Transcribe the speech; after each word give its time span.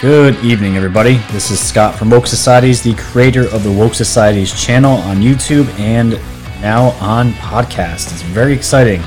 Good 0.00 0.42
evening, 0.42 0.78
everybody. 0.78 1.16
This 1.30 1.50
is 1.50 1.60
Scott 1.60 1.94
from 1.94 2.08
Woke 2.08 2.26
Societies, 2.26 2.82
the 2.82 2.94
creator 2.94 3.42
of 3.54 3.62
the 3.62 3.70
Woke 3.70 3.92
Societies 3.92 4.58
channel 4.58 4.92
on 4.92 5.18
YouTube 5.18 5.68
and 5.78 6.12
now 6.62 6.92
on 7.02 7.32
podcast. 7.32 8.10
It's 8.10 8.22
very 8.22 8.54
exciting. 8.54 9.02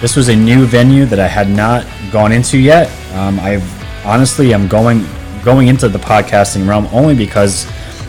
This 0.00 0.16
was 0.16 0.26
a 0.28 0.34
new 0.34 0.66
venue 0.66 1.04
that 1.04 1.20
I 1.20 1.28
had 1.28 1.48
not 1.48 1.86
gone 2.10 2.32
into 2.32 2.58
yet. 2.58 2.90
Um, 3.14 3.38
I've 3.38 3.64
honestly, 4.04 4.52
I'm 4.52 4.66
going 4.66 5.06
going 5.44 5.68
into 5.68 5.88
the 5.88 6.00
podcasting 6.00 6.66
realm 6.66 6.88
only 6.90 7.14
because 7.14 7.64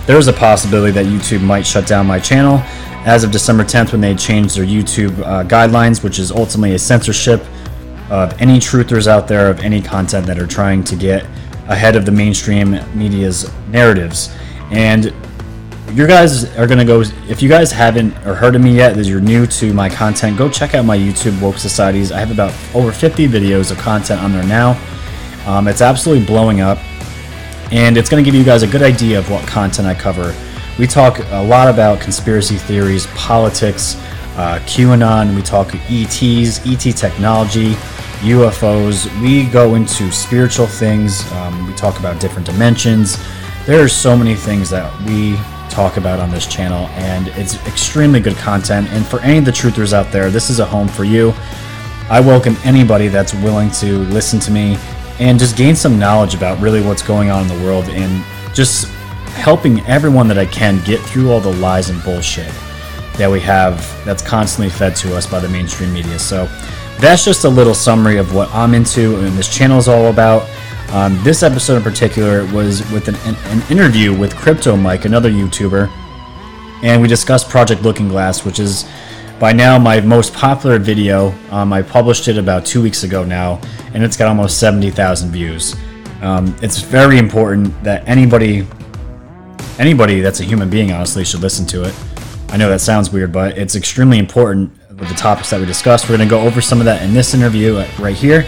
there 0.08 0.18
is 0.18 0.28
a 0.28 0.34
possibility 0.34 0.92
that 0.94 1.06
YouTube 1.06 1.44
might 1.44 1.68
shut 1.68 1.86
down 1.86 2.08
my 2.08 2.20
channel 2.20 2.62
as 3.06 3.24
of 3.24 3.30
December 3.30 3.64
10th 3.64 3.92
when 3.92 4.02
they 4.02 4.16
changed 4.16 4.58
their 4.58 4.66
YouTube 4.66 5.20
uh, 5.20 5.44
guidelines, 5.44 6.04
which 6.04 6.18
is 6.18 6.32
ultimately 6.32 6.74
a 6.74 6.80
censorship 6.80 7.46
of 8.10 8.34
any 8.42 8.58
truthers 8.58 9.06
out 9.06 9.28
there 9.28 9.52
of 9.52 9.60
any 9.60 9.80
content 9.84 10.26
that 10.26 10.40
are 10.40 10.48
trying 10.48 10.84
to 10.84 10.96
get 10.96 11.24
ahead 11.68 11.96
of 11.96 12.06
the 12.06 12.12
mainstream 12.12 12.80
media's 12.98 13.52
narratives. 13.70 14.34
And 14.72 15.14
you 15.92 16.06
guys 16.06 16.44
are 16.58 16.68
going 16.68 16.80
to 16.80 16.86
go, 16.86 17.02
if 17.30 17.42
you 17.42 17.50
guys 17.50 17.72
haven't 17.72 18.16
or 18.26 18.36
heard 18.36 18.56
of 18.56 18.62
me 18.62 18.76
yet, 18.76 18.98
as 18.98 19.10
you're 19.10 19.22
new 19.22 19.48
to 19.48 19.74
my 19.74 19.90
content, 19.90 20.38
go 20.38 20.50
check 20.50 20.76
out 20.76 20.86
my 20.86 20.98
YouTube 20.98 21.42
Woke 21.42 21.58
Societies. 21.58 22.12
I 22.12 22.20
have 22.20 22.32
about 22.32 22.54
over 22.76 22.92
50 22.92 23.28
videos 23.28 23.72
of 23.72 23.78
content 23.78 24.22
on 24.22 24.32
there 24.32 24.46
now. 24.46 24.80
Um, 25.46 25.68
it's 25.68 25.82
absolutely 25.82 26.26
blowing 26.26 26.62
up. 26.62 26.78
And 27.72 27.98
it's 27.98 28.10
going 28.10 28.24
to 28.24 28.26
give 28.26 28.38
you 28.38 28.46
guys 28.46 28.64
a 28.64 28.68
good 28.68 28.82
idea 28.82 29.20
of 29.20 29.30
what 29.30 29.48
content 29.48 29.88
I 29.88 29.94
cover. 29.94 30.36
We 30.78 30.88
talk 30.88 31.20
a 31.32 31.44
lot 31.44 31.68
about 31.68 32.00
conspiracy 32.00 32.56
theories, 32.56 33.08
politics, 33.08 33.96
uh, 34.38 34.60
QAnon, 34.66 35.36
we 35.36 35.42
talk 35.42 35.74
ETs, 35.90 36.66
ET 36.68 36.96
technology, 36.96 37.74
UFOs. 38.20 39.08
We 39.22 39.46
go 39.46 39.76
into 39.76 40.12
spiritual 40.12 40.68
things. 40.68 41.30
Um, 41.34 41.68
we 41.68 41.74
talk 41.74 42.00
about 42.00 42.20
different 42.20 42.46
dimensions. 42.46 43.18
There 43.66 43.84
are 43.84 43.88
so 43.88 44.18
many 44.18 44.36
things 44.36 44.70
that 44.70 44.92
we 45.04 45.36
talk 45.70 45.98
about 45.98 46.20
on 46.20 46.32
this 46.32 46.48
channel, 46.48 46.88
and 46.90 47.28
it's 47.30 47.56
extremely 47.68 48.20
good 48.20 48.36
content. 48.38 48.88
And 48.90 49.06
for 49.06 49.20
any 49.22 49.38
of 49.38 49.46
the 49.46 49.52
truthers 49.52 49.94
out 49.94 50.12
there, 50.12 50.30
this 50.30 50.50
is 50.50 50.60
a 50.60 50.66
home 50.66 50.88
for 50.88 51.04
you. 51.04 51.34
I 52.10 52.20
welcome 52.20 52.56
anybody 52.64 53.10
that's 53.10 53.34
willing 53.36 53.70
to 53.72 54.00
listen 54.06 54.40
to 54.42 54.52
me 54.52 54.78
and 55.20 55.38
just 55.38 55.58
gain 55.58 55.76
some 55.76 56.00
knowledge 56.00 56.36
about 56.36 56.60
really 56.60 56.82
what's 56.82 57.02
going 57.02 57.30
on 57.30 57.44
in 57.44 57.48
the 57.48 57.66
world 57.66 57.86
and 57.90 58.24
just 58.56 58.88
helping 59.34 59.82
everyone 59.82 60.28
that 60.28 60.38
I 60.38 60.46
can 60.46 60.84
get 60.84 61.00
through 61.02 61.32
all 61.32 61.40
the 61.40 61.54
lies 61.54 61.90
and 61.90 62.04
bullshit 62.04 62.52
that 63.18 63.30
we 63.30 63.40
have 63.42 63.78
that's 64.06 64.22
constantly 64.22 64.70
fed 64.70 64.96
to 64.98 65.16
us 65.16 65.26
by 65.26 65.40
the 65.40 65.50
mainstream 65.50 65.92
media. 65.92 66.18
So, 66.20 66.48
that's 67.00 67.24
just 67.24 67.44
a 67.44 67.50
little 67.50 67.74
summary 67.74 68.18
of 68.18 68.34
what 68.34 68.50
I'm 68.54 68.74
into 68.74 69.18
and 69.20 69.38
this 69.38 69.54
channel 69.54 69.78
is 69.78 69.88
all 69.88 70.08
about. 70.08 70.48
Um, 70.90 71.20
this 71.24 71.44
episode 71.44 71.78
in 71.78 71.84
particular 71.84 72.46
was 72.54 72.80
with 72.92 73.08
an, 73.08 73.16
an, 73.26 73.62
interview 73.70 74.18
with 74.18 74.36
Crypto 74.36 74.76
Mike, 74.78 75.04
another 75.06 75.30
YouTuber, 75.30 75.90
and 76.82 77.02
we 77.02 77.10
discussed 77.10 77.50
Project 77.50 77.82
Looking 77.84 78.08
Glass, 78.08 78.46
which 78.46 78.58
is 78.58 78.88
by 79.38 79.52
now 79.52 79.78
my 79.78 80.00
most 80.00 80.34
popular 80.34 80.80
video. 80.80 81.34
Um, 81.52 81.74
I 81.74 81.82
published 81.82 82.30
it 82.30 82.38
about 82.38 82.66
two 82.66 82.82
weeks 82.82 83.04
ago 83.04 83.26
now, 83.26 83.60
and 83.94 84.02
it's 84.02 84.16
got 84.16 84.30
almost 84.30 84.60
70,000 84.60 85.30
views. 85.30 85.76
Um, 86.22 86.56
it's 86.62 86.80
very 86.80 87.20
important 87.20 87.84
that 87.84 88.08
anybody, 88.08 88.66
anybody 89.78 90.22
that's 90.22 90.40
a 90.40 90.46
human 90.46 90.70
being, 90.70 90.94
honestly, 90.94 91.26
should 91.26 91.42
listen 91.42 91.66
to 91.68 91.84
it. 91.84 91.94
I 92.48 92.56
know 92.56 92.70
that 92.70 92.80
sounds 92.80 93.12
weird, 93.12 93.34
but 93.34 93.58
it's 93.58 93.76
extremely 93.76 94.20
important 94.20 94.72
with 95.00 95.10
the 95.10 95.16
topics 95.16 95.50
that 95.52 95.60
we 95.60 95.66
discussed. 95.66 96.10
We're 96.10 96.18
going 96.18 96.28
to 96.28 96.36
go 96.36 96.42
over 96.42 96.62
some 96.62 96.80
of 96.80 96.86
that 96.86 97.04
in 97.04 97.14
this 97.14 97.34
interview 97.34 97.76
uh, 97.78 97.88
right 98.00 98.16
here. 98.16 98.46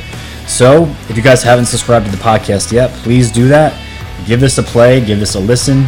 So, 0.47 0.85
if 1.07 1.15
you 1.15 1.21
guys 1.21 1.43
haven't 1.43 1.65
subscribed 1.65 2.05
to 2.05 2.11
the 2.11 2.17
podcast 2.17 2.71
yet, 2.71 2.89
please 3.03 3.31
do 3.31 3.47
that. 3.49 3.79
Give 4.25 4.39
this 4.39 4.57
a 4.57 4.63
play, 4.63 5.03
give 5.03 5.19
this 5.19 5.35
a 5.35 5.39
listen, 5.39 5.87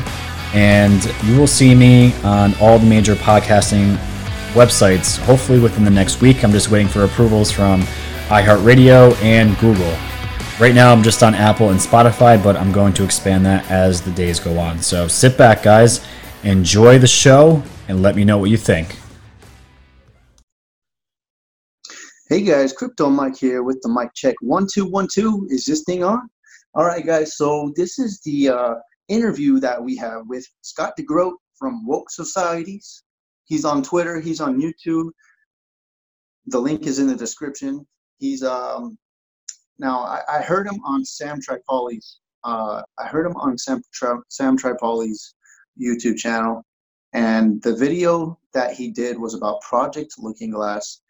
and 0.54 1.04
you 1.24 1.40
will 1.40 1.48
see 1.48 1.74
me 1.74 2.14
on 2.24 2.54
all 2.62 2.78
the 2.78 2.86
major 2.86 3.16
podcasting 3.16 3.96
websites 4.54 5.18
hopefully 5.18 5.60
within 5.60 5.84
the 5.84 5.92
next 5.92 6.22
week. 6.22 6.44
I'm 6.44 6.52
just 6.52 6.70
waiting 6.70 6.88
for 6.88 7.06
approvals 7.06 7.52
from 7.52 7.82
iHeartRadio 8.28 9.16
and 9.24 9.58
Google. 9.58 9.96
Right 10.60 10.76
now, 10.76 10.92
I'm 10.92 11.02
just 11.02 11.24
on 11.24 11.34
Apple 11.34 11.70
and 11.70 11.80
Spotify, 11.80 12.42
but 12.42 12.56
I'm 12.56 12.72
going 12.72 12.94
to 12.94 13.04
expand 13.04 13.46
that 13.48 13.70
as 13.72 14.02
the 14.02 14.12
days 14.12 14.40
go 14.40 14.60
on. 14.60 14.80
So 14.80 15.08
sit 15.08 15.38
back, 15.38 15.64
guys, 15.64 16.06
enjoy 16.44 17.00
the 17.00 17.08
show, 17.08 17.64
and 17.88 18.04
let 18.04 18.16
me 18.16 18.24
know 18.24 18.38
what 18.38 18.52
you 18.52 18.58
think. 18.58 19.01
Hey 22.32 22.44
guys, 22.44 22.72
Crypto 22.72 23.10
Mike 23.10 23.36
here 23.38 23.62
with 23.62 23.82
the 23.82 23.90
mic 23.90 24.14
check. 24.16 24.36
One, 24.40 24.66
two, 24.66 24.86
one, 24.86 25.10
two. 25.14 25.46
Is 25.50 25.66
this 25.66 25.84
thing 25.84 26.02
on? 26.02 26.30
All 26.74 26.86
right, 26.86 27.06
guys. 27.06 27.36
So 27.36 27.74
this 27.76 28.00
is 28.00 28.22
the 28.22 28.48
uh, 28.48 28.76
interview 29.10 29.60
that 29.60 29.84
we 29.84 29.98
have 29.98 30.22
with 30.28 30.48
Scott 30.62 30.94
DeGroat 30.98 31.34
from 31.60 31.86
Woke 31.86 32.10
Societies. 32.10 33.04
He's 33.44 33.66
on 33.66 33.84
Twitter. 33.84 34.22
He's 34.22 34.40
on 34.40 34.62
YouTube. 34.62 35.10
The 36.46 36.58
link 36.58 36.88
is 36.88 37.00
in 37.00 37.08
the 37.08 37.18
description. 37.18 37.86
He's 38.20 38.44
um 38.44 38.98
now 39.78 40.00
I, 40.00 40.22
I 40.30 40.42
heard 40.42 40.68
him 40.68 40.80
on 40.86 41.04
Sam 41.04 41.38
Tripoli's. 41.42 42.22
Uh, 42.46 42.82
I 42.98 43.08
heard 43.08 43.26
him 43.26 43.36
on 43.36 43.58
Sam 43.58 43.82
Tri- 43.94 44.24
Sam 44.30 44.58
Tripoli's 44.58 45.36
YouTube 45.78 46.16
channel, 46.16 46.64
and 47.12 47.62
the 47.62 47.76
video 47.76 48.40
that 48.54 48.72
he 48.72 48.90
did 48.90 49.20
was 49.20 49.34
about 49.34 49.60
Project 49.60 50.14
Looking 50.18 50.52
Glass, 50.52 51.02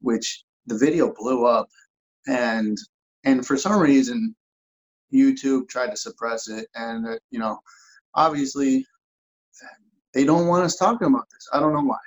which 0.00 0.42
the 0.66 0.78
video 0.78 1.12
blew 1.12 1.46
up 1.46 1.68
and 2.26 2.76
and 3.24 3.46
for 3.46 3.56
some 3.56 3.80
reason 3.80 4.34
youtube 5.12 5.68
tried 5.68 5.90
to 5.90 5.96
suppress 5.96 6.48
it 6.48 6.66
and 6.74 7.06
uh, 7.06 7.16
you 7.30 7.38
know 7.38 7.58
obviously 8.14 8.86
they 10.14 10.24
don't 10.24 10.46
want 10.46 10.62
us 10.62 10.76
talking 10.76 11.08
about 11.08 11.26
this. 11.30 11.48
I 11.52 11.60
don't 11.60 11.72
know 11.72 11.82
why 11.82 11.98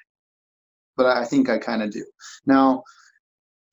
but 0.97 1.05
i 1.05 1.25
think 1.25 1.49
i 1.49 1.57
kind 1.57 1.83
of 1.83 1.91
do. 1.91 2.05
Now 2.45 2.83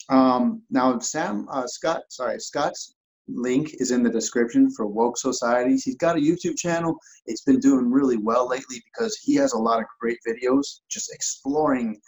um 0.09 0.63
now 0.71 0.99
sam 0.99 1.47
uh, 1.51 1.67
scott 1.67 2.03
sorry 2.09 2.41
scott's 2.41 2.95
link 3.29 3.75
is 3.75 3.93
in 3.93 4.03
the 4.03 4.11
description 4.11 4.69
for 4.73 4.87
woke 4.87 5.17
societies 5.17 5.85
he's 5.85 5.97
got 5.97 6.17
a 6.17 6.21
youtube 6.21 6.57
channel. 6.57 6.97
It's 7.27 7.43
been 7.43 7.61
doing 7.61 7.91
really 7.91 8.17
well 8.17 8.49
lately 8.49 8.83
because 8.93 9.17
he 9.17 9.35
has 9.37 9.53
a 9.53 9.59
lot 9.59 9.79
of 9.81 9.87
great 10.01 10.19
videos 10.27 10.81
just 10.91 11.13
exploring 11.15 12.01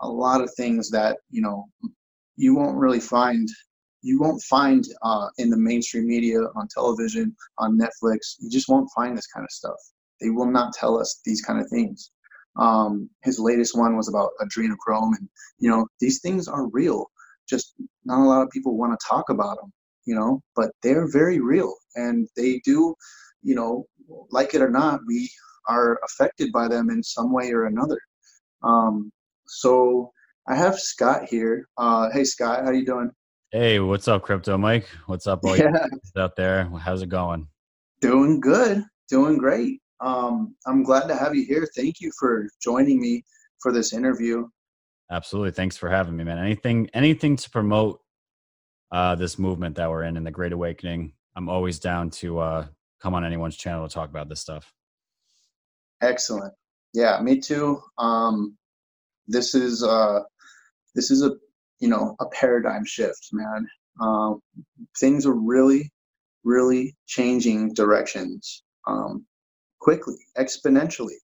a 0.00 0.08
lot 0.08 0.40
of 0.40 0.50
things 0.56 0.88
that 0.90 1.18
you 1.30 1.42
know 1.42 1.66
you 2.40 2.54
won't 2.54 2.76
really 2.76 3.00
find 3.00 3.48
you 4.02 4.18
won't 4.18 4.42
find 4.42 4.86
uh, 5.02 5.28
in 5.36 5.50
the 5.50 5.56
mainstream 5.58 6.06
media 6.06 6.38
on 6.56 6.66
television 6.68 7.36
on 7.58 7.78
netflix 7.78 8.36
you 8.40 8.48
just 8.48 8.68
won't 8.68 8.90
find 8.96 9.16
this 9.16 9.26
kind 9.26 9.44
of 9.44 9.50
stuff. 9.50 9.80
They 10.20 10.30
will 10.30 10.50
not 10.50 10.72
tell 10.72 10.98
us 10.98 11.20
these 11.24 11.40
kind 11.42 11.60
of 11.60 11.68
things. 11.68 12.10
Um, 12.56 13.08
his 13.22 13.38
latest 13.38 13.76
one 13.76 13.96
was 13.96 14.08
about 14.08 14.30
adrenochrome 14.42 15.12
and 15.18 15.28
you 15.58 15.70
know 15.70 15.86
these 16.00 16.20
things 16.20 16.48
are 16.48 16.66
real. 16.68 17.10
Just 17.48 17.74
not 18.04 18.24
a 18.24 18.28
lot 18.32 18.42
of 18.42 18.50
people 18.50 18.76
want 18.76 18.98
to 18.98 19.06
talk 19.06 19.28
about 19.28 19.56
them 19.58 19.72
you 20.06 20.14
know 20.14 20.40
but 20.56 20.70
they're 20.82 21.10
very 21.12 21.40
real. 21.40 21.74
And 21.94 22.26
they 22.36 22.60
do 22.64 22.94
you 23.42 23.54
know 23.54 23.84
like 24.30 24.54
it 24.54 24.62
or 24.62 24.70
not 24.70 25.00
we 25.06 25.30
are 25.68 26.00
affected 26.08 26.52
by 26.52 26.68
them 26.68 26.88
in 26.88 27.02
some 27.02 27.32
way 27.32 27.52
or 27.52 27.66
another. 27.66 28.00
Um, 28.62 29.12
so 29.46 30.12
I 30.50 30.56
have 30.56 30.80
Scott 30.80 31.26
here. 31.26 31.68
Uh, 31.76 32.10
hey, 32.10 32.24
Scott, 32.24 32.64
how 32.64 32.72
you 32.72 32.84
doing? 32.84 33.12
Hey, 33.52 33.78
what's 33.78 34.08
up, 34.08 34.22
Crypto 34.22 34.58
Mike? 34.58 34.84
What's 35.06 35.28
up, 35.28 35.44
all 35.44 35.56
yeah. 35.56 35.86
out 36.18 36.34
there? 36.34 36.68
How's 36.80 37.02
it 37.02 37.08
going? 37.08 37.46
Doing 38.00 38.40
good, 38.40 38.82
doing 39.08 39.38
great. 39.38 39.80
Um, 40.00 40.56
I'm 40.66 40.82
glad 40.82 41.06
to 41.06 41.14
have 41.14 41.36
you 41.36 41.44
here. 41.44 41.68
Thank 41.76 42.00
you 42.00 42.10
for 42.18 42.48
joining 42.60 43.00
me 43.00 43.22
for 43.60 43.70
this 43.70 43.92
interview. 43.92 44.48
Absolutely, 45.12 45.52
thanks 45.52 45.76
for 45.76 45.88
having 45.88 46.16
me, 46.16 46.24
man. 46.24 46.38
Anything, 46.38 46.90
anything 46.94 47.36
to 47.36 47.48
promote 47.48 48.00
uh, 48.90 49.14
this 49.14 49.38
movement 49.38 49.76
that 49.76 49.88
we're 49.88 50.02
in 50.02 50.16
in 50.16 50.24
the 50.24 50.32
Great 50.32 50.52
Awakening. 50.52 51.12
I'm 51.36 51.48
always 51.48 51.78
down 51.78 52.10
to 52.10 52.40
uh, 52.40 52.66
come 53.00 53.14
on 53.14 53.24
anyone's 53.24 53.56
channel 53.56 53.86
to 53.86 53.94
talk 53.94 54.10
about 54.10 54.28
this 54.28 54.40
stuff. 54.40 54.72
Excellent. 56.02 56.52
Yeah, 56.92 57.20
me 57.22 57.38
too. 57.38 57.80
Um, 57.98 58.56
this 59.30 59.54
is 59.54 59.84
uh, 59.84 60.22
this 60.94 61.10
is 61.10 61.22
a 61.22 61.32
you 61.80 61.88
know 61.88 62.16
a 62.20 62.26
paradigm 62.26 62.84
shift, 62.84 63.28
man. 63.32 63.66
Um, 64.00 64.40
things 64.98 65.26
are 65.26 65.34
really, 65.34 65.90
really 66.44 66.96
changing 67.06 67.74
directions 67.74 68.62
um, 68.86 69.26
quickly, 69.80 70.16
exponentially, 70.38 71.18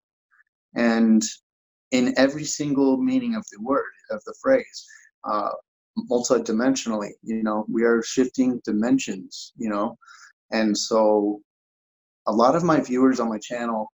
and 0.74 1.22
in 1.92 2.14
every 2.18 2.44
single 2.44 2.96
meaning 2.98 3.34
of 3.34 3.44
the 3.52 3.62
word 3.62 3.92
of 4.10 4.22
the 4.24 4.34
phrase. 4.42 4.86
Uh, 5.24 5.50
multidimensionally 6.10 7.10
you 7.22 7.42
know 7.42 7.64
we 7.68 7.82
are 7.82 8.02
shifting 8.02 8.60
dimensions 8.64 9.52
you 9.56 9.68
know 9.68 9.96
and 10.52 10.76
so 10.76 11.40
a 12.26 12.32
lot 12.32 12.54
of 12.54 12.62
my 12.62 12.80
viewers 12.80 13.18
on 13.18 13.28
my 13.28 13.38
channel 13.38 13.88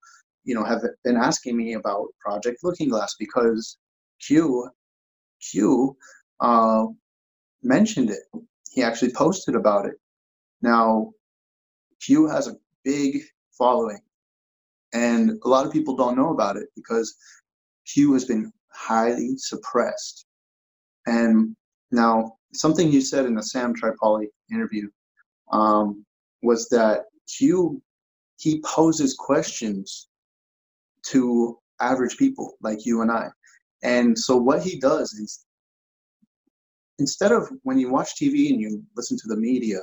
you 0.45 0.55
know 0.55 0.65
have 0.65 0.83
been 1.05 1.17
asking 1.17 1.57
me 1.57 1.75
about 1.75 2.07
project 2.21 2.59
looking 2.63 2.89
glass 2.89 3.15
because 3.19 3.79
q 4.21 4.69
Q 5.51 5.97
uh, 6.41 6.87
mentioned 7.63 8.11
it. 8.11 8.21
He 8.71 8.83
actually 8.83 9.13
posted 9.13 9.55
about 9.55 9.87
it. 9.87 9.95
Now, 10.63 11.13
Q 12.01 12.27
has 12.27 12.49
a 12.49 12.57
big 12.85 13.23
following, 13.57 14.01
and 14.93 15.39
a 15.45 15.49
lot 15.49 15.67
of 15.67 15.73
people 15.73 15.97
don't 15.97 16.17
know 16.17 16.33
about 16.33 16.57
it 16.57 16.69
because 16.75 17.15
Q 17.87 18.13
has 18.15 18.25
been 18.25 18.53
highly 18.73 19.37
suppressed. 19.37 20.27
And 21.07 21.57
now, 21.91 22.37
something 22.55 22.91
you 22.91 23.01
said 23.01 23.27
in 23.27 23.35
the 23.35 23.43
Sam 23.43 23.75
Tripoli 23.75 24.29
interview 24.51 24.89
um, 25.53 26.05
was 26.43 26.69
that 26.71 27.05
Q 27.29 27.83
he 28.39 28.61
poses 28.63 29.15
questions 29.15 30.09
to 31.07 31.59
average 31.81 32.17
people 32.17 32.55
like 32.61 32.85
you 32.85 33.03
and 33.03 33.11
I. 33.11 33.29
And 33.83 34.19
so 34.19 34.37
what 34.37 34.63
he 34.63 34.79
does 34.79 35.13
is 35.13 35.45
instead 36.99 37.33
of 37.33 37.49
when 37.63 37.79
you 37.79 37.91
watch 37.91 38.15
TV 38.21 38.51
and 38.51 38.61
you 38.61 38.83
listen 38.97 39.17
to 39.19 39.29
the 39.29 39.37
media, 39.37 39.81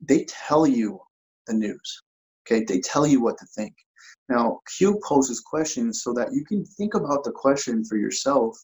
they 0.00 0.24
tell 0.24 0.66
you 0.66 1.00
the 1.46 1.54
news. 1.54 2.02
Okay, 2.46 2.64
they 2.64 2.80
tell 2.80 3.06
you 3.06 3.20
what 3.20 3.38
to 3.38 3.46
think. 3.46 3.74
Now, 4.28 4.60
Q 4.76 5.00
poses 5.06 5.40
questions 5.40 6.02
so 6.02 6.12
that 6.14 6.32
you 6.32 6.44
can 6.44 6.64
think 6.64 6.94
about 6.94 7.24
the 7.24 7.32
question 7.32 7.84
for 7.84 7.96
yourself 7.96 8.58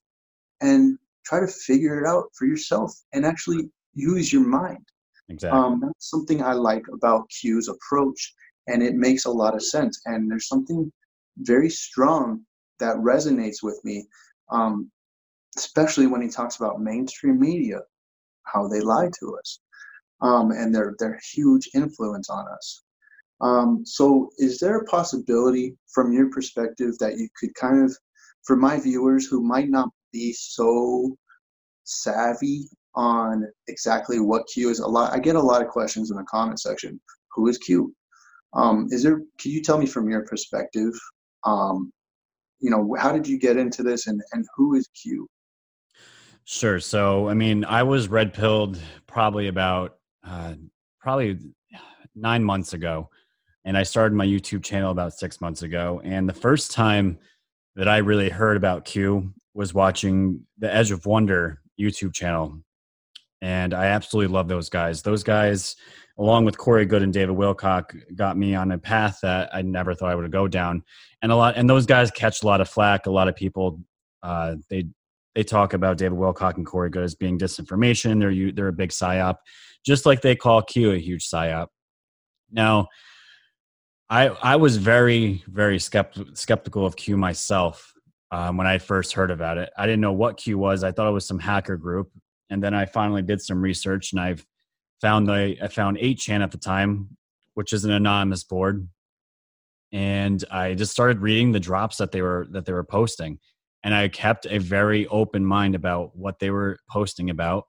and 0.60 0.98
try 1.24 1.40
to 1.40 1.46
figure 1.46 2.00
it 2.02 2.08
out 2.08 2.24
for 2.34 2.46
yourself 2.46 2.92
and 3.12 3.26
actually 3.26 3.68
use 3.94 4.32
your 4.32 4.46
mind. 4.46 4.84
Exactly. 5.28 5.58
Um, 5.58 5.80
that's 5.80 6.10
something 6.10 6.42
I 6.42 6.52
like 6.52 6.84
about 6.92 7.28
Q's 7.30 7.68
approach, 7.68 8.34
and 8.68 8.82
it 8.82 8.94
makes 8.94 9.24
a 9.24 9.30
lot 9.30 9.54
of 9.54 9.62
sense. 9.62 10.00
And 10.06 10.30
there's 10.30 10.48
something 10.48 10.90
very 11.38 11.68
strong 11.68 12.44
that 12.78 12.96
resonates 12.96 13.62
with 13.62 13.80
me, 13.84 14.06
um, 14.50 14.90
especially 15.56 16.06
when 16.06 16.22
he 16.22 16.28
talks 16.28 16.56
about 16.56 16.80
mainstream 16.80 17.38
media, 17.40 17.80
how 18.44 18.68
they 18.68 18.80
lie 18.80 19.10
to 19.20 19.36
us, 19.36 19.60
um, 20.20 20.50
and 20.50 20.74
their 20.74 20.94
their 20.98 21.18
huge 21.32 21.68
influence 21.74 22.30
on 22.30 22.46
us. 22.48 22.82
Um, 23.40 23.84
so, 23.84 24.30
is 24.38 24.58
there 24.58 24.78
a 24.78 24.84
possibility, 24.84 25.76
from 25.92 26.12
your 26.12 26.30
perspective, 26.30 26.96
that 26.98 27.18
you 27.18 27.28
could 27.38 27.54
kind 27.54 27.84
of, 27.84 27.96
for 28.44 28.56
my 28.56 28.80
viewers 28.80 29.26
who 29.26 29.42
might 29.42 29.68
not 29.68 29.90
be 30.12 30.32
so 30.32 31.16
savvy 31.84 32.68
on 32.94 33.46
exactly 33.68 34.20
what 34.20 34.46
Q 34.46 34.70
is, 34.70 34.80
a 34.80 34.86
lot 34.86 35.12
I 35.12 35.18
get 35.18 35.36
a 35.36 35.40
lot 35.40 35.62
of 35.62 35.68
questions 35.68 36.10
in 36.10 36.16
the 36.16 36.24
comment 36.24 36.60
section. 36.60 36.98
Who 37.34 37.48
is 37.48 37.58
Q? 37.58 37.94
Um, 38.54 38.88
is 38.90 39.02
there? 39.02 39.20
Can 39.38 39.50
you 39.50 39.62
tell 39.62 39.78
me 39.78 39.86
from 39.86 40.08
your 40.08 40.24
perspective? 40.24 40.92
Um, 41.44 41.92
you 42.60 42.70
know, 42.70 42.96
how 42.98 43.12
did 43.12 43.26
you 43.26 43.38
get 43.38 43.56
into 43.56 43.82
this, 43.82 44.06
and 44.06 44.20
and 44.32 44.44
who 44.56 44.74
is 44.74 44.88
Q? 44.88 45.28
Sure. 46.44 46.78
So, 46.78 47.28
I 47.28 47.34
mean, 47.34 47.64
I 47.64 47.82
was 47.82 48.08
red 48.08 48.32
pilled 48.32 48.78
probably 49.06 49.48
about 49.48 49.98
uh, 50.24 50.54
probably 51.00 51.38
nine 52.14 52.44
months 52.44 52.72
ago 52.72 53.10
and 53.66 53.76
I 53.76 53.82
started 53.82 54.14
my 54.14 54.24
YouTube 54.24 54.62
channel 54.62 54.92
about 54.92 55.12
six 55.12 55.40
months 55.40 55.62
ago. 55.62 56.00
And 56.04 56.28
the 56.28 56.32
first 56.32 56.70
time 56.70 57.18
that 57.74 57.88
I 57.88 57.98
really 57.98 58.30
heard 58.30 58.56
about 58.56 58.84
Q 58.84 59.34
was 59.54 59.74
watching 59.74 60.46
the 60.56 60.72
Edge 60.72 60.92
of 60.92 61.04
Wonder 61.04 61.60
YouTube 61.78 62.14
channel. 62.14 62.62
And 63.42 63.74
I 63.74 63.86
absolutely 63.86 64.32
love 64.32 64.48
those 64.48 64.68
guys. 64.68 65.02
Those 65.02 65.22
guys, 65.22 65.76
along 66.18 66.46
with 66.46 66.56
Corey 66.56 66.86
Goode 66.86 67.02
and 67.02 67.12
David 67.12 67.36
Wilcock, 67.36 67.94
got 68.16 68.36
me 68.36 68.54
on 68.54 68.72
a 68.72 68.78
path 68.78 69.18
that 69.22 69.50
I 69.52 69.62
never 69.62 69.94
thought 69.94 70.10
I 70.10 70.14
would 70.14 70.30
go 70.32 70.48
down. 70.48 70.82
And 71.22 71.30
a 71.30 71.36
lot, 71.36 71.56
and 71.56 71.68
those 71.68 71.86
guys 71.86 72.10
catch 72.10 72.42
a 72.42 72.46
lot 72.46 72.60
of 72.60 72.68
flack. 72.68 73.06
A 73.06 73.10
lot 73.10 73.28
of 73.28 73.36
people, 73.36 73.80
uh, 74.22 74.56
they 74.70 74.86
they 75.34 75.44
talk 75.44 75.74
about 75.74 75.98
David 75.98 76.18
Wilcock 76.18 76.56
and 76.56 76.64
Corey 76.64 76.88
Goode 76.88 77.04
as 77.04 77.14
being 77.14 77.38
disinformation. 77.38 78.18
They're 78.18 78.52
they're 78.52 78.68
a 78.68 78.72
big 78.72 78.90
psyop, 78.90 79.36
just 79.84 80.06
like 80.06 80.22
they 80.22 80.34
call 80.34 80.62
Q 80.62 80.92
a 80.92 80.98
huge 80.98 81.28
psyop. 81.28 81.66
Now, 82.50 82.88
I 84.08 84.28
I 84.28 84.56
was 84.56 84.78
very 84.78 85.44
very 85.46 85.78
skeptical 85.78 86.34
skeptical 86.34 86.86
of 86.86 86.96
Q 86.96 87.18
myself 87.18 87.92
um, 88.30 88.56
when 88.56 88.66
I 88.66 88.78
first 88.78 89.12
heard 89.12 89.30
about 89.30 89.58
it. 89.58 89.70
I 89.76 89.84
didn't 89.84 90.00
know 90.00 90.12
what 90.12 90.38
Q 90.38 90.56
was. 90.58 90.82
I 90.82 90.92
thought 90.92 91.08
it 91.08 91.12
was 91.12 91.26
some 91.26 91.38
hacker 91.38 91.76
group, 91.76 92.10
and 92.50 92.62
then 92.62 92.74
I 92.74 92.86
finally 92.86 93.22
did 93.22 93.40
some 93.40 93.60
research 93.60 94.12
and 94.12 94.20
I've 94.20 94.46
found 95.00 95.26
the 95.26 95.56
I 95.62 95.68
found 95.68 95.98
8chan 95.98 96.42
at 96.42 96.50
the 96.50 96.58
time, 96.58 97.16
which 97.54 97.72
is 97.72 97.84
an 97.84 97.92
anonymous 97.92 98.44
board, 98.44 98.88
and 99.92 100.44
I 100.50 100.74
just 100.74 100.92
started 100.92 101.20
reading 101.20 101.52
the 101.52 101.60
drops 101.60 101.96
that 101.98 102.12
they 102.12 102.22
were 102.22 102.46
that 102.50 102.64
they 102.64 102.72
were 102.72 102.84
posting, 102.84 103.38
and 103.82 103.94
I 103.94 104.08
kept 104.08 104.46
a 104.46 104.58
very 104.58 105.06
open 105.08 105.44
mind 105.44 105.74
about 105.74 106.16
what 106.16 106.38
they 106.38 106.50
were 106.50 106.78
posting 106.90 107.30
about. 107.30 107.64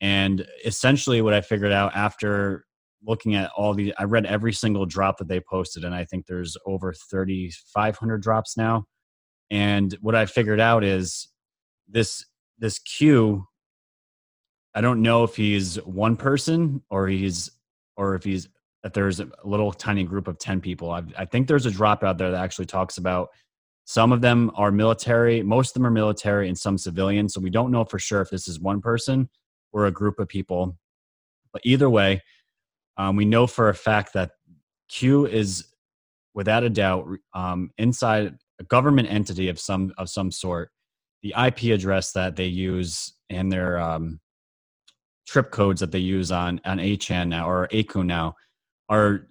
And 0.00 0.46
essentially, 0.64 1.22
what 1.22 1.34
I 1.34 1.40
figured 1.40 1.72
out 1.72 1.94
after 1.96 2.64
looking 3.06 3.34
at 3.34 3.50
all 3.56 3.74
the 3.74 3.94
i 3.98 4.04
read 4.04 4.26
every 4.26 4.52
single 4.52 4.86
drop 4.86 5.18
that 5.18 5.28
they 5.28 5.40
posted. 5.40 5.84
And 5.84 5.94
i 5.94 6.04
think 6.04 6.26
there's 6.26 6.56
over 6.66 6.92
3500 6.92 8.22
drops 8.22 8.56
now. 8.56 8.84
And 9.50 9.96
what 10.00 10.14
i 10.14 10.26
figured 10.26 10.60
out 10.60 10.84
is 10.84 11.28
this 11.88 12.24
this 12.58 12.78
q 12.78 13.46
i 14.78 14.80
don't 14.80 15.02
know 15.02 15.24
if 15.24 15.34
he's 15.34 15.76
one 15.84 16.16
person 16.16 16.82
or 16.90 17.08
he's 17.08 17.50
or 17.96 18.14
if 18.14 18.24
he's 18.24 18.48
that 18.82 18.94
there's 18.94 19.20
a 19.20 19.28
little 19.44 19.72
tiny 19.72 20.04
group 20.04 20.28
of 20.28 20.38
10 20.38 20.60
people. 20.60 20.90
I, 20.90 21.02
I 21.18 21.24
think 21.24 21.48
there's 21.48 21.66
a 21.66 21.70
drop 21.70 22.04
out 22.04 22.18
there 22.18 22.30
that 22.30 22.42
actually 22.42 22.66
talks 22.66 22.96
about 22.98 23.30
some 23.84 24.12
of 24.12 24.20
them 24.20 24.50
are 24.54 24.70
military 24.70 25.42
most 25.42 25.70
of 25.70 25.74
them 25.74 25.86
are 25.86 25.90
military 25.90 26.48
and 26.48 26.56
some 26.56 26.78
civilian. 26.78 27.28
So 27.28 27.40
we 27.40 27.50
don't 27.50 27.70
know 27.70 27.84
for 27.84 27.98
sure 27.98 28.20
if 28.20 28.30
this 28.30 28.46
is 28.48 28.60
one 28.60 28.80
person 28.80 29.28
or 29.72 29.86
a 29.86 29.90
group 29.90 30.18
of 30.18 30.28
people. 30.28 30.78
But 31.52 31.62
either 31.64 31.90
way 31.90 32.22
um, 32.96 33.16
we 33.16 33.24
know 33.24 33.46
for 33.46 33.68
a 33.68 33.74
fact 33.74 34.12
that 34.14 34.32
Q 34.88 35.26
is, 35.26 35.66
without 36.34 36.64
a 36.64 36.70
doubt, 36.70 37.06
um, 37.34 37.70
inside 37.78 38.36
a 38.58 38.64
government 38.64 39.10
entity 39.10 39.48
of 39.48 39.58
some 39.58 39.92
of 39.98 40.08
some 40.08 40.30
sort. 40.32 40.70
The 41.22 41.34
IP 41.36 41.74
address 41.74 42.12
that 42.12 42.36
they 42.36 42.46
use 42.46 43.12
and 43.28 43.50
their 43.50 43.78
um, 43.78 44.20
trip 45.28 45.50
codes 45.50 45.80
that 45.80 45.92
they 45.92 45.98
use 45.98 46.32
on 46.32 46.60
on 46.64 46.78
8chan 46.78 47.28
now 47.28 47.48
or 47.48 47.68
8kun 47.68 48.06
now 48.06 48.34
are 48.88 49.28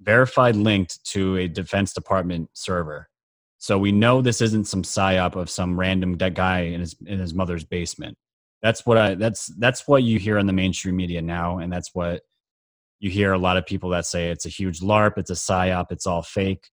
verified 0.00 0.56
linked 0.56 1.02
to 1.06 1.36
a 1.38 1.48
Defense 1.48 1.94
Department 1.94 2.50
server. 2.52 3.08
So 3.58 3.78
we 3.78 3.92
know 3.92 4.20
this 4.20 4.40
isn't 4.40 4.66
some 4.66 4.82
psyop 4.82 5.36
of 5.36 5.48
some 5.48 5.78
random 5.78 6.16
guy 6.16 6.60
in 6.60 6.80
his 6.80 6.96
in 7.06 7.18
his 7.18 7.32
mother's 7.32 7.64
basement. 7.64 8.16
That's 8.60 8.84
what 8.84 8.98
I 8.98 9.14
that's 9.14 9.46
that's 9.58 9.88
what 9.88 10.02
you 10.02 10.18
hear 10.18 10.38
on 10.38 10.46
the 10.46 10.52
mainstream 10.52 10.96
media 10.96 11.22
now, 11.22 11.58
and 11.58 11.72
that's 11.72 11.90
what 11.94 12.22
you 13.00 13.10
hear 13.10 13.32
a 13.32 13.38
lot 13.38 13.56
of 13.56 13.66
people 13.66 13.90
that 13.90 14.06
say 14.06 14.30
it's 14.30 14.46
a 14.46 14.50
huge 14.50 14.80
LARP, 14.80 15.16
it's 15.16 15.30
a 15.30 15.34
psyop, 15.34 15.86
it's 15.90 16.06
all 16.06 16.22
fake, 16.22 16.70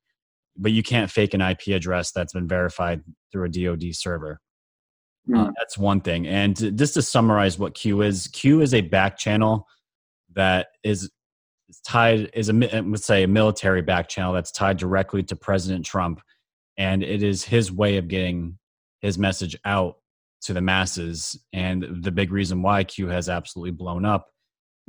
but 0.58 0.72
you 0.72 0.84
can't 0.84 1.10
fake 1.10 1.34
an 1.34 1.42
IP 1.42 1.68
address 1.70 2.12
that's 2.12 2.34
been 2.34 2.48
verified 2.48 3.02
through 3.32 3.46
a 3.46 3.50
DoD 3.50 3.96
server. 3.96 4.40
Mm. 5.30 5.48
Uh, 5.48 5.52
that's 5.58 5.78
one 5.78 6.02
thing. 6.02 6.28
And 6.28 6.78
just 6.78 6.94
to 6.96 7.02
summarize 7.02 7.60
what 7.60 7.74
Q 7.74 8.02
is, 8.02 8.28
Q 8.28 8.62
is 8.62 8.74
a 8.74 8.82
back 8.82 9.18
channel 9.18 9.68
that 10.34 10.68
is 10.84 11.10
tied 11.86 12.32
is 12.34 12.50
a 12.50 12.54
let's 12.54 13.06
say 13.06 13.24
a 13.24 13.28
military 13.28 13.82
back 13.82 14.10
channel 14.10 14.34
that's 14.34 14.52
tied 14.52 14.78
directly 14.78 15.24
to 15.24 15.36
President 15.36 15.86
Trump, 15.86 16.22
and 16.78 17.04
it 17.04 17.22
is 17.24 17.44
his 17.44 17.72
way 17.72 17.98
of 17.98 18.08
getting 18.08 18.58
his 19.02 19.18
message 19.18 19.56
out 19.66 19.98
to 20.42 20.54
the 20.54 20.62
masses. 20.62 21.38
And 21.54 22.04
the 22.04 22.12
big 22.12 22.32
reason 22.32 22.62
why 22.62 22.84
Q 22.84 23.08
has 23.08 23.30
absolutely 23.30 23.72
blown 23.72 24.06
up. 24.06 24.30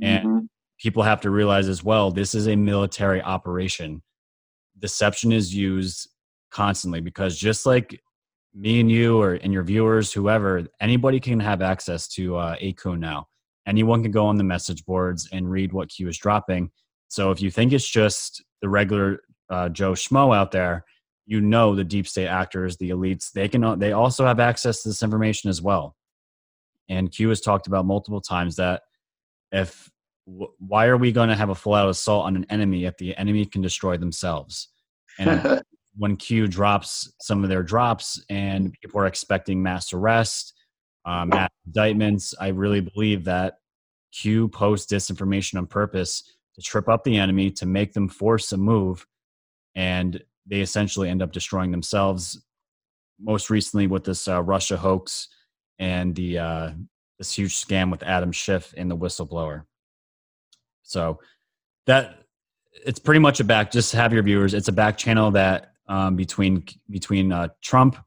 And 0.01 0.25
mm-hmm 0.25 0.45
people 0.81 1.03
have 1.03 1.21
to 1.21 1.29
realize 1.29 1.69
as 1.69 1.83
well 1.83 2.11
this 2.11 2.33
is 2.33 2.47
a 2.47 2.55
military 2.55 3.21
operation. 3.21 4.01
Deception 4.79 5.31
is 5.31 5.53
used 5.53 6.09
constantly 6.49 6.99
because 6.99 7.37
just 7.37 7.65
like 7.65 8.01
me 8.53 8.79
and 8.79 8.91
you 8.91 9.19
or 9.19 9.33
and 9.35 9.53
your 9.53 9.63
viewers, 9.63 10.11
whoever, 10.11 10.65
anybody 10.79 11.19
can 11.19 11.39
have 11.39 11.61
access 11.61 12.07
to 12.09 12.35
uh, 12.35 12.55
8kun 12.57 12.99
now. 12.99 13.27
Anyone 13.67 14.01
can 14.01 14.11
go 14.11 14.25
on 14.25 14.37
the 14.37 14.43
message 14.43 14.83
boards 14.85 15.29
and 15.31 15.49
read 15.49 15.71
what 15.71 15.89
Q 15.89 16.07
is 16.07 16.17
dropping. 16.17 16.71
So 17.07 17.31
if 17.31 17.41
you 17.41 17.51
think 17.51 17.73
it's 17.73 17.87
just 17.87 18.43
the 18.61 18.69
regular 18.69 19.21
uh, 19.49 19.69
Joe 19.69 19.91
Schmo 19.91 20.35
out 20.35 20.51
there, 20.51 20.85
you 21.25 21.39
know 21.39 21.75
the 21.75 21.83
deep 21.83 22.07
state 22.07 22.27
actors, 22.27 22.77
the 22.77 22.89
elites, 22.89 23.31
they 23.31 23.47
can 23.47 23.79
they 23.79 23.91
also 23.91 24.25
have 24.25 24.39
access 24.39 24.81
to 24.83 24.89
this 24.89 25.03
information 25.03 25.49
as 25.49 25.61
well. 25.61 25.95
And 26.89 27.11
Q 27.11 27.29
has 27.29 27.41
talked 27.41 27.67
about 27.67 27.85
multiple 27.85 28.21
times 28.21 28.55
that 28.57 28.81
if 29.51 29.89
why 30.25 30.87
are 30.87 30.97
we 30.97 31.11
going 31.11 31.29
to 31.29 31.35
have 31.35 31.49
a 31.49 31.55
full 31.55 31.73
out 31.73 31.89
assault 31.89 32.25
on 32.25 32.35
an 32.35 32.45
enemy 32.49 32.85
if 32.85 32.97
the 32.97 33.15
enemy 33.17 33.45
can 33.45 33.61
destroy 33.61 33.97
themselves? 33.97 34.69
And 35.19 35.61
when 35.97 36.15
Q 36.15 36.47
drops 36.47 37.13
some 37.21 37.43
of 37.43 37.49
their 37.49 37.63
drops 37.63 38.23
and 38.29 38.73
people 38.81 39.01
are 39.01 39.07
expecting 39.07 39.61
mass 39.61 39.93
arrest, 39.93 40.53
uh, 41.05 41.25
mass 41.25 41.49
indictments, 41.65 42.33
I 42.39 42.49
really 42.49 42.81
believe 42.81 43.25
that 43.25 43.55
Q 44.13 44.47
posts 44.47 44.91
disinformation 44.91 45.57
on 45.57 45.67
purpose 45.67 46.23
to 46.55 46.61
trip 46.61 46.89
up 46.89 47.03
the 47.03 47.17
enemy, 47.17 47.49
to 47.51 47.65
make 47.65 47.93
them 47.93 48.07
force 48.07 48.51
a 48.51 48.57
move, 48.57 49.05
and 49.75 50.21
they 50.45 50.61
essentially 50.61 51.09
end 51.09 51.21
up 51.21 51.31
destroying 51.31 51.71
themselves. 51.71 52.43
Most 53.19 53.49
recently, 53.49 53.87
with 53.87 54.03
this 54.03 54.27
uh, 54.27 54.41
Russia 54.41 54.77
hoax 54.77 55.27
and 55.79 56.15
the 56.15 56.39
uh, 56.39 56.71
this 57.17 57.33
huge 57.33 57.55
scam 57.55 57.91
with 57.91 58.03
Adam 58.03 58.31
Schiff 58.31 58.73
and 58.75 58.89
the 58.89 58.97
whistleblower. 58.97 59.63
So 60.83 61.19
that 61.85 62.23
it's 62.85 62.99
pretty 62.99 63.19
much 63.19 63.39
a 63.39 63.43
back. 63.43 63.71
Just 63.71 63.91
have 63.93 64.13
your 64.13 64.23
viewers. 64.23 64.53
It's 64.53 64.67
a 64.67 64.73
back 64.73 64.97
channel 64.97 65.31
that 65.31 65.70
um, 65.91 66.15
between 66.15 66.63
between 66.89 67.33
uh, 67.33 67.49
Trump 67.61 67.97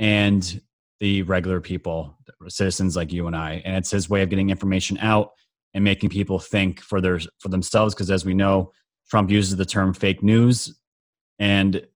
and 0.00 0.60
the 0.98 1.22
regular 1.22 1.60
people, 1.60 2.18
citizens 2.48 2.96
like 2.96 3.12
you 3.12 3.28
and 3.28 3.36
I, 3.36 3.62
and 3.64 3.76
it's 3.76 3.92
his 3.92 4.10
way 4.10 4.22
of 4.22 4.28
getting 4.28 4.50
information 4.50 4.98
out 4.98 5.30
and 5.72 5.84
making 5.84 6.10
people 6.10 6.40
think 6.40 6.80
for 6.80 7.00
their 7.00 7.20
for 7.38 7.48
themselves. 7.48 7.94
Because 7.94 8.10
as 8.10 8.24
we 8.24 8.34
know, 8.34 8.72
Trump 9.08 9.30
uses 9.30 9.56
the 9.56 9.64
term 9.64 9.94
fake 9.94 10.20
news, 10.20 10.76
and 11.38 11.86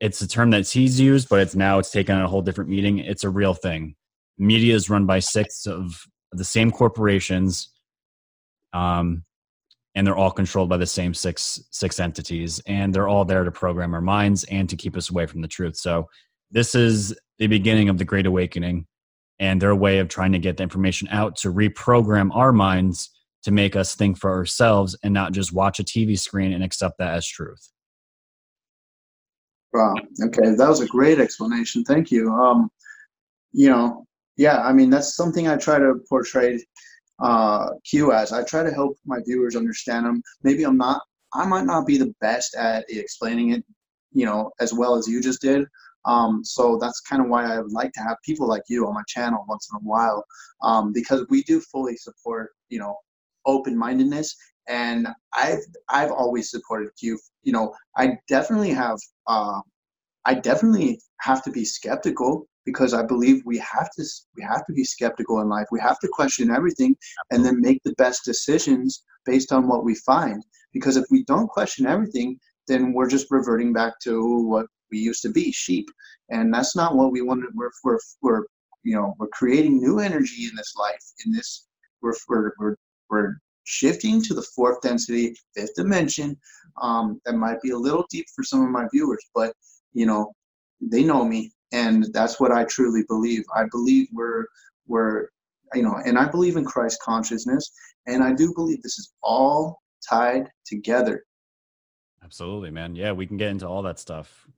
it's 0.00 0.22
a 0.22 0.28
term 0.28 0.48
that 0.50 0.66
he's 0.66 0.98
used, 0.98 1.28
but 1.28 1.40
it's 1.40 1.54
now 1.54 1.78
it's 1.78 1.90
taken 1.90 2.16
on 2.16 2.22
a 2.22 2.28
whole 2.28 2.42
different 2.42 2.70
meaning. 2.70 3.00
It's 3.00 3.24
a 3.24 3.30
real 3.30 3.52
thing. 3.52 3.96
Media 4.38 4.74
is 4.74 4.88
run 4.88 5.04
by 5.04 5.18
six 5.18 5.66
of 5.66 6.06
the 6.32 6.44
same 6.44 6.70
corporations. 6.70 7.68
Um, 8.72 9.24
and 9.94 10.06
they're 10.06 10.16
all 10.16 10.30
controlled 10.30 10.68
by 10.68 10.76
the 10.76 10.86
same 10.86 11.12
six 11.14 11.60
six 11.70 11.98
entities 11.98 12.60
and 12.66 12.94
they're 12.94 13.08
all 13.08 13.24
there 13.24 13.44
to 13.44 13.50
program 13.50 13.94
our 13.94 14.00
minds 14.00 14.44
and 14.44 14.68
to 14.68 14.76
keep 14.76 14.96
us 14.96 15.10
away 15.10 15.26
from 15.26 15.40
the 15.40 15.48
truth. 15.48 15.76
So 15.76 16.08
this 16.50 16.74
is 16.74 17.14
the 17.38 17.46
beginning 17.46 17.88
of 17.88 17.98
the 17.98 18.04
great 18.04 18.26
awakening 18.26 18.86
and 19.38 19.60
their 19.60 19.74
way 19.74 19.98
of 19.98 20.08
trying 20.08 20.32
to 20.32 20.38
get 20.38 20.56
the 20.58 20.62
information 20.62 21.08
out 21.10 21.36
to 21.36 21.52
reprogram 21.52 22.34
our 22.34 22.52
minds 22.52 23.10
to 23.42 23.50
make 23.50 23.74
us 23.74 23.94
think 23.94 24.18
for 24.18 24.30
ourselves 24.30 24.96
and 25.02 25.14
not 25.14 25.32
just 25.32 25.52
watch 25.52 25.80
a 25.80 25.84
tv 25.84 26.18
screen 26.18 26.52
and 26.52 26.62
accept 26.62 26.98
that 26.98 27.14
as 27.14 27.26
truth. 27.26 27.70
Wow. 29.72 29.94
Okay. 30.22 30.54
That 30.56 30.68
was 30.68 30.80
a 30.80 30.86
great 30.86 31.20
explanation. 31.20 31.84
Thank 31.84 32.10
you. 32.10 32.30
Um 32.30 32.70
you 33.52 33.68
know 33.68 34.04
yeah 34.36 34.60
i 34.62 34.72
mean 34.72 34.90
that's 34.90 35.14
something 35.14 35.48
i 35.48 35.56
try 35.56 35.78
to 35.78 35.94
portray 36.08 36.62
uh, 37.20 37.70
Q 37.88 38.12
as. 38.12 38.32
I 38.32 38.42
try 38.44 38.62
to 38.62 38.70
help 38.70 38.96
my 39.04 39.18
viewers 39.26 39.56
understand 39.56 40.06
them. 40.06 40.22
Maybe 40.42 40.64
I'm 40.64 40.76
not, 40.76 41.02
I 41.34 41.46
might 41.46 41.66
not 41.66 41.86
be 41.86 41.98
the 41.98 42.14
best 42.20 42.54
at 42.54 42.84
explaining 42.88 43.50
it, 43.52 43.64
you 44.12 44.26
know, 44.26 44.50
as 44.60 44.72
well 44.72 44.96
as 44.96 45.06
you 45.06 45.22
just 45.22 45.40
did. 45.40 45.66
Um, 46.06 46.42
so 46.44 46.78
that's 46.80 47.00
kind 47.00 47.22
of 47.22 47.28
why 47.28 47.44
I 47.44 47.60
would 47.60 47.72
like 47.72 47.92
to 47.92 48.00
have 48.00 48.16
people 48.24 48.48
like 48.48 48.62
you 48.68 48.86
on 48.86 48.94
my 48.94 49.02
channel 49.06 49.44
once 49.48 49.68
in 49.70 49.76
a 49.76 49.80
while, 49.80 50.24
um, 50.62 50.92
because 50.92 51.26
we 51.28 51.42
do 51.42 51.60
fully 51.60 51.96
support, 51.96 52.50
you 52.68 52.78
know, 52.78 52.96
open-mindedness. 53.46 54.34
And 54.68 55.08
I've 55.34 55.64
I've 55.88 56.12
always 56.12 56.50
supported 56.50 56.90
Q. 56.98 57.18
You 57.42 57.52
know, 57.52 57.74
I 57.96 58.16
definitely 58.28 58.70
have. 58.70 58.98
Uh, 59.26 59.60
I 60.26 60.34
definitely 60.34 61.00
have 61.20 61.42
to 61.44 61.50
be 61.50 61.64
skeptical 61.64 62.46
because 62.66 62.92
I 62.92 63.02
believe 63.02 63.42
we 63.44 63.58
have 63.58 63.90
to 63.96 64.04
we 64.36 64.42
have 64.42 64.66
to 64.66 64.72
be 64.72 64.84
skeptical 64.84 65.40
in 65.40 65.48
life. 65.48 65.66
We 65.70 65.80
have 65.80 65.98
to 66.00 66.08
question 66.08 66.50
everything 66.50 66.96
and 67.30 67.44
then 67.44 67.60
make 67.60 67.80
the 67.84 67.94
best 67.94 68.24
decisions 68.24 69.02
based 69.24 69.52
on 69.52 69.68
what 69.68 69.84
we 69.84 69.94
find. 69.94 70.44
Because 70.72 70.96
if 70.96 71.04
we 71.10 71.24
don't 71.24 71.48
question 71.48 71.86
everything, 71.86 72.38
then 72.68 72.92
we're 72.92 73.08
just 73.08 73.30
reverting 73.30 73.72
back 73.72 73.94
to 74.04 74.46
what 74.46 74.66
we 74.90 74.98
used 74.98 75.22
to 75.22 75.30
be, 75.30 75.50
sheep. 75.52 75.88
And 76.30 76.52
that's 76.52 76.76
not 76.76 76.96
what 76.96 77.12
we 77.12 77.22
want. 77.22 77.44
We're 77.54 77.70
we're, 77.82 77.98
we're 78.22 78.42
you 78.82 78.94
know 78.94 79.14
we're 79.18 79.28
creating 79.28 79.78
new 79.78 79.98
energy 79.98 80.44
in 80.44 80.54
this 80.56 80.74
life. 80.76 81.04
In 81.24 81.32
this 81.32 81.66
we're 82.02 82.14
we're 82.28 82.52
we're, 82.58 82.76
we're 83.08 83.34
shifting 83.64 84.22
to 84.22 84.34
the 84.34 84.46
fourth 84.54 84.80
density, 84.82 85.34
fifth 85.54 85.74
dimension. 85.76 86.36
Um, 86.80 87.20
that 87.24 87.34
might 87.34 87.60
be 87.62 87.70
a 87.70 87.76
little 87.76 88.06
deep 88.10 88.26
for 88.34 88.42
some 88.44 88.62
of 88.62 88.70
my 88.70 88.86
viewers, 88.92 89.24
but 89.34 89.52
you 89.92 90.06
know 90.06 90.32
they 90.80 91.04
know 91.04 91.24
me 91.24 91.52
and 91.72 92.06
that's 92.12 92.40
what 92.40 92.52
I 92.52 92.64
truly 92.64 93.02
believe. 93.08 93.44
I 93.54 93.64
believe 93.70 94.08
we're 94.12 94.46
we're 94.86 95.28
you 95.74 95.82
know, 95.82 96.00
and 96.04 96.18
I 96.18 96.26
believe 96.26 96.56
in 96.56 96.64
Christ 96.64 97.00
consciousness, 97.00 97.70
and 98.06 98.24
I 98.24 98.32
do 98.32 98.52
believe 98.54 98.82
this 98.82 98.98
is 98.98 99.12
all 99.22 99.80
tied 100.08 100.48
together. 100.66 101.24
Absolutely, 102.24 102.70
man. 102.70 102.94
Yeah, 102.94 103.12
we 103.12 103.26
can 103.26 103.36
get 103.36 103.50
into 103.50 103.68
all 103.68 103.82
that 103.82 103.98
stuff. 103.98 104.48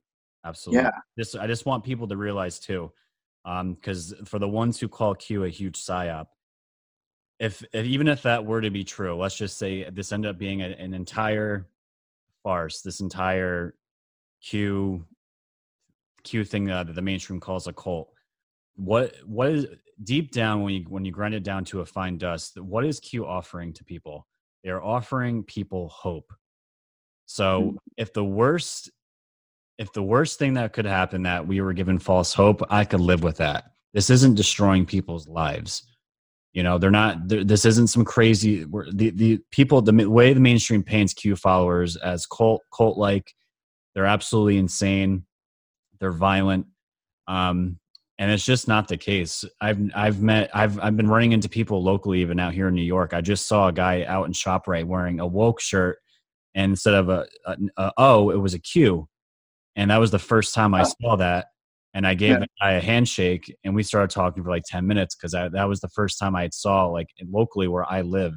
Absolutely. 0.45 0.83
Yeah. 0.83 0.91
Just 1.17 1.37
I 1.37 1.47
just 1.47 1.65
want 1.65 1.83
people 1.83 2.07
to 2.07 2.17
realize 2.17 2.59
too, 2.59 2.91
because 3.43 4.13
um, 4.13 4.25
for 4.25 4.39
the 4.39 4.49
ones 4.49 4.79
who 4.79 4.87
call 4.87 5.15
Q 5.15 5.43
a 5.43 5.49
huge 5.49 5.79
psyop, 5.79 6.27
if, 7.39 7.63
if, 7.73 7.85
even 7.85 8.07
if 8.07 8.23
that 8.23 8.45
were 8.45 8.61
to 8.61 8.69
be 8.69 8.83
true, 8.83 9.15
let's 9.15 9.35
just 9.35 9.57
say 9.57 9.89
this 9.89 10.11
ended 10.11 10.31
up 10.31 10.37
being 10.37 10.61
a, 10.61 10.67
an 10.67 10.93
entire 10.93 11.67
farce, 12.43 12.81
this 12.81 12.99
entire 12.99 13.75
Q 14.41 15.05
Q 16.23 16.43
thing 16.43 16.69
uh, 16.69 16.83
that 16.83 16.95
the 16.95 17.01
mainstream 17.01 17.39
calls 17.39 17.67
a 17.67 17.73
cult. 17.73 18.09
What 18.75 19.15
what 19.25 19.49
is 19.49 19.67
deep 20.03 20.31
down 20.31 20.63
when 20.63 20.73
you 20.73 20.85
when 20.87 21.05
you 21.05 21.11
grind 21.11 21.33
it 21.33 21.43
down 21.43 21.65
to 21.65 21.81
a 21.81 21.85
fine 21.85 22.17
dust? 22.17 22.59
What 22.59 22.85
is 22.85 22.99
Q 22.99 23.25
offering 23.25 23.73
to 23.73 23.83
people? 23.83 24.27
They 24.63 24.69
are 24.69 24.83
offering 24.83 25.43
people 25.43 25.89
hope. 25.89 26.31
So 27.25 27.61
mm-hmm. 27.61 27.77
if 27.97 28.13
the 28.13 28.23
worst 28.23 28.91
if 29.77 29.91
the 29.93 30.03
worst 30.03 30.39
thing 30.39 30.53
that 30.53 30.73
could 30.73 30.85
happen 30.85 31.23
that 31.23 31.45
we 31.47 31.61
were 31.61 31.73
given 31.73 31.99
false 31.99 32.33
hope, 32.33 32.61
I 32.69 32.85
could 32.85 32.99
live 32.99 33.23
with 33.23 33.37
that. 33.37 33.65
This 33.93 34.09
isn't 34.09 34.35
destroying 34.35 34.85
people's 34.85 35.27
lives. 35.27 35.83
You 36.53 36.63
know, 36.63 36.77
they're 36.77 36.91
not. 36.91 37.27
They're, 37.27 37.43
this 37.43 37.65
isn't 37.65 37.87
some 37.87 38.05
crazy. 38.05 38.63
The 38.63 39.11
the 39.15 39.39
people 39.51 39.81
the 39.81 40.07
way 40.07 40.33
the 40.33 40.39
mainstream 40.39 40.83
paints 40.83 41.13
Q 41.13 41.35
followers 41.35 41.95
as 41.97 42.25
cult 42.25 42.61
cult 42.75 42.97
like. 42.97 43.33
They're 43.93 44.05
absolutely 44.05 44.57
insane 44.57 45.25
they're 46.03 46.11
violent. 46.11 46.65
Um, 47.29 47.79
and 48.19 48.29
it's 48.29 48.45
just 48.45 48.67
not 48.67 48.89
the 48.89 48.97
case. 48.97 49.45
I've 49.61 49.79
i've 49.95 50.21
met 50.21 50.49
i've 50.53 50.77
i've 50.79 50.97
been 50.97 51.09
running 51.09 51.31
into 51.31 51.47
people 51.47 51.81
locally 51.81 52.19
even 52.19 52.39
out 52.39 52.53
here 52.53 52.67
in 52.67 52.75
new 52.75 52.83
york. 52.83 53.13
I 53.13 53.21
just 53.21 53.47
saw 53.47 53.69
a 53.69 53.73
guy 53.73 54.03
out 54.03 54.27
in 54.27 54.33
shoprite 54.33 54.85
wearing 54.85 55.19
a 55.21 55.25
woke 55.25 55.61
shirt 55.61 55.97
and 56.55 56.71
instead 56.71 56.93
of 56.93 57.09
a, 57.09 57.25
a, 57.45 57.57
a 57.77 57.91
o 57.97 58.29
it 58.31 58.35
was 58.35 58.53
a 58.53 58.59
q. 58.59 59.07
And 59.77 59.89
that 59.89 59.97
was 59.97 60.11
the 60.11 60.19
first 60.19 60.53
time 60.53 60.75
i 60.75 60.83
saw 60.83 61.15
that. 61.15 61.47
And 61.93 62.05
i 62.05 62.13
gave 62.13 62.31
yeah. 62.31 62.39
the 62.39 62.47
guy 62.59 62.71
a 62.73 62.81
handshake 62.81 63.55
and 63.63 63.73
we 63.73 63.81
started 63.81 64.13
talking 64.13 64.43
for 64.43 64.49
like 64.49 64.63
10 64.67 64.85
minutes 64.85 65.15
because 65.15 65.31
that 65.31 65.67
was 65.67 65.79
the 65.79 65.89
first 65.89 66.19
time 66.19 66.35
i 66.35 66.49
saw 66.51 66.87
like 66.87 67.07
locally 67.31 67.67
where 67.67 67.89
i 67.89 68.01
live 68.01 68.35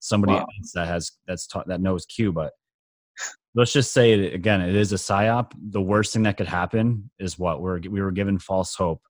somebody 0.00 0.34
wow. 0.34 0.40
else 0.40 0.72
that 0.74 0.88
has 0.88 1.12
that's 1.26 1.46
taught 1.46 1.68
that 1.68 1.80
knows 1.80 2.04
q 2.06 2.32
but 2.32 2.52
let's 3.56 3.72
just 3.72 3.92
say 3.92 4.12
it 4.12 4.34
again 4.34 4.60
it 4.60 4.76
is 4.76 4.92
a 4.92 4.96
psyop. 4.96 5.52
The 5.70 5.82
worst 5.82 6.12
thing 6.12 6.22
that 6.22 6.36
could 6.36 6.46
happen 6.46 7.10
is 7.18 7.38
what? 7.38 7.60
We're 7.60 7.80
we 7.80 8.00
were 8.00 8.12
given 8.12 8.38
false 8.38 8.74
hope. 8.76 9.02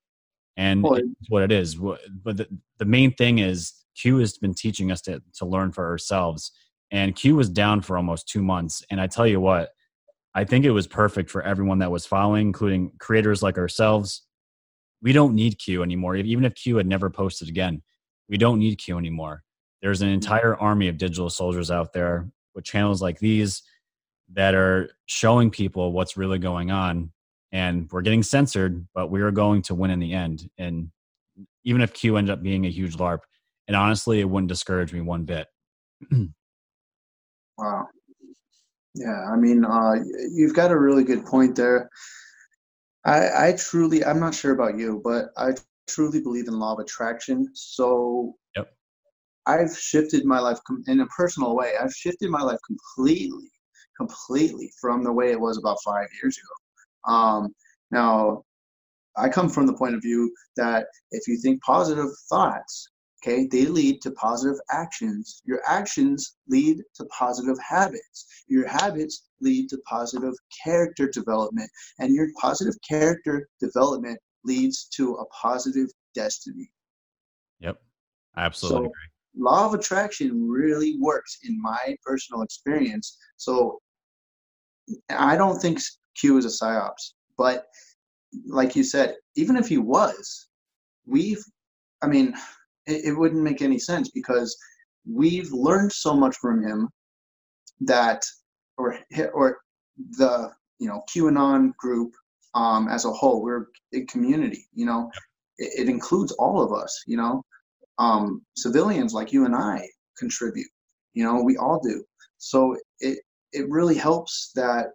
And 0.57 0.83
well, 0.83 0.99
what 1.29 1.43
it 1.43 1.53
is. 1.53 1.75
But 1.75 1.99
the, 2.25 2.49
the 2.79 2.87
main 2.87 3.13
thing 3.13 3.41
is 3.41 3.75
q 3.95 4.19
has 4.19 4.39
been 4.39 4.55
teaching 4.55 4.91
us 4.91 5.03
to, 5.03 5.23
to 5.35 5.45
learn 5.45 5.73
for 5.73 5.87
ourselves. 5.87 6.53
And 6.91 7.15
q 7.15 7.37
was 7.37 7.51
down 7.51 7.83
for 7.83 7.99
almost 7.99 8.29
two 8.29 8.43
months. 8.43 8.83
And 8.91 9.01
i 9.01 9.07
tell 9.07 9.27
you 9.27 9.41
what 9.41 9.71
i 10.35 10.45
think 10.45 10.65
it 10.65 10.71
was 10.71 10.87
perfect 10.87 11.31
for 11.31 11.43
everyone 11.43 11.81
that 11.81 11.91
was 11.91 12.07
following 12.07 12.47
including 12.47 12.93
creators 12.99 13.43
like 13.43 13.59
ourselves. 13.59 14.23
We 15.03 15.13
don't 15.13 15.35
need 15.35 15.59
q 15.59 15.83
anymore. 15.83 16.17
Even 16.17 16.45
if 16.45 16.55
q 16.55 16.77
had 16.77 16.87
never 16.87 17.11
posted 17.11 17.49
again 17.49 17.83
we 18.29 18.37
don't 18.37 18.59
need 18.59 18.77
q 18.77 18.97
anymore. 18.97 19.43
There's 19.83 20.03
an 20.03 20.09
mm. 20.09 20.15
entire 20.15 20.57
army 20.57 20.89
of 20.89 20.99
digital 20.99 21.31
soldiers 21.31 21.71
out 21.71 21.93
there 21.93 22.31
with 22.55 22.65
channels 22.65 23.03
like 23.03 23.19
these 23.19 23.63
that 24.33 24.55
are 24.55 24.91
showing 25.07 25.51
people 25.51 25.93
what's 25.93 26.17
really 26.17 26.39
going 26.39 26.71
on 26.71 27.11
and 27.53 27.89
we're 27.93 28.03
getting 28.03 28.23
censored 28.23 28.87
but 28.95 29.11
we 29.11 29.21
are 29.21 29.31
going 29.31 29.63
to 29.63 29.75
win 29.75 29.91
in 29.91 30.01
the 30.01 30.13
end 30.13 30.49
and 30.59 30.91
even 31.65 31.81
if 31.81 31.93
q 31.93 32.17
ends 32.17 32.31
up 32.31 32.43
being 32.43 32.67
a 32.67 32.71
huge 32.71 32.97
larp 32.97 33.21
and 33.69 33.77
honestly 33.77 34.21
it 34.21 34.29
wouldn't 34.29 34.49
discourage 34.49 34.93
me 34.93 35.01
one 35.01 35.25
bit. 35.25 35.47
Wow. 37.59 37.87
Yeah 38.95 39.31
i 39.33 39.37
mean 39.37 39.65
uh, 39.65 39.95
you've 40.31 40.55
got 40.55 40.71
a 40.71 40.79
really 40.79 41.05
good 41.05 41.25
point 41.25 41.57
there. 41.57 41.89
I 43.07 43.49
i 43.49 43.53
truly 43.53 44.05
i'm 44.05 44.21
not 44.21 44.35
sure 44.35 44.53
about 44.53 44.77
you 44.77 45.01
but 45.03 45.31
i 45.39 45.53
truly 45.89 46.21
believe 46.21 46.49
in 46.49 46.59
law 46.59 46.75
of 46.75 46.81
attraction 46.81 47.49
so 47.55 48.35
yep. 48.57 48.69
I've 49.47 49.75
shifted 49.75 50.27
my 50.27 50.39
life 50.39 50.59
in 50.87 51.01
a 51.01 51.07
personal 51.07 51.57
way 51.57 51.73
i've 51.81 51.95
shifted 51.95 52.29
my 52.29 52.43
life 52.43 52.59
completely 52.67 53.51
completely 53.97 54.73
from 54.81 55.03
the 55.03 55.13
way 55.13 55.31
it 55.31 55.41
was 55.41 55.59
about 55.59 55.79
five 55.85 56.09
years 56.23 56.39
ago. 56.39 57.13
Um, 57.13 57.55
now, 57.91 58.43
I 59.17 59.29
come 59.29 59.49
from 59.49 59.67
the 59.67 59.73
point 59.75 59.95
of 59.95 60.03
view 60.03 60.33
that 60.57 60.87
if 61.11 61.27
you 61.27 61.39
think 61.39 61.63
positive 61.63 62.11
thoughts, 62.29 62.91
okay, 63.23 63.47
they 63.51 63.65
lead 63.67 64.03
to 64.03 64.11
positive 64.13 64.59
actions. 64.71 65.43
Your 65.47 65.61
actions 65.67 66.37
lead 66.49 66.83
to 66.97 67.05
positive 67.07 67.57
habits. 67.67 68.27
Your 68.47 68.69
habits 68.69 69.29
lead 69.41 69.69
to 69.71 69.79
positive 69.89 70.35
character 70.65 71.09
development. 71.09 71.71
And 71.99 72.15
your 72.15 72.29
positive 72.41 72.75
character 72.87 73.49
development 73.61 74.19
leads 74.45 74.85
to 74.97 75.15
a 75.15 75.27
positive 75.27 75.89
destiny. 76.15 76.71
Yep, 77.61 77.81
I 78.35 78.45
absolutely 78.45 78.77
so, 78.77 78.85
agree. 78.85 78.93
Law 79.39 79.67
of 79.67 79.75
attraction 79.75 80.49
really 80.49 80.97
works 81.01 81.39
in 81.45 81.61
my 81.61 81.97
personal 82.05 82.43
experience. 82.43 83.19
So 83.37 83.81
I 85.11 85.37
don't 85.37 85.61
think 85.61 85.81
Q 86.15 86.39
is 86.39 86.45
a 86.45 86.65
psyops, 86.65 87.13
but 87.37 87.67
like 88.47 88.77
you 88.77 88.85
said, 88.85 89.17
even 89.35 89.57
if 89.57 89.69
he 89.69 89.79
was, 89.79 90.49
we've, 91.07 91.43
I 92.03 92.07
mean, 92.07 92.35
it, 92.87 93.07
it 93.07 93.13
wouldn't 93.13 93.43
make 93.43 93.63
any 93.63 93.79
sense 93.79 94.11
because 94.11 94.57
we've 95.11 95.53
learned 95.53 95.93
so 95.93 96.15
much 96.15 96.37
from 96.37 96.63
him 96.63 96.89
that 97.81 98.23
or 98.79 98.99
or 99.33 99.59
the 100.19 100.51
you 100.79 100.89
know 100.89 101.03
QAnon 101.15 101.77
group 101.77 102.13
um, 102.55 102.89
as 102.89 103.05
a 103.05 103.11
whole. 103.11 103.43
We're 103.43 103.67
a 103.95 104.05
community. 104.07 104.67
You 104.75 104.87
know, 104.87 105.11
it, 105.59 105.87
it 105.87 105.89
includes 105.89 106.33
all 106.33 106.63
of 106.63 106.73
us. 106.73 107.05
You 107.07 107.17
know, 107.17 107.43
um, 107.99 108.43
civilians 108.57 109.13
like 109.13 109.33
you 109.33 109.45
and 109.45 109.55
I 109.55 109.89
contribute. 110.19 110.69
You 111.15 111.25
know, 111.25 111.43
we 111.43 111.57
all 111.57 111.81
do. 111.83 112.05
So 112.39 112.77
it 113.01 113.19
it 113.57 113.69
really 113.69 113.97
helps 113.97 114.53
that 114.55 114.89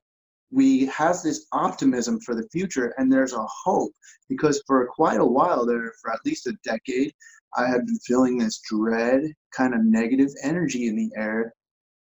we 0.52 0.86
have 0.88 1.22
this 1.24 1.48
optimism 1.52 2.20
for 2.20 2.36
the 2.36 2.48
future 2.50 2.94
and 2.98 3.12
there's 3.12 3.34
a 3.34 3.46
hope 3.64 3.92
because 4.30 4.62
for 4.68 4.86
quite 4.88 5.20
a 5.20 5.26
while 5.26 5.66
there 5.66 5.92
for 6.02 6.12
at 6.12 6.20
least 6.26 6.48
a 6.48 6.54
decade 6.64 7.14
i 7.58 7.66
had 7.66 7.86
been 7.86 8.00
feeling 8.00 8.38
this 8.38 8.62
dread 8.70 9.22
kind 9.56 9.74
of 9.74 9.82
negative 9.84 10.30
energy 10.44 10.88
in 10.88 10.96
the 10.96 11.10
air 11.18 11.54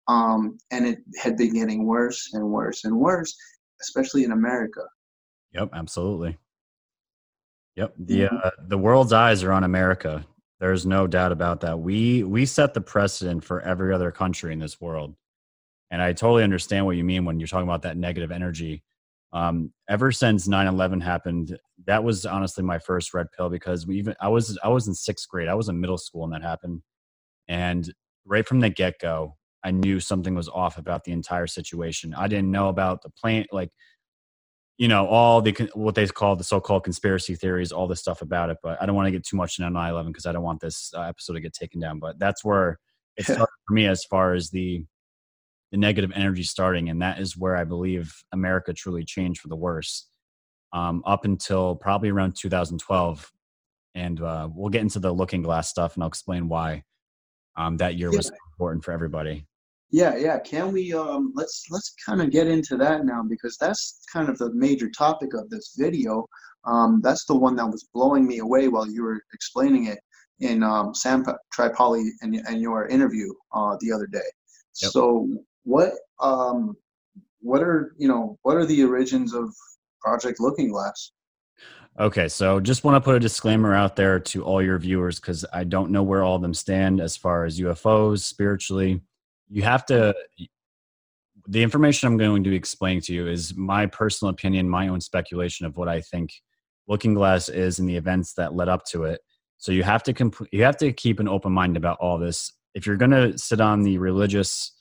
um, 0.08 0.58
and 0.70 0.86
it 0.86 1.00
had 1.22 1.36
been 1.36 1.52
getting 1.52 1.84
worse 1.84 2.30
and 2.32 2.42
worse 2.42 2.84
and 2.84 2.96
worse 2.96 3.36
especially 3.80 4.24
in 4.24 4.32
america. 4.32 4.82
Yep 5.52 5.70
absolutely. 5.72 6.36
Yep 7.76 7.94
the 7.98 8.20
mm-hmm. 8.20 8.36
uh, 8.42 8.50
the 8.66 8.78
world's 8.78 9.12
eyes 9.12 9.42
are 9.42 9.52
on 9.52 9.64
america. 9.64 10.26
There's 10.60 10.84
no 10.84 11.06
doubt 11.06 11.30
about 11.30 11.60
that. 11.60 11.78
We 11.78 12.24
we 12.24 12.44
set 12.44 12.74
the 12.74 12.80
precedent 12.80 13.44
for 13.44 13.60
every 13.60 13.94
other 13.94 14.10
country 14.10 14.52
in 14.52 14.58
this 14.58 14.80
world 14.80 15.14
and 15.90 16.02
I 16.02 16.12
totally 16.12 16.44
understand 16.44 16.86
what 16.86 16.96
you 16.96 17.04
mean 17.04 17.24
when 17.24 17.40
you're 17.40 17.46
talking 17.46 17.68
about 17.68 17.82
that 17.82 17.96
negative 17.96 18.30
energy. 18.30 18.82
Um, 19.32 19.72
ever 19.88 20.10
since 20.10 20.48
9-11 20.48 21.02
happened, 21.02 21.58
that 21.86 22.02
was 22.02 22.24
honestly 22.26 22.64
my 22.64 22.78
first 22.78 23.12
red 23.14 23.26
pill 23.36 23.50
because 23.50 23.86
we 23.86 23.98
even 23.98 24.14
I 24.20 24.28
was 24.28 24.58
I 24.62 24.68
was 24.68 24.88
in 24.88 24.94
sixth 24.94 25.28
grade. 25.28 25.48
I 25.48 25.54
was 25.54 25.68
in 25.68 25.80
middle 25.80 25.98
school 25.98 26.22
when 26.22 26.30
that 26.30 26.42
happened. 26.42 26.82
And 27.46 27.92
right 28.26 28.46
from 28.46 28.60
the 28.60 28.70
get-go, 28.70 29.36
I 29.64 29.70
knew 29.70 30.00
something 30.00 30.34
was 30.34 30.48
off 30.48 30.78
about 30.78 31.04
the 31.04 31.12
entire 31.12 31.46
situation. 31.46 32.14
I 32.14 32.28
didn't 32.28 32.50
know 32.50 32.68
about 32.68 33.02
the 33.02 33.10
plant, 33.10 33.48
like, 33.52 33.70
you 34.76 34.86
know, 34.86 35.06
all 35.06 35.42
the 35.42 35.52
what 35.74 35.94
they 35.94 36.06
call 36.06 36.36
the 36.36 36.44
so-called 36.44 36.84
conspiracy 36.84 37.34
theories, 37.34 37.72
all 37.72 37.88
this 37.88 38.00
stuff 38.00 38.22
about 38.22 38.50
it. 38.50 38.58
But 38.62 38.80
I 38.80 38.86
don't 38.86 38.94
want 38.94 39.06
to 39.06 39.12
get 39.12 39.26
too 39.26 39.36
much 39.36 39.58
into 39.58 39.70
9/11 39.70 40.06
because 40.08 40.26
I 40.26 40.32
don't 40.32 40.44
want 40.44 40.60
this 40.60 40.92
uh, 40.96 41.02
episode 41.02 41.34
to 41.34 41.40
get 41.40 41.52
taken 41.52 41.80
down. 41.80 41.98
But 41.98 42.18
that's 42.18 42.44
where 42.44 42.78
it 43.16 43.24
started 43.24 43.46
for 43.66 43.74
me 43.74 43.86
as 43.86 44.04
far 44.04 44.34
as 44.34 44.50
the 44.50 44.84
the 45.70 45.76
negative 45.76 46.12
energy 46.14 46.42
starting, 46.42 46.88
and 46.88 47.02
that 47.02 47.20
is 47.20 47.36
where 47.36 47.56
I 47.56 47.64
believe 47.64 48.14
America 48.32 48.72
truly 48.72 49.04
changed 49.04 49.40
for 49.40 49.48
the 49.48 49.56
worse. 49.56 50.06
Um, 50.72 51.02
up 51.06 51.24
until 51.24 51.76
probably 51.76 52.10
around 52.10 52.36
2012, 52.36 53.32
and 53.94 54.20
uh, 54.20 54.48
we'll 54.54 54.68
get 54.68 54.82
into 54.82 54.98
the 54.98 55.12
looking 55.12 55.42
glass 55.42 55.68
stuff, 55.70 55.94
and 55.94 56.02
I'll 56.02 56.08
explain 56.08 56.48
why 56.48 56.84
um, 57.56 57.76
that 57.78 57.96
year 57.96 58.10
yeah. 58.10 58.18
was 58.18 58.30
important 58.52 58.84
for 58.84 58.92
everybody. 58.92 59.46
Yeah, 59.90 60.16
yeah. 60.16 60.38
Can 60.38 60.72
we 60.72 60.92
um, 60.92 61.32
let's 61.34 61.64
let's 61.70 61.94
kind 62.04 62.20
of 62.20 62.30
get 62.30 62.46
into 62.46 62.76
that 62.76 63.06
now 63.06 63.22
because 63.22 63.56
that's 63.58 64.02
kind 64.12 64.28
of 64.28 64.36
the 64.36 64.52
major 64.52 64.90
topic 64.90 65.32
of 65.32 65.48
this 65.48 65.74
video. 65.78 66.26
Um, 66.64 67.00
that's 67.02 67.24
the 67.24 67.36
one 67.36 67.56
that 67.56 67.66
was 67.66 67.88
blowing 67.94 68.26
me 68.26 68.38
away 68.38 68.68
while 68.68 68.86
you 68.86 69.02
were 69.02 69.22
explaining 69.32 69.86
it 69.86 69.98
in 70.40 70.62
um, 70.62 70.94
Sam 70.94 71.24
Tripoli 71.52 72.12
and, 72.20 72.36
and 72.46 72.60
your 72.60 72.86
interview 72.86 73.32
uh, 73.54 73.76
the 73.80 73.90
other 73.92 74.06
day. 74.06 74.18
Yep. 74.82 74.90
So 74.92 75.28
what 75.64 75.92
um, 76.20 76.76
what 77.40 77.62
are 77.62 77.94
you 77.98 78.08
know 78.08 78.38
what 78.42 78.56
are 78.56 78.66
the 78.66 78.82
origins 78.84 79.34
of 79.34 79.54
Project 80.00 80.40
Looking 80.40 80.70
Glass? 80.70 81.12
Okay, 82.00 82.28
so 82.28 82.60
just 82.60 82.84
want 82.84 82.94
to 82.94 83.00
put 83.00 83.16
a 83.16 83.20
disclaimer 83.20 83.74
out 83.74 83.96
there 83.96 84.20
to 84.20 84.44
all 84.44 84.62
your 84.62 84.78
viewers 84.78 85.18
because 85.18 85.44
I 85.52 85.64
don't 85.64 85.90
know 85.90 86.04
where 86.04 86.22
all 86.22 86.36
of 86.36 86.42
them 86.42 86.54
stand 86.54 87.00
as 87.00 87.16
far 87.16 87.44
as 87.44 87.58
UFOs 87.58 88.20
spiritually. 88.20 89.00
You 89.48 89.62
have 89.62 89.84
to. 89.86 90.14
The 91.48 91.62
information 91.62 92.06
I'm 92.06 92.18
going 92.18 92.44
to 92.44 92.54
explain 92.54 93.00
to 93.02 93.14
you 93.14 93.26
is 93.26 93.56
my 93.56 93.86
personal 93.86 94.30
opinion, 94.30 94.68
my 94.68 94.88
own 94.88 95.00
speculation 95.00 95.64
of 95.66 95.76
what 95.76 95.88
I 95.88 96.02
think 96.02 96.30
Looking 96.86 97.14
Glass 97.14 97.48
is 97.48 97.78
and 97.78 97.88
the 97.88 97.96
events 97.96 98.34
that 98.34 98.54
led 98.54 98.68
up 98.68 98.84
to 98.86 99.04
it. 99.04 99.20
So 99.56 99.72
you 99.72 99.82
have 99.82 100.02
to 100.04 100.12
comp- 100.12 100.48
you 100.52 100.62
have 100.62 100.76
to 100.76 100.92
keep 100.92 101.18
an 101.18 101.26
open 101.26 101.52
mind 101.52 101.76
about 101.76 101.98
all 102.00 102.18
this. 102.18 102.52
If 102.74 102.86
you're 102.86 102.96
going 102.96 103.10
to 103.10 103.36
sit 103.36 103.60
on 103.60 103.82
the 103.82 103.98
religious 103.98 104.72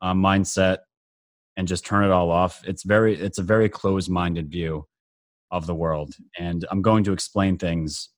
uh, 0.00 0.12
mindset 0.12 0.78
and 1.56 1.66
just 1.66 1.84
turn 1.84 2.04
it 2.04 2.10
all 2.10 2.30
off 2.30 2.62
it's 2.66 2.82
very 2.82 3.18
it's 3.18 3.38
a 3.38 3.42
very 3.42 3.68
closed 3.68 4.10
minded 4.10 4.50
view 4.50 4.86
of 5.50 5.66
the 5.66 5.74
world 5.74 6.14
and 6.38 6.64
i'm 6.70 6.82
going 6.82 7.04
to 7.04 7.12
explain 7.12 7.56
things 7.56 8.10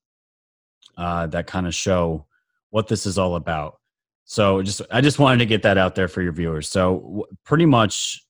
uh, 0.98 1.26
that 1.28 1.46
kind 1.46 1.66
of 1.66 1.74
show 1.74 2.26
what 2.70 2.88
this 2.88 3.06
is 3.06 3.16
all 3.16 3.36
about 3.36 3.76
so 4.24 4.62
just 4.62 4.82
i 4.90 5.00
just 5.00 5.18
wanted 5.18 5.38
to 5.38 5.46
get 5.46 5.62
that 5.62 5.78
out 5.78 5.94
there 5.94 6.08
for 6.08 6.22
your 6.22 6.32
viewers 6.32 6.68
so 6.68 6.98
w- 7.00 7.24
pretty 7.44 7.66
much 7.66 8.20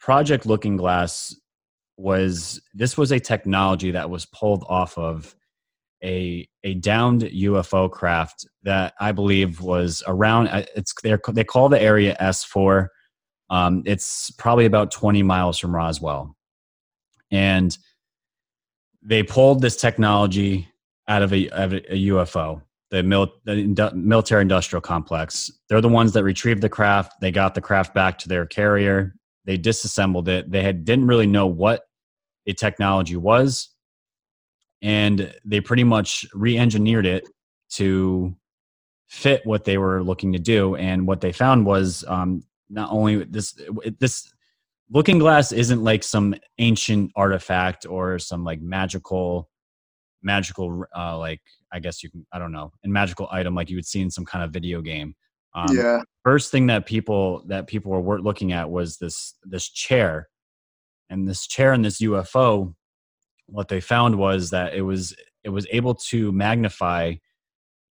project 0.00 0.44
looking 0.44 0.76
glass 0.76 1.34
was 1.96 2.60
this 2.74 2.96
was 2.96 3.10
a 3.12 3.20
technology 3.20 3.90
that 3.90 4.08
was 4.08 4.26
pulled 4.26 4.64
off 4.68 4.96
of 4.98 5.34
a 6.02 6.48
a 6.64 6.74
downed 6.74 7.22
UFO 7.22 7.90
craft 7.90 8.46
that 8.62 8.94
I 9.00 9.12
believe 9.12 9.60
was 9.60 10.02
around. 10.06 10.48
Uh, 10.48 10.64
it's 10.76 10.94
they 11.34 11.44
call 11.44 11.68
the 11.68 11.80
area 11.80 12.16
S4. 12.20 12.88
Um, 13.50 13.82
it's 13.86 14.30
probably 14.32 14.66
about 14.66 14.90
20 14.90 15.22
miles 15.22 15.58
from 15.58 15.74
Roswell. 15.74 16.36
And 17.30 17.76
they 19.02 19.22
pulled 19.22 19.62
this 19.62 19.76
technology 19.76 20.68
out 21.08 21.22
of 21.22 21.32
a, 21.32 21.48
of 21.50 21.72
a 21.72 21.80
UFO, 21.80 22.62
the, 22.90 23.02
mil, 23.02 23.32
the 23.44 23.92
military 23.94 24.42
industrial 24.42 24.80
complex. 24.80 25.50
They're 25.68 25.80
the 25.80 25.88
ones 25.88 26.12
that 26.12 26.24
retrieved 26.24 26.62
the 26.62 26.68
craft. 26.68 27.20
They 27.20 27.30
got 27.30 27.54
the 27.54 27.60
craft 27.60 27.94
back 27.94 28.18
to 28.18 28.28
their 28.28 28.46
carrier. 28.46 29.14
They 29.44 29.56
disassembled 29.56 30.28
it. 30.28 30.50
They 30.50 30.62
had, 30.62 30.84
didn't 30.84 31.06
really 31.06 31.26
know 31.26 31.46
what 31.46 31.84
a 32.46 32.52
technology 32.52 33.16
was. 33.16 33.70
And 34.82 35.34
they 35.44 35.60
pretty 35.60 35.84
much 35.84 36.26
re 36.34 36.58
engineered 36.58 37.06
it 37.06 37.26
to 37.70 38.36
fit 39.08 39.44
what 39.44 39.64
they 39.64 39.78
were 39.78 40.02
looking 40.02 40.32
to 40.34 40.38
do. 40.38 40.76
And 40.76 41.06
what 41.06 41.20
they 41.20 41.32
found 41.32 41.66
was 41.66 42.04
um, 42.06 42.42
not 42.70 42.90
only 42.90 43.24
this 43.24 43.58
this 43.98 44.30
looking 44.90 45.18
glass 45.18 45.52
isn't 45.52 45.82
like 45.82 46.02
some 46.02 46.34
ancient 46.58 47.10
artifact 47.16 47.86
or 47.88 48.18
some 48.18 48.44
like 48.44 48.60
magical 48.60 49.48
magical 50.22 50.84
uh 50.96 51.16
like 51.16 51.40
i 51.72 51.78
guess 51.78 52.02
you 52.02 52.10
can 52.10 52.26
i 52.32 52.38
don't 52.38 52.52
know 52.52 52.72
a 52.84 52.88
magical 52.88 53.28
item 53.30 53.54
like 53.54 53.70
you 53.70 53.76
would 53.76 53.86
see 53.86 54.00
in 54.00 54.10
some 54.10 54.24
kind 54.24 54.44
of 54.44 54.50
video 54.50 54.80
game. 54.80 55.14
Um, 55.54 55.76
yeah. 55.76 56.00
first 56.22 56.52
thing 56.52 56.66
that 56.66 56.86
people 56.86 57.42
that 57.46 57.66
people 57.66 57.90
were 57.90 58.20
looking 58.20 58.52
at 58.52 58.70
was 58.70 58.98
this 58.98 59.34
this 59.44 59.68
chair. 59.68 60.28
And 61.10 61.26
this 61.26 61.46
chair 61.46 61.72
and 61.72 61.82
this 61.82 62.02
ufo 62.02 62.74
what 63.46 63.68
they 63.68 63.80
found 63.80 64.16
was 64.16 64.50
that 64.50 64.74
it 64.74 64.82
was 64.82 65.16
it 65.42 65.48
was 65.48 65.66
able 65.70 65.94
to 65.94 66.30
magnify 66.32 67.14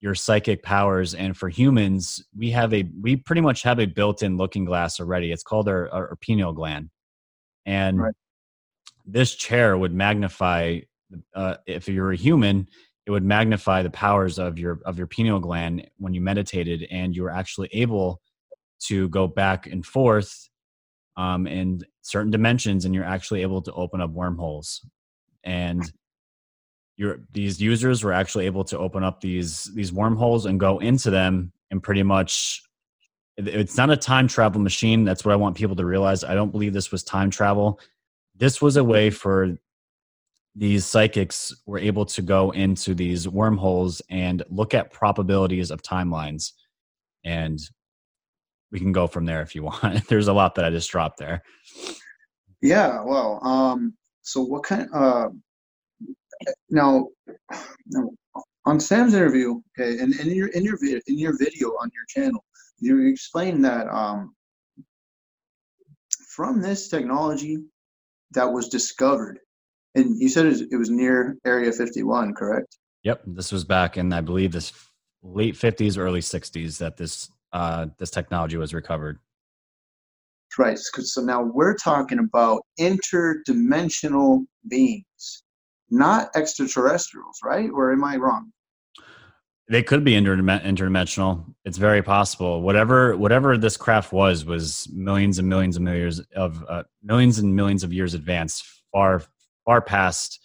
your 0.01 0.15
psychic 0.15 0.63
powers 0.63 1.15
and 1.15 1.37
for 1.37 1.49
humans 1.49 2.25
we 2.37 2.51
have 2.51 2.73
a 2.75 2.85
we 3.01 3.17
pretty 3.17 3.41
much 3.41 3.63
have 3.63 3.79
a 3.79 3.87
built-in 3.87 4.37
looking 4.37 4.65
glass 4.65 5.01
already. 5.01 5.33
It's 5.33 5.43
called 5.43 5.69
our, 5.69 5.91
our 5.93 6.17
pineal 6.17 6.53
gland. 6.53 6.91
And 7.65 8.01
right. 8.01 8.15
this 9.05 9.35
chair 9.35 9.77
would 9.77 9.93
magnify 9.93 10.81
uh, 11.35 11.57
if 11.67 11.89
you're 11.89 12.13
a 12.13 12.17
human 12.17 12.69
it 13.07 13.13
would 13.13 13.25
magnify 13.25 13.83
the 13.83 13.91
powers 13.91 14.39
of 14.39 14.59
your 14.59 14.81
of 14.85 14.99
your 14.99 15.07
pineal 15.07 15.41
gland 15.41 15.89
when 15.99 16.13
you 16.13 16.21
meditated 16.21 16.87
and 16.91 17.15
you 17.15 17.23
were 17.23 17.31
actually 17.31 17.69
able 17.73 18.21
to 18.81 19.09
go 19.09 19.27
back 19.27 19.67
and 19.67 19.87
forth 19.87 20.49
um, 21.17 21.47
in 21.47 21.81
certain 22.03 22.31
dimensions 22.31 22.85
and 22.85 22.95
you're 22.95 23.05
actually 23.05 23.43
able 23.43 23.63
to 23.63 23.73
open 23.73 24.01
up 24.01 24.11
wormholes. 24.11 24.85
And 25.45 25.91
these 27.33 27.61
users 27.61 28.03
were 28.03 28.13
actually 28.13 28.47
able 28.47 28.65
to 28.65 28.79
open 28.79 29.05
up 29.05 29.21
these 29.21 29.65
these 29.75 29.93
wormholes 29.93 30.47
and 30.47 30.59
go 30.59 30.79
into 30.79 31.11
them 31.11 31.53
and 31.71 31.83
pretty 31.83 32.03
much 32.03 32.63
it's 33.37 33.77
not 33.77 33.91
a 33.91 33.97
time 33.97 34.29
travel 34.29 34.61
machine. 34.61 35.05
That's 35.05 35.25
what 35.25 35.33
i 35.33 35.37
want 35.37 35.57
people 35.57 35.77
to 35.77 35.85
realize. 35.85 36.25
I 36.25 36.35
don't 36.35 36.51
believe 36.51 36.73
this 36.73 36.91
was 36.91 37.05
time 37.05 37.31
travel. 37.31 37.79
This 38.35 38.63
was 38.63 38.77
a 38.77 38.85
way 38.85 39.11
for 39.11 39.59
these 40.55 40.87
psychics 40.87 41.55
were 41.67 41.79
able 41.79 42.07
to 42.07 42.23
go 42.23 42.51
into 42.53 42.95
these 42.95 43.29
wormholes 43.29 44.01
and 44.09 44.43
look 44.49 44.73
at 44.73 44.91
probabilities 44.91 45.71
of 45.71 45.83
timelines. 45.83 46.53
And 47.25 47.61
we 48.73 48.81
can 48.81 48.93
go 48.93 49.07
from 49.07 49.27
there 49.27 49.43
if 49.43 49.55
you 49.55 49.65
want. 49.65 50.09
There's 50.09 50.29
a 50.29 50.33
lot 50.33 50.55
that 50.55 50.65
i 50.65 50.71
just 50.71 50.91
dropped 50.91 51.19
there. 51.19 51.43
Yeah 52.63 53.03
well 53.03 53.39
um 53.43 53.95
so 54.23 54.43
what 54.43 54.63
kind 54.63 54.89
uh 54.95 55.29
now, 56.71 57.09
now 57.87 58.11
on 58.65 58.81
Sam's 58.81 59.15
interview, 59.15 59.61
okay, 59.79 59.99
and, 59.99 60.15
in 60.15 60.31
your 60.31 60.49
in 60.49 60.65
your 60.65 60.79
video 60.81 61.01
in 61.07 61.19
your 61.19 61.37
video 61.39 61.69
on 61.69 61.91
your 61.95 62.05
channel, 62.09 62.45
you 62.79 63.07
explained 63.09 63.65
that 63.65 63.89
um, 63.89 64.35
from 66.29 66.61
this 66.61 66.89
technology 66.89 67.59
that 68.33 68.53
was 68.53 68.69
discovered, 68.69 69.39
and 69.95 70.21
you 70.21 70.29
said 70.29 70.47
it 70.47 70.51
was, 70.51 70.61
it 70.63 70.77
was 70.77 70.91
near 70.91 71.37
Area 71.45 71.73
51, 71.73 72.35
correct? 72.35 72.77
Yep, 73.05 73.23
this 73.27 73.53
was 73.53 73.65
back 73.65 73.97
in 73.97 74.13
I 74.13 74.21
believe 74.21 74.53
this 74.53 74.73
late 75.23 75.55
50s, 75.55 75.99
early 75.99 76.21
60s 76.21 76.79
that 76.79 76.97
this 76.97 77.31
uh, 77.53 77.87
this 77.99 78.11
technology 78.11 78.57
was 78.57 78.75
recovered. 78.75 79.19
Right. 80.59 80.79
So 80.79 81.21
now 81.21 81.43
we're 81.43 81.77
talking 81.77 82.19
about 82.19 82.63
interdimensional 82.81 84.47
beings, 84.69 85.43
not 85.91 86.31
extraterrestrials, 86.35 87.39
right? 87.45 87.71
Or 87.71 87.93
am 87.93 88.05
I 88.05 88.17
wrong? 88.17 88.53
They 89.69 89.83
could 89.83 90.05
be 90.05 90.13
interdimensional. 90.13 91.45
It's 91.65 91.79
very 91.79 92.03
possible. 92.03 92.63
Whatever 92.63 93.17
whatever 93.17 93.59
this 93.59 93.77
craft 93.77 94.13
was 94.13 94.45
was 94.45 94.89
millions 94.93 95.39
and 95.41 95.49
millions 95.49 95.77
and 95.77 95.85
millions 95.85 96.21
of 96.37 96.65
uh, 96.69 96.85
millions 97.03 97.39
and 97.41 97.55
millions 97.55 97.83
of 97.83 97.93
years 97.93 98.15
advanced, 98.15 98.65
far 98.93 99.23
far 99.65 99.81
past 99.81 100.41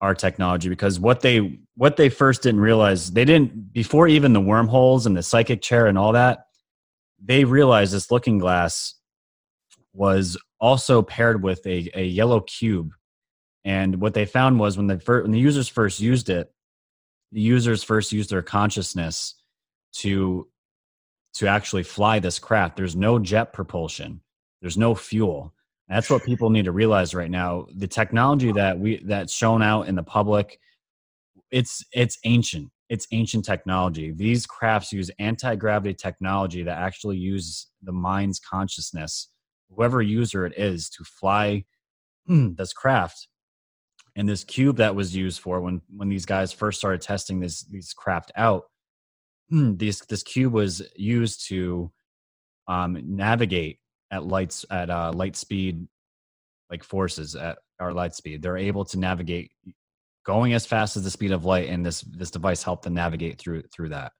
our 0.00 0.14
technology. 0.14 0.68
Because 0.68 0.98
what 0.98 1.20
they 1.20 1.60
what 1.76 1.96
they 1.96 2.08
first 2.08 2.42
didn't 2.42 2.60
realize, 2.60 3.12
they 3.12 3.24
didn't 3.24 3.72
before 3.72 4.08
even 4.08 4.32
the 4.32 4.40
wormholes 4.40 5.06
and 5.06 5.16
the 5.16 5.22
psychic 5.22 5.62
chair 5.62 5.86
and 5.86 5.96
all 5.96 6.12
that. 6.12 6.46
They 7.24 7.44
realized 7.44 7.92
this 7.92 8.10
looking 8.10 8.38
glass 8.38 8.94
was 9.92 10.36
also 10.60 11.02
paired 11.02 11.42
with 11.42 11.64
a, 11.66 11.88
a 11.94 12.04
yellow 12.04 12.40
cube. 12.40 12.92
And 13.66 14.00
what 14.00 14.14
they 14.14 14.26
found 14.26 14.60
was 14.60 14.76
when 14.76 14.86
the 14.86 14.94
when 15.04 15.32
the 15.32 15.40
users 15.40 15.66
first 15.68 15.98
used 15.98 16.30
it, 16.30 16.52
the 17.32 17.40
users 17.40 17.82
first 17.82 18.12
used 18.12 18.30
their 18.30 18.40
consciousness 18.40 19.34
to 19.94 20.46
to 21.34 21.48
actually 21.48 21.82
fly 21.82 22.20
this 22.20 22.38
craft. 22.38 22.76
There's 22.76 22.94
no 22.94 23.18
jet 23.18 23.52
propulsion. 23.52 24.20
There's 24.62 24.78
no 24.78 24.94
fuel. 24.94 25.52
That's 25.88 26.08
what 26.08 26.24
people 26.24 26.48
need 26.48 26.66
to 26.66 26.72
realize 26.72 27.12
right 27.12 27.30
now. 27.30 27.66
The 27.74 27.88
technology 27.88 28.52
that 28.52 28.78
we 28.78 29.02
that's 29.04 29.32
shown 29.32 29.62
out 29.62 29.88
in 29.88 29.96
the 29.96 30.04
public, 30.04 30.60
it's 31.50 31.84
it's 31.92 32.18
ancient. 32.24 32.70
It's 32.88 33.08
ancient 33.10 33.44
technology. 33.44 34.12
These 34.12 34.46
crafts 34.46 34.92
use 34.92 35.10
anti-gravity 35.18 35.94
technology 35.94 36.62
that 36.62 36.78
actually 36.78 37.16
use 37.16 37.66
the 37.82 37.90
mind's 37.90 38.38
consciousness, 38.38 39.28
whoever 39.68 40.02
user 40.02 40.46
it 40.46 40.56
is, 40.56 40.88
to 40.90 41.02
fly 41.02 41.64
this 42.28 42.72
craft 42.72 43.26
and 44.16 44.28
this 44.28 44.44
cube 44.44 44.78
that 44.78 44.96
was 44.96 45.14
used 45.14 45.40
for 45.40 45.60
when 45.60 45.80
when 45.94 46.08
these 46.08 46.26
guys 46.26 46.52
first 46.52 46.78
started 46.78 47.00
testing 47.00 47.38
this 47.38 47.62
these 47.64 47.92
craft 47.92 48.32
out 48.36 48.64
this 49.50 50.00
this 50.06 50.22
cube 50.22 50.52
was 50.52 50.82
used 50.96 51.46
to 51.48 51.92
um, 52.68 53.00
navigate 53.04 53.78
at 54.10 54.24
lights 54.24 54.64
at 54.70 54.90
uh, 54.90 55.12
light 55.14 55.36
speed 55.36 55.86
like 56.70 56.82
forces 56.82 57.36
at 57.36 57.58
our 57.78 57.92
light 57.92 58.14
speed. 58.14 58.42
They're 58.42 58.56
able 58.56 58.84
to 58.86 58.98
navigate 58.98 59.52
going 60.24 60.54
as 60.54 60.66
fast 60.66 60.96
as 60.96 61.04
the 61.04 61.10
speed 61.10 61.30
of 61.30 61.44
light 61.44 61.68
and 61.68 61.86
this 61.86 62.00
this 62.00 62.30
device 62.30 62.62
helped 62.62 62.82
them 62.84 62.94
navigate 62.94 63.38
through 63.38 63.62
through 63.74 63.90
that. 63.90 64.12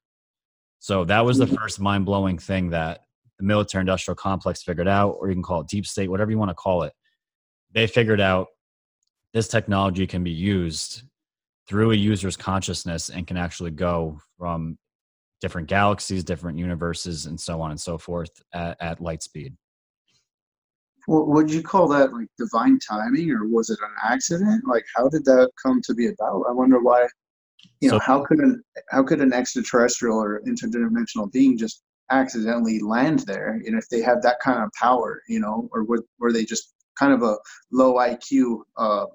So 0.79 1.05
that 1.07 1.25
was 1.25 1.39
the 1.39 1.47
mm-hmm. 1.47 1.57
first 1.57 1.81
mind-blowing 1.81 2.39
thing 2.39 2.71
that 2.71 3.01
the 3.39 3.45
military 3.45 3.81
industrial 3.81 4.15
complex 4.15 4.63
figured 4.63 4.87
out 4.87 5.17
or 5.19 5.29
you 5.29 5.35
can 5.35 5.43
call 5.43 5.63
it 5.63 5.69
deep 5.69 5.87
state 5.87 6.09
whatever 6.09 6.31
you 6.31 6.39
want 6.39 6.51
to 6.51 6.55
call 6.55 6.83
it. 6.83 6.93
They 7.73 7.87
figured 7.87 8.21
out 8.21 8.49
this 9.37 9.49
technology 9.49 10.07
can 10.07 10.25
be 10.25 10.31
used 10.31 11.03
through 11.69 11.91
a 11.91 11.95
user's 11.95 12.39
consciousness 12.39 13.11
and 13.11 13.27
can 13.27 13.37
actually 13.37 13.71
go 13.71 14.19
from 14.39 14.79
different 15.43 15.69
galaxies, 15.69 16.25
different 16.25 16.59
universes, 16.59 17.27
and 17.27 17.39
so 17.39 17.61
on 17.61 17.71
and 17.71 17.79
so 17.79 17.99
forth 17.99 18.31
at, 18.55 18.79
at 18.81 18.99
light 18.99 19.23
speed. 19.23 19.55
Well, 21.07 21.27
would 21.27 21.53
you 21.53 21.63
call 21.63 21.87
that 21.89 22.15
like 22.15 22.29
divine 22.39 22.79
timing, 22.79 23.31
or 23.31 23.47
was 23.47 23.69
it 23.69 23.79
an 23.83 23.95
accident? 24.03 24.67
Like, 24.67 24.87
how 24.97 25.07
did 25.11 25.27
that 25.27 25.51
come 25.63 25.83
to 25.83 25.93
be 25.93 26.07
about? 26.07 26.47
I 26.49 26.53
wonder 26.53 26.81
why. 26.81 27.07
You 27.83 27.91
know, 27.91 27.99
so, 27.99 28.05
how 28.05 28.25
could 28.25 28.39
an 28.39 28.63
how 28.89 29.03
could 29.03 29.21
an 29.21 29.35
extraterrestrial 29.35 30.17
or 30.17 30.41
interdimensional 30.47 31.31
being 31.31 31.59
just 31.59 31.83
accidentally 32.11 32.81
land 32.81 33.19
there? 33.27 33.61
And 33.67 33.77
if 33.77 33.87
they 33.91 34.01
have 34.01 34.23
that 34.23 34.41
kind 34.41 34.65
of 34.65 34.71
power, 34.81 35.21
you 35.29 35.41
know, 35.41 35.69
or 35.73 35.85
were, 35.85 36.07
were 36.19 36.33
they 36.33 36.47
just 36.47 36.73
kind 36.99 37.13
of 37.13 37.23
a 37.23 37.37
low 37.73 37.95
IQ 37.95 38.61
uh, 38.77 39.07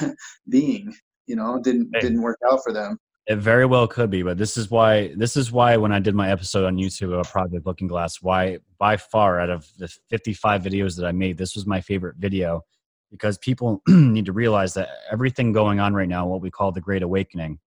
being. 0.48 0.94
You 1.26 1.36
know, 1.36 1.60
didn't 1.60 1.90
hey, 1.94 2.00
didn't 2.00 2.22
work 2.22 2.38
out 2.50 2.60
for 2.62 2.72
them. 2.72 2.98
It 3.26 3.38
very 3.38 3.66
well 3.66 3.88
could 3.88 4.10
be, 4.10 4.22
but 4.22 4.38
this 4.38 4.56
is 4.56 4.70
why 4.70 5.12
this 5.16 5.36
is 5.36 5.50
why 5.50 5.76
when 5.76 5.92
I 5.92 5.98
did 5.98 6.14
my 6.14 6.30
episode 6.30 6.64
on 6.64 6.76
YouTube 6.76 7.12
about 7.12 7.28
Project 7.28 7.66
Looking 7.66 7.88
Glass, 7.88 8.22
why 8.22 8.58
by 8.78 8.96
far 8.96 9.40
out 9.40 9.50
of 9.50 9.68
the 9.78 9.88
55 10.10 10.62
videos 10.62 10.96
that 10.96 11.06
I 11.06 11.12
made, 11.12 11.36
this 11.36 11.56
was 11.56 11.66
my 11.66 11.80
favorite 11.80 12.16
video 12.18 12.62
because 13.10 13.38
people 13.38 13.82
need 13.88 14.26
to 14.26 14.32
realize 14.32 14.74
that 14.74 14.88
everything 15.10 15.52
going 15.52 15.80
on 15.80 15.94
right 15.94 16.08
now, 16.08 16.26
what 16.26 16.40
we 16.40 16.50
call 16.50 16.70
the 16.70 16.80
Great 16.80 17.02
Awakening, 17.02 17.58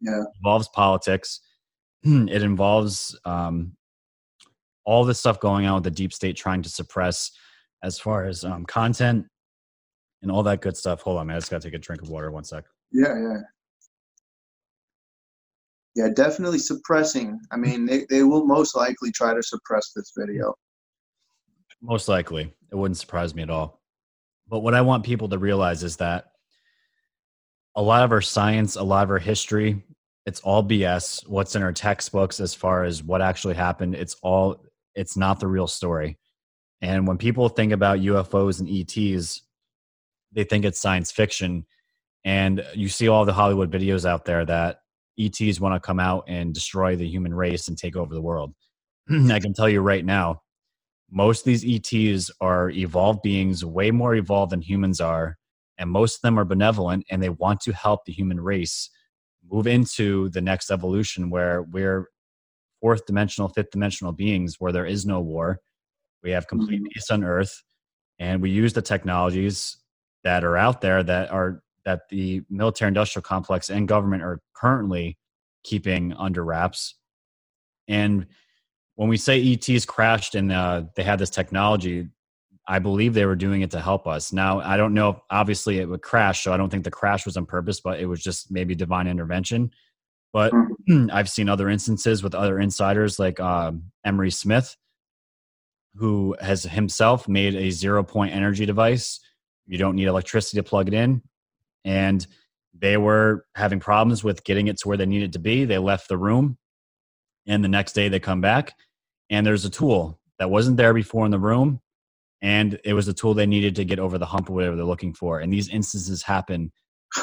yeah. 0.00 0.22
involves 0.36 0.68
politics. 0.68 1.40
it 2.02 2.42
involves 2.42 3.18
um, 3.24 3.76
all 4.84 5.04
this 5.04 5.20
stuff 5.20 5.38
going 5.40 5.66
on 5.66 5.74
with 5.74 5.84
the 5.84 5.90
deep 5.90 6.12
state 6.12 6.36
trying 6.36 6.62
to 6.62 6.68
suppress 6.68 7.30
as 7.82 7.98
far 7.98 8.24
as 8.24 8.44
um, 8.44 8.64
content 8.64 9.26
and 10.22 10.30
all 10.30 10.42
that 10.42 10.60
good 10.60 10.76
stuff. 10.76 11.02
Hold 11.02 11.18
on, 11.18 11.26
man. 11.28 11.36
I 11.36 11.38
just 11.38 11.50
got 11.50 11.62
to 11.62 11.68
take 11.68 11.74
a 11.74 11.78
drink 11.78 12.02
of 12.02 12.08
water. 12.08 12.30
One 12.30 12.44
sec. 12.44 12.64
Yeah, 12.92 13.18
yeah. 13.18 13.40
Yeah, 15.94 16.08
definitely 16.14 16.58
suppressing. 16.58 17.40
I 17.50 17.56
mean, 17.56 17.86
they, 17.86 18.06
they 18.08 18.22
will 18.22 18.46
most 18.46 18.76
likely 18.76 19.10
try 19.10 19.34
to 19.34 19.42
suppress 19.42 19.92
this 19.94 20.12
video. 20.16 20.54
Most 21.82 22.08
likely. 22.08 22.52
It 22.70 22.76
wouldn't 22.76 22.98
surprise 22.98 23.34
me 23.34 23.42
at 23.42 23.50
all. 23.50 23.80
But 24.48 24.60
what 24.60 24.74
I 24.74 24.80
want 24.80 25.04
people 25.04 25.28
to 25.28 25.38
realize 25.38 25.82
is 25.82 25.96
that 25.96 26.26
a 27.74 27.82
lot 27.82 28.04
of 28.04 28.12
our 28.12 28.20
science, 28.20 28.76
a 28.76 28.82
lot 28.82 29.04
of 29.04 29.10
our 29.10 29.18
history, 29.18 29.82
it's 30.26 30.40
all 30.40 30.62
BS. 30.62 31.26
What's 31.28 31.56
in 31.56 31.62
our 31.62 31.72
textbooks 31.72 32.40
as 32.40 32.54
far 32.54 32.84
as 32.84 33.02
what 33.02 33.22
actually 33.22 33.54
happened, 33.54 33.94
it's 33.94 34.16
all, 34.22 34.64
it's 34.94 35.16
not 35.16 35.40
the 35.40 35.46
real 35.46 35.66
story. 35.66 36.18
And 36.80 37.06
when 37.06 37.18
people 37.18 37.48
think 37.48 37.72
about 37.72 37.98
UFOs 37.98 38.60
and 38.60 38.68
ETs, 38.68 39.42
they 40.32 40.44
think 40.44 40.64
it's 40.64 40.80
science 40.80 41.10
fiction. 41.10 41.66
And 42.24 42.64
you 42.74 42.88
see 42.88 43.08
all 43.08 43.24
the 43.24 43.32
Hollywood 43.32 43.70
videos 43.70 44.04
out 44.04 44.24
there 44.24 44.44
that 44.44 44.80
ETs 45.18 45.60
want 45.60 45.74
to 45.74 45.84
come 45.84 45.98
out 45.98 46.24
and 46.28 46.54
destroy 46.54 46.94
the 46.94 47.08
human 47.08 47.34
race 47.34 47.68
and 47.68 47.76
take 47.76 47.96
over 47.96 48.14
the 48.14 48.22
world. 48.22 48.54
I 49.10 49.40
can 49.40 49.52
tell 49.52 49.68
you 49.68 49.80
right 49.80 50.04
now, 50.04 50.42
most 51.10 51.40
of 51.40 51.44
these 51.44 51.64
ETs 51.64 52.30
are 52.40 52.70
evolved 52.70 53.22
beings, 53.22 53.64
way 53.64 53.90
more 53.90 54.14
evolved 54.14 54.52
than 54.52 54.60
humans 54.60 55.00
are. 55.00 55.38
And 55.78 55.90
most 55.90 56.16
of 56.16 56.22
them 56.22 56.38
are 56.38 56.44
benevolent 56.44 57.06
and 57.10 57.22
they 57.22 57.30
want 57.30 57.60
to 57.62 57.72
help 57.72 58.04
the 58.04 58.12
human 58.12 58.40
race 58.40 58.90
move 59.48 59.66
into 59.66 60.28
the 60.30 60.40
next 60.40 60.70
evolution 60.70 61.30
where 61.30 61.62
we're 61.62 62.08
fourth 62.80 63.06
dimensional, 63.06 63.48
fifth 63.48 63.70
dimensional 63.70 64.12
beings 64.12 64.56
where 64.58 64.72
there 64.72 64.86
is 64.86 65.06
no 65.06 65.20
war 65.20 65.60
we 66.22 66.30
have 66.30 66.46
complete 66.46 66.80
mm-hmm. 66.80 66.88
peace 66.92 67.10
on 67.10 67.24
earth, 67.24 67.62
and 68.18 68.42
we 68.42 68.50
use 68.50 68.72
the 68.72 68.82
technologies 68.82 69.76
that 70.24 70.44
are 70.44 70.56
out 70.56 70.80
there 70.80 71.02
that 71.02 71.30
are 71.30 71.62
that 71.84 72.08
the 72.10 72.42
military 72.50 72.88
industrial 72.88 73.22
complex 73.22 73.70
and 73.70 73.88
government 73.88 74.22
are 74.22 74.40
currently 74.54 75.16
keeping 75.64 76.12
under 76.14 76.44
wraps. 76.44 76.94
And 77.86 78.26
when 78.96 79.08
we 79.08 79.16
say 79.16 79.52
ETs 79.52 79.86
crashed 79.86 80.34
and 80.34 80.52
uh, 80.52 80.82
they 80.96 81.02
had 81.02 81.18
this 81.18 81.30
technology, 81.30 82.08
I 82.66 82.78
believe 82.78 83.14
they 83.14 83.24
were 83.24 83.36
doing 83.36 83.62
it 83.62 83.70
to 83.70 83.80
help 83.80 84.06
us. 84.06 84.32
Now, 84.32 84.60
I 84.60 84.76
don't 84.76 84.92
know. 84.92 85.10
If, 85.10 85.16
obviously, 85.30 85.78
it 85.78 85.88
would 85.88 86.02
crash, 86.02 86.42
so 86.42 86.52
I 86.52 86.58
don't 86.58 86.68
think 86.68 86.84
the 86.84 86.90
crash 86.90 87.24
was 87.24 87.36
on 87.36 87.46
purpose, 87.46 87.80
but 87.80 88.00
it 88.00 88.06
was 88.06 88.22
just 88.22 88.50
maybe 88.50 88.74
divine 88.74 89.06
intervention. 89.06 89.70
But 90.32 90.52
mm-hmm. 90.52 91.08
I've 91.12 91.30
seen 91.30 91.48
other 91.48 91.70
instances 91.70 92.22
with 92.22 92.34
other 92.34 92.58
insiders 92.58 93.18
like 93.18 93.40
um, 93.40 93.84
Emery 94.04 94.30
Smith, 94.30 94.76
who 95.98 96.36
has 96.40 96.62
himself 96.62 97.28
made 97.28 97.54
a 97.54 97.70
zero 97.70 98.02
point 98.02 98.34
energy 98.34 98.64
device. 98.66 99.20
You 99.66 99.78
don't 99.78 99.96
need 99.96 100.06
electricity 100.06 100.58
to 100.58 100.62
plug 100.62 100.88
it 100.88 100.94
in. 100.94 101.22
And 101.84 102.26
they 102.72 102.96
were 102.96 103.46
having 103.54 103.80
problems 103.80 104.22
with 104.22 104.44
getting 104.44 104.68
it 104.68 104.78
to 104.78 104.88
where 104.88 104.96
they 104.96 105.06
needed 105.06 105.32
to 105.32 105.38
be. 105.38 105.64
They 105.64 105.78
left 105.78 106.08
the 106.08 106.16
room. 106.16 106.58
And 107.46 107.64
the 107.64 107.68
next 107.68 107.94
day 107.94 108.08
they 108.08 108.20
come 108.20 108.40
back 108.40 108.74
and 109.30 109.46
there's 109.46 109.64
a 109.64 109.70
tool 109.70 110.20
that 110.38 110.50
wasn't 110.50 110.76
there 110.76 110.94
before 110.94 111.24
in 111.24 111.30
the 111.30 111.38
room. 111.38 111.80
And 112.40 112.78
it 112.84 112.94
was 112.94 113.08
a 113.08 113.12
tool 113.12 113.34
they 113.34 113.46
needed 113.46 113.74
to 113.76 113.84
get 113.84 113.98
over 113.98 114.16
the 114.18 114.26
hump 114.26 114.48
or 114.48 114.52
whatever 114.52 114.76
they're 114.76 114.84
looking 114.84 115.14
for. 115.14 115.40
And 115.40 115.52
these 115.52 115.68
instances 115.68 116.22
happen 116.22 116.70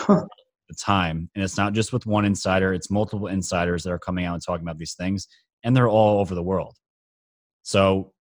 the 0.08 0.76
time. 0.78 1.30
And 1.34 1.44
it's 1.44 1.58
not 1.58 1.74
just 1.74 1.94
with 1.94 2.06
one 2.06 2.26
insider, 2.26 2.74
it's 2.74 2.92
multiple 2.92 3.28
insiders 3.28 3.84
that 3.84 3.92
are 3.92 4.00
coming 4.00 4.26
out 4.26 4.34
and 4.34 4.44
talking 4.44 4.66
about 4.66 4.78
these 4.78 4.96
things. 4.96 5.28
And 5.64 5.76
they're 5.76 5.88
all 5.88 6.20
over 6.20 6.36
the 6.36 6.44
world. 6.44 6.76
So 7.64 8.12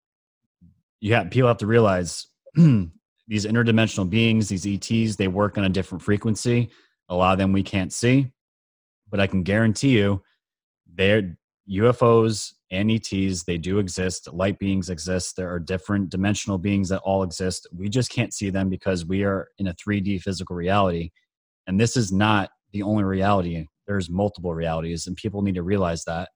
you 1.04 1.12
have 1.12 1.28
people 1.28 1.48
have 1.48 1.58
to 1.58 1.66
realize 1.66 2.28
these 2.54 3.44
interdimensional 3.44 4.08
beings, 4.08 4.48
these 4.48 4.66
ETs, 4.66 5.16
they 5.16 5.28
work 5.28 5.58
on 5.58 5.64
a 5.64 5.68
different 5.68 6.00
frequency. 6.00 6.70
A 7.10 7.14
lot 7.14 7.32
of 7.32 7.38
them 7.38 7.52
we 7.52 7.62
can't 7.62 7.92
see, 7.92 8.32
but 9.10 9.20
I 9.20 9.26
can 9.26 9.42
guarantee 9.42 9.90
you, 9.90 10.22
they're 10.94 11.36
UFOs 11.70 12.54
and 12.70 12.90
ETs. 12.90 13.44
They 13.44 13.58
do 13.58 13.80
exist. 13.80 14.32
Light 14.32 14.58
beings 14.58 14.88
exist. 14.88 15.36
There 15.36 15.52
are 15.52 15.58
different 15.58 16.08
dimensional 16.08 16.56
beings 16.56 16.88
that 16.88 17.02
all 17.02 17.22
exist. 17.22 17.66
We 17.70 17.90
just 17.90 18.10
can't 18.10 18.32
see 18.32 18.48
them 18.48 18.70
because 18.70 19.04
we 19.04 19.24
are 19.24 19.48
in 19.58 19.66
a 19.66 19.74
3D 19.74 20.22
physical 20.22 20.56
reality, 20.56 21.10
and 21.66 21.78
this 21.78 21.98
is 21.98 22.12
not 22.12 22.48
the 22.72 22.82
only 22.82 23.04
reality. 23.04 23.66
There's 23.86 24.08
multiple 24.08 24.54
realities, 24.54 25.06
and 25.06 25.16
people 25.16 25.42
need 25.42 25.56
to 25.56 25.62
realize 25.64 26.02
that. 26.04 26.30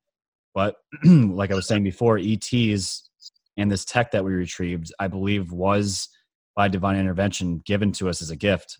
But 0.54 0.76
like 1.04 1.50
I 1.50 1.54
was 1.54 1.66
saying 1.66 1.84
before, 1.84 2.18
ETs 2.18 3.08
and 3.58 3.70
this 3.70 3.84
tech 3.84 4.12
that 4.12 4.24
we 4.24 4.32
retrieved, 4.32 4.92
I 4.98 5.08
believe, 5.08 5.52
was 5.52 6.08
by 6.54 6.68
divine 6.68 6.96
intervention 6.96 7.60
given 7.66 7.92
to 7.92 8.08
us 8.08 8.22
as 8.22 8.30
a 8.30 8.36
gift 8.36 8.78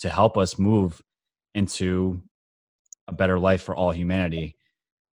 to 0.00 0.10
help 0.10 0.36
us 0.36 0.58
move 0.58 1.00
into 1.54 2.22
a 3.08 3.12
better 3.12 3.38
life 3.38 3.62
for 3.62 3.74
all 3.74 3.90
humanity. 3.90 4.56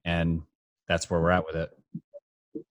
And 0.06 0.44
that's 0.88 1.10
where 1.10 1.20
we're 1.20 1.32
at 1.32 1.46
with 1.46 1.56
it. 1.56 2.64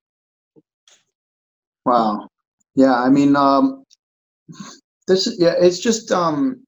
Wow. 1.85 2.28
Yeah, 2.74 2.94
I 2.94 3.09
mean, 3.09 3.35
um, 3.35 3.85
this 5.09 5.35
yeah, 5.38 5.54
it's 5.59 5.78
just 5.78 6.12
um, 6.12 6.62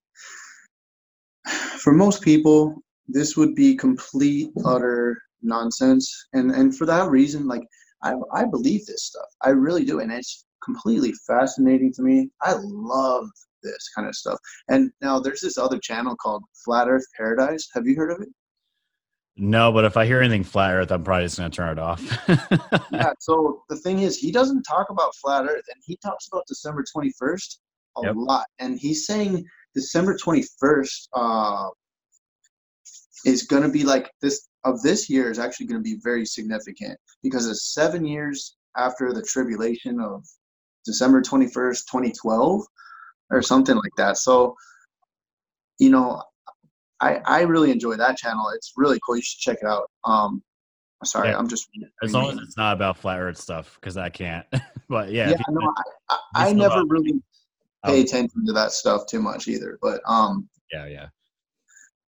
for 1.46 1.92
most 1.92 2.22
people, 2.22 2.76
this 3.08 3.36
would 3.36 3.54
be 3.54 3.76
complete 3.76 4.50
utter 4.64 5.20
nonsense, 5.42 6.26
and 6.32 6.50
and 6.50 6.76
for 6.76 6.86
that 6.86 7.10
reason, 7.10 7.46
like 7.46 7.62
I 8.02 8.14
I 8.32 8.44
believe 8.44 8.86
this 8.86 9.04
stuff, 9.04 9.28
I 9.42 9.50
really 9.50 9.84
do, 9.84 10.00
and 10.00 10.12
it's 10.12 10.44
completely 10.64 11.12
fascinating 11.26 11.92
to 11.94 12.02
me. 12.02 12.30
I 12.42 12.56
love 12.60 13.28
this 13.62 13.88
kind 13.94 14.08
of 14.08 14.14
stuff. 14.14 14.38
And 14.68 14.90
now 15.00 15.18
there's 15.18 15.40
this 15.40 15.58
other 15.58 15.78
channel 15.78 16.16
called 16.16 16.44
Flat 16.64 16.88
Earth 16.88 17.04
Paradise. 17.16 17.68
Have 17.74 17.86
you 17.86 17.96
heard 17.96 18.12
of 18.12 18.20
it? 18.20 18.28
No, 19.40 19.70
but 19.70 19.84
if 19.84 19.96
I 19.96 20.04
hear 20.04 20.20
anything 20.20 20.42
flat 20.42 20.74
Earth, 20.74 20.90
I'm 20.90 21.04
probably 21.04 21.24
just 21.24 21.38
going 21.38 21.50
to 21.50 21.56
turn 21.56 21.70
it 21.70 21.78
off. 21.78 22.02
yeah. 22.90 23.12
So 23.20 23.62
the 23.68 23.76
thing 23.76 24.00
is, 24.00 24.18
he 24.18 24.32
doesn't 24.32 24.64
talk 24.64 24.90
about 24.90 25.14
flat 25.14 25.44
Earth, 25.44 25.64
and 25.72 25.80
he 25.84 25.96
talks 26.04 26.26
about 26.26 26.42
December 26.48 26.84
21st 26.96 27.58
a 27.98 28.06
yep. 28.06 28.14
lot. 28.16 28.46
And 28.58 28.78
he's 28.80 29.06
saying 29.06 29.44
December 29.74 30.16
21st 30.16 31.08
uh, 31.14 31.68
is 33.24 33.44
going 33.44 33.62
to 33.62 33.68
be 33.68 33.84
like 33.84 34.10
this 34.22 34.48
of 34.64 34.80
this 34.82 35.08
year 35.08 35.30
is 35.30 35.38
actually 35.38 35.66
going 35.66 35.82
to 35.82 35.84
be 35.84 35.98
very 36.02 36.24
significant 36.24 36.98
because 37.22 37.48
it's 37.48 37.72
seven 37.74 38.04
years 38.04 38.56
after 38.76 39.12
the 39.12 39.22
tribulation 39.22 40.00
of 40.00 40.24
December 40.84 41.20
21st, 41.20 41.82
2012, 41.90 42.62
or 43.30 43.42
something 43.42 43.76
like 43.76 43.92
that. 43.96 44.16
So, 44.16 44.54
you 45.78 45.90
know, 45.90 46.22
I 47.00 47.20
I 47.24 47.42
really 47.42 47.70
enjoy 47.70 47.96
that 47.96 48.16
channel. 48.16 48.50
It's 48.54 48.72
really 48.76 48.98
cool. 49.04 49.16
You 49.16 49.22
should 49.22 49.40
check 49.40 49.58
it 49.62 49.66
out. 49.66 49.90
Um, 50.04 50.42
sorry, 51.04 51.28
yeah. 51.28 51.38
I'm 51.38 51.48
just 51.48 51.68
as 52.02 52.12
long 52.12 52.30
as 52.30 52.38
it's 52.38 52.56
not 52.56 52.74
about 52.74 52.96
flat 52.96 53.20
Earth 53.20 53.38
stuff 53.38 53.78
because 53.80 53.96
I 53.96 54.08
can't. 54.08 54.46
but 54.88 55.12
yeah, 55.12 55.30
yeah, 55.30 55.36
no, 55.50 55.72
I, 55.76 56.16
I, 56.34 56.48
I 56.48 56.52
never 56.52 56.84
really 56.86 57.22
pay 57.84 58.00
attention 58.00 58.46
to 58.46 58.52
that 58.52 58.72
stuff 58.72 59.06
too 59.06 59.20
much 59.20 59.46
either. 59.46 59.78
But 59.80 60.00
um, 60.06 60.48
yeah, 60.72 60.86
yeah. 60.86 61.08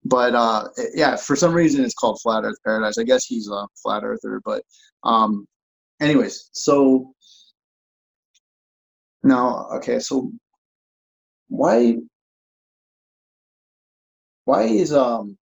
But 0.05 0.33
uh, 0.35 0.69
yeah, 0.93 1.15
for 1.15 1.35
some 1.35 1.53
reason 1.53 1.83
it's 1.83 1.93
called 1.93 2.19
Flat 2.21 2.43
Earth 2.43 2.57
Paradise. 2.65 2.97
I 2.97 3.03
guess 3.03 3.25
he's 3.25 3.49
a 3.49 3.67
flat 3.81 4.03
earther. 4.03 4.41
But 4.45 4.63
um, 5.03 5.45
anyways, 6.01 6.49
so 6.53 7.13
now 9.23 9.67
okay, 9.75 9.99
so 9.99 10.31
why 11.49 11.97
why 14.45 14.63
is 14.63 14.93
um 14.93 15.37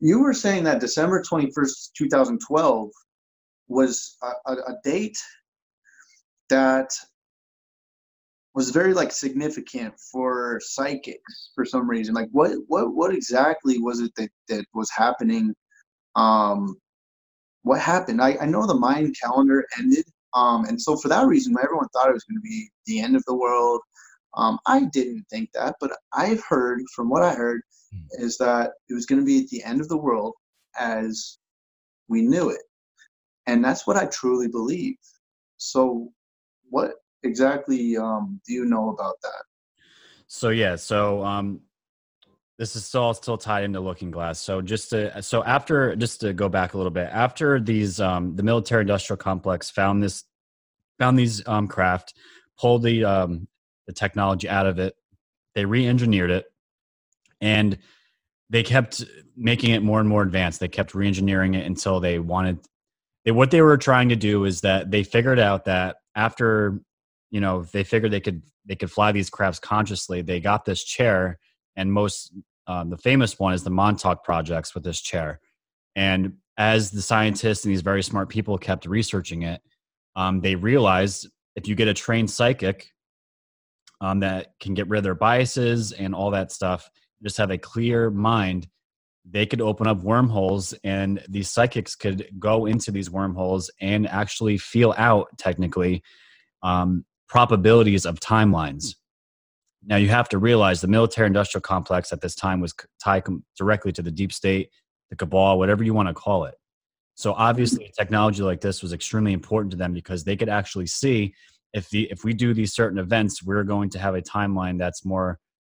you 0.00 0.20
were 0.20 0.32
saying 0.32 0.64
that 0.64 0.80
December 0.80 1.22
21st, 1.22 1.90
2012 1.96 2.90
was 3.68 4.16
a, 4.22 4.50
a, 4.50 4.54
a 4.54 4.74
date 4.84 5.18
that 6.48 6.88
was 8.56 8.70
very 8.70 8.94
like 8.94 9.12
significant 9.12 9.92
for 10.10 10.58
psychics 10.64 11.50
for 11.54 11.66
some 11.66 11.88
reason. 11.88 12.14
Like 12.14 12.30
what 12.32 12.52
what 12.68 12.94
what 12.94 13.14
exactly 13.14 13.78
was 13.78 14.00
it 14.00 14.10
that 14.16 14.30
that 14.48 14.64
was 14.74 14.90
happening? 14.90 15.54
Um, 16.16 16.74
what 17.62 17.80
happened? 17.80 18.22
I, 18.22 18.38
I 18.40 18.46
know 18.46 18.66
the 18.66 18.74
Mayan 18.74 19.12
calendar 19.12 19.66
ended, 19.78 20.06
um, 20.34 20.64
and 20.64 20.80
so 20.80 20.96
for 20.96 21.08
that 21.08 21.26
reason, 21.26 21.54
everyone 21.62 21.88
thought 21.92 22.08
it 22.08 22.14
was 22.14 22.24
going 22.24 22.38
to 22.38 22.48
be 22.48 22.70
the 22.86 23.00
end 23.00 23.14
of 23.14 23.24
the 23.26 23.36
world. 23.36 23.82
Um, 24.38 24.58
I 24.66 24.84
didn't 24.86 25.26
think 25.30 25.50
that, 25.52 25.76
but 25.78 25.92
I've 26.14 26.42
heard 26.48 26.80
from 26.94 27.10
what 27.10 27.22
I 27.22 27.34
heard 27.34 27.60
mm. 27.94 28.00
is 28.12 28.38
that 28.38 28.72
it 28.88 28.94
was 28.94 29.04
going 29.04 29.20
to 29.20 29.26
be 29.26 29.40
at 29.42 29.48
the 29.48 29.62
end 29.64 29.82
of 29.82 29.88
the 29.88 29.96
world 29.98 30.32
as 30.78 31.38
we 32.08 32.22
knew 32.22 32.48
it, 32.48 32.62
and 33.46 33.62
that's 33.62 33.86
what 33.86 33.98
I 33.98 34.06
truly 34.06 34.48
believe. 34.48 34.96
So, 35.58 36.08
what 36.70 36.92
exactly 37.22 37.96
um, 37.96 38.40
do 38.46 38.52
you 38.52 38.64
know 38.64 38.90
about 38.90 39.16
that? 39.22 39.44
So 40.26 40.48
yeah, 40.48 40.76
so 40.76 41.24
um, 41.24 41.60
this 42.58 42.74
is 42.74 42.94
all 42.94 43.14
still 43.14 43.38
tied 43.38 43.64
into 43.64 43.80
Looking 43.80 44.10
Glass. 44.10 44.40
So 44.40 44.60
just 44.60 44.90
to 44.90 45.22
so 45.22 45.44
after 45.44 45.94
just 45.96 46.20
to 46.20 46.32
go 46.32 46.48
back 46.48 46.74
a 46.74 46.76
little 46.76 46.90
bit 46.90 47.08
after 47.12 47.60
these 47.60 48.00
um, 48.00 48.34
the 48.36 48.42
military 48.42 48.82
industrial 48.82 49.18
complex 49.18 49.70
found 49.70 50.02
this 50.02 50.24
found 50.98 51.18
these 51.18 51.46
um, 51.46 51.68
craft 51.68 52.14
pulled 52.58 52.82
the 52.82 53.04
um, 53.04 53.46
the 53.86 53.92
technology 53.92 54.48
out 54.48 54.66
of 54.66 54.78
it. 54.78 54.94
They 55.54 55.64
re-engineered 55.64 56.30
it, 56.30 56.46
and 57.40 57.78
they 58.50 58.62
kept 58.62 59.04
making 59.36 59.70
it 59.72 59.82
more 59.82 60.00
and 60.00 60.08
more 60.08 60.22
advanced. 60.22 60.60
They 60.60 60.68
kept 60.68 60.94
re-engineering 60.94 61.54
it 61.54 61.66
until 61.66 62.00
they 62.00 62.18
wanted. 62.18 62.58
They, 63.24 63.32
what 63.32 63.50
they 63.50 63.62
were 63.62 63.76
trying 63.76 64.08
to 64.10 64.16
do 64.16 64.44
is 64.44 64.60
that 64.62 64.90
they 64.90 65.02
figured 65.02 65.38
out 65.38 65.64
that 65.66 65.96
after 66.14 66.80
you 67.36 67.40
know 67.40 67.64
they 67.64 67.84
figured 67.84 68.10
they 68.10 68.20
could 68.20 68.40
they 68.64 68.76
could 68.76 68.90
fly 68.90 69.12
these 69.12 69.28
crafts 69.28 69.58
consciously. 69.58 70.22
They 70.22 70.40
got 70.40 70.64
this 70.64 70.82
chair, 70.82 71.38
and 71.76 71.92
most 71.92 72.32
um, 72.66 72.88
the 72.88 72.96
famous 72.96 73.38
one 73.38 73.52
is 73.52 73.62
the 73.62 73.68
Montauk 73.68 74.24
projects 74.24 74.74
with 74.74 74.84
this 74.84 75.02
chair. 75.02 75.40
And 75.94 76.38
as 76.56 76.90
the 76.90 77.02
scientists 77.02 77.62
and 77.62 77.70
these 77.70 77.82
very 77.82 78.02
smart 78.02 78.30
people 78.30 78.56
kept 78.56 78.86
researching 78.86 79.42
it, 79.42 79.60
um, 80.16 80.40
they 80.40 80.54
realized 80.54 81.28
if 81.56 81.68
you 81.68 81.74
get 81.74 81.88
a 81.88 81.92
trained 81.92 82.30
psychic 82.30 82.88
um, 84.00 84.20
that 84.20 84.52
can 84.58 84.72
get 84.72 84.88
rid 84.88 84.96
of 84.96 85.04
their 85.04 85.14
biases 85.14 85.92
and 85.92 86.14
all 86.14 86.30
that 86.30 86.50
stuff, 86.50 86.88
just 87.22 87.36
have 87.36 87.50
a 87.50 87.58
clear 87.58 88.08
mind, 88.08 88.66
they 89.30 89.44
could 89.44 89.60
open 89.60 89.86
up 89.86 90.02
wormholes 90.02 90.72
and 90.84 91.22
these 91.28 91.50
psychics 91.50 91.96
could 91.96 92.30
go 92.38 92.64
into 92.64 92.90
these 92.90 93.10
wormholes 93.10 93.70
and 93.78 94.08
actually 94.08 94.56
feel 94.56 94.94
out 94.96 95.28
technically 95.36 96.02
um, 96.62 97.04
probabilities 97.28 98.06
of 98.06 98.20
timelines. 98.20 98.94
Now 99.84 99.96
you 99.96 100.08
have 100.08 100.28
to 100.30 100.38
realize 100.38 100.80
the 100.80 100.88
military 100.88 101.26
industrial 101.26 101.62
complex 101.62 102.12
at 102.12 102.20
this 102.20 102.34
time 102.34 102.60
was 102.60 102.74
tied 103.02 103.24
directly 103.56 103.92
to 103.92 104.02
the 104.02 104.10
deep 104.10 104.32
state, 104.32 104.70
the 105.10 105.16
cabal, 105.16 105.58
whatever 105.58 105.84
you 105.84 105.94
want 105.94 106.08
to 106.08 106.14
call 106.14 106.44
it. 106.44 106.54
So 107.14 107.32
obviously, 107.32 107.90
technology 107.96 108.42
like 108.42 108.60
this 108.60 108.82
was 108.82 108.92
extremely 108.92 109.32
important 109.32 109.70
to 109.70 109.76
them 109.76 109.92
because 109.94 110.22
they 110.22 110.36
could 110.36 110.50
actually 110.50 110.86
see 110.86 111.34
if 111.72 111.88
the 111.88 112.10
if 112.10 112.24
we 112.24 112.34
do 112.34 112.52
these 112.52 112.74
certain 112.74 112.98
events, 112.98 113.42
we're 113.42 113.64
going 113.64 113.88
to 113.90 113.98
have 113.98 114.14
a 114.14 114.22
timeline 114.22 114.78
that's 114.78 115.04
more 115.04 115.38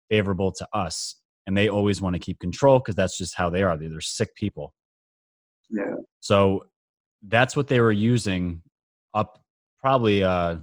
favorable 0.08 0.50
to 0.52 0.66
us. 0.72 1.16
And 1.46 1.56
they 1.56 1.68
always 1.68 2.00
want 2.00 2.14
to 2.14 2.18
keep 2.18 2.38
control 2.40 2.78
because 2.78 2.94
that's 2.94 3.18
just 3.18 3.36
how 3.36 3.50
they 3.50 3.62
are. 3.62 3.76
They're, 3.76 3.88
they're 3.88 4.00
sick 4.00 4.34
people. 4.34 4.74
Yeah. 5.70 5.96
So 6.20 6.64
that's 7.22 7.54
what 7.54 7.68
they 7.68 7.80
were 7.80 7.92
using 7.92 8.62
up 9.14 9.40
probably 9.80 10.24
uh 10.24 10.56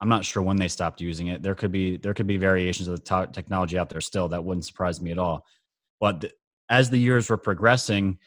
I'm 0.00 0.08
not 0.08 0.24
sure 0.24 0.42
when 0.42 0.56
they 0.56 0.68
stopped 0.68 1.00
using 1.00 1.28
it. 1.28 1.42
There 1.42 1.54
could 1.54 1.72
be 1.72 1.96
there 1.96 2.14
could 2.14 2.26
be 2.26 2.36
variations 2.36 2.88
of 2.88 3.02
the 3.02 3.28
technology 3.32 3.78
out 3.78 3.88
there 3.88 4.00
still 4.00 4.28
that 4.28 4.44
wouldn't 4.44 4.66
surprise 4.66 5.00
me 5.00 5.12
at 5.12 5.18
all. 5.18 5.46
But 6.00 6.22
th- 6.22 6.32
as 6.68 6.90
the 6.90 6.98
years 6.98 7.30
were 7.30 7.36
progressing 7.36 8.18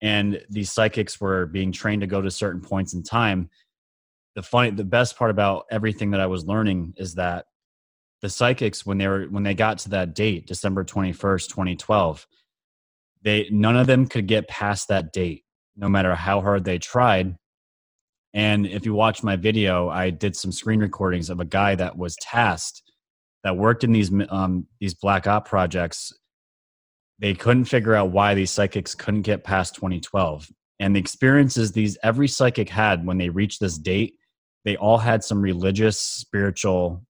and 0.00 0.40
these 0.48 0.72
psychics 0.72 1.20
were 1.20 1.46
being 1.46 1.72
trained 1.72 2.02
to 2.02 2.06
go 2.06 2.20
to 2.20 2.30
certain 2.30 2.60
points 2.60 2.94
in 2.94 3.02
time, 3.02 3.50
the 4.36 4.42
funny 4.42 4.70
the 4.70 4.84
best 4.84 5.18
part 5.18 5.32
about 5.32 5.64
everything 5.72 6.12
that 6.12 6.20
i 6.20 6.26
was 6.26 6.44
learning 6.44 6.94
is 6.96 7.14
that 7.14 7.46
the 8.20 8.28
psychics 8.28 8.86
when 8.86 8.98
they 8.98 9.08
were 9.08 9.24
when 9.24 9.42
they 9.42 9.54
got 9.54 9.78
to 9.78 9.88
that 9.88 10.14
date 10.14 10.46
december 10.46 10.84
21st 10.84 11.48
2012 11.48 12.26
they 13.22 13.48
none 13.50 13.76
of 13.76 13.88
them 13.88 14.06
could 14.06 14.28
get 14.28 14.46
past 14.46 14.88
that 14.88 15.12
date 15.12 15.44
no 15.76 15.88
matter 15.88 16.14
how 16.14 16.40
hard 16.40 16.64
they 16.64 16.78
tried 16.78 17.34
and 18.36 18.66
if 18.66 18.86
you 18.86 18.94
watch 18.94 19.24
my 19.24 19.34
video 19.34 19.88
i 19.88 20.08
did 20.08 20.36
some 20.36 20.52
screen 20.52 20.78
recordings 20.78 21.28
of 21.28 21.40
a 21.40 21.44
guy 21.44 21.74
that 21.74 21.98
was 21.98 22.14
tasked 22.20 22.82
that 23.42 23.56
worked 23.56 23.82
in 23.82 23.90
these 23.90 24.12
um, 24.30 24.66
these 24.78 24.94
black 24.94 25.26
op 25.26 25.48
projects 25.48 26.12
they 27.18 27.34
couldn't 27.34 27.64
figure 27.64 27.94
out 27.94 28.10
why 28.10 28.34
these 28.34 28.52
psychics 28.52 28.94
couldn't 28.94 29.22
get 29.22 29.42
past 29.42 29.74
2012 29.74 30.48
and 30.78 30.94
the 30.94 31.00
experiences 31.00 31.72
these 31.72 31.98
every 32.04 32.28
psychic 32.28 32.68
had 32.68 33.04
when 33.04 33.18
they 33.18 33.28
reached 33.28 33.58
this 33.58 33.76
date 33.76 34.14
they 34.66 34.76
all 34.76 34.98
had 34.98 35.22
some 35.22 35.40
religious, 35.40 35.98
spiritual 35.98 37.06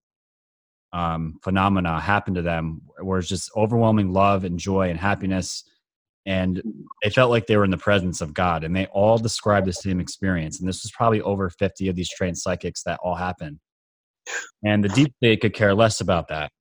um, 0.93 1.39
phenomena 1.43 1.99
happen 1.99 2.35
to 2.35 2.43
them, 2.43 2.83
where 3.01 3.17
it's 3.17 3.27
just 3.27 3.49
overwhelming 3.57 4.13
love 4.13 4.45
and 4.45 4.59
joy 4.59 4.91
and 4.91 4.99
happiness. 4.99 5.63
And 6.27 6.61
they 7.01 7.09
felt 7.09 7.31
like 7.31 7.47
they 7.47 7.55
were 7.55 7.63
in 7.63 7.71
the 7.71 7.77
presence 7.77 8.19
of 8.19 8.33
God, 8.33 8.65
and 8.65 8.75
they 8.75 8.85
all 8.87 9.17
described 9.17 9.65
the 9.65 9.73
same 9.73 10.01
experience. 10.01 10.59
And 10.59 10.67
this 10.67 10.83
was 10.83 10.91
probably 10.91 11.21
over 11.21 11.49
50 11.49 11.87
of 11.87 11.95
these 11.95 12.09
trained 12.09 12.37
psychics 12.37 12.83
that 12.83 12.99
all 13.01 13.15
happened. 13.15 13.59
And 14.63 14.83
the 14.83 14.89
deep 14.89 15.13
state 15.15 15.39
could 15.39 15.53
care 15.53 15.73
less 15.73 16.01
about 16.01 16.27
that. 16.27 16.51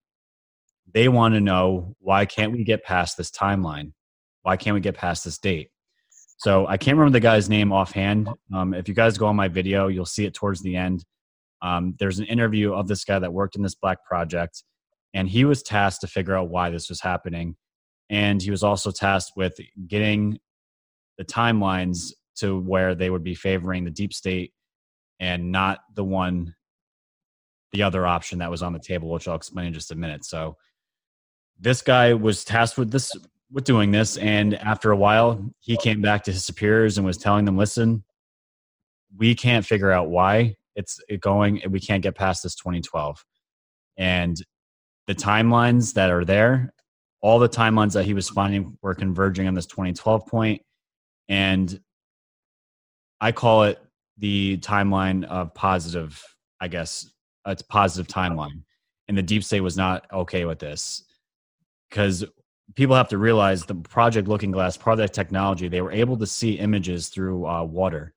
They 0.94 1.08
want 1.08 1.34
to 1.34 1.40
know 1.40 1.96
why 1.98 2.26
can't 2.26 2.52
we 2.52 2.62
get 2.62 2.84
past 2.84 3.16
this 3.16 3.30
timeline? 3.30 3.92
Why 4.42 4.56
can't 4.56 4.74
we 4.74 4.80
get 4.80 4.96
past 4.96 5.24
this 5.24 5.36
date? 5.36 5.70
So 6.38 6.66
I 6.68 6.76
can't 6.76 6.96
remember 6.96 7.16
the 7.16 7.20
guy's 7.20 7.48
name 7.48 7.72
offhand. 7.72 8.28
Um, 8.54 8.72
if 8.72 8.88
you 8.88 8.94
guys 8.94 9.18
go 9.18 9.26
on 9.26 9.34
my 9.34 9.48
video, 9.48 9.88
you'll 9.88 10.06
see 10.06 10.26
it 10.26 10.34
towards 10.34 10.62
the 10.62 10.76
end. 10.76 11.04
Um, 11.60 11.96
there's 11.98 12.18
an 12.18 12.26
interview 12.26 12.72
of 12.72 12.86
this 12.86 13.04
guy 13.04 13.18
that 13.18 13.32
worked 13.32 13.56
in 13.56 13.62
this 13.62 13.74
black 13.74 14.04
project, 14.04 14.62
and 15.14 15.28
he 15.28 15.44
was 15.44 15.62
tasked 15.62 16.02
to 16.02 16.06
figure 16.06 16.36
out 16.36 16.50
why 16.50 16.70
this 16.70 16.88
was 16.88 17.00
happening. 17.00 17.56
And 18.08 18.40
he 18.40 18.50
was 18.50 18.62
also 18.62 18.90
tasked 18.90 19.32
with 19.36 19.58
getting 19.88 20.38
the 21.18 21.24
timelines 21.24 22.12
to 22.36 22.60
where 22.60 22.94
they 22.94 23.10
would 23.10 23.24
be 23.24 23.34
favoring 23.34 23.84
the 23.84 23.90
deep 23.90 24.12
state 24.12 24.52
and 25.18 25.50
not 25.50 25.80
the 25.94 26.04
one, 26.04 26.54
the 27.72 27.82
other 27.82 28.06
option 28.06 28.38
that 28.38 28.50
was 28.50 28.62
on 28.62 28.72
the 28.72 28.78
table, 28.78 29.10
which 29.10 29.26
I'll 29.26 29.34
explain 29.34 29.68
in 29.68 29.72
just 29.72 29.90
a 29.90 29.96
minute. 29.96 30.24
So 30.24 30.56
this 31.58 31.82
guy 31.82 32.14
was 32.14 32.44
tasked 32.44 32.78
with 32.78 32.90
this 32.90 33.12
with 33.50 33.64
doing 33.64 33.92
this 33.92 34.16
and 34.16 34.54
after 34.56 34.90
a 34.90 34.96
while 34.96 35.40
he 35.60 35.76
came 35.76 36.02
back 36.02 36.24
to 36.24 36.32
his 36.32 36.44
superiors 36.44 36.98
and 36.98 37.06
was 37.06 37.16
telling 37.16 37.44
them 37.44 37.56
listen 37.56 38.02
we 39.16 39.34
can't 39.34 39.64
figure 39.64 39.92
out 39.92 40.10
why 40.10 40.54
it's 40.74 41.00
going 41.20 41.62
we 41.70 41.80
can't 41.80 42.02
get 42.02 42.14
past 42.14 42.42
this 42.42 42.56
2012 42.56 43.24
and 43.96 44.36
the 45.06 45.14
timelines 45.14 45.94
that 45.94 46.10
are 46.10 46.24
there 46.24 46.72
all 47.20 47.38
the 47.38 47.48
timelines 47.48 47.92
that 47.94 48.04
he 48.04 48.14
was 48.14 48.28
finding 48.28 48.76
were 48.82 48.94
converging 48.94 49.48
on 49.48 49.54
this 49.54 49.66
2012 49.66 50.26
point. 50.26 50.62
And 51.28 51.80
i 53.20 53.32
call 53.32 53.64
it 53.64 53.78
the 54.18 54.58
timeline 54.58 55.24
of 55.24 55.54
positive 55.54 56.22
i 56.60 56.68
guess 56.68 57.10
it's 57.46 57.62
positive 57.62 58.12
timeline. 58.12 58.62
And 59.08 59.16
the 59.16 59.22
deep 59.22 59.44
state 59.44 59.60
was 59.60 59.76
not 59.76 60.06
okay 60.12 60.44
with 60.44 60.58
this. 60.58 61.04
Because 61.88 62.24
people 62.74 62.96
have 62.96 63.08
to 63.08 63.18
realize 63.18 63.64
the 63.64 63.74
project 63.74 64.26
looking 64.26 64.50
glass 64.50 64.76
project 64.76 65.14
technology 65.14 65.68
they 65.68 65.80
were 65.80 65.92
able 65.92 66.16
to 66.16 66.26
see 66.26 66.54
images 66.54 67.08
through 67.08 67.46
uh, 67.46 67.62
water. 67.62 68.12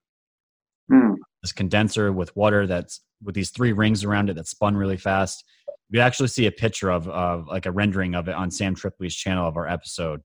Mm. 0.92 1.18
this 1.44 1.52
condenser 1.52 2.12
with 2.12 2.36
water 2.36 2.66
that's 2.66 3.02
with 3.22 3.36
these 3.36 3.52
three 3.52 3.74
rings 3.74 4.04
around 4.04 4.28
it 4.32 4.34
that 4.34 4.48
spun 4.48 4.76
really 4.76 4.98
fast 4.98 5.46
we 5.92 6.00
actually 6.00 6.28
see 6.28 6.46
a 6.46 6.52
picture 6.52 6.92
of, 6.92 7.08
of 7.08 7.48
like 7.48 7.66
a 7.66 7.72
rendering 7.72 8.16
of 8.16 8.28
it 8.28 8.36
on 8.36 8.52
sam 8.52 8.76
tripoli's 8.76 9.16
channel 9.16 9.48
of 9.48 9.58
our 9.58 9.68
episode. 9.68 10.22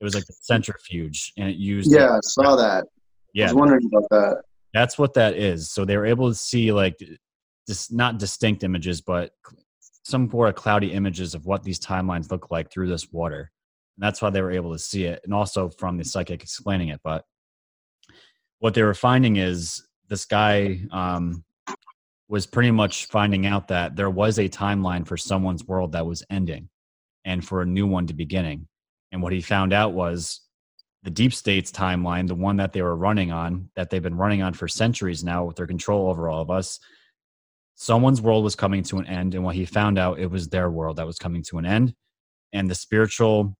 It 0.00 0.04
was 0.04 0.14
like 0.14 0.24
a 0.28 0.32
centrifuge 0.42 1.32
and 1.38 1.48
it 1.48 1.56
used 1.56 1.90
yeah 1.90 2.16
i 2.16 2.20
saw 2.22 2.56
that. 2.56 2.84
Yeah 3.32 3.44
i 3.44 3.46
was 3.48 3.54
wondering 3.54 3.86
about 3.86 4.08
that. 4.10 4.42
That's 4.74 4.98
what 4.98 5.14
that 5.14 5.36
is. 5.36 5.70
So 5.70 5.84
they 5.84 5.96
were 5.96 6.06
able 6.06 6.28
to 6.28 6.34
see 6.34 6.72
like 6.72 6.96
just 7.66 7.92
not 7.92 8.18
distinct 8.18 8.62
images 8.62 9.00
but 9.00 9.30
some 10.06 10.28
more 10.32 10.52
cloudy 10.52 10.92
images 10.92 11.34
of 11.34 11.46
what 11.46 11.64
these 11.64 11.80
timelines 11.80 12.30
look 12.30 12.52
like 12.52 12.70
through 12.70 12.86
this 12.86 13.10
water. 13.10 13.50
And 13.96 14.06
that's 14.06 14.22
why 14.22 14.30
they 14.30 14.40
were 14.40 14.52
able 14.52 14.72
to 14.72 14.78
see 14.78 15.04
it, 15.04 15.20
and 15.24 15.34
also 15.34 15.68
from 15.68 15.96
the 15.96 16.04
psychic 16.04 16.44
explaining 16.44 16.90
it. 16.90 17.00
But 17.02 17.24
what 18.60 18.74
they 18.74 18.84
were 18.84 18.94
finding 18.94 19.34
is 19.36 19.84
this 20.08 20.24
guy 20.24 20.80
um, 20.92 21.44
was 22.28 22.46
pretty 22.46 22.70
much 22.70 23.06
finding 23.06 23.46
out 23.46 23.68
that 23.68 23.96
there 23.96 24.10
was 24.10 24.38
a 24.38 24.48
timeline 24.48 25.06
for 25.06 25.16
someone's 25.16 25.64
world 25.64 25.92
that 25.92 26.06
was 26.06 26.24
ending 26.30 26.68
and 27.24 27.46
for 27.46 27.62
a 27.62 27.66
new 27.66 27.86
one 27.86 28.06
to 28.06 28.14
beginning. 28.14 28.66
And 29.12 29.22
what 29.22 29.32
he 29.32 29.40
found 29.40 29.72
out 29.72 29.92
was 29.92 30.40
the 31.02 31.10
deep 31.10 31.32
state's 31.32 31.70
timeline, 31.70 32.26
the 32.26 32.34
one 32.34 32.56
that 32.56 32.72
they 32.72 32.82
were 32.82 32.96
running 32.96 33.30
on, 33.30 33.70
that 33.76 33.90
they've 33.90 34.02
been 34.02 34.16
running 34.16 34.42
on 34.42 34.54
for 34.54 34.66
centuries 34.66 35.22
now 35.22 35.44
with 35.44 35.56
their 35.56 35.66
control 35.66 36.10
over 36.10 36.28
all 36.28 36.42
of 36.42 36.50
us, 36.50 36.80
someone's 37.76 38.22
world 38.22 38.42
was 38.42 38.56
coming 38.56 38.82
to 38.82 38.98
an 38.98 39.06
end 39.06 39.34
and 39.34 39.44
what 39.44 39.54
he 39.54 39.64
found 39.64 39.98
out 39.98 40.18
it 40.18 40.30
was 40.30 40.48
their 40.48 40.70
world 40.70 40.96
that 40.96 41.06
was 41.06 41.18
coming 41.18 41.42
to 41.42 41.58
an 41.58 41.66
end 41.66 41.94
and 42.52 42.70
the 42.70 42.74
spiritual 42.74 43.56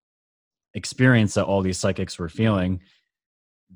experience 0.74 1.34
that 1.34 1.44
all 1.44 1.62
these 1.62 1.78
psychics 1.78 2.18
were 2.18 2.28
feeling 2.28 2.80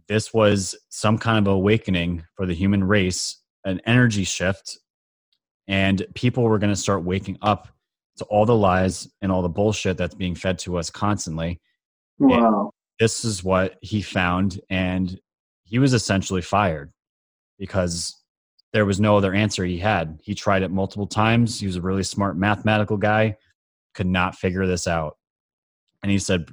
this 0.09 0.33
was 0.33 0.75
some 0.89 1.19
kind 1.19 1.39
of 1.39 1.53
awakening 1.53 2.25
for 2.37 2.47
the 2.47 2.55
human 2.55 2.83
race 2.83 3.40
an 3.65 3.81
energy 3.87 4.25
shift 4.25 4.79
and 5.69 6.05
people 6.15 6.43
were 6.43 6.59
going 6.59 6.73
to 6.73 6.77
start 6.77 7.05
waking 7.05 7.39
up 7.43 7.69
to 8.17 8.25
all 8.25 8.45
the 8.45 8.55
lies 8.55 9.09
and 9.23 9.31
all 9.31 9.43
the 9.43 9.49
bullshit 9.49 9.97
that's 9.97 10.15
being 10.15 10.35
fed 10.35 10.59
to 10.59 10.79
us 10.79 10.91
constantly 10.91 11.61
wow 12.19 12.63
and 12.63 12.71
this 12.99 13.25
is 13.25 13.43
what 13.43 13.77
he 13.81 14.03
found 14.03 14.61
and 14.71 15.19
he 15.65 15.79
was 15.79 15.95
essentially 15.95 16.43
fired 16.43 16.93
because 17.59 18.21
there 18.73 18.87
was 18.87 19.01
no 19.01 19.17
other 19.17 19.35
answer 19.35 19.65
he 19.65 19.79
had. 19.79 20.19
He 20.23 20.35
tried 20.35 20.63
it 20.63 20.71
multiple 20.71 21.07
times. 21.07 21.59
He 21.61 21.67
was 21.67 21.77
a 21.77 21.83
really 21.83 22.03
smart 22.03 22.37
mathematical 22.37 22.97
guy, 22.97 23.37
could 23.95 24.07
not 24.07 24.37
figure 24.37 24.67
this 24.67 24.87
out. 24.87 25.17
And 26.03 26.11
he 26.11 26.19
said, 26.19 26.49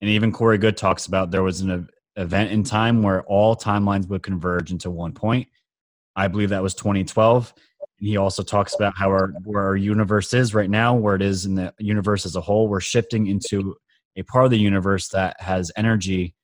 and 0.00 0.10
even 0.10 0.32
Corey 0.32 0.58
Goode 0.58 0.76
talks 0.76 1.06
about 1.06 1.30
there 1.30 1.42
was 1.42 1.60
an 1.60 1.88
event 2.16 2.50
in 2.50 2.62
time 2.62 3.02
where 3.02 3.22
all 3.24 3.56
timelines 3.56 4.08
would 4.08 4.22
converge 4.22 4.70
into 4.70 4.90
one 4.90 5.12
point. 5.12 5.48
I 6.16 6.28
believe 6.28 6.50
that 6.50 6.62
was 6.62 6.74
2012. 6.74 7.52
And 7.98 8.08
he 8.08 8.16
also 8.16 8.42
talks 8.42 8.74
about 8.74 8.94
how 8.96 9.08
our 9.08 9.28
where 9.44 9.62
our 9.62 9.76
universe 9.76 10.34
is 10.34 10.54
right 10.54 10.70
now, 10.70 10.94
where 10.94 11.14
it 11.14 11.22
is 11.22 11.46
in 11.46 11.54
the 11.54 11.74
universe 11.78 12.26
as 12.26 12.36
a 12.36 12.40
whole. 12.40 12.68
We're 12.68 12.80
shifting 12.80 13.26
into 13.26 13.76
a 14.16 14.22
part 14.22 14.44
of 14.44 14.50
the 14.50 14.58
universe 14.58 15.08
that 15.08 15.40
has 15.40 15.72
energy 15.76 16.34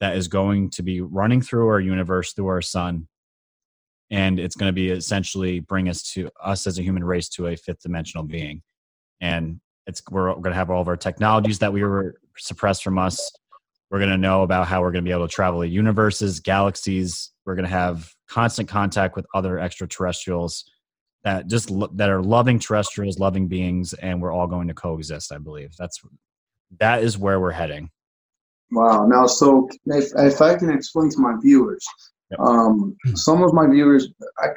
that 0.00 0.16
is 0.16 0.28
going 0.28 0.70
to 0.70 0.82
be 0.82 1.00
running 1.00 1.42
through 1.42 1.68
our 1.68 1.80
universe 1.80 2.32
through 2.32 2.48
our 2.48 2.62
sun 2.62 3.06
and 4.10 4.40
it's 4.40 4.56
going 4.56 4.68
to 4.68 4.74
be 4.74 4.90
essentially 4.90 5.60
bring 5.60 5.88
us 5.88 6.02
to 6.02 6.28
us 6.42 6.66
as 6.66 6.78
a 6.78 6.82
human 6.82 7.04
race 7.04 7.28
to 7.28 7.46
a 7.48 7.56
fifth 7.56 7.82
dimensional 7.82 8.24
being 8.24 8.62
and 9.20 9.60
it's 9.86 10.02
we're 10.10 10.32
going 10.34 10.44
to 10.44 10.54
have 10.54 10.70
all 10.70 10.80
of 10.80 10.88
our 10.88 10.96
technologies 10.96 11.58
that 11.58 11.72
we 11.72 11.82
were 11.82 12.16
suppressed 12.36 12.82
from 12.82 12.98
us 12.98 13.30
we're 13.90 13.98
going 13.98 14.10
to 14.10 14.18
know 14.18 14.42
about 14.42 14.66
how 14.66 14.80
we're 14.80 14.92
going 14.92 15.04
to 15.04 15.08
be 15.08 15.12
able 15.12 15.28
to 15.28 15.34
travel 15.34 15.60
the 15.60 15.68
universes 15.68 16.40
galaxies 16.40 17.30
we're 17.44 17.54
going 17.54 17.64
to 17.64 17.70
have 17.70 18.12
constant 18.30 18.68
contact 18.68 19.16
with 19.16 19.26
other 19.34 19.58
extraterrestrials 19.58 20.64
that 21.24 21.46
just 21.48 21.70
that 21.96 22.08
are 22.08 22.22
loving 22.22 22.58
terrestrials 22.58 23.18
loving 23.18 23.48
beings 23.48 23.92
and 23.94 24.22
we're 24.22 24.32
all 24.32 24.46
going 24.46 24.68
to 24.68 24.74
coexist 24.74 25.32
i 25.32 25.38
believe. 25.38 25.70
That's 25.78 26.00
that 26.78 27.02
is 27.02 27.18
where 27.18 27.40
we're 27.40 27.50
heading. 27.50 27.90
Wow. 28.70 29.06
Now 29.06 29.26
so 29.26 29.68
if, 29.86 30.10
if 30.16 30.40
i 30.40 30.56
can 30.56 30.70
explain 30.70 31.10
to 31.10 31.18
my 31.18 31.34
viewers 31.42 31.84
um, 32.38 32.96
some 33.14 33.42
of 33.42 33.52
my 33.52 33.66
viewers, 33.66 34.08
I, 34.38 34.48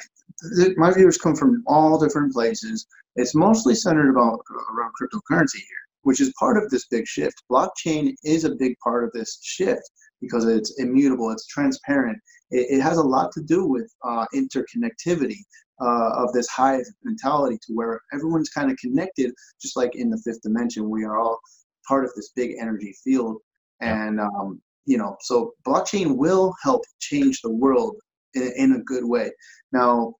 my 0.75 0.93
viewers 0.93 1.17
come 1.17 1.35
from 1.35 1.63
all 1.65 1.99
different 1.99 2.33
places. 2.33 2.85
It's 3.15 3.35
mostly 3.35 3.75
centered 3.75 4.09
about 4.09 4.39
around 4.71 4.91
cryptocurrency 4.99 5.57
here, 5.57 5.83
which 6.03 6.21
is 6.21 6.33
part 6.39 6.61
of 6.61 6.69
this 6.69 6.87
big 6.87 7.07
shift. 7.07 7.35
Blockchain 7.51 8.13
is 8.23 8.43
a 8.43 8.55
big 8.55 8.77
part 8.83 9.03
of 9.03 9.11
this 9.13 9.39
shift 9.41 9.89
because 10.23 10.45
it's 10.45 10.79
immutable, 10.79 11.31
it's 11.31 11.47
transparent. 11.47 12.17
It, 12.49 12.77
it 12.77 12.81
has 12.81 12.97
a 12.97 13.03
lot 13.03 13.31
to 13.33 13.41
do 13.41 13.65
with 13.65 13.93
uh, 14.03 14.25
interconnectivity 14.33 15.37
uh, 15.81 16.23
of 16.23 16.33
this 16.33 16.47
hive 16.47 16.85
mentality 17.03 17.57
to 17.67 17.73
where 17.73 18.01
everyone's 18.13 18.49
kind 18.49 18.71
of 18.71 18.77
connected, 18.77 19.31
just 19.61 19.77
like 19.77 19.95
in 19.95 20.09
the 20.09 20.21
fifth 20.25 20.41
dimension. 20.41 20.89
We 20.89 21.03
are 21.03 21.19
all 21.19 21.39
part 21.87 22.05
of 22.05 22.11
this 22.15 22.31
big 22.35 22.55
energy 22.59 22.95
field. 23.03 23.37
And 23.81 24.19
um, 24.19 24.61
you 24.85 24.97
know 24.97 25.15
so 25.21 25.53
blockchain 25.65 26.17
will 26.17 26.53
help 26.61 26.83
change 26.99 27.41
the 27.41 27.51
world 27.51 27.95
in, 28.33 28.51
in 28.57 28.71
a 28.73 28.83
good 28.83 29.05
way 29.05 29.31
now 29.71 30.13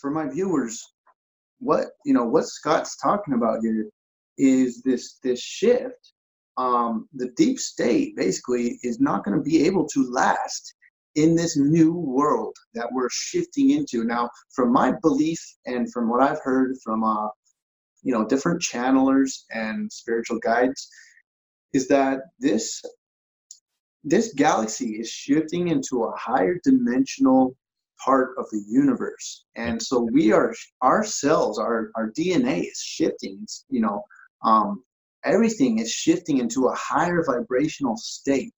for 0.00 0.10
my 0.10 0.28
viewers 0.28 0.82
what 1.60 1.88
you 2.04 2.12
know 2.12 2.24
what 2.24 2.46
scott's 2.46 2.96
talking 2.96 3.34
about 3.34 3.60
here 3.62 3.86
is 4.38 4.82
this 4.82 5.18
this 5.22 5.40
shift 5.40 6.12
um, 6.58 7.08
the 7.14 7.30
deep 7.36 7.58
state 7.58 8.16
basically 8.16 8.78
is 8.82 9.00
not 9.00 9.24
going 9.24 9.36
to 9.36 9.42
be 9.42 9.64
able 9.64 9.86
to 9.88 10.10
last 10.10 10.74
in 11.14 11.34
this 11.34 11.56
new 11.56 11.92
world 11.92 12.54
that 12.74 12.88
we're 12.92 13.08
shifting 13.10 13.70
into. 13.70 14.04
Now 14.04 14.28
from 14.54 14.72
my 14.72 14.92
belief 15.02 15.40
and 15.66 15.90
from 15.92 16.10
what 16.10 16.22
i've 16.22 16.40
heard 16.42 16.76
from 16.84 17.04
uh, 17.04 17.28
you 18.02 18.12
know 18.12 18.26
different 18.26 18.60
channelers 18.60 19.44
and 19.50 19.90
spiritual 19.90 20.38
guides 20.40 20.88
is 21.72 21.88
that 21.88 22.20
this 22.38 22.82
this 24.04 24.32
galaxy 24.34 25.00
is 25.00 25.08
shifting 25.08 25.68
into 25.68 26.04
a 26.04 26.16
higher 26.16 26.58
dimensional 26.64 27.54
part 28.02 28.30
of 28.38 28.46
the 28.50 28.62
universe. 28.68 29.44
And 29.56 29.82
so 29.82 30.08
we 30.12 30.32
are 30.32 30.54
ourselves 30.82 31.58
our 31.58 31.90
our 31.96 32.10
dna 32.12 32.62
is 32.62 32.80
shifting 32.80 33.46
you 33.68 33.80
know 33.80 34.02
um, 34.44 34.84
everything 35.24 35.78
is 35.78 35.90
shifting 35.90 36.38
into 36.38 36.66
a 36.66 36.74
higher 36.74 37.22
vibrational 37.24 37.96
state 37.96 38.54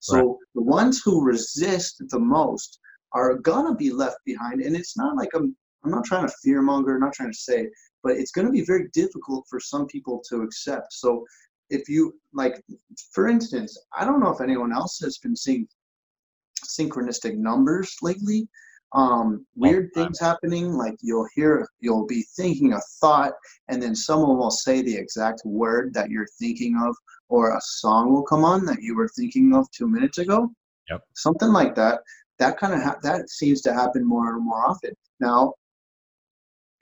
so 0.00 0.16
right. 0.16 0.36
the 0.54 0.62
ones 0.62 1.02
who 1.04 1.24
resist 1.24 2.02
the 2.08 2.18
most 2.18 2.78
are 3.12 3.34
gonna 3.34 3.74
be 3.74 3.90
left 3.90 4.18
behind 4.24 4.60
and 4.60 4.76
it's 4.76 4.96
not 4.96 5.16
like 5.16 5.30
i'm 5.34 5.56
i'm 5.84 5.90
not 5.90 6.04
trying 6.04 6.26
to 6.26 6.34
fearmonger 6.46 6.98
not 6.98 7.12
trying 7.12 7.32
to 7.32 7.38
say 7.38 7.68
but 8.02 8.16
it's 8.16 8.30
going 8.30 8.46
to 8.46 8.52
be 8.52 8.64
very 8.64 8.88
difficult 8.92 9.46
for 9.48 9.58
some 9.58 9.86
people 9.86 10.22
to 10.28 10.42
accept 10.42 10.92
so 10.92 11.24
if 11.70 11.88
you 11.88 12.14
like 12.32 12.62
for 13.12 13.28
instance 13.28 13.76
i 13.98 14.04
don't 14.04 14.20
know 14.20 14.30
if 14.30 14.40
anyone 14.40 14.72
else 14.72 14.98
has 15.02 15.18
been 15.18 15.34
seeing 15.34 15.66
synchronistic 16.64 17.36
numbers 17.36 17.96
lately 18.02 18.48
um, 18.94 19.44
weird 19.56 19.90
things 19.94 20.20
happening 20.20 20.72
like 20.72 20.94
you'll 21.02 21.28
hear 21.34 21.68
you'll 21.80 22.06
be 22.06 22.24
thinking 22.36 22.72
a 22.72 22.80
thought 23.00 23.32
and 23.68 23.82
then 23.82 23.94
someone 23.94 24.38
will 24.38 24.50
say 24.50 24.82
the 24.82 24.96
exact 24.96 25.42
word 25.44 25.92
that 25.94 26.10
you're 26.10 26.28
thinking 26.38 26.80
of 26.86 26.96
or 27.28 27.56
a 27.56 27.60
song 27.60 28.12
will 28.12 28.22
come 28.22 28.44
on 28.44 28.64
that 28.64 28.80
you 28.80 28.94
were 28.94 29.08
thinking 29.16 29.54
of 29.54 29.68
two 29.72 29.88
minutes 29.88 30.18
ago 30.18 30.48
Yep. 30.90 31.02
Something 31.14 31.50
like 31.50 31.74
that. 31.76 32.00
That 32.38 32.58
kind 32.58 32.74
of 32.74 32.82
ha- 32.82 32.98
that 33.02 33.30
seems 33.30 33.60
to 33.62 33.72
happen 33.72 34.04
more 34.06 34.34
and 34.34 34.44
more 34.44 34.66
often. 34.66 34.92
Now, 35.20 35.54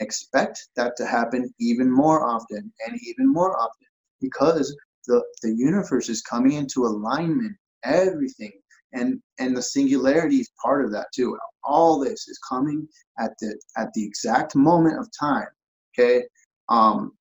expect 0.00 0.68
that 0.76 0.96
to 0.96 1.06
happen 1.06 1.52
even 1.60 1.90
more 1.90 2.26
often 2.26 2.72
and 2.86 3.00
even 3.06 3.30
more 3.30 3.56
often 3.58 3.86
because 4.20 4.74
the 5.06 5.22
the 5.42 5.54
universe 5.54 6.08
is 6.08 6.22
coming 6.22 6.52
into 6.52 6.84
alignment. 6.86 7.56
Everything 7.84 8.52
and 8.92 9.20
and 9.38 9.56
the 9.56 9.62
singularity 9.62 10.36
is 10.36 10.50
part 10.62 10.84
of 10.84 10.92
that 10.92 11.06
too. 11.14 11.36
All 11.64 11.98
this 11.98 12.28
is 12.28 12.38
coming 12.48 12.86
at 13.18 13.32
the 13.40 13.58
at 13.76 13.92
the 13.94 14.04
exact 14.04 14.54
moment 14.54 14.98
of 14.98 15.08
time. 15.18 15.48
Okay, 15.92 16.24
um, 16.68 17.12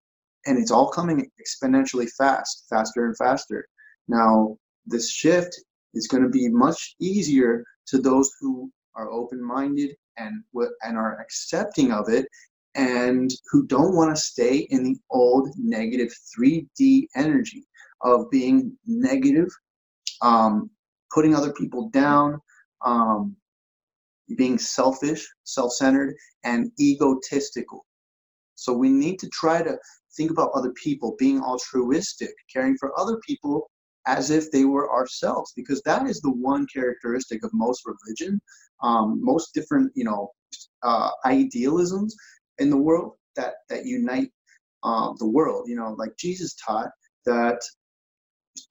and 0.45 0.57
it's 0.57 0.72
all 0.72 0.89
coming 0.89 1.30
exponentially 1.39 2.09
fast, 2.17 2.65
faster 2.69 3.05
and 3.05 3.17
faster. 3.17 3.67
Now, 4.07 4.57
this 4.86 5.11
shift 5.11 5.59
is 5.93 6.07
going 6.07 6.24
to 6.24 6.30
be 6.30 6.49
much 6.49 6.95
easier 6.99 7.63
to 7.88 7.99
those 7.99 8.32
who 8.39 8.72
are 8.95 9.11
open-minded 9.11 9.95
and 10.17 10.43
and 10.84 10.97
are 10.97 11.19
accepting 11.19 11.91
of 11.91 12.09
it 12.09 12.26
and 12.76 13.32
who 13.51 13.65
don't 13.67 13.95
want 13.95 14.15
to 14.15 14.22
stay 14.22 14.67
in 14.69 14.84
the 14.84 14.95
old 15.09 15.49
negative 15.57 16.13
3D 16.38 17.07
energy 17.15 17.65
of 18.01 18.30
being 18.32 18.76
negative, 18.88 19.49
um, 20.22 20.69
putting 21.14 21.36
other 21.36 21.53
people 21.53 21.89
down, 21.89 22.39
um, 22.84 23.36
being 24.38 24.57
selfish, 24.57 25.28
self 25.43 25.74
centered, 25.74 26.16
and 26.43 26.72
egotistical. 26.80 27.86
So 28.55 28.74
we 28.74 28.89
need 28.89 29.20
to 29.20 29.30
try 29.30 29.62
to 29.64 29.78
think 30.16 30.32
about 30.32 30.51
other 30.53 30.72
people, 30.72 31.16
being 31.18 31.41
altruistic, 31.41 32.34
caring 32.51 32.78
for 32.78 32.97
other 32.99 33.18
people 33.28 33.70
as 34.07 34.30
if 34.32 34.51
they 34.51 34.66
were 34.66 34.91
ourselves, 34.91 35.53
because 35.55 35.82
that 35.84 36.07
is 36.07 36.20
the 36.22 36.32
one 36.32 36.66
characteristic 36.74 37.43
of 37.43 37.51
most 37.53 37.84
religion, 37.86 38.41
um, 38.82 39.20
most 39.24 39.53
different, 39.53 39.91
you 39.95 40.03
know, 40.03 40.32
uh, 40.84 41.09
idealisms 41.26 42.16
in 42.57 42.70
the 42.70 42.78
world 42.78 43.14
that 43.36 43.53
that 43.70 43.86
unite 43.86 44.32
um, 44.84 45.16
the 45.20 45.28
world. 45.28 45.68
You 45.68 45.76
know, 45.76 45.95
like 45.97 46.16
Jesus 46.18 46.55
taught 46.55 46.89
that 47.26 47.59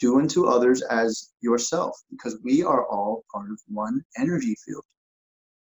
do 0.00 0.18
unto 0.18 0.46
others 0.46 0.82
as 0.82 1.30
yourself, 1.40 1.96
because 2.10 2.38
we 2.44 2.62
are 2.62 2.86
all 2.86 3.24
part 3.32 3.50
of 3.50 3.60
one 3.68 4.02
energy 4.18 4.54
field. 4.64 4.84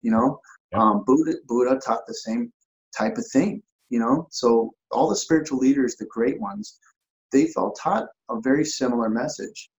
You 0.02 0.12
know, 0.12 0.40
yep. 0.72 0.82
um, 0.82 1.04
Buddha 1.06 1.36
Buddha 1.48 1.80
taught 1.80 2.06
the 2.08 2.14
same 2.14 2.52
type 2.98 3.18
of 3.18 3.26
thing. 3.32 3.62
You 3.90 4.00
know, 4.00 4.28
so 4.32 4.74
all 4.92 5.10
the 5.10 5.16
spiritual 5.16 5.60
leaders, 5.60 5.96
the 5.96 6.06
great 6.06 6.40
ones, 6.40 6.80
they 7.32 7.48
felt 7.48 7.78
taught 7.82 8.06
a 8.30 8.40
very 8.40 8.66
similar 8.66 9.10
message. 9.10 9.70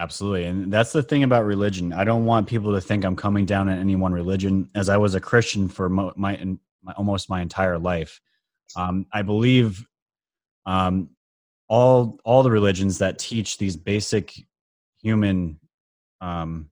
Absolutely. 0.00 0.44
And 0.44 0.72
that's 0.72 0.92
the 0.92 1.02
thing 1.02 1.22
about 1.22 1.44
religion. 1.44 1.92
I 1.92 2.02
don't 2.02 2.24
want 2.24 2.48
people 2.48 2.72
to 2.72 2.80
think 2.80 3.04
I'm 3.04 3.14
coming 3.14 3.46
down 3.46 3.68
on 3.68 3.78
any 3.78 3.94
one 3.94 4.12
religion 4.12 4.68
as 4.74 4.88
I 4.88 4.96
was 4.96 5.14
a 5.14 5.20
Christian 5.20 5.68
for 5.68 5.88
my, 5.88 6.10
my, 6.16 6.56
my 6.82 6.92
almost 6.94 7.30
my 7.30 7.40
entire 7.40 7.78
life. 7.78 8.20
Um, 8.74 9.06
I 9.12 9.22
believe 9.22 9.86
um, 10.66 11.10
all 11.74 12.18
all 12.24 12.42
the 12.42 12.50
religions 12.50 12.98
that 12.98 13.18
teach 13.18 13.58
these 13.58 13.76
basic 13.76 14.32
human 15.02 15.58
um, 16.20 16.70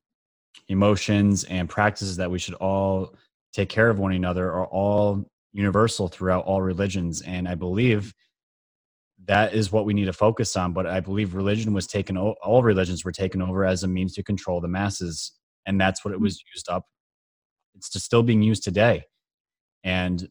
emotions 0.68 1.44
and 1.44 1.68
practices 1.68 2.16
that 2.16 2.30
we 2.30 2.38
should 2.38 2.54
all 2.54 3.14
take 3.52 3.68
care 3.68 3.90
of 3.90 3.98
one 3.98 4.12
another 4.12 4.46
are 4.50 4.66
all 4.66 5.24
universal 5.52 6.08
throughout 6.08 6.44
all 6.44 6.62
religions. 6.62 7.22
And 7.22 7.48
i 7.48 7.54
believe 7.54 8.14
that 9.24 9.54
is 9.54 9.70
what 9.72 9.84
we 9.84 9.94
need 9.94 10.06
to 10.06 10.12
focus 10.12 10.56
on 10.56 10.72
but 10.72 10.86
i 10.86 10.98
believe 10.98 11.34
religion 11.34 11.72
was 11.72 11.86
taken 11.86 12.16
all 12.16 12.62
religions 12.62 13.04
were 13.04 13.12
taken 13.12 13.40
over 13.42 13.64
as 13.64 13.84
a 13.84 13.88
means 13.88 14.14
to 14.14 14.22
control 14.22 14.60
the 14.60 14.68
masses 14.68 15.32
and 15.66 15.80
that's 15.80 16.04
what 16.04 16.12
it 16.12 16.20
was 16.20 16.42
used 16.54 16.68
up 16.68 16.84
it's 17.74 18.02
still 18.02 18.22
being 18.22 18.42
used 18.42 18.62
today. 18.62 19.04
And 19.84 20.28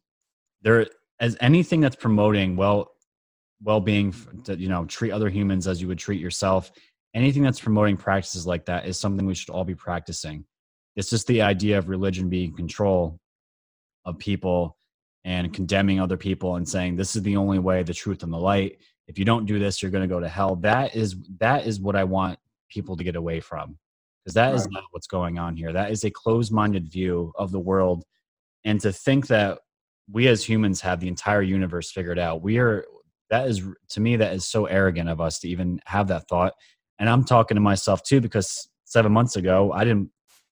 there 0.62 0.88
as 1.20 1.38
anything 1.42 1.82
that's 1.82 1.96
promoting 1.96 2.56
well 2.56 2.92
well-being 3.64 4.14
to 4.44 4.58
you 4.58 4.70
know 4.70 4.86
treat 4.86 5.12
other 5.12 5.30
humans 5.30 5.68
as 5.68 5.82
you 5.82 5.88
would 5.88 6.00
treat 6.00 6.20
yourself. 6.20 6.72
Anything 7.14 7.44
that's 7.44 7.60
promoting 7.60 7.98
practices 7.98 8.48
like 8.48 8.66
that 8.66 8.86
is 8.86 8.98
something 8.98 9.26
we 9.26 9.36
should 9.36 9.50
all 9.50 9.66
be 9.66 9.76
practicing. 9.76 10.46
It's 10.96 11.10
just 11.10 11.28
the 11.28 11.42
idea 11.42 11.78
of 11.78 11.90
religion 11.90 12.30
being 12.30 12.56
control 12.56 13.20
of 14.06 14.18
people 14.18 14.78
and 15.24 15.54
condemning 15.54 16.00
other 16.00 16.18
people 16.18 16.56
and 16.56 16.68
saying 16.68 16.96
this 16.96 17.16
is 17.16 17.22
the 17.22 17.38
only 17.38 17.60
way 17.60 17.84
the 17.84 17.94
truth 17.94 18.24
and 18.24 18.34
the 18.34 18.38
light. 18.38 18.78
If 19.08 19.20
you 19.20 19.26
don't 19.26 19.46
do 19.46 19.60
this 19.60 19.82
you're 19.82 19.92
going 19.92 20.08
to 20.08 20.14
go 20.14 20.20
to 20.20 20.30
hell. 20.30 20.56
That 20.58 20.96
is 20.96 21.16
that 21.40 21.68
is 21.68 21.80
what 21.80 21.96
i 21.96 22.04
want 22.04 22.40
people 22.70 22.96
to 22.96 23.04
get 23.04 23.16
away 23.16 23.40
from 23.40 23.78
because 24.24 24.34
that 24.36 24.48
right. 24.48 24.56
is 24.56 24.68
not 24.70 24.84
what's 24.92 25.08
going 25.08 25.40
on 25.40 25.56
here. 25.56 25.74
That 25.74 25.92
is 25.92 26.04
a 26.04 26.12
closed-minded 26.12 26.88
view 26.88 27.32
of 27.36 27.52
the 27.52 27.60
world. 27.60 28.04
And 28.64 28.80
to 28.82 28.92
think 28.92 29.28
that 29.28 29.60
we 30.12 30.28
as 30.28 30.44
humans 30.44 30.82
have 30.82 31.00
the 31.00 31.08
entire 31.08 31.42
universe 31.42 31.92
figured 31.92 32.20
out 32.20 32.42
we 32.42 32.58
are 32.58 32.86
that 33.32 33.48
is 33.48 33.64
to 33.90 34.00
me 34.00 34.16
that 34.18 34.34
is 34.34 34.46
so 34.46 34.66
arrogant 34.66 35.10
of 35.10 35.20
us 35.20 35.40
to 35.40 35.50
even 35.50 35.80
have 35.86 36.08
that 36.10 36.28
thought. 36.28 36.54
And 37.00 37.10
i'm 37.10 37.24
talking 37.24 37.56
to 37.56 37.62
myself 37.62 38.04
too 38.04 38.22
because 38.22 38.70
seven 38.86 39.12
months 39.12 39.36
ago 39.36 39.72
i 39.72 39.84
didn't 39.84 40.12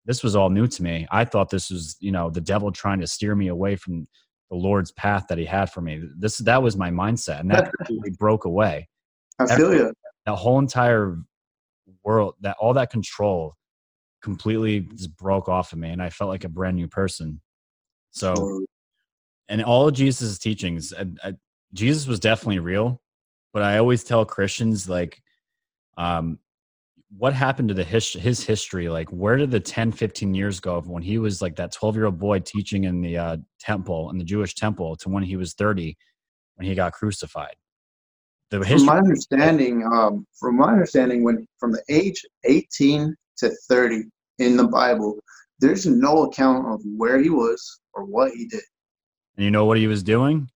this 0.09 0.23
was 0.25 0.35
all 0.35 0.49
new 0.49 0.67
to 0.67 0.83
me. 0.83 1.07
I 1.11 1.27
thought 1.27 1.51
this 1.51 1.71
was 1.71 1.97
you 2.01 2.11
know 2.11 2.31
the 2.31 2.41
devil 2.41 2.73
trying 2.73 2.99
to 3.01 3.07
steer 3.07 3.37
me 3.37 3.49
away 3.49 3.77
from 3.77 4.09
the 4.51 4.57
lord's 4.57 4.91
path 4.93 5.27
that 5.29 5.37
he 5.37 5.45
had 5.45 5.71
for 5.71 5.83
me. 5.83 6.03
This 6.17 6.39
that 6.39 6.63
was 6.63 6.77
my 6.77 6.91
mindset 6.91 7.41
and 7.41 7.51
that 7.51 7.71
completely 7.77 8.13
broke 8.19 8.47
away. 8.47 8.89
I 9.39 9.55
feel 9.55 9.73
you 9.73 9.93
that 10.25 10.35
whole 10.35 10.59
entire 10.59 11.19
world 12.03 12.35
that 12.41 12.57
all 12.59 12.73
that 12.73 12.91
control 12.91 13.55
completely 14.23 14.81
just 14.81 15.15
broke 15.17 15.49
off 15.49 15.73
of 15.73 15.79
me 15.79 15.91
and 15.91 16.03
i 16.03 16.11
felt 16.11 16.29
like 16.29 16.45
a 16.45 16.49
brand 16.49 16.77
new 16.77 16.89
person. 16.89 17.41
So 18.11 18.65
and 19.51 19.63
all 19.63 19.87
of 19.87 19.95
jesus' 19.95 20.39
teachings 20.39 20.95
I, 20.99 21.07
I, 21.23 21.35
Jesus 21.73 22.07
was 22.07 22.21
definitely 22.21 22.59
real, 22.59 23.01
but 23.53 23.63
I 23.63 23.79
always 23.79 24.05
tell 24.05 24.25
Christians 24.25 24.89
like, 24.89 25.23
um, 25.97 26.39
what 27.17 27.33
happened 27.33 27.69
to 27.69 27.75
the 27.75 27.85
his, 27.85 28.13
his 28.13 28.45
history? 28.45 28.89
Like, 28.89 29.09
where 29.09 29.37
did 29.37 29.51
the 29.51 29.61
10, 29.61 29.93
15 29.93 30.35
years 30.35 30.61
go 30.61 30.81
when 30.83 31.03
he 31.03 31.19
was 31.19 31.41
like 31.41 31.57
that 31.57 31.73
12 31.73 31.97
year 31.97 32.05
old 32.07 32.19
boy 32.19 32.41
teaching 32.41 32.85
in 32.85 33.01
the 33.01 33.17
uh, 33.17 33.37
temple, 33.59 34.11
in 34.11 34.19
the 34.19 34.25
Jewish 34.25 34.55
temple, 34.55 34.97
to 34.97 35.09
when 35.09 35.23
he 35.23 35.37
was 35.37 35.55
30, 35.55 35.97
when 36.57 36.67
he 36.67 36.75
got 36.75 36.93
crucified? 36.93 37.55
The 38.51 38.59
history- 38.59 38.79
from 38.79 38.87
my 38.87 38.99
understanding, 38.99 39.85
um, 39.85 40.27
from 40.39 40.57
my 40.57 40.73
understanding, 40.73 41.23
when 41.23 41.47
from 41.59 41.73
the 41.73 41.83
age 41.89 42.25
18 42.45 43.15
to 43.39 43.51
30 43.69 44.05
in 44.39 44.57
the 44.57 44.67
Bible, 44.67 45.19
there's 45.61 45.87
no 45.87 46.25
account 46.25 46.67
of 46.67 46.81
where 46.97 47.19
he 47.19 47.31
was 47.31 47.81
or 47.95 48.05
what 48.05 48.33
he 48.33 48.47
did. 48.47 48.63
And 49.37 49.45
you 49.45 49.51
know 49.51 49.65
what 49.65 49.79
he 49.79 49.87
was 49.87 50.03
doing? 50.03 50.49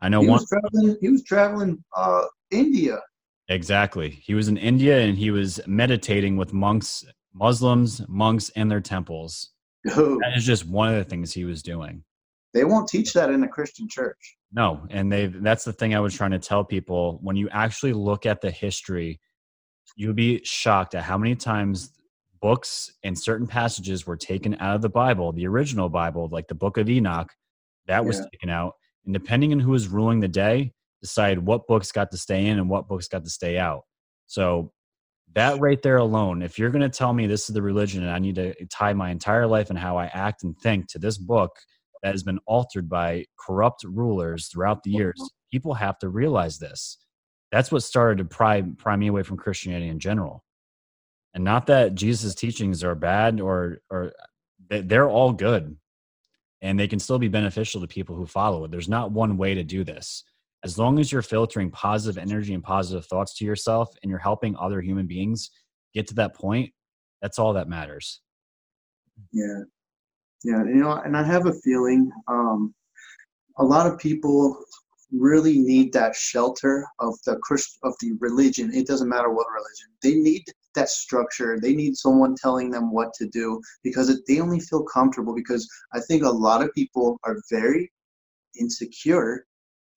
I 0.00 0.08
know 0.08 0.20
he 0.20 0.28
one. 0.28 0.40
Was 0.40 0.48
traveling, 0.48 0.96
he 1.00 1.08
was 1.08 1.22
traveling 1.24 1.84
uh, 1.96 2.24
India. 2.50 3.00
Exactly. 3.48 4.10
He 4.10 4.34
was 4.34 4.48
in 4.48 4.56
India 4.56 5.00
and 5.00 5.16
he 5.16 5.30
was 5.30 5.60
meditating 5.66 6.36
with 6.36 6.52
monks, 6.52 7.04
Muslims, 7.34 8.02
monks, 8.08 8.50
and 8.56 8.70
their 8.70 8.80
temples. 8.80 9.50
Dude. 9.84 10.20
That 10.20 10.36
is 10.36 10.44
just 10.44 10.66
one 10.66 10.90
of 10.90 10.96
the 10.96 11.04
things 11.04 11.32
he 11.32 11.44
was 11.44 11.62
doing. 11.62 12.04
They 12.54 12.64
won't 12.64 12.88
teach 12.88 13.12
that 13.14 13.30
in 13.30 13.42
a 13.42 13.48
Christian 13.48 13.88
church. 13.88 14.36
No, 14.52 14.86
and 14.90 15.12
they 15.12 15.26
that's 15.26 15.64
the 15.64 15.72
thing 15.72 15.94
I 15.94 16.00
was 16.00 16.14
trying 16.14 16.30
to 16.30 16.38
tell 16.38 16.64
people. 16.64 17.18
When 17.22 17.36
you 17.36 17.48
actually 17.50 17.92
look 17.92 18.24
at 18.24 18.40
the 18.40 18.50
history, 18.50 19.20
you'll 19.96 20.14
be 20.14 20.40
shocked 20.44 20.94
at 20.94 21.04
how 21.04 21.18
many 21.18 21.34
times 21.34 21.92
books 22.40 22.90
and 23.02 23.18
certain 23.18 23.46
passages 23.46 24.06
were 24.06 24.16
taken 24.16 24.56
out 24.60 24.76
of 24.76 24.82
the 24.82 24.88
Bible, 24.88 25.32
the 25.32 25.46
original 25.46 25.88
Bible, 25.88 26.28
like 26.30 26.48
the 26.48 26.54
book 26.54 26.78
of 26.78 26.88
Enoch, 26.88 27.30
that 27.86 28.04
was 28.04 28.18
yeah. 28.18 28.24
taken 28.32 28.50
out 28.50 28.74
and 29.08 29.14
depending 29.14 29.54
on 29.54 29.58
who 29.58 29.72
is 29.72 29.88
ruling 29.88 30.20
the 30.20 30.28
day, 30.28 30.70
decide 31.00 31.38
what 31.38 31.66
books 31.66 31.90
got 31.92 32.10
to 32.10 32.18
stay 32.18 32.46
in 32.46 32.58
and 32.58 32.68
what 32.68 32.88
books 32.88 33.08
got 33.08 33.24
to 33.24 33.30
stay 33.30 33.56
out. 33.56 33.84
So 34.26 34.70
that 35.34 35.58
right 35.60 35.80
there 35.80 35.96
alone, 35.96 36.42
if 36.42 36.58
you're 36.58 36.68
going 36.68 36.82
to 36.82 36.90
tell 36.90 37.14
me 37.14 37.26
this 37.26 37.48
is 37.48 37.54
the 37.54 37.62
religion 37.62 38.02
and 38.02 38.12
I 38.12 38.18
need 38.18 38.34
to 38.34 38.54
tie 38.66 38.92
my 38.92 39.08
entire 39.08 39.46
life 39.46 39.70
and 39.70 39.78
how 39.78 39.96
I 39.96 40.10
act 40.12 40.44
and 40.44 40.54
think 40.58 40.88
to 40.88 40.98
this 40.98 41.16
book 41.16 41.56
that 42.02 42.12
has 42.12 42.22
been 42.22 42.38
altered 42.46 42.86
by 42.86 43.24
corrupt 43.40 43.82
rulers 43.82 44.48
throughout 44.48 44.82
the 44.82 44.90
years, 44.90 45.16
mm-hmm. 45.18 45.56
people 45.56 45.72
have 45.72 45.98
to 46.00 46.10
realize 46.10 46.58
this. 46.58 46.98
That's 47.50 47.72
what 47.72 47.84
started 47.84 48.18
to 48.18 48.26
pry, 48.26 48.62
pry 48.76 48.94
me 48.94 49.06
away 49.06 49.22
from 49.22 49.38
Christianity 49.38 49.88
in 49.88 50.00
general. 50.00 50.44
And 51.32 51.44
not 51.44 51.64
that 51.68 51.94
Jesus' 51.94 52.34
teachings 52.34 52.84
are 52.84 52.94
bad 52.94 53.40
or, 53.40 53.78
or 53.88 54.12
they're 54.68 55.08
all 55.08 55.32
good 55.32 55.78
and 56.62 56.78
they 56.78 56.88
can 56.88 56.98
still 56.98 57.18
be 57.18 57.28
beneficial 57.28 57.80
to 57.80 57.86
people 57.86 58.16
who 58.16 58.26
follow 58.26 58.64
it. 58.64 58.70
There's 58.70 58.88
not 58.88 59.12
one 59.12 59.36
way 59.36 59.54
to 59.54 59.62
do 59.62 59.84
this. 59.84 60.24
As 60.64 60.76
long 60.76 60.98
as 60.98 61.12
you're 61.12 61.22
filtering 61.22 61.70
positive 61.70 62.20
energy 62.20 62.52
and 62.52 62.62
positive 62.62 63.06
thoughts 63.06 63.34
to 63.38 63.44
yourself 63.44 63.94
and 64.02 64.10
you're 64.10 64.18
helping 64.18 64.56
other 64.56 64.80
human 64.80 65.06
beings 65.06 65.50
get 65.94 66.08
to 66.08 66.14
that 66.14 66.34
point, 66.34 66.72
that's 67.22 67.38
all 67.38 67.52
that 67.52 67.68
matters. 67.68 68.20
Yeah. 69.32 69.60
Yeah. 70.44 70.64
You 70.64 70.76
know, 70.76 70.92
and 71.04 71.16
I 71.16 71.22
have 71.22 71.46
a 71.46 71.52
feeling 71.64 72.10
um, 72.26 72.74
a 73.58 73.64
lot 73.64 73.86
of 73.86 73.98
people 73.98 74.56
really 75.12 75.58
need 75.58 75.92
that 75.92 76.14
shelter 76.14 76.86
of 76.98 77.14
the 77.24 77.36
Christ 77.36 77.78
of 77.82 77.94
the 78.00 78.12
religion. 78.20 78.72
It 78.74 78.86
doesn't 78.86 79.08
matter 79.08 79.30
what 79.30 79.46
religion. 79.48 79.88
They 80.02 80.14
need 80.14 80.44
that 80.78 80.88
structure. 80.88 81.58
They 81.60 81.74
need 81.74 81.96
someone 81.96 82.34
telling 82.34 82.70
them 82.70 82.92
what 82.92 83.12
to 83.14 83.26
do 83.26 83.60
because 83.82 84.08
it, 84.08 84.20
they 84.26 84.40
only 84.40 84.60
feel 84.60 84.84
comfortable. 84.84 85.34
Because 85.34 85.68
I 85.92 86.00
think 86.00 86.22
a 86.22 86.30
lot 86.30 86.62
of 86.62 86.72
people 86.74 87.18
are 87.24 87.36
very 87.50 87.90
insecure 88.58 89.44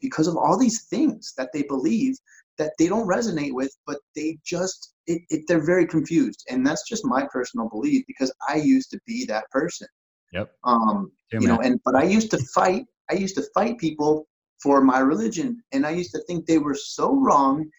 because 0.01 0.27
of 0.27 0.35
all 0.35 0.57
these 0.57 0.83
things 0.85 1.33
that 1.37 1.49
they 1.53 1.63
believe 1.63 2.15
that 2.57 2.73
they 2.77 2.87
don't 2.87 3.07
resonate 3.07 3.53
with, 3.53 3.75
but 3.87 3.97
they 4.15 4.37
just 4.45 4.93
it, 5.07 5.21
it 5.29 5.41
they're 5.47 5.65
very 5.65 5.87
confused, 5.87 6.45
and 6.49 6.65
that's 6.65 6.87
just 6.87 7.05
my 7.05 7.27
personal 7.31 7.69
belief 7.69 8.03
because 8.07 8.31
I 8.47 8.55
used 8.55 8.91
to 8.91 8.99
be 9.07 9.25
that 9.25 9.49
person. 9.51 9.87
Yep. 10.33 10.51
Um, 10.63 11.11
you 11.31 11.47
know, 11.47 11.59
and 11.59 11.79
but 11.85 11.95
I 11.95 12.03
used 12.03 12.31
to 12.31 12.37
fight. 12.53 12.85
I 13.09 13.15
used 13.15 13.35
to 13.35 13.43
fight 13.53 13.77
people 13.77 14.27
for 14.61 14.81
my 14.81 14.99
religion, 14.99 15.63
and 15.71 15.85
I 15.85 15.91
used 15.91 16.11
to 16.11 16.21
think 16.27 16.45
they 16.45 16.59
were 16.59 16.75
so 16.75 17.15
wrong, 17.15 17.69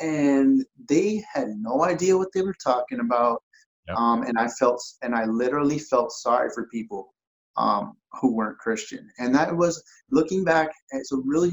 and 0.00 0.64
they 0.88 1.24
had 1.32 1.48
no 1.58 1.84
idea 1.84 2.16
what 2.16 2.28
they 2.34 2.42
were 2.42 2.56
talking 2.62 3.00
about. 3.00 3.42
Yep. 3.88 3.96
Um, 3.96 4.22
and 4.24 4.38
I 4.38 4.48
felt, 4.48 4.82
and 5.02 5.14
I 5.14 5.24
literally 5.24 5.78
felt 5.78 6.12
sorry 6.12 6.50
for 6.54 6.68
people 6.68 7.14
um, 7.56 7.96
who 8.20 8.34
weren't 8.34 8.58
Christian, 8.58 9.08
and 9.18 9.34
that 9.34 9.56
was 9.56 9.82
looking 10.10 10.44
back. 10.44 10.70
It's 10.90 11.12
a 11.12 11.16
really, 11.24 11.52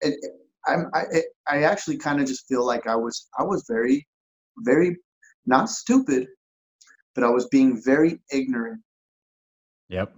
it, 0.00 0.14
I'm, 0.66 0.90
I, 0.94 1.04
I 1.48 1.62
actually 1.64 1.98
kind 1.98 2.20
of 2.20 2.26
just 2.26 2.46
feel 2.48 2.64
like 2.64 2.86
I 2.86 2.96
was, 2.96 3.28
I 3.38 3.42
was 3.42 3.64
very, 3.68 4.06
very 4.58 4.96
not 5.44 5.68
stupid, 5.68 6.28
but 7.14 7.24
I 7.24 7.28
was 7.30 7.46
being 7.48 7.80
very 7.84 8.20
ignorant. 8.32 8.80
Yep. 9.88 10.14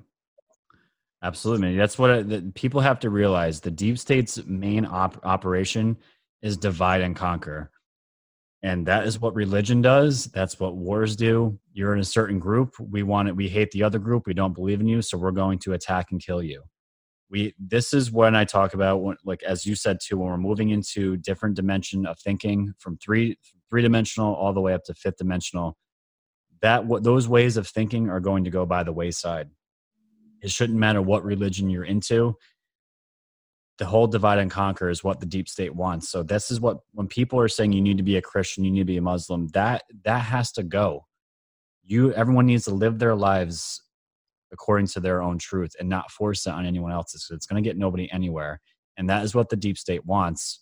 Absolutely. 1.23 1.75
That's 1.75 1.99
what 1.99 2.11
it, 2.11 2.29
the, 2.29 2.53
people 2.55 2.83
have 2.83 3.01
to 3.01 3.11
realize. 3.11 3.61
The 3.61 3.71
deep 3.71 3.99
state's 3.99 4.45
main 4.45 4.85
op, 4.85 5.19
operation 5.25 5.97
is 6.45 6.57
divide 6.57 7.01
and 7.01 7.17
conquer. 7.17 7.73
And 8.63 8.87
that 8.87 9.07
is 9.07 9.21
what 9.21 9.35
religion 9.35 9.83
does. 9.83 10.27
That's 10.27 10.61
what 10.61 10.77
wars 10.77 11.17
do. 11.17 11.59
You're 11.73 11.95
in 11.95 12.01
a 12.01 12.05
certain 12.05 12.39
group. 12.39 12.77
We 12.79 13.03
want 13.03 13.29
it. 13.29 13.37
We 13.37 13.49
hate 13.49 13.73
the 13.73 13.83
other 13.83 13.99
group. 13.99 14.29
We 14.29 14.35
don't 14.35 14.55
believe 14.55 14.81
in 14.81 14.87
you. 14.87 15.03
So 15.03 15.19
we're 15.19 15.33
going 15.33 15.59
to 15.61 15.73
attack 15.73 16.13
and 16.13 16.25
kill 16.25 16.43
you 16.43 16.63
we 17.35 17.55
this 17.59 17.93
is 17.93 18.13
when 18.13 18.37
i 18.37 18.45
talk 18.45 18.75
about 18.75 19.03
when, 19.03 19.17
like 19.25 19.43
as 19.43 19.67
you 19.67 19.75
said 19.75 19.99
too 20.03 20.17
when 20.17 20.29
we're 20.29 20.39
moving 20.39 20.71
into 20.71 21.17
different 21.19 21.57
dimension 21.57 22.07
of 22.07 22.19
thinking 22.19 22.73
from 22.79 22.97
three 22.99 23.37
three 23.71 23.83
dimensional 23.83 24.35
all 24.35 24.53
the 24.53 24.61
way 24.61 24.73
up 24.73 24.85
to 24.85 24.95
fifth 24.95 25.17
dimensional 25.17 25.77
that 26.63 26.87
what 26.87 27.03
those 27.03 27.29
ways 27.29 27.57
of 27.57 27.67
thinking 27.67 28.09
are 28.09 28.21
going 28.21 28.45
to 28.45 28.51
go 28.51 28.65
by 28.65 28.83
the 28.83 28.93
wayside 28.93 29.49
it 30.43 30.51
shouldn't 30.51 30.79
matter 30.79 31.03
what 31.03 31.25
religion 31.25 31.71
you're 31.71 31.85
into 31.85 32.37
the 33.79 33.87
whole 33.87 34.07
divide 34.07 34.39
and 34.39 34.51
conquer 34.51 34.89
is 34.89 35.03
what 35.03 35.21
the 35.21 35.27
deep 35.27 35.49
state 35.49 35.75
wants 35.75 36.09
so 36.09 36.23
this 36.23 36.51
is 36.51 36.61
what 36.61 36.79
when 36.93 37.09
people 37.09 37.39
are 37.39 37.49
saying 37.49 37.73
you 37.73 37.81
need 37.81 37.97
to 37.97 38.05
be 38.05 38.17
a 38.17 38.23
christian 38.23 38.65
you 38.65 38.71
need 38.71 38.81
to 38.81 38.85
be 38.85 38.97
a 38.97 39.03
muslim 39.03 39.49
that 39.49 39.83
that 40.05 40.21
has 40.21 40.53
to 40.53 40.63
go 40.63 41.05
you 41.83 42.13
everyone 42.13 42.47
needs 42.47 42.65
to 42.65 42.75
live 42.75 42.99
their 42.99 43.15
lives 43.15 43.83
according 44.55 44.87
to 44.87 45.01
their 45.01 45.21
own 45.21 45.37
truth 45.37 45.73
and 45.79 45.89
not 45.89 46.11
force 46.11 46.47
it 46.47 46.51
on 46.51 46.65
anyone 46.65 46.93
else's. 46.93 47.27
So 47.27 47.35
it's 47.35 47.45
going 47.45 47.63
to 47.63 47.69
get 47.69 47.77
nobody 47.77 48.11
anywhere, 48.11 48.61
and 48.97 49.11
that 49.11 49.23
is 49.25 49.35
what 49.35 49.51
the 49.51 49.57
deep 49.57 49.77
state 49.77 50.07
wants. 50.07 50.61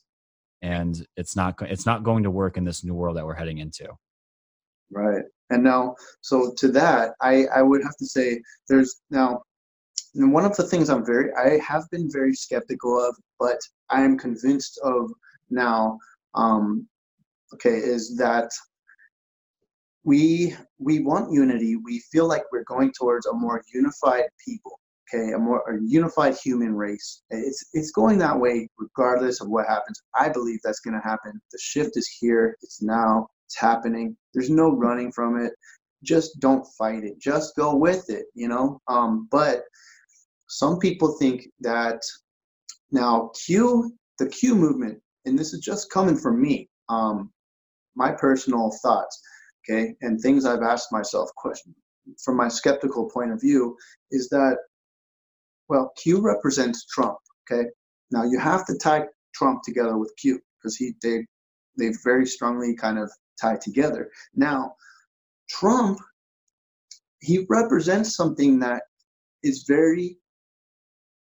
And 0.62 1.06
it's 1.16 1.36
not 1.36 1.60
it's 1.62 1.86
not 1.86 2.02
going 2.02 2.24
to 2.24 2.30
work 2.30 2.56
in 2.56 2.64
this 2.64 2.82
new 2.82 2.94
world 2.94 3.16
that 3.16 3.26
we're 3.26 3.34
heading 3.34 3.58
into. 3.58 3.88
Right. 4.90 5.22
And 5.50 5.62
now, 5.62 5.96
so 6.22 6.52
to 6.58 6.68
that, 6.72 7.12
I 7.20 7.44
I 7.54 7.62
would 7.62 7.82
have 7.82 7.96
to 7.98 8.06
say 8.06 8.40
there's 8.68 9.00
now 9.10 9.42
one 10.14 10.44
of 10.44 10.56
the 10.56 10.66
things 10.66 10.90
I'm 10.90 11.04
very 11.04 11.32
I 11.34 11.58
have 11.66 11.84
been 11.90 12.10
very 12.10 12.34
skeptical 12.34 12.98
of, 12.98 13.16
but 13.40 13.58
I 13.90 14.02
am 14.02 14.18
convinced 14.18 14.78
of 14.84 15.10
now. 15.50 15.98
Um, 16.34 16.88
okay, 17.54 17.76
is 17.76 18.16
that 18.16 18.50
we 20.04 20.54
we 20.78 21.00
want 21.00 21.32
unity. 21.32 21.76
We 21.76 22.00
feel 22.10 22.26
like 22.26 22.42
we're 22.50 22.64
going 22.64 22.92
towards 22.98 23.26
a 23.26 23.32
more 23.32 23.62
unified 23.72 24.24
people, 24.44 24.80
okay, 25.12 25.32
a 25.32 25.38
more 25.38 25.62
a 25.70 25.78
unified 25.82 26.36
human 26.36 26.74
race. 26.74 27.22
It's 27.30 27.64
it's 27.72 27.92
going 27.92 28.18
that 28.18 28.38
way 28.38 28.68
regardless 28.78 29.40
of 29.40 29.48
what 29.48 29.66
happens. 29.66 30.02
I 30.18 30.28
believe 30.28 30.60
that's 30.62 30.80
going 30.80 31.00
to 31.00 31.08
happen. 31.08 31.40
The 31.52 31.58
shift 31.60 31.96
is 31.96 32.08
here. 32.20 32.56
It's 32.62 32.82
now. 32.82 33.28
It's 33.46 33.58
happening. 33.58 34.16
There's 34.34 34.50
no 34.50 34.72
running 34.72 35.12
from 35.12 35.40
it. 35.40 35.52
Just 36.02 36.40
don't 36.40 36.66
fight 36.78 37.04
it. 37.04 37.20
Just 37.20 37.54
go 37.56 37.76
with 37.76 38.10
it. 38.10 38.26
You 38.34 38.48
know. 38.48 38.80
Um, 38.88 39.28
but 39.30 39.62
some 40.52 40.78
people 40.78 41.16
think 41.18 41.48
that 41.60 42.02
now 42.90 43.30
Q, 43.46 43.96
the 44.18 44.28
Q 44.28 44.54
movement, 44.54 45.00
and 45.24 45.38
this 45.38 45.54
is 45.54 45.60
just 45.60 45.90
coming 45.90 46.16
from 46.16 46.42
me. 46.42 46.68
Um, 46.90 47.32
my 47.96 48.12
personal 48.12 48.70
thoughts 48.82 49.18
okay, 49.64 49.94
and 50.02 50.20
things 50.20 50.44
I've 50.44 50.62
asked 50.62 50.92
myself 50.92 51.30
question 51.36 51.74
from 52.22 52.36
my 52.36 52.48
skeptical 52.48 53.08
point 53.08 53.32
of 53.32 53.40
view 53.40 53.76
is 54.10 54.28
that, 54.28 54.58
well, 55.70 55.90
Q 55.96 56.20
represents 56.20 56.84
Trump, 56.86 57.16
okay. 57.50 57.68
Now 58.10 58.24
you 58.24 58.38
have 58.38 58.66
to 58.66 58.76
tie 58.76 59.06
Trump 59.34 59.62
together 59.62 59.96
with 59.96 60.12
Q 60.20 60.38
because 60.58 60.76
he 60.76 60.92
they 61.02 61.24
they 61.78 61.92
very 62.04 62.26
strongly 62.26 62.76
kind 62.76 62.98
of 62.98 63.10
tie 63.40 63.56
together. 63.56 64.10
Now, 64.34 64.74
Trump, 65.48 65.98
he 67.20 67.46
represents 67.48 68.14
something 68.14 68.58
that 68.58 68.82
is 69.42 69.64
very 69.66 70.18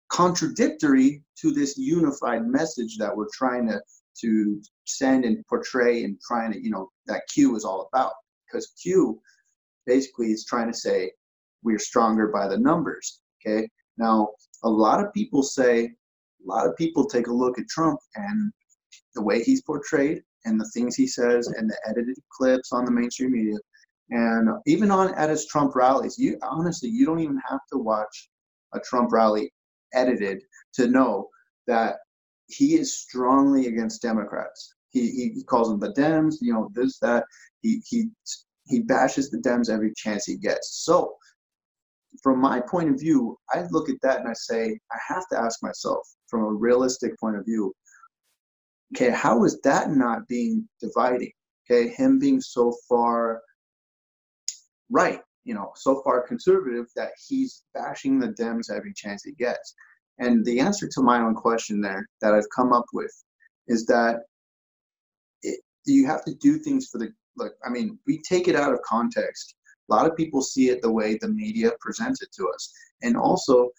contradictory 0.09 1.23
to 1.39 1.51
this 1.51 1.77
unified 1.77 2.45
message 2.45 2.97
that 2.97 3.15
we're 3.15 3.27
trying 3.33 3.67
to 3.67 3.81
to 4.21 4.61
send 4.85 5.23
and 5.23 5.45
portray 5.47 6.03
and 6.03 6.19
trying 6.19 6.51
to, 6.51 6.61
you 6.61 6.69
know, 6.69 6.89
that 7.07 7.23
Q 7.33 7.55
is 7.55 7.63
all 7.63 7.89
about. 7.91 8.11
Because 8.45 8.73
Q 8.81 9.21
basically 9.85 10.31
is 10.31 10.45
trying 10.45 10.71
to 10.71 10.77
say 10.77 11.11
we're 11.63 11.79
stronger 11.79 12.27
by 12.27 12.47
the 12.47 12.57
numbers. 12.57 13.21
Okay. 13.45 13.67
Now, 13.97 14.29
a 14.63 14.69
lot 14.69 15.03
of 15.03 15.13
people 15.13 15.43
say, 15.43 15.85
a 15.85 15.91
lot 16.45 16.67
of 16.67 16.75
people 16.75 17.05
take 17.05 17.27
a 17.27 17.33
look 17.33 17.59
at 17.59 17.69
Trump 17.69 17.99
and 18.15 18.51
the 19.15 19.21
way 19.21 19.43
he's 19.43 19.61
portrayed 19.61 20.21
and 20.45 20.59
the 20.59 20.69
things 20.73 20.95
he 20.95 21.07
says 21.07 21.47
and 21.47 21.69
the 21.69 21.77
edited 21.87 22.17
clips 22.31 22.71
on 22.71 22.85
the 22.85 22.91
mainstream 22.91 23.31
media 23.31 23.57
and 24.09 24.49
even 24.65 24.89
on 24.89 25.13
at 25.15 25.29
his 25.29 25.45
Trump 25.47 25.75
rallies. 25.75 26.17
You 26.17 26.37
honestly, 26.41 26.89
you 26.89 27.05
don't 27.05 27.19
even 27.19 27.39
have 27.47 27.59
to 27.71 27.77
watch 27.77 28.29
a 28.73 28.79
Trump 28.79 29.11
rally 29.11 29.51
edited 29.93 30.41
to 30.73 30.87
know 30.87 31.29
that 31.67 31.97
he 32.47 32.75
is 32.75 32.97
strongly 32.97 33.67
against 33.67 34.01
Democrats. 34.01 34.75
He, 34.89 35.31
he, 35.35 35.43
calls 35.43 35.69
them 35.69 35.79
the 35.79 35.93
Dems, 35.93 36.35
you 36.41 36.51
know, 36.51 36.69
this, 36.73 36.97
that. 36.99 37.25
He, 37.61 37.81
he, 37.85 38.09
he 38.67 38.79
bashes 38.79 39.29
the 39.29 39.37
Dems 39.37 39.69
every 39.69 39.93
chance 39.95 40.25
he 40.25 40.35
gets. 40.35 40.83
So, 40.83 41.13
from 42.23 42.39
my 42.39 42.59
point 42.59 42.89
of 42.89 42.99
view, 42.99 43.37
I 43.51 43.65
look 43.69 43.89
at 43.89 44.01
that 44.01 44.19
and 44.19 44.27
I 44.27 44.33
say, 44.33 44.79
I 44.91 44.97
have 45.07 45.27
to 45.29 45.39
ask 45.39 45.61
myself, 45.61 46.07
from 46.27 46.41
a 46.41 46.53
realistic 46.53 47.17
point 47.19 47.37
of 47.37 47.45
view, 47.45 47.73
okay, 48.95 49.11
how 49.11 49.43
is 49.43 49.59
that 49.63 49.91
not 49.91 50.27
being 50.27 50.67
dividing? 50.81 51.31
Okay, 51.69 51.89
him 51.89 52.17
being 52.17 52.41
so 52.41 52.73
far 52.87 53.41
right, 54.89 55.21
you 55.49 55.55
know, 55.55 55.71
so 55.75 55.99
far 56.03 56.21
conservative 56.21 56.85
that 56.95 57.09
he's 57.27 57.63
bashing 57.73 58.19
the 58.19 58.27
Dems 58.27 58.69
every 58.69 58.93
chance 58.93 59.23
he 59.23 59.31
gets. 59.31 59.73
And 60.19 60.45
the 60.45 60.59
answer 60.59 60.87
to 60.87 61.01
my 61.01 61.21
own 61.21 61.33
question 61.33 61.81
there 61.81 62.07
that 62.21 62.35
I've 62.35 62.55
come 62.55 62.71
up 62.71 62.85
with 62.93 63.11
is 63.67 63.87
that 63.87 64.17
it, 65.41 65.59
you 65.87 66.05
have 66.05 66.23
to 66.25 66.35
do 66.35 66.59
things 66.59 66.89
for 66.91 66.99
the 66.99 67.09
look. 67.35 67.53
I 67.65 67.69
mean, 67.71 67.97
we 68.05 68.21
take 68.21 68.47
it 68.47 68.55
out 68.55 68.73
of 68.73 68.81
context. 68.83 69.55
A 69.89 69.95
lot 69.95 70.05
of 70.05 70.15
people 70.15 70.43
see 70.43 70.69
it 70.69 70.83
the 70.83 70.91
way 70.91 71.17
the 71.17 71.29
media 71.29 71.71
presents 71.79 72.21
it 72.21 72.31
to 72.33 72.47
us. 72.53 72.71
And 73.01 73.17
also, 73.17 73.71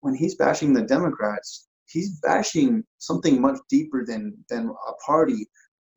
when 0.00 0.14
he's 0.14 0.36
bashing 0.36 0.72
the 0.72 0.80
Democrats, 0.80 1.68
he's 1.90 2.18
bashing 2.20 2.84
something 3.00 3.38
much 3.38 3.58
deeper 3.68 4.06
than 4.06 4.32
than 4.48 4.70
a 4.88 4.92
party, 5.04 5.46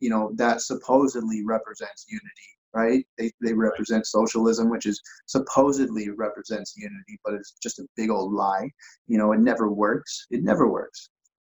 you 0.02 0.10
know, 0.10 0.34
that 0.36 0.60
supposedly 0.60 1.41
represents 1.45 2.06
unity 2.10 2.59
right? 2.74 3.06
They, 3.18 3.32
they 3.42 3.54
represent 3.54 4.06
socialism, 4.06 4.70
which 4.70 4.86
is 4.86 5.02
supposedly 5.26 6.10
represents 6.10 6.76
unity, 6.78 7.20
but 7.24 7.34
it's 7.34 7.56
just 7.62 7.80
a 7.80 7.88
big 7.96 8.10
old 8.10 8.34
lie. 8.34 8.70
You 9.08 9.18
know, 9.18 9.32
it 9.32 9.40
never 9.40 9.72
works. 9.72 10.28
It 10.30 10.44
never 10.44 10.68
works. 10.68 11.10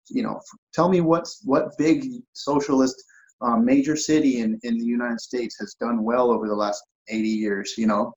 You 0.08 0.22
know, 0.22 0.40
tell 0.72 0.88
me 0.88 1.00
what's 1.00 1.40
what 1.44 1.76
big 1.78 2.06
socialist 2.32 3.02
um, 3.40 3.64
major 3.64 3.96
city 3.96 4.40
in, 4.40 4.58
in 4.62 4.78
the 4.78 4.84
United 4.84 5.20
States 5.20 5.56
has 5.60 5.74
done 5.74 6.04
well 6.04 6.30
over 6.30 6.48
the 6.48 6.54
last 6.54 6.82
80 7.08 7.28
years, 7.28 7.74
you 7.76 7.86
know? 7.86 8.12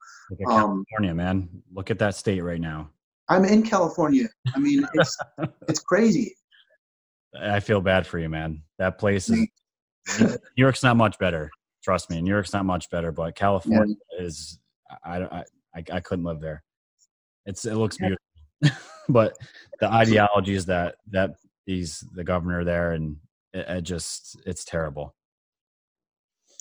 Um, 0.47 0.85
California, 0.91 1.15
man. 1.15 1.49
Look 1.73 1.91
at 1.91 1.99
that 1.99 2.15
state 2.15 2.41
right 2.41 2.61
now. 2.61 2.89
I'm 3.27 3.45
in 3.45 3.63
California. 3.63 4.27
I 4.55 4.59
mean, 4.59 4.87
it's, 4.93 5.17
it's 5.67 5.81
crazy. 5.81 6.35
I 7.39 7.59
feel 7.59 7.81
bad 7.81 8.07
for 8.07 8.17
you, 8.17 8.29
man. 8.29 8.63
That 8.79 8.97
place 8.97 9.29
is, 9.29 9.47
New 10.19 10.37
York's 10.55 10.83
not 10.83 10.97
much 10.97 11.19
better. 11.19 11.51
Trust 11.83 12.09
me, 12.09 12.21
New 12.21 12.31
York's 12.31 12.53
not 12.53 12.65
much 12.65 12.89
better, 12.89 13.11
but 13.11 13.35
California 13.35 13.95
yeah. 14.17 14.25
is. 14.25 14.59
I, 15.03 15.21
I 15.21 15.43
I 15.75 15.83
I 15.93 15.99
couldn't 15.99 16.25
live 16.25 16.41
there. 16.41 16.63
It's 17.45 17.65
it 17.65 17.75
looks 17.75 17.97
beautiful, 17.97 18.23
but 19.09 19.37
the 19.79 19.91
ideologies 19.91 20.65
that 20.65 20.95
that 21.11 21.35
he's 21.65 22.03
the 22.15 22.23
governor 22.23 22.63
there, 22.63 22.91
and 22.91 23.17
it, 23.53 23.65
it 23.69 23.81
just 23.81 24.37
it's 24.45 24.65
terrible. 24.65 25.15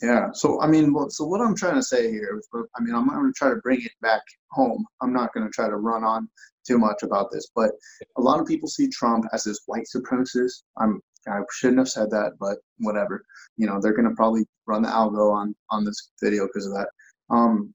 Yeah. 0.03 0.29
So 0.33 0.61
I 0.61 0.69
mean, 0.69 0.93
well, 0.93 1.11
so 1.11 1.25
what 1.25 1.41
I'm 1.41 1.57
trying 1.57 1.75
to 1.75 1.83
say 1.83 2.11
here, 2.11 2.41
I 2.55 2.83
mean, 2.83 2.95
I'm 2.95 3.09
going 3.09 3.27
to 3.27 3.33
try 3.37 3.51
to 3.51 3.57
bring 3.57 3.83
it 3.83 3.93
back 4.01 4.23
home. 4.53 4.85
I'm 5.03 5.13
not 5.13 5.33
going 5.35 5.47
to 5.47 5.51
try 5.51 5.69
to 5.69 5.77
run 5.77 6.05
on 6.05 6.29
too 6.67 6.79
much 6.79 7.03
about 7.03 7.31
this, 7.33 7.49
but 7.57 7.71
a 8.17 8.21
lot 8.21 8.41
of 8.41 8.47
people 8.47 8.69
see 8.69 8.89
Trump 8.89 9.25
as 9.33 9.45
this 9.45 9.61
white 9.67 9.87
supremacist. 9.95 10.63
I'm 10.79 11.01
I 11.29 11.41
shouldn't 11.53 11.79
have 11.79 11.89
said 11.89 12.11
that, 12.11 12.33
but 12.39 12.59
whatever. 12.79 13.25
You 13.57 13.67
know, 13.67 13.81
they're 13.81 13.95
to 13.95 14.15
probably 14.17 14.47
run 14.67 14.83
the 14.83 14.89
algo 14.89 15.33
on 15.33 15.55
on 15.71 15.85
this 15.85 16.11
video 16.23 16.47
because 16.47 16.67
of 16.67 16.75
that. 16.75 16.89
Um, 17.31 17.75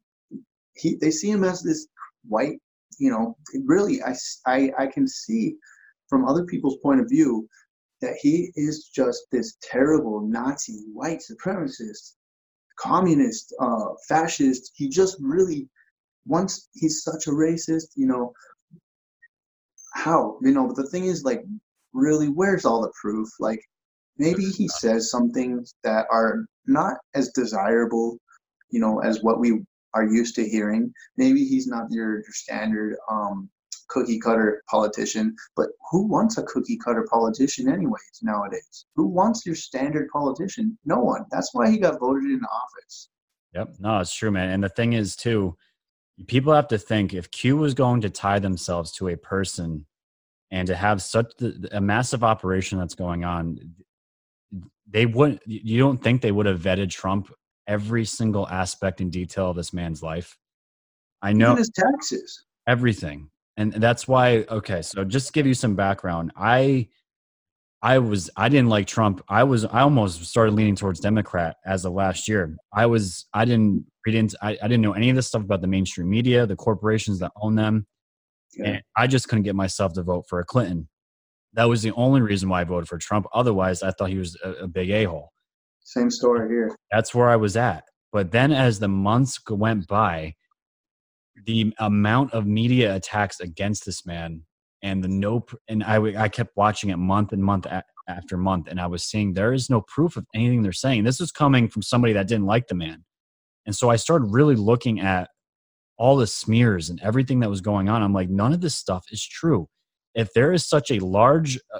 he 0.75 0.95
they 0.95 1.11
see 1.11 1.29
him 1.29 1.43
as 1.43 1.61
this 1.61 1.87
white. 2.27 2.59
You 2.99 3.11
know, 3.11 3.37
really, 3.65 4.01
I 4.03 4.15
I 4.45 4.71
I 4.77 4.87
can 4.87 5.07
see 5.07 5.55
from 6.09 6.25
other 6.25 6.45
people's 6.45 6.77
point 6.77 6.99
of 6.99 7.09
view 7.09 7.47
that 8.01 8.15
he 8.21 8.51
is 8.55 8.89
just 8.93 9.23
this 9.31 9.57
terrible 9.61 10.21
Nazi, 10.21 10.83
white 10.93 11.21
supremacist, 11.21 12.15
communist, 12.77 13.53
uh, 13.59 13.89
fascist. 14.07 14.73
He 14.75 14.89
just 14.89 15.17
really 15.19 15.69
once 16.25 16.69
he's 16.73 17.03
such 17.03 17.27
a 17.27 17.31
racist, 17.31 17.87
you 17.95 18.07
know. 18.07 18.33
How 19.95 20.37
you 20.41 20.51
know? 20.51 20.67
But 20.67 20.75
the 20.75 20.87
thing 20.87 21.05
is, 21.05 21.23
like, 21.23 21.43
really, 21.93 22.27
where's 22.27 22.65
all 22.65 22.81
the 22.81 22.91
proof? 22.99 23.29
Like, 23.39 23.59
maybe 24.17 24.45
he 24.45 24.67
says 24.67 25.09
some 25.09 25.31
things 25.31 25.75
that 25.83 26.05
are 26.11 26.45
not 26.65 26.97
as 27.15 27.29
desirable, 27.29 28.17
you 28.69 28.79
know, 28.79 28.99
as 28.99 29.21
what 29.21 29.39
we 29.39 29.61
are 29.93 30.05
used 30.05 30.35
to 30.35 30.47
hearing. 30.47 30.91
Maybe 31.17 31.45
he's 31.45 31.67
not 31.67 31.91
your, 31.91 32.15
your 32.15 32.31
standard 32.31 32.97
um, 33.09 33.49
cookie 33.89 34.19
cutter 34.19 34.63
politician, 34.69 35.35
but 35.55 35.69
who 35.91 36.07
wants 36.07 36.37
a 36.37 36.43
cookie 36.43 36.77
cutter 36.77 37.07
politician 37.11 37.69
anyways 37.69 38.19
nowadays? 38.21 38.85
Who 38.95 39.07
wants 39.07 39.45
your 39.45 39.55
standard 39.55 40.09
politician? 40.09 40.77
No 40.85 40.99
one. 40.99 41.25
That's 41.31 41.49
why 41.53 41.69
he 41.69 41.77
got 41.77 41.99
voted 41.99 42.31
in 42.31 42.41
office. 42.43 43.09
Yep. 43.53 43.75
No, 43.79 43.99
it's 43.99 44.13
true, 44.13 44.31
man. 44.31 44.49
And 44.49 44.63
the 44.63 44.69
thing 44.69 44.93
is 44.93 45.15
too, 45.15 45.55
people 46.27 46.53
have 46.53 46.67
to 46.69 46.77
think 46.77 47.13
if 47.13 47.29
Q 47.29 47.57
was 47.57 47.75
going 47.75 48.01
to 48.01 48.09
tie 48.09 48.39
themselves 48.39 48.91
to 48.93 49.09
a 49.09 49.17
person 49.17 49.85
and 50.53 50.67
to 50.67 50.75
have 50.75 51.01
such 51.01 51.33
a 51.71 51.81
massive 51.81 52.23
operation 52.23 52.79
that's 52.79 52.95
going 52.95 53.25
on, 53.25 53.59
they 54.89 55.05
wouldn't 55.05 55.41
you 55.45 55.77
don't 55.79 56.01
think 56.01 56.21
they 56.21 56.31
would 56.31 56.45
have 56.45 56.61
vetted 56.61 56.89
Trump 56.89 57.33
every 57.67 58.05
single 58.05 58.47
aspect 58.47 59.01
and 59.01 59.11
detail 59.11 59.49
of 59.49 59.57
this 59.57 59.73
man's 59.73 60.01
life? 60.01 60.37
I 61.21 61.33
know 61.33 61.47
Even 61.47 61.57
his 61.57 61.71
taxes. 61.71 62.45
Everything 62.67 63.29
and 63.57 63.73
that's 63.73 64.07
why 64.07 64.45
okay 64.49 64.81
so 64.81 65.03
just 65.03 65.27
to 65.27 65.33
give 65.33 65.45
you 65.45 65.53
some 65.53 65.75
background 65.75 66.31
i 66.35 66.87
i 67.81 67.97
was 67.99 68.29
i 68.35 68.49
didn't 68.49 68.69
like 68.69 68.87
trump 68.87 69.23
i 69.29 69.43
was 69.43 69.65
i 69.65 69.81
almost 69.81 70.23
started 70.25 70.53
leaning 70.53 70.75
towards 70.75 70.99
democrat 70.99 71.57
as 71.65 71.85
of 71.85 71.93
last 71.93 72.27
year 72.27 72.55
i 72.73 72.85
was 72.85 73.25
i 73.33 73.45
didn't 73.45 73.85
read 74.05 74.15
into 74.15 74.37
I, 74.41 74.51
I 74.61 74.67
didn't 74.67 74.81
know 74.81 74.93
any 74.93 75.09
of 75.09 75.15
this 75.15 75.27
stuff 75.27 75.43
about 75.43 75.61
the 75.61 75.67
mainstream 75.67 76.09
media 76.09 76.45
the 76.45 76.55
corporations 76.55 77.19
that 77.19 77.31
own 77.41 77.55
them 77.55 77.85
yeah. 78.57 78.65
and 78.65 78.81
i 78.97 79.07
just 79.07 79.27
couldn't 79.27 79.43
get 79.43 79.55
myself 79.55 79.93
to 79.93 80.03
vote 80.03 80.25
for 80.29 80.39
a 80.39 80.45
clinton. 80.45 80.87
That 81.55 81.65
was 81.65 81.83
the 81.83 81.91
only 81.91 82.21
reason 82.21 82.49
why 82.49 82.61
i 82.61 82.63
voted 82.63 82.87
for 82.87 82.97
trump. 82.97 83.25
Otherwise 83.33 83.83
i 83.83 83.91
thought 83.91 84.09
he 84.09 84.17
was 84.17 84.37
a, 84.43 84.51
a 84.51 84.67
big 84.67 84.89
a-hole. 84.89 85.31
Same 85.83 86.09
story 86.09 86.47
here. 86.49 86.75
That's 86.91 87.13
where 87.13 87.29
i 87.29 87.35
was 87.35 87.57
at. 87.57 87.83
But 88.11 88.31
then 88.31 88.51
as 88.51 88.79
the 88.79 88.87
months 88.87 89.39
went 89.49 89.87
by 89.87 90.35
the 91.45 91.73
amount 91.79 92.33
of 92.33 92.45
media 92.45 92.95
attacks 92.95 93.39
against 93.39 93.85
this 93.85 94.05
man 94.05 94.43
and 94.83 95.03
the 95.03 95.07
no 95.07 95.45
and 95.67 95.83
I, 95.83 96.23
I 96.23 96.29
kept 96.29 96.51
watching 96.55 96.89
it 96.89 96.97
month 96.97 97.31
and 97.31 97.43
month 97.43 97.65
after 98.07 98.37
month 98.37 98.67
and 98.67 98.79
i 98.79 98.85
was 98.85 99.03
seeing 99.03 99.33
there 99.33 99.53
is 99.53 99.69
no 99.69 99.81
proof 99.81 100.17
of 100.17 100.25
anything 100.35 100.61
they're 100.61 100.71
saying. 100.71 101.03
This 101.03 101.21
is 101.21 101.31
coming 101.31 101.69
from 101.69 101.81
somebody 101.81 102.13
that 102.13 102.27
didn't 102.27 102.45
like 102.45 102.67
the 102.67 102.75
man. 102.75 103.03
And 103.65 103.75
so 103.75 103.89
i 103.89 103.95
started 103.95 104.27
really 104.31 104.55
looking 104.55 104.99
at 104.99 105.29
all 105.97 106.15
the 106.15 106.27
smears 106.27 106.89
and 106.89 106.99
everything 107.01 107.39
that 107.39 107.49
was 107.49 107.61
going 107.61 107.89
on 107.89 108.01
i'm 108.01 108.13
like 108.13 108.29
none 108.29 108.53
of 108.53 108.61
this 108.61 108.75
stuff 108.75 109.05
is 109.11 109.23
true. 109.25 109.67
If 110.15 110.31
there 110.33 110.53
is 110.53 110.67
such 110.67 110.91
a 110.91 110.99
large 110.99 111.57
uh, 111.73 111.79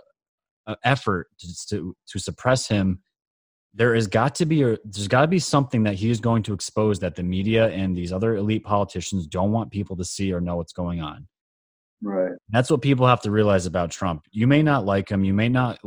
uh 0.65 0.75
effort 0.83 1.27
to, 1.39 1.67
to, 1.69 1.95
to 2.07 2.19
suppress 2.19 2.67
him 2.67 2.99
there 3.73 3.95
has 3.95 4.07
got 4.07 4.35
to 4.35 4.45
be 4.45 4.61
a 4.63 4.77
there's 4.85 5.07
got 5.07 5.21
to 5.21 5.27
be 5.27 5.39
something 5.39 5.83
that 5.83 5.95
he 5.95 6.09
is 6.09 6.19
going 6.19 6.43
to 6.43 6.53
expose 6.53 6.99
that 6.99 7.15
the 7.15 7.23
media 7.23 7.69
and 7.69 7.95
these 7.95 8.13
other 8.13 8.35
elite 8.35 8.63
politicians 8.63 9.25
don't 9.25 9.51
want 9.51 9.71
people 9.71 9.95
to 9.97 10.05
see 10.05 10.31
or 10.31 10.39
know 10.39 10.57
what's 10.57 10.73
going 10.73 11.01
on. 11.01 11.27
Right. 12.01 12.33
That's 12.49 12.69
what 12.69 12.81
people 12.81 13.07
have 13.07 13.21
to 13.21 13.31
realize 13.31 13.65
about 13.65 13.91
trump. 13.91 14.25
You 14.31 14.47
may 14.47 14.61
not 14.61 14.85
like 14.85 15.09
him 15.09 15.23
you 15.23 15.33
may 15.33 15.49
not 15.49 15.79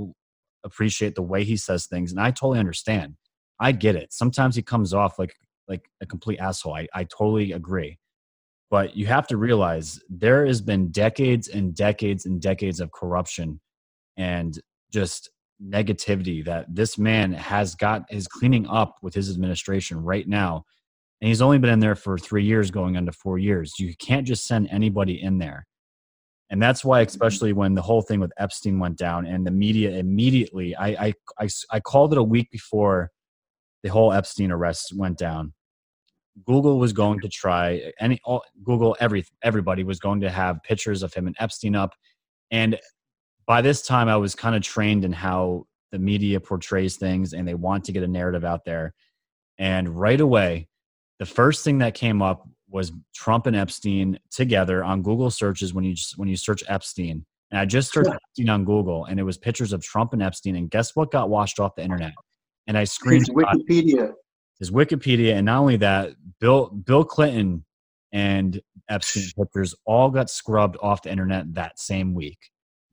appreciate 0.64 1.14
the 1.14 1.22
way 1.22 1.44
he 1.44 1.56
says 1.56 1.86
things 1.86 2.10
and 2.10 2.20
i 2.20 2.30
totally 2.30 2.58
understand. 2.58 3.16
I 3.58 3.72
get 3.72 3.96
it. 3.96 4.12
Sometimes 4.12 4.56
he 4.56 4.62
comes 4.62 4.92
off 4.92 5.18
like 5.18 5.34
like 5.68 5.88
a 6.00 6.06
complete 6.06 6.38
asshole. 6.38 6.74
I, 6.74 6.88
I 6.94 7.04
totally 7.04 7.52
agree 7.52 7.98
but 8.70 8.96
you 8.96 9.06
have 9.06 9.26
to 9.28 9.36
realize 9.36 10.00
there 10.08 10.44
has 10.46 10.60
been 10.60 10.90
decades 10.90 11.48
and 11.48 11.74
decades 11.74 12.26
and 12.26 12.40
decades 12.40 12.80
of 12.80 12.92
corruption 12.92 13.60
and 14.16 14.60
just 14.92 15.30
negativity 15.62 16.44
that 16.44 16.66
this 16.74 16.98
man 16.98 17.32
has 17.32 17.74
got 17.74 18.04
is 18.10 18.28
cleaning 18.28 18.66
up 18.66 18.96
with 19.02 19.14
his 19.14 19.30
administration 19.30 20.02
right 20.02 20.28
now. 20.28 20.64
And 21.20 21.28
he's 21.28 21.40
only 21.40 21.58
been 21.58 21.70
in 21.70 21.80
there 21.80 21.94
for 21.94 22.18
three 22.18 22.44
years 22.44 22.70
going 22.70 22.96
into 22.96 23.12
four 23.12 23.38
years. 23.38 23.72
You 23.78 23.94
can't 23.96 24.26
just 24.26 24.46
send 24.46 24.68
anybody 24.70 25.22
in 25.22 25.38
there. 25.38 25.66
And 26.50 26.62
that's 26.62 26.84
why 26.84 27.02
mm-hmm. 27.02 27.08
especially 27.08 27.52
when 27.52 27.74
the 27.74 27.82
whole 27.82 28.02
thing 28.02 28.20
with 28.20 28.32
epstein 28.38 28.78
went 28.78 28.96
down 28.96 29.26
and 29.26 29.46
the 29.46 29.50
media 29.50 29.90
immediately 29.90 30.76
i 30.76 30.88
i 30.88 31.14
i, 31.40 31.48
I 31.70 31.80
called 31.80 32.12
it 32.12 32.18
a 32.18 32.22
week 32.22 32.50
before 32.50 33.10
the 33.82 33.90
whole 33.90 34.12
epstein 34.12 34.50
arrest 34.50 34.92
went 34.94 35.18
down 35.18 35.52
google 36.44 36.78
was 36.78 36.92
going 36.92 37.18
to 37.20 37.28
try 37.28 37.92
any 38.00 38.20
all, 38.24 38.42
google 38.64 38.96
every 39.00 39.24
everybody 39.42 39.84
was 39.84 39.98
going 39.98 40.20
to 40.20 40.30
have 40.30 40.62
pictures 40.62 41.02
of 41.02 41.14
him 41.14 41.26
and 41.26 41.36
epstein 41.38 41.74
up 41.74 41.94
and 42.50 42.78
by 43.46 43.62
this 43.62 43.82
time 43.82 44.08
I 44.08 44.16
was 44.16 44.34
kind 44.34 44.56
of 44.56 44.62
trained 44.62 45.04
in 45.04 45.12
how 45.12 45.66
the 45.92 45.98
media 45.98 46.40
portrays 46.40 46.96
things 46.96 47.32
and 47.32 47.46
they 47.46 47.54
want 47.54 47.84
to 47.84 47.92
get 47.92 48.02
a 48.02 48.08
narrative 48.08 48.44
out 48.44 48.64
there. 48.64 48.92
And 49.58 49.88
right 49.88 50.20
away, 50.20 50.68
the 51.18 51.26
first 51.26 51.64
thing 51.64 51.78
that 51.78 51.94
came 51.94 52.20
up 52.20 52.46
was 52.68 52.92
Trump 53.14 53.46
and 53.46 53.56
Epstein 53.56 54.18
together 54.30 54.82
on 54.82 55.02
Google 55.02 55.30
searches 55.30 55.72
when 55.72 55.84
you 55.84 55.94
just, 55.94 56.18
when 56.18 56.28
you 56.28 56.36
search 56.36 56.64
Epstein. 56.68 57.24
And 57.52 57.60
I 57.60 57.64
just 57.64 57.92
searched 57.92 58.10
Epstein 58.10 58.48
on 58.48 58.64
Google 58.64 59.04
and 59.04 59.20
it 59.20 59.22
was 59.22 59.38
pictures 59.38 59.72
of 59.72 59.82
Trump 59.82 60.12
and 60.12 60.22
Epstein. 60.22 60.56
And 60.56 60.68
guess 60.68 60.96
what 60.96 61.12
got 61.12 61.30
washed 61.30 61.60
off 61.60 61.76
the 61.76 61.84
internet? 61.84 62.12
And 62.66 62.76
I 62.76 62.82
screenshot 62.82 63.30
Wikipedia. 63.30 64.12
His 64.58 64.70
Wikipedia. 64.70 65.34
And 65.34 65.46
not 65.46 65.60
only 65.60 65.76
that, 65.76 66.14
Bill 66.40 66.68
Bill 66.68 67.04
Clinton 67.04 67.64
and 68.12 68.60
Epstein 68.88 69.24
pictures 69.36 69.74
all 69.84 70.10
got 70.10 70.30
scrubbed 70.30 70.76
off 70.80 71.02
the 71.02 71.10
internet 71.10 71.54
that 71.54 71.78
same 71.78 72.14
week 72.14 72.38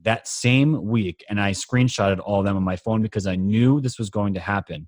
that 0.04 0.28
same 0.28 0.86
week 0.86 1.24
and 1.30 1.40
I 1.40 1.52
screenshotted 1.52 2.20
all 2.24 2.40
of 2.40 2.46
them 2.46 2.58
on 2.58 2.64
my 2.64 2.76
phone 2.76 3.02
because 3.02 3.26
I 3.26 3.36
knew 3.36 3.82
this 3.82 3.98
was 3.98 4.10
going 4.10 4.34
to 4.34 4.40
happen. 4.40 4.88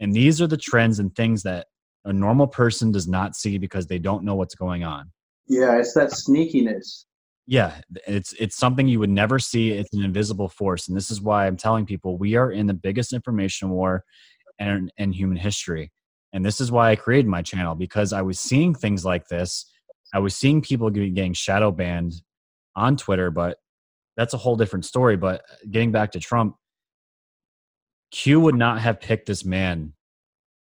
And 0.00 0.14
these 0.14 0.40
are 0.42 0.46
the 0.46 0.56
trends 0.56 0.98
and 0.98 1.14
things 1.14 1.42
that 1.44 1.68
a 2.04 2.12
normal 2.12 2.46
person 2.46 2.92
does 2.92 3.08
not 3.08 3.34
see 3.34 3.58
because 3.58 3.86
they 3.86 3.98
don't 3.98 4.24
know 4.24 4.34
what's 4.34 4.54
going 4.54 4.84
on. 4.84 5.10
Yeah, 5.48 5.78
it's 5.78 5.94
that 5.94 6.10
sneakiness. 6.10 7.04
Yeah, 7.46 7.80
it's 8.08 8.32
it's 8.34 8.56
something 8.56 8.88
you 8.88 8.98
would 8.98 9.10
never 9.10 9.38
see. 9.38 9.70
It's 9.70 9.94
an 9.94 10.02
invisible 10.02 10.48
force, 10.48 10.88
and 10.88 10.96
this 10.96 11.12
is 11.12 11.20
why 11.20 11.46
I'm 11.46 11.56
telling 11.56 11.86
people 11.86 12.18
we 12.18 12.34
are 12.34 12.50
in 12.50 12.66
the 12.66 12.74
biggest 12.74 13.12
information 13.12 13.70
war 13.70 14.02
in, 14.58 14.90
in 14.98 15.12
human 15.12 15.36
history. 15.36 15.92
And 16.32 16.44
this 16.44 16.60
is 16.60 16.70
why 16.70 16.90
I 16.90 16.96
created 16.96 17.26
my 17.26 17.42
channel 17.42 17.74
because 17.74 18.12
I 18.12 18.22
was 18.22 18.38
seeing 18.38 18.74
things 18.74 19.04
like 19.04 19.28
this. 19.28 19.66
I 20.14 20.18
was 20.18 20.36
seeing 20.36 20.60
people 20.60 20.90
getting 20.90 21.32
shadow 21.32 21.70
banned 21.70 22.14
on 22.74 22.96
Twitter, 22.96 23.30
but 23.30 23.58
that's 24.16 24.34
a 24.34 24.38
whole 24.38 24.56
different 24.56 24.84
story. 24.84 25.16
But 25.16 25.42
getting 25.70 25.92
back 25.92 26.12
to 26.12 26.20
Trump, 26.20 26.56
Q 28.10 28.40
would 28.40 28.54
not 28.54 28.80
have 28.80 29.00
picked 29.00 29.26
this 29.26 29.44
man 29.44 29.92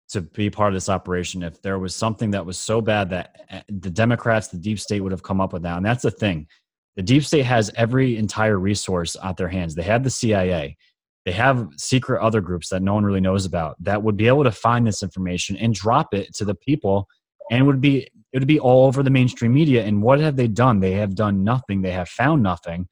to 0.09 0.21
be 0.21 0.49
part 0.49 0.69
of 0.69 0.75
this 0.75 0.89
operation 0.89 1.43
if 1.43 1.61
there 1.61 1.79
was 1.79 1.95
something 1.95 2.31
that 2.31 2.45
was 2.45 2.57
so 2.57 2.81
bad 2.81 3.09
that 3.09 3.41
eh, 3.49 3.61
the 3.67 3.89
Democrats, 3.89 4.47
the 4.47 4.57
deep 4.57 4.79
state 4.79 5.01
would 5.01 5.11
have 5.11 5.23
come 5.23 5.41
up 5.41 5.53
with 5.53 5.63
that. 5.63 5.77
And 5.77 5.85
that's 5.85 6.03
the 6.03 6.11
thing. 6.11 6.47
The 6.95 7.01
deep 7.01 7.25
state 7.25 7.45
has 7.45 7.71
every 7.75 8.17
entire 8.17 8.59
resource 8.59 9.17
at 9.23 9.37
their 9.37 9.47
hands. 9.47 9.73
They 9.73 9.83
have 9.83 10.03
the 10.03 10.11
CIA. 10.11 10.77
They 11.25 11.31
have 11.31 11.69
secret 11.77 12.21
other 12.21 12.41
groups 12.41 12.69
that 12.69 12.81
no 12.81 12.93
one 12.93 13.05
really 13.05 13.21
knows 13.21 13.45
about 13.45 13.75
that 13.81 14.03
would 14.03 14.17
be 14.17 14.27
able 14.27 14.43
to 14.43 14.51
find 14.51 14.85
this 14.85 15.01
information 15.01 15.55
and 15.57 15.73
drop 15.73 16.13
it 16.13 16.33
to 16.35 16.45
the 16.45 16.55
people 16.55 17.07
and 17.49 17.65
would 17.65 17.81
be 17.81 18.07
it 18.33 18.39
would 18.39 18.47
be 18.47 18.59
all 18.59 18.87
over 18.87 19.03
the 19.03 19.09
mainstream 19.09 19.53
media. 19.53 19.85
And 19.85 20.01
what 20.01 20.19
have 20.19 20.35
they 20.35 20.47
done? 20.47 20.79
They 20.79 20.93
have 20.93 21.15
done 21.15 21.43
nothing. 21.43 21.81
They 21.81 21.91
have 21.91 22.09
found 22.09 22.41
nothing 22.41 22.87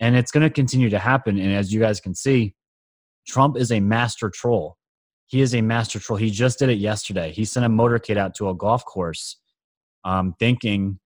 and 0.00 0.16
it's 0.16 0.30
going 0.30 0.42
to 0.42 0.50
continue 0.50 0.90
to 0.90 0.98
happen. 0.98 1.38
And 1.38 1.52
as 1.52 1.72
you 1.72 1.80
guys 1.80 2.00
can 2.00 2.14
see, 2.14 2.54
Trump 3.26 3.56
is 3.56 3.72
a 3.72 3.80
master 3.80 4.30
troll. 4.30 4.76
He 5.26 5.40
is 5.40 5.54
a 5.54 5.60
master 5.60 5.98
troll. 5.98 6.18
He 6.18 6.30
just 6.30 6.58
did 6.58 6.70
it 6.70 6.78
yesterday. 6.78 7.32
He 7.32 7.44
sent 7.44 7.66
a 7.66 7.68
motorcade 7.68 8.16
out 8.16 8.34
to 8.36 8.48
a 8.48 8.54
golf 8.54 8.84
course, 8.84 9.36
um, 10.04 10.34
thinking 10.38 10.98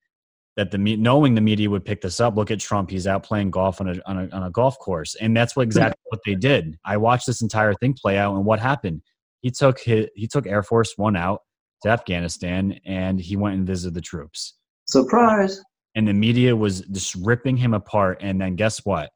that 0.56 0.70
the 0.70 0.78
knowing 0.78 1.34
the 1.34 1.40
media 1.40 1.70
would 1.70 1.84
pick 1.84 2.00
this 2.02 2.20
up. 2.20 2.36
Look 2.36 2.50
at 2.50 2.60
Trump; 2.60 2.90
he's 2.90 3.06
out 3.06 3.22
playing 3.22 3.50
golf 3.50 3.80
on 3.80 3.88
a, 3.88 4.00
on 4.06 4.18
a 4.18 4.36
on 4.36 4.42
a 4.44 4.50
golf 4.50 4.78
course, 4.78 5.14
and 5.16 5.36
that's 5.36 5.56
what 5.56 5.62
exactly 5.62 6.00
what 6.08 6.20
they 6.24 6.34
did. 6.34 6.78
I 6.84 6.96
watched 6.96 7.26
this 7.26 7.42
entire 7.42 7.74
thing 7.74 7.94
play 7.94 8.18
out, 8.18 8.34
and 8.34 8.44
what 8.44 8.60
happened? 8.60 9.02
he 9.42 9.50
took 9.50 9.80
his, 9.80 10.06
he 10.14 10.26
took 10.26 10.46
Air 10.46 10.62
Force 10.62 10.96
One 10.96 11.16
out 11.16 11.42
to 11.82 11.90
Afghanistan 11.90 12.80
and 12.86 13.20
he 13.20 13.36
went 13.36 13.56
and 13.56 13.66
visited 13.66 13.94
the 13.94 14.00
troops. 14.00 14.54
Surprise! 14.86 15.60
And 15.94 16.08
the 16.08 16.14
media 16.14 16.56
was 16.56 16.80
just 16.80 17.14
ripping 17.16 17.56
him 17.56 17.74
apart. 17.74 18.18
And 18.22 18.40
then 18.40 18.56
guess 18.56 18.84
what? 18.84 19.10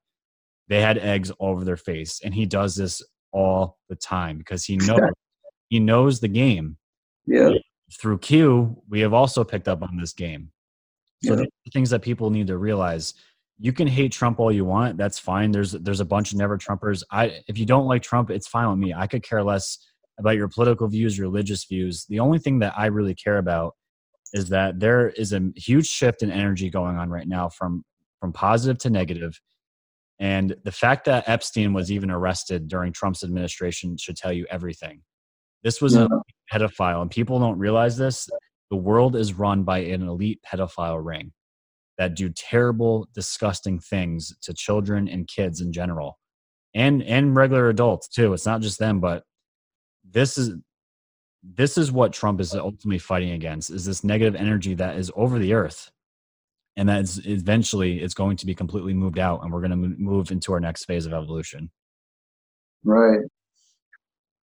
They 0.69 0.83
had 0.83 0.99
eggs 0.99 1.31
all 1.31 1.53
over 1.53 1.65
their 1.65 1.77
face, 1.77 2.21
and 2.23 2.35
he 2.35 2.45
does 2.45 2.75
this 2.75 3.03
all 3.33 3.79
the 3.89 3.97
time 3.97 4.37
because 4.37 4.65
he 4.65 4.77
knows 4.77 5.01
he 5.69 5.79
knows 5.79 6.21
the 6.21 6.29
game. 6.29 6.77
Yeah. 7.25 7.53
Through 8.01 8.19
Q, 8.19 8.83
we 8.89 9.01
have 9.01 9.15
also 9.15 9.45
picked 9.45 9.69
up 9.69 9.83
on 9.83 9.97
this 9.97 10.13
game. 10.13 10.51
So 11.27 11.35
Yeah. 11.35 11.45
the 11.65 11.71
things 11.73 11.91
that 11.91 12.03
people 12.03 12.31
need 12.31 12.47
to 12.49 12.59
realize. 12.59 13.15
You 13.59 13.73
can 13.73 13.89
hate 13.89 14.13
Trump 14.13 14.39
all 14.39 14.53
you 14.53 14.65
want. 14.67 14.99
That's 14.99 15.19
fine. 15.19 15.51
There's 15.51 15.73
there's 15.73 16.01
a 16.01 16.05
bunch 16.05 16.33
of 16.33 16.39
never 16.39 16.59
Trumpers. 16.59 17.03
I 17.11 17.41
if 17.49 17.57
you 17.59 17.65
don't 17.67 17.87
like 17.87 18.03
Trump, 18.03 18.31
it's 18.31 18.47
fine 18.49 18.69
with 18.69 18.79
me. 18.79 18.93
I 18.95 19.07
could 19.07 19.23
care 19.23 19.43
less 19.43 19.79
about 20.19 20.37
your 20.37 20.49
political 20.49 20.89
views, 20.89 21.17
your 21.17 21.29
religious 21.29 21.65
views. 21.65 22.05
The 22.09 22.21
only 22.21 22.39
thing 22.39 22.59
that 22.61 22.75
I 22.77 22.87
really 22.87 23.15
care 23.15 23.39
about 23.39 23.75
is 24.35 24.49
that 24.51 24.81
there 24.81 25.11
is 25.11 25.33
a 25.33 25.41
huge 25.57 25.87
shift 25.87 26.23
in 26.23 26.31
energy 26.31 26.69
going 26.71 26.97
on 26.99 27.09
right 27.11 27.27
now 27.29 27.49
from 27.49 27.83
from 28.21 28.33
positive 28.33 28.79
to 28.79 28.91
negative. 28.91 29.41
And 30.19 30.57
the 30.65 30.73
fact 30.73 31.05
that 31.07 31.29
Epstein 31.29 31.73
was 31.75 31.93
even 31.93 32.11
arrested 32.11 32.69
during 32.69 32.93
Trump's 32.93 33.23
administration 33.23 33.97
should 33.99 34.17
tell 34.17 34.33
you 34.33 34.47
everything. 34.51 35.03
This 35.63 35.81
was 35.83 35.95
Yeah. 35.95 36.07
a 36.11 36.55
pedophile, 36.59 37.03
and 37.03 37.11
people 37.11 37.39
don't 37.39 37.59
realize 37.59 37.97
this. 37.97 38.29
The 38.71 38.77
world 38.77 39.17
is 39.17 39.35
run 39.35 39.63
by 39.63 39.79
an 39.79 40.03
elite 40.03 40.41
pedophile 40.45 41.05
ring 41.05 41.33
that 41.99 42.15
do 42.15 42.29
terrible, 42.29 43.09
disgusting 43.15 43.79
things 43.79 44.35
to 44.43 44.53
children 44.53 45.09
and 45.09 45.27
kids 45.27 45.61
in 45.61 45.73
general, 45.73 46.19
and 46.75 47.03
and 47.03 47.35
regular 47.37 47.69
adults 47.69 48.09
too. 48.09 48.33
It's 48.33 48.47
not 48.47 48.61
just 48.61 48.79
them, 48.79 49.01
but 49.01 49.23
this 50.05 50.37
is 50.37 50.57
this 51.43 51.79
is 51.79 51.93
what 51.93 52.13
Trump 52.13 52.41
is 52.41 52.55
ultimately 52.55 52.99
fighting 52.99 53.31
against: 53.31 53.71
is 53.71 53.85
this 53.85 54.05
negative 54.05 54.35
energy 54.35 54.75
that 54.75 54.97
is 54.97 55.11
over 55.15 55.39
the 55.39 55.55
earth, 55.55 55.91
and 56.77 56.89
that 56.89 57.03
is 57.03 57.27
eventually 57.27 58.01
it's 58.01 58.15
going 58.15 58.37
to 58.39 58.47
be 58.47 58.55
completely 58.55 58.95
moved 58.95 59.19
out, 59.19 59.43
and 59.43 59.53
we're 59.53 59.61
going 59.61 59.71
to 59.71 59.77
move 59.77 60.31
into 60.31 60.53
our 60.53 60.61
next 60.61 60.85
phase 60.85 61.07
of 61.07 61.13
evolution. 61.13 61.71
Right. 62.85 63.21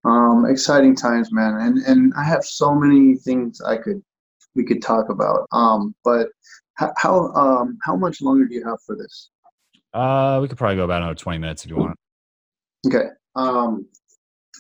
Um, 0.05 0.47
exciting 0.49 0.97
times, 0.97 1.33
man. 1.33 1.57
And 1.61 1.79
and 1.79 2.13
I 2.17 2.25
have 2.25 2.45
so 2.45 2.75
many 2.75 3.17
things 3.17 3.61
I 3.61 3.77
could 3.77 4.03
we 4.55 4.65
could 4.65 4.83
talk 4.83 5.09
about. 5.09 5.47
Um, 5.53 5.95
but 6.05 6.29
how 6.75 6.93
how 6.97 7.33
um 7.35 7.79
how 7.85 7.97
much 7.97 8.21
longer 8.23 8.47
do 8.47 8.55
you 8.55 8.65
have 8.67 8.79
for 8.87 8.97
this? 8.97 9.31
Uh, 9.95 10.39
we 10.41 10.49
could 10.49 10.59
probably 10.59 10.77
go 10.77 10.85
about 10.85 11.03
another 11.03 11.15
twenty 11.15 11.39
minutes 11.39 11.65
if 11.65 11.71
you 11.71 11.77
want. 11.77 11.99
Okay. 12.87 13.07
Um, 13.37 13.87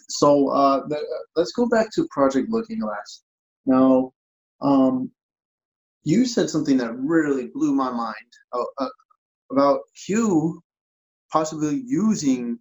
so 0.08 0.48
uh, 0.48 0.86
the, 0.88 0.98
let's 1.36 1.52
go 1.52 1.68
back 1.68 1.90
to 1.94 2.06
Project 2.10 2.48
Looking 2.50 2.80
Glass. 2.80 3.22
Now, 3.66 4.12
um, 4.60 5.10
you 6.04 6.26
said 6.26 6.50
something 6.50 6.76
that 6.78 6.96
really 6.98 7.48
blew 7.48 7.74
my 7.74 7.90
mind 7.90 8.14
uh, 8.52 8.64
uh, 8.78 8.88
about 9.50 9.80
Q 10.06 10.60
possibly 11.32 11.82
using 11.86 12.58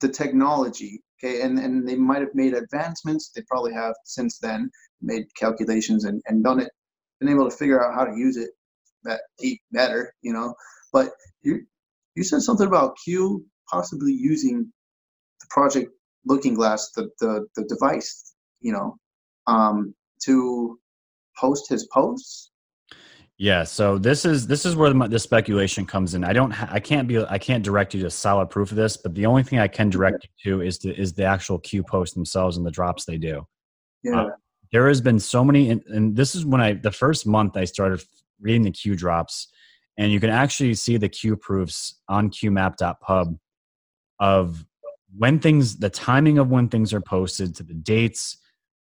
the 0.00 0.08
technology. 0.08 1.02
Okay, 1.22 1.42
and, 1.42 1.58
and 1.58 1.86
they 1.88 1.96
might 1.96 2.20
have 2.20 2.34
made 2.34 2.54
advancements. 2.54 3.30
They 3.30 3.42
probably 3.42 3.72
have 3.72 3.94
since 4.04 4.38
then 4.38 4.70
made 5.00 5.24
calculations 5.36 6.04
and, 6.04 6.20
and 6.26 6.42
done 6.42 6.60
it, 6.60 6.70
been 7.20 7.28
able 7.28 7.48
to 7.48 7.56
figure 7.56 7.84
out 7.84 7.94
how 7.94 8.04
to 8.04 8.18
use 8.18 8.36
it 8.36 8.50
that 9.04 9.20
better, 9.72 10.12
you 10.22 10.32
know. 10.32 10.54
But 10.92 11.10
you 11.42 11.60
you 12.14 12.24
said 12.24 12.42
something 12.42 12.66
about 12.66 12.96
Q 13.04 13.44
possibly 13.70 14.12
using 14.12 14.72
the 15.40 15.46
project 15.50 15.90
looking 16.26 16.54
glass 16.54 16.90
the, 16.92 17.08
the 17.20 17.46
the 17.56 17.64
device 17.64 18.34
you 18.60 18.72
know 18.72 18.96
um 19.46 19.94
to 20.24 20.78
post 21.38 21.68
his 21.68 21.86
posts 21.92 22.50
Yeah, 23.44 23.64
so 23.64 23.98
this 23.98 24.24
is 24.24 24.46
this 24.46 24.64
is 24.64 24.74
where 24.74 24.90
the, 24.90 25.06
the 25.06 25.18
speculation 25.18 25.84
comes 25.84 26.14
in. 26.14 26.24
I 26.24 26.32
don't, 26.32 26.50
ha- 26.50 26.70
I 26.70 26.80
can't 26.80 27.06
be, 27.06 27.18
I 27.18 27.36
can't 27.36 27.62
direct 27.62 27.92
you 27.92 28.02
to 28.02 28.10
solid 28.10 28.48
proof 28.48 28.70
of 28.70 28.78
this, 28.78 28.96
but 28.96 29.14
the 29.14 29.26
only 29.26 29.42
thing 29.42 29.58
I 29.58 29.68
can 29.68 29.90
direct 29.90 30.26
you 30.42 30.52
to 30.52 30.62
is 30.62 30.78
the 30.78 30.98
is 30.98 31.12
the 31.12 31.24
actual 31.24 31.58
Q 31.58 31.82
posts 31.82 32.14
themselves 32.14 32.56
and 32.56 32.64
the 32.64 32.70
drops 32.70 33.04
they 33.04 33.18
do. 33.18 33.46
yeah 34.02 34.18
uh, 34.18 34.30
There 34.72 34.88
has 34.88 35.02
been 35.02 35.20
so 35.20 35.44
many, 35.44 35.68
and, 35.68 35.82
and 35.88 36.16
this 36.16 36.34
is 36.34 36.46
when 36.46 36.62
I 36.62 36.72
the 36.72 36.90
first 36.90 37.26
month 37.26 37.58
I 37.58 37.66
started 37.66 38.02
reading 38.40 38.62
the 38.62 38.70
Q 38.70 38.96
drops, 38.96 39.48
and 39.98 40.10
you 40.10 40.20
can 40.20 40.30
actually 40.30 40.72
see 40.72 40.96
the 40.96 41.10
Q 41.10 41.36
proofs 41.36 42.00
on 42.08 42.30
QMap.pub 42.30 43.36
of 44.20 44.64
when 45.18 45.38
things, 45.38 45.76
the 45.76 45.90
timing 45.90 46.38
of 46.38 46.48
when 46.48 46.70
things 46.70 46.94
are 46.94 47.02
posted 47.02 47.54
to 47.56 47.62
the 47.62 47.74
dates. 47.74 48.38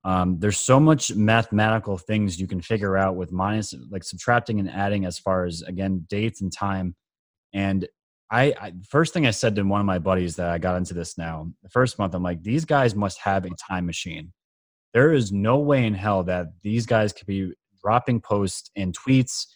Um, 0.04 0.38
there's 0.38 0.58
so 0.58 0.80
much 0.80 1.14
mathematical 1.14 1.98
things 1.98 2.40
you 2.40 2.46
can 2.46 2.60
figure 2.60 2.96
out 2.96 3.16
with 3.16 3.32
minus, 3.32 3.74
like 3.90 4.02
subtracting 4.02 4.58
and 4.58 4.70
adding, 4.70 5.04
as 5.04 5.18
far 5.18 5.44
as 5.44 5.62
again 5.62 6.06
dates 6.08 6.40
and 6.40 6.52
time. 6.52 6.94
And 7.52 7.86
I, 8.30 8.54
I 8.60 8.72
first 8.88 9.12
thing 9.12 9.26
I 9.26 9.30
said 9.30 9.56
to 9.56 9.62
one 9.62 9.80
of 9.80 9.86
my 9.86 9.98
buddies 9.98 10.36
that 10.36 10.48
I 10.48 10.58
got 10.58 10.76
into 10.76 10.94
this 10.94 11.18
now, 11.18 11.50
the 11.62 11.68
first 11.68 11.98
month, 11.98 12.14
I'm 12.14 12.22
like, 12.22 12.42
these 12.42 12.64
guys 12.64 12.94
must 12.94 13.18
have 13.18 13.44
a 13.44 13.50
time 13.68 13.86
machine. 13.86 14.32
There 14.94 15.12
is 15.12 15.32
no 15.32 15.58
way 15.58 15.84
in 15.84 15.94
hell 15.94 16.22
that 16.24 16.46
these 16.62 16.86
guys 16.86 17.12
could 17.12 17.26
be 17.26 17.52
dropping 17.82 18.20
posts 18.20 18.70
and 18.76 18.96
tweets 18.96 19.46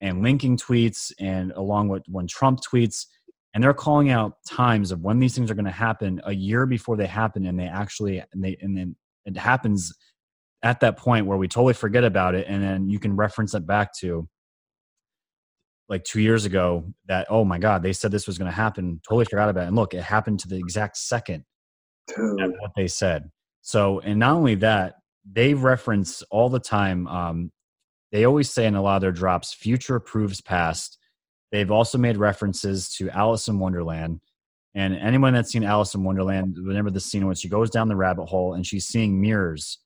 and 0.00 0.22
linking 0.22 0.56
tweets 0.56 1.12
and 1.18 1.52
along 1.52 1.88
with 1.88 2.02
when 2.08 2.26
Trump 2.26 2.60
tweets 2.60 3.06
and 3.54 3.62
they're 3.62 3.72
calling 3.72 4.10
out 4.10 4.34
times 4.48 4.90
of 4.90 5.00
when 5.00 5.20
these 5.20 5.34
things 5.34 5.50
are 5.50 5.54
going 5.54 5.64
to 5.64 5.70
happen 5.70 6.20
a 6.24 6.34
year 6.34 6.66
before 6.66 6.96
they 6.96 7.06
happen 7.06 7.46
and 7.46 7.58
they 7.58 7.66
actually 7.66 8.18
and 8.32 8.44
they 8.44 8.56
and 8.60 8.76
then 8.76 8.96
it 9.24 9.36
happens 9.36 9.92
at 10.62 10.80
that 10.80 10.96
point 10.96 11.26
where 11.26 11.38
we 11.38 11.46
totally 11.46 11.74
forget 11.74 12.04
about 12.04 12.34
it 12.34 12.46
and 12.48 12.62
then 12.62 12.88
you 12.88 12.98
can 12.98 13.14
reference 13.14 13.54
it 13.54 13.66
back 13.66 13.92
to 13.92 14.26
like 15.88 16.02
two 16.04 16.20
years 16.20 16.46
ago 16.46 16.84
that 17.06 17.26
oh 17.28 17.44
my 17.44 17.58
god 17.58 17.82
they 17.82 17.92
said 17.92 18.10
this 18.10 18.26
was 18.26 18.38
going 18.38 18.50
to 18.50 18.56
happen 18.56 19.00
totally 19.06 19.26
forgot 19.26 19.48
about 19.48 19.64
it 19.64 19.66
and 19.68 19.76
look 19.76 19.94
it 19.94 20.02
happened 20.02 20.40
to 20.40 20.48
the 20.48 20.56
exact 20.56 20.96
second 20.96 21.44
Dude. 22.08 22.54
what 22.60 22.72
they 22.76 22.88
said 22.88 23.30
so 23.60 24.00
and 24.00 24.18
not 24.18 24.34
only 24.34 24.54
that 24.56 24.94
they 25.30 25.54
reference 25.54 26.22
all 26.30 26.48
the 26.48 26.60
time 26.60 27.06
um, 27.08 27.50
they 28.12 28.24
always 28.24 28.50
say 28.50 28.66
in 28.66 28.74
a 28.74 28.82
lot 28.82 28.96
of 28.96 29.02
their 29.02 29.12
drops 29.12 29.52
future 29.52 30.00
proves 30.00 30.40
past 30.40 30.98
they've 31.52 31.70
also 31.70 31.98
made 31.98 32.16
references 32.16 32.88
to 32.94 33.10
alice 33.10 33.48
in 33.48 33.58
wonderland 33.58 34.20
and 34.74 34.94
anyone 34.96 35.34
that's 35.34 35.52
seen 35.52 35.64
alice 35.64 35.94
in 35.94 36.02
wonderland 36.04 36.56
remember 36.58 36.90
the 36.90 37.00
scene 37.00 37.26
when 37.26 37.36
she 37.36 37.48
goes 37.48 37.70
down 37.70 37.88
the 37.88 37.96
rabbit 37.96 38.26
hole 38.26 38.54
and 38.54 38.66
she's 38.66 38.86
seeing 38.86 39.20
mirrors 39.20 39.78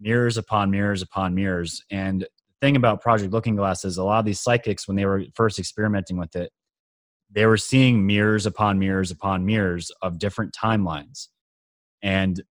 mirrors 0.00 0.36
upon 0.36 0.70
mirrors 0.70 1.02
upon 1.02 1.34
mirrors. 1.34 1.84
And 1.90 2.22
the 2.22 2.28
thing 2.60 2.76
about 2.76 3.00
project 3.00 3.32
looking 3.32 3.56
glass 3.56 3.84
is 3.84 3.98
a 3.98 4.04
lot 4.04 4.20
of 4.20 4.24
these 4.24 4.40
psychics 4.40 4.86
when 4.86 4.96
they 4.96 5.06
were 5.06 5.24
first 5.34 5.58
experimenting 5.58 6.18
with 6.18 6.36
it 6.36 6.52
they 7.30 7.46
were 7.46 7.56
seeing 7.56 8.06
mirrors 8.06 8.46
upon 8.46 8.78
mirrors 8.78 9.10
upon 9.10 9.44
mirrors 9.44 9.90
of 10.02 10.18
different 10.18 10.54
timelines. 10.54 11.28
And 12.02 12.42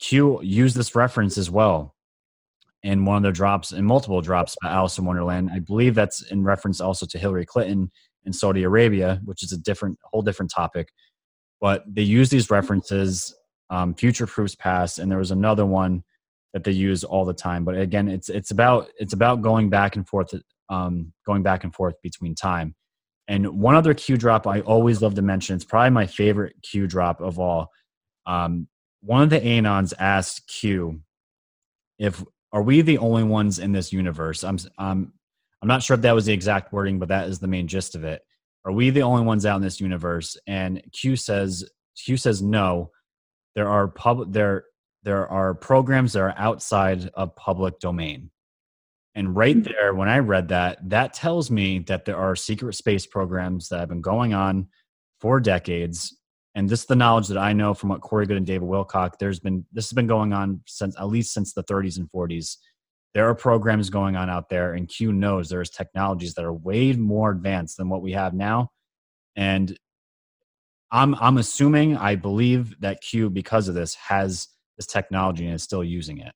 q 0.00 0.40
used 0.42 0.76
this 0.76 0.94
reference 0.94 1.36
as 1.38 1.50
well 1.50 1.94
in 2.82 3.04
one 3.04 3.16
of 3.16 3.22
their 3.22 3.32
drops 3.32 3.72
in 3.72 3.84
multiple 3.84 4.20
drops 4.20 4.56
by 4.62 4.70
alice 4.70 4.98
in 4.98 5.04
wonderland. 5.04 5.50
I 5.52 5.58
believe 5.58 5.94
that's 5.94 6.22
in 6.22 6.44
reference 6.44 6.80
also 6.80 7.04
to 7.06 7.18
hillary 7.18 7.44
clinton 7.44 7.90
in 8.24 8.32
saudi 8.32 8.62
arabia 8.62 9.20
which 9.24 9.42
is 9.42 9.52
a 9.52 9.58
different 9.58 9.98
whole 10.04 10.22
different 10.22 10.52
topic 10.52 10.90
but 11.60 11.84
they 11.86 12.02
use 12.02 12.28
these 12.28 12.50
references 12.50 13.34
um, 13.70 13.94
future 13.94 14.26
proofs 14.26 14.54
past 14.54 14.98
and 14.98 15.10
there 15.10 15.18
was 15.18 15.30
another 15.30 15.66
one 15.66 16.02
that 16.54 16.64
they 16.64 16.72
use 16.72 17.04
all 17.04 17.24
the 17.24 17.34
time 17.34 17.64
but 17.64 17.76
again 17.76 18.08
it's 18.08 18.28
it's 18.28 18.50
about 18.50 18.88
it's 18.98 19.12
about 19.12 19.42
going 19.42 19.68
back 19.68 19.96
and 19.96 20.08
forth 20.08 20.32
um, 20.70 21.12
going 21.26 21.42
back 21.42 21.64
and 21.64 21.74
forth 21.74 21.94
between 22.02 22.34
time. 22.34 22.74
And 23.26 23.46
one 23.60 23.74
other 23.74 23.92
q 23.92 24.16
drop 24.16 24.46
i 24.46 24.60
always 24.60 25.02
love 25.02 25.14
to 25.16 25.22
mention 25.22 25.54
it's 25.54 25.64
probably 25.64 25.90
my 25.90 26.06
favorite 26.06 26.56
q 26.62 26.86
drop 26.86 27.20
of 27.20 27.38
all 27.38 27.70
um, 28.26 28.68
one 29.02 29.22
of 29.22 29.30
the 29.30 29.40
anons 29.40 29.92
asked 29.98 30.48
q 30.48 31.00
if 31.98 32.24
are 32.52 32.62
we 32.62 32.80
the 32.80 32.96
only 32.98 33.24
ones 33.24 33.58
in 33.58 33.72
this 33.72 33.92
universe? 33.92 34.44
I'm 34.44 34.58
i'm 34.78 35.12
i'm 35.60 35.68
not 35.68 35.82
sure 35.82 35.94
if 35.94 36.00
that 36.02 36.14
was 36.14 36.24
the 36.24 36.32
exact 36.32 36.72
wording 36.72 36.98
but 36.98 37.08
that 37.08 37.28
is 37.28 37.38
the 37.38 37.48
main 37.48 37.68
gist 37.68 37.94
of 37.94 38.04
it 38.04 38.22
are 38.68 38.72
we 38.72 38.90
the 38.90 39.00
only 39.00 39.22
ones 39.22 39.46
out 39.46 39.56
in 39.56 39.62
this 39.62 39.80
universe? 39.80 40.36
And 40.46 40.82
q 40.92 41.16
says 41.16 41.64
q 41.96 42.18
says 42.18 42.42
no. 42.42 42.90
There 43.54 43.68
are 43.68 43.88
public 43.88 44.30
there 44.30 44.64
there 45.04 45.26
are 45.26 45.54
programs 45.54 46.12
that 46.12 46.20
are 46.20 46.34
outside 46.36 47.08
of 47.14 47.34
public 47.34 47.80
domain. 47.80 48.30
And 49.14 49.34
right 49.34 49.56
hmm. 49.56 49.62
there 49.62 49.94
when 49.94 50.08
i 50.08 50.18
read 50.18 50.48
that 50.48 50.86
that 50.90 51.14
tells 51.14 51.50
me 51.50 51.78
that 51.80 52.04
there 52.04 52.18
are 52.18 52.36
secret 52.36 52.74
space 52.74 53.06
programs 53.06 53.70
that 53.70 53.80
have 53.80 53.88
been 53.88 54.02
going 54.02 54.34
on 54.34 54.68
for 55.18 55.40
decades. 55.40 56.14
And 56.54 56.68
this 56.68 56.80
is 56.80 56.86
the 56.86 56.96
knowledge 56.96 57.28
that 57.28 57.38
i 57.38 57.54
know 57.54 57.72
from 57.72 57.88
what 57.88 58.02
corey 58.02 58.26
goode 58.26 58.36
and 58.36 58.46
david 58.46 58.68
wilcock 58.68 59.12
there's 59.18 59.40
been 59.40 59.64
this 59.72 59.88
has 59.88 59.94
been 59.94 60.08
going 60.08 60.32
on 60.34 60.60
since 60.66 60.94
at 60.98 61.08
least 61.08 61.32
since 61.32 61.54
the 61.54 61.64
30s 61.64 61.96
and 61.96 62.10
40s 62.10 62.56
there 63.14 63.28
are 63.28 63.34
programs 63.34 63.90
going 63.90 64.16
on 64.16 64.28
out 64.30 64.48
there 64.48 64.74
and 64.74 64.88
q 64.88 65.12
knows 65.12 65.48
there's 65.48 65.70
technologies 65.70 66.34
that 66.34 66.44
are 66.44 66.52
way 66.52 66.92
more 66.92 67.30
advanced 67.30 67.76
than 67.76 67.88
what 67.88 68.02
we 68.02 68.12
have 68.12 68.34
now 68.34 68.70
and 69.36 69.78
i'm 70.92 71.14
i'm 71.16 71.38
assuming 71.38 71.96
i 71.96 72.14
believe 72.14 72.74
that 72.80 73.00
q 73.00 73.30
because 73.30 73.68
of 73.68 73.74
this 73.74 73.94
has 73.94 74.48
this 74.78 74.86
technology 74.86 75.44
and 75.44 75.54
is 75.54 75.62
still 75.62 75.84
using 75.84 76.18
it. 76.18 76.32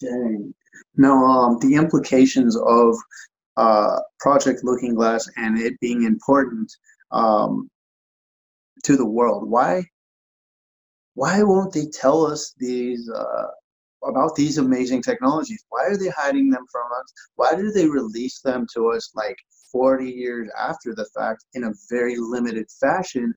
Dang. 0.00 0.54
Now, 0.96 1.22
um, 1.24 1.58
the 1.60 1.74
implications 1.74 2.56
of 2.56 2.96
uh, 3.56 3.98
Project 4.20 4.60
Looking 4.62 4.94
Glass 4.94 5.28
and 5.36 5.58
it 5.58 5.78
being 5.80 6.04
important 6.04 6.72
um, 7.10 7.68
to 8.84 8.96
the 8.96 9.04
world. 9.04 9.50
Why? 9.50 9.82
Why 11.14 11.42
won't 11.42 11.74
they 11.74 11.86
tell 11.86 12.24
us 12.24 12.54
these 12.58 13.10
uh, 13.10 13.48
about 14.04 14.34
these 14.34 14.58
amazing 14.58 15.02
technologies? 15.02 15.64
Why 15.68 15.84
are 15.86 15.96
they 15.96 16.08
hiding 16.08 16.50
them 16.50 16.64
from 16.70 16.86
us? 17.00 17.12
Why 17.36 17.54
do 17.54 17.70
they 17.70 17.88
release 17.88 18.40
them 18.40 18.66
to 18.74 18.90
us 18.90 19.10
like 19.14 19.36
40 19.72 20.10
years 20.10 20.48
after 20.58 20.94
the 20.94 21.08
fact 21.16 21.44
in 21.54 21.64
a 21.64 21.72
very 21.90 22.16
limited 22.16 22.66
fashion? 22.80 23.34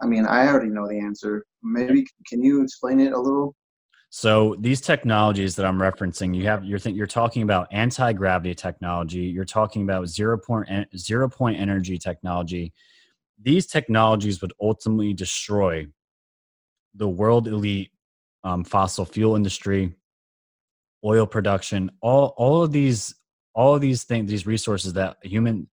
I 0.00 0.06
mean, 0.06 0.26
I 0.26 0.48
already 0.48 0.70
know 0.70 0.88
the 0.88 0.98
answer. 0.98 1.44
Maybe 1.62 2.04
can 2.26 2.42
you 2.42 2.62
explain 2.62 3.00
it 3.00 3.12
a 3.12 3.18
little? 3.18 3.54
So 4.10 4.56
these 4.58 4.82
technologies 4.82 5.56
that 5.56 5.64
I'm 5.64 5.78
referencing, 5.78 6.34
you 6.34 6.44
have 6.44 6.64
you're 6.64 6.78
think 6.78 6.98
you're 6.98 7.06
talking 7.06 7.42
about 7.42 7.68
anti 7.70 8.12
gravity 8.12 8.54
technology. 8.54 9.20
You're 9.20 9.46
talking 9.46 9.84
about 9.84 10.06
zero 10.08 10.36
point 10.36 10.68
zero 10.96 11.30
point 11.30 11.58
energy 11.58 11.96
technology. 11.96 12.74
These 13.40 13.68
technologies 13.68 14.42
would 14.42 14.52
ultimately 14.60 15.14
destroy 15.14 15.86
the 16.94 17.08
world 17.08 17.48
elite 17.48 17.91
um, 18.44 18.64
fossil 18.64 19.04
fuel 19.04 19.36
industry, 19.36 19.94
oil 21.04 21.26
production, 21.26 21.90
all 22.00 22.34
all 22.36 22.62
of 22.62 22.72
these 22.72 23.14
all 23.54 23.74
of 23.74 23.80
these 23.80 24.04
things, 24.04 24.30
these 24.30 24.46
resources 24.46 24.94
that 24.94 25.16
human 25.22 25.68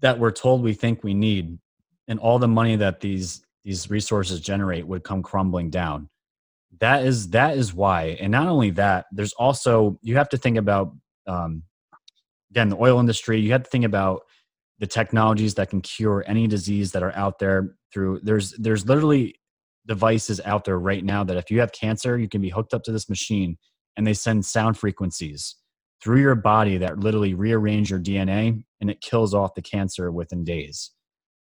that 0.00 0.18
we're 0.18 0.32
told 0.32 0.62
we 0.62 0.74
think 0.74 1.02
we 1.02 1.14
need, 1.14 1.58
and 2.08 2.18
all 2.18 2.38
the 2.38 2.48
money 2.48 2.76
that 2.76 3.00
these 3.00 3.42
these 3.64 3.90
resources 3.90 4.40
generate 4.40 4.86
would 4.86 5.04
come 5.04 5.22
crumbling 5.22 5.70
down. 5.70 6.08
That 6.80 7.04
is 7.04 7.30
that 7.30 7.56
is 7.56 7.74
why 7.74 8.16
and 8.20 8.32
not 8.32 8.48
only 8.48 8.70
that 8.70 9.06
there's 9.12 9.34
also 9.34 9.98
you 10.02 10.16
have 10.16 10.28
to 10.30 10.36
think 10.38 10.56
about 10.56 10.92
um, 11.26 11.62
again 12.50 12.70
the 12.70 12.76
oil 12.76 12.98
industry 12.98 13.40
you 13.40 13.52
have 13.52 13.62
to 13.62 13.70
think 13.70 13.84
about 13.84 14.22
the 14.78 14.86
technologies 14.86 15.54
that 15.54 15.70
can 15.70 15.80
cure 15.80 16.24
any 16.26 16.46
disease 16.46 16.90
that 16.92 17.02
are 17.02 17.14
out 17.14 17.38
there 17.38 17.76
through 17.92 18.20
there's 18.22 18.52
there's 18.58 18.86
literally 18.88 19.36
devices 19.86 20.40
out 20.44 20.64
there 20.64 20.78
right 20.78 21.04
now 21.04 21.24
that 21.24 21.36
if 21.36 21.50
you 21.50 21.60
have 21.60 21.72
cancer 21.72 22.18
you 22.18 22.28
can 22.28 22.40
be 22.40 22.50
hooked 22.50 22.72
up 22.72 22.82
to 22.82 22.92
this 22.92 23.08
machine 23.08 23.56
and 23.96 24.06
they 24.06 24.14
send 24.14 24.44
sound 24.44 24.78
frequencies 24.78 25.56
through 26.02 26.20
your 26.20 26.34
body 26.34 26.78
that 26.78 26.98
literally 26.98 27.34
rearrange 27.34 27.90
your 27.90 28.00
dna 28.00 28.62
and 28.82 28.90
it 28.90 29.00
kills 29.00 29.32
off 29.32 29.54
the 29.54 29.62
cancer 29.62 30.10
within 30.10 30.44
days. 30.44 30.90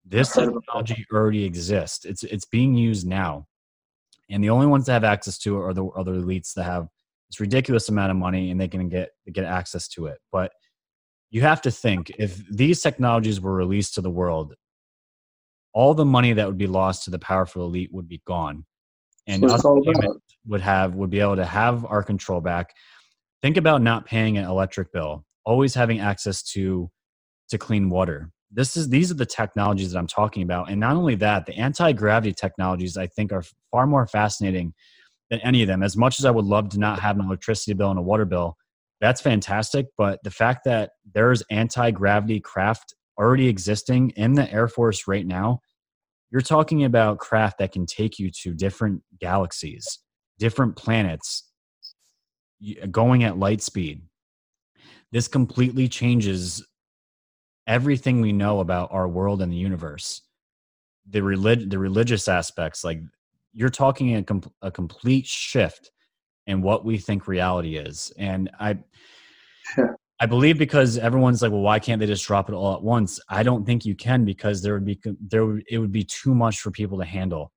This 0.05 0.33
technology 0.33 1.07
already 1.13 1.45
exists. 1.45 2.05
It's 2.05 2.25
it's 2.25 2.45
being 2.45 2.75
used 2.75 3.07
now. 3.07 3.47
And 4.29 4.43
the 4.43 4.51
only 4.51 4.67
ones 4.67 4.87
that 4.87 4.93
have 4.93 5.05
access 5.05 5.39
to 5.39 5.57
it 5.57 5.63
are 5.63 5.73
the 5.73 5.87
other 5.87 6.15
elites 6.15 6.53
that 6.55 6.65
have 6.65 6.89
this 7.31 7.41
ridiculous 7.41 7.89
amount 7.89 8.11
of 8.11 8.17
money 8.17 8.51
and 8.51 8.61
they 8.61 8.69
can 8.69 8.89
get 8.89 9.11
get 9.33 9.45
access 9.45 9.87
to 9.89 10.07
it. 10.07 10.19
But 10.33 10.51
you 11.31 11.43
have 11.43 11.63
to 11.63 11.71
think 11.71 12.11
if 12.19 12.43
these 12.49 12.83
technologies 12.83 13.41
were 13.41 13.55
released 13.55 13.95
to 13.95 14.01
the 14.01 14.11
world 14.11 14.55
all 15.79 15.95
the 15.95 16.05
money 16.05 16.33
that 16.33 16.45
would 16.45 16.59
be 16.59 16.67
lost 16.67 17.05
to 17.05 17.11
the 17.13 17.21
powerful 17.21 17.65
elite 17.65 17.89
would 17.93 18.09
be 18.09 18.21
gone. 18.27 18.65
And 19.29 19.45
us 19.45 19.63
would 20.45 20.61
have 20.61 20.97
would 20.97 21.09
be 21.09 21.21
able 21.21 21.37
to 21.37 21.45
have 21.45 21.85
our 21.85 22.03
control 22.03 22.41
back. 22.41 22.75
Think 23.43 23.57
about 23.57 23.81
not 23.81 24.05
paying 24.05 24.39
an 24.39 24.45
electric 24.45 24.93
bill 24.93 25.25
always 25.45 25.75
having 25.75 26.01
access 26.01 26.43
to 26.55 26.91
to 27.51 27.59
clean 27.59 27.91
water. 27.91 28.33
This 28.51 28.77
is 28.77 28.89
these 28.89 29.13
are 29.13 29.15
the 29.15 29.25
technologies 29.25 29.93
that 29.93 29.99
i'm 30.01 30.09
talking 30.09 30.43
about. 30.43 30.69
And 30.69 30.81
not 30.81 30.97
only 30.97 31.15
that 31.15 31.47
the 31.47 31.55
anti-gravity 31.55 32.33
technologies 32.33 32.97
i 32.97 33.07
think 33.07 33.33
are 33.33 33.45
far 33.71 33.87
more 33.87 34.09
fascinating 34.09 34.75
than 35.31 35.39
any 35.41 35.63
of 35.63 35.69
them. 35.69 35.85
As 35.85 35.97
much 35.97 36.19
as 36.19 36.25
i 36.25 36.31
would 36.33 36.45
love 36.45 36.71
to 36.71 36.81
not 36.81 36.99
have 36.99 37.17
an 37.17 37.25
electricity 37.25 37.75
bill 37.75 37.91
and 37.91 38.01
a 38.01 38.03
water 38.03 38.25
bill 38.25 38.57
that's 39.01 39.21
fantastic. 39.21 39.87
But 39.97 40.19
the 40.25 40.33
fact 40.33 40.65
that 40.65 40.91
there's 41.15 41.45
anti-gravity 41.53 42.41
craft 42.41 42.95
already 43.17 43.47
existing 43.47 44.11
in 44.17 44.33
the 44.33 44.53
air 44.53 44.67
force 44.67 45.07
right 45.07 45.25
now 45.25 45.61
you're 46.31 46.41
talking 46.41 46.85
about 46.85 47.19
craft 47.19 47.59
that 47.59 47.73
can 47.73 47.87
take 47.87 48.19
you 48.19 48.31
to 48.31 48.55
different 48.55 49.03
galaxies 49.19 50.01
different 50.39 50.77
planets 50.77 51.45
going 52.91 53.25
at 53.25 53.39
light 53.39 53.61
speed. 53.61 54.03
This 55.13 55.29
completely 55.29 55.89
changes 55.89 56.65
everything 57.67 58.21
we 58.21 58.33
know 58.33 58.61
about 58.61 58.93
our 58.93 59.09
world 59.09 59.43
and 59.43 59.53
the 59.53 59.57
universe. 59.57 60.23
The 61.11 61.23
relig- 61.23 61.71
the 61.71 61.79
religious 61.79 62.29
aspects 62.29 62.85
like 62.85 63.01
you're 63.53 63.71
talking 63.71 64.17
a, 64.17 64.23
com- 64.23 64.53
a 64.63 64.71
complete 64.71 65.27
shift 65.27 65.91
in 66.47 66.63
what 66.63 66.85
we 66.85 66.99
think 66.99 67.27
reality 67.27 67.77
is. 67.77 68.13
And 68.19 68.51
i 68.61 68.79
i 70.21 70.27
believe 70.27 70.59
because 70.59 70.99
everyone's 70.99 71.43
like 71.43 71.51
well 71.51 71.61
why 71.61 71.79
can't 71.79 72.01
they 72.01 72.07
just 72.07 72.27
drop 72.27 72.49
it 72.49 72.55
all 72.55 72.75
at 72.75 72.83
once 72.83 73.21
i 73.29 73.43
don't 73.43 73.65
think 73.65 73.85
you 73.85 73.95
can 73.95 74.25
because 74.25 74.63
there 74.63 74.75
would 74.75 74.85
be 74.85 74.99
there 75.21 75.47
would, 75.47 75.63
it 75.69 75.79
would 75.79 75.93
be 75.93 76.05
too 76.05 76.35
much 76.35 76.61
for 76.61 76.71
people 76.71 76.99
to 76.99 77.05
handle 77.05 77.53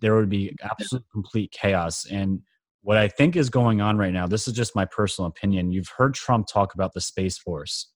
there 0.00 0.14
would 0.14 0.28
be 0.28 0.54
absolute 0.62 1.04
complete 1.12 1.50
chaos 1.52 2.06
and 2.06 2.40
what 2.82 2.96
i 2.96 3.08
think 3.08 3.36
is 3.36 3.50
going 3.50 3.80
on 3.80 3.96
right 3.96 4.12
now 4.12 4.26
this 4.26 4.46
is 4.46 4.54
just 4.54 4.76
my 4.76 4.84
personal 4.84 5.28
opinion 5.28 5.70
you've 5.70 5.92
heard 5.96 6.14
trump 6.14 6.46
talk 6.46 6.74
about 6.74 6.92
the 6.92 7.00
space 7.00 7.38
force 7.38 7.88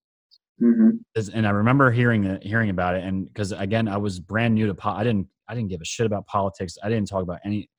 Mm-hmm. 0.62 1.36
And 1.36 1.46
I 1.46 1.50
remember 1.50 1.90
hearing 1.90 2.24
it, 2.24 2.42
hearing 2.42 2.70
about 2.70 2.94
it, 2.94 3.04
and 3.04 3.26
because 3.26 3.52
again, 3.52 3.88
I 3.88 3.96
was 3.96 4.20
brand 4.20 4.54
new 4.54 4.66
to 4.66 4.74
po- 4.74 4.90
I 4.90 5.04
didn't 5.04 5.26
I 5.48 5.54
didn't 5.54 5.70
give 5.70 5.80
a 5.80 5.86
shit 5.86 6.06
about 6.06 6.26
politics. 6.26 6.76
I 6.82 6.88
didn't 6.88 7.08
talk 7.08 7.22
about 7.22 7.40
any. 7.44 7.70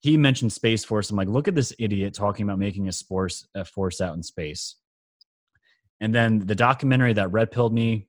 He 0.00 0.16
mentioned 0.16 0.52
Space 0.52 0.84
Force. 0.84 1.10
I'm 1.10 1.16
like, 1.16 1.28
look 1.28 1.46
at 1.46 1.54
this 1.54 1.72
idiot 1.78 2.14
talking 2.14 2.44
about 2.44 2.58
making 2.58 2.88
a 2.88 2.92
force 2.92 3.46
a 3.54 3.64
force 3.64 4.00
out 4.00 4.14
in 4.16 4.22
space. 4.22 4.76
And 6.00 6.14
then 6.14 6.38
the 6.38 6.54
documentary 6.54 7.12
that 7.14 7.30
red 7.30 7.50
pilled 7.50 7.74
me 7.74 8.08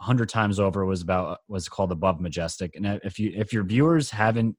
a 0.00 0.04
hundred 0.04 0.28
times 0.28 0.58
over 0.58 0.84
was 0.84 1.02
about 1.02 1.28
uh, 1.28 1.36
was 1.48 1.68
called 1.68 1.92
Above 1.92 2.20
Majestic. 2.20 2.74
And 2.76 2.86
uh, 2.86 2.98
if 3.04 3.18
you 3.18 3.32
if 3.34 3.52
your 3.52 3.64
viewers 3.64 4.10
haven't 4.10 4.56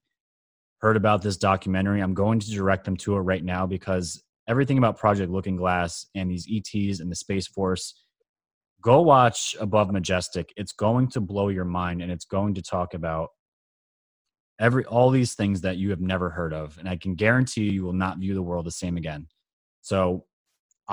heard 0.79 0.97
about 0.97 1.21
this 1.21 1.37
documentary, 1.37 2.01
I'm 2.01 2.13
going 2.13 2.39
to 2.39 2.51
direct 2.51 2.85
them 2.85 2.97
to 2.97 3.15
it 3.15 3.19
right 3.19 3.43
now 3.43 3.65
because 3.65 4.23
everything 4.47 4.77
about 4.77 4.97
Project 4.97 5.31
Looking 5.31 5.55
Glass 5.55 6.05
and 6.15 6.29
these 6.29 6.47
ETs 6.51 6.99
and 6.99 7.11
the 7.11 7.15
Space 7.15 7.47
Force 7.47 7.95
go 8.81 9.01
watch 9.01 9.55
Above 9.59 9.91
Majestic. 9.91 10.51
It's 10.57 10.73
going 10.73 11.09
to 11.09 11.21
blow 11.21 11.49
your 11.49 11.65
mind 11.65 12.01
and 12.01 12.11
it's 12.11 12.25
going 12.25 12.55
to 12.55 12.61
talk 12.61 12.93
about 12.93 13.29
every 14.59 14.85
all 14.85 15.09
these 15.09 15.33
things 15.33 15.61
that 15.61 15.77
you 15.77 15.89
have 15.89 16.01
never 16.01 16.29
heard 16.29 16.53
of. 16.53 16.77
And 16.77 16.87
I 16.87 16.97
can 16.97 17.15
guarantee 17.15 17.63
you, 17.63 17.71
you 17.71 17.83
will 17.83 17.93
not 17.93 18.19
view 18.19 18.33
the 18.35 18.43
world 18.43 18.65
the 18.65 18.71
same 18.71 18.97
again. 18.97 19.27
So 19.81 20.25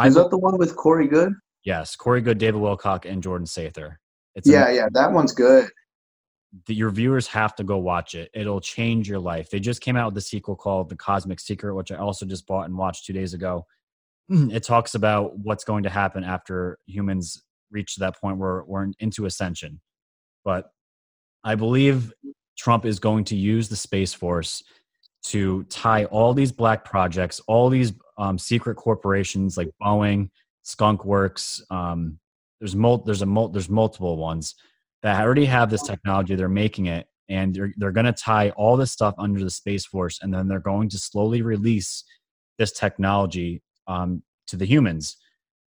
Is 0.06 0.14
that 0.14 0.30
the 0.30 0.38
one 0.38 0.56
with 0.58 0.76
Corey 0.76 1.08
Goode? 1.08 1.34
Yes, 1.64 1.96
Corey 1.96 2.20
Goode, 2.20 2.38
David 2.38 2.60
Wilcock, 2.60 3.04
and 3.04 3.22
Jordan 3.22 3.46
Sather. 3.46 3.96
It's 4.34 4.48
yeah, 4.48 4.70
yeah, 4.70 4.88
that 4.92 5.12
one's 5.12 5.32
good. 5.32 5.68
The, 6.66 6.74
your 6.74 6.90
viewers 6.90 7.26
have 7.26 7.54
to 7.56 7.64
go 7.64 7.78
watch 7.78 8.14
it. 8.14 8.30
It'll 8.32 8.60
change 8.60 9.08
your 9.08 9.18
life. 9.18 9.50
They 9.50 9.60
just 9.60 9.82
came 9.82 9.96
out 9.96 10.06
with 10.06 10.14
the 10.14 10.20
sequel 10.20 10.56
called 10.56 10.88
The 10.88 10.96
Cosmic 10.96 11.40
Secret, 11.40 11.74
which 11.74 11.92
I 11.92 11.96
also 11.96 12.24
just 12.24 12.46
bought 12.46 12.66
and 12.66 12.78
watched 12.78 13.04
two 13.04 13.12
days 13.12 13.34
ago. 13.34 13.66
It 14.30 14.62
talks 14.62 14.94
about 14.94 15.38
what's 15.38 15.64
going 15.64 15.84
to 15.84 15.90
happen 15.90 16.22
after 16.22 16.78
humans 16.86 17.42
reach 17.70 17.96
that 17.96 18.20
point 18.20 18.38
where 18.38 18.62
we're 18.64 18.88
into 18.98 19.26
ascension. 19.26 19.80
But 20.44 20.70
I 21.44 21.54
believe 21.54 22.12
Trump 22.58 22.84
is 22.84 22.98
going 22.98 23.24
to 23.24 23.36
use 23.36 23.68
the 23.68 23.76
Space 23.76 24.12
Force 24.12 24.62
to 25.24 25.64
tie 25.64 26.04
all 26.06 26.34
these 26.34 26.52
black 26.52 26.84
projects, 26.84 27.40
all 27.46 27.68
these 27.68 27.92
um, 28.18 28.38
secret 28.38 28.76
corporations 28.76 29.56
like 29.56 29.70
Boeing, 29.82 30.30
Skunk 30.68 31.04
Works. 31.04 31.62
Um, 31.70 32.18
there's 32.60 32.76
mul- 32.76 33.04
there's 33.04 33.22
a 33.22 33.26
mul- 33.26 33.48
there's 33.48 33.70
multiple 33.70 34.16
ones 34.16 34.54
that 35.02 35.20
already 35.20 35.46
have 35.46 35.70
this 35.70 35.82
technology. 35.82 36.34
They're 36.34 36.48
making 36.48 36.86
it, 36.86 37.06
and 37.28 37.54
they're 37.54 37.72
they're 37.76 37.92
going 37.92 38.06
to 38.06 38.12
tie 38.12 38.50
all 38.50 38.76
this 38.76 38.92
stuff 38.92 39.14
under 39.18 39.42
the 39.42 39.50
Space 39.50 39.86
Force, 39.86 40.18
and 40.22 40.32
then 40.32 40.48
they're 40.48 40.60
going 40.60 40.88
to 40.90 40.98
slowly 40.98 41.42
release 41.42 42.04
this 42.58 42.72
technology 42.72 43.62
um, 43.86 44.22
to 44.48 44.56
the 44.56 44.66
humans 44.66 45.16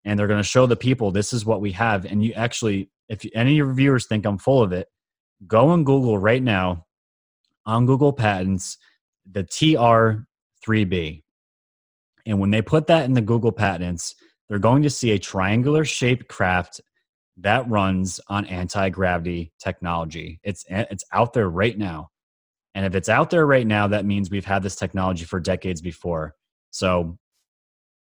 and 0.05 0.19
they're 0.19 0.27
going 0.27 0.41
to 0.41 0.45
show 0.49 0.67
the 0.67 0.77
people 0.77 1.11
this 1.11 1.33
is 1.33 1.45
what 1.45 1.61
we 1.61 1.73
have 1.73 2.05
and 2.05 2.25
you 2.25 2.33
actually 2.35 2.91
if 3.09 3.25
any 3.35 3.53
of 3.53 3.57
your 3.57 3.73
viewers 3.73 4.07
think 4.07 4.27
i'm 4.27 4.39
full 4.39 4.63
of 4.63 4.73
it 4.73 4.89
go 5.47 5.69
on 5.69 5.85
google 5.85 6.19
right 6.19 6.43
now 6.43 6.87
on 7.67 7.87
google 7.87 8.13
patents 8.13 8.79
the 9.31 9.45
tr3b 9.45 11.23
and 12.27 12.39
when 12.39 12.51
they 12.51 12.63
put 12.63 12.87
that 12.87 13.05
in 13.05 13.15
the 13.15 13.21
google 13.21 13.53
patents 13.53 14.15
they're 14.51 14.59
going 14.59 14.83
to 14.83 14.91
see 14.91 15.13
a 15.13 15.19
triangular 15.19 15.87
shaped 15.87 16.29
craft 16.29 16.83
that 17.39 17.67
runs 17.71 18.21
on 18.29 18.45
anti-gravity 18.45 19.51
technology 19.59 20.39
it's 20.45 20.67
it's 20.69 21.05
out 21.13 21.33
there 21.33 21.49
right 21.49 21.79
now 21.79 22.11
and 22.75 22.85
if 22.85 22.95
it's 22.95 23.09
out 23.09 23.31
there 23.31 23.47
right 23.47 23.67
now 23.67 23.87
that 23.87 24.05
means 24.05 24.31
we've 24.31 24.45
had 24.45 24.63
this 24.63 24.77
technology 24.77 25.25
for 25.25 25.41
decades 25.41 25.81
before 25.81 26.35
so 26.71 27.17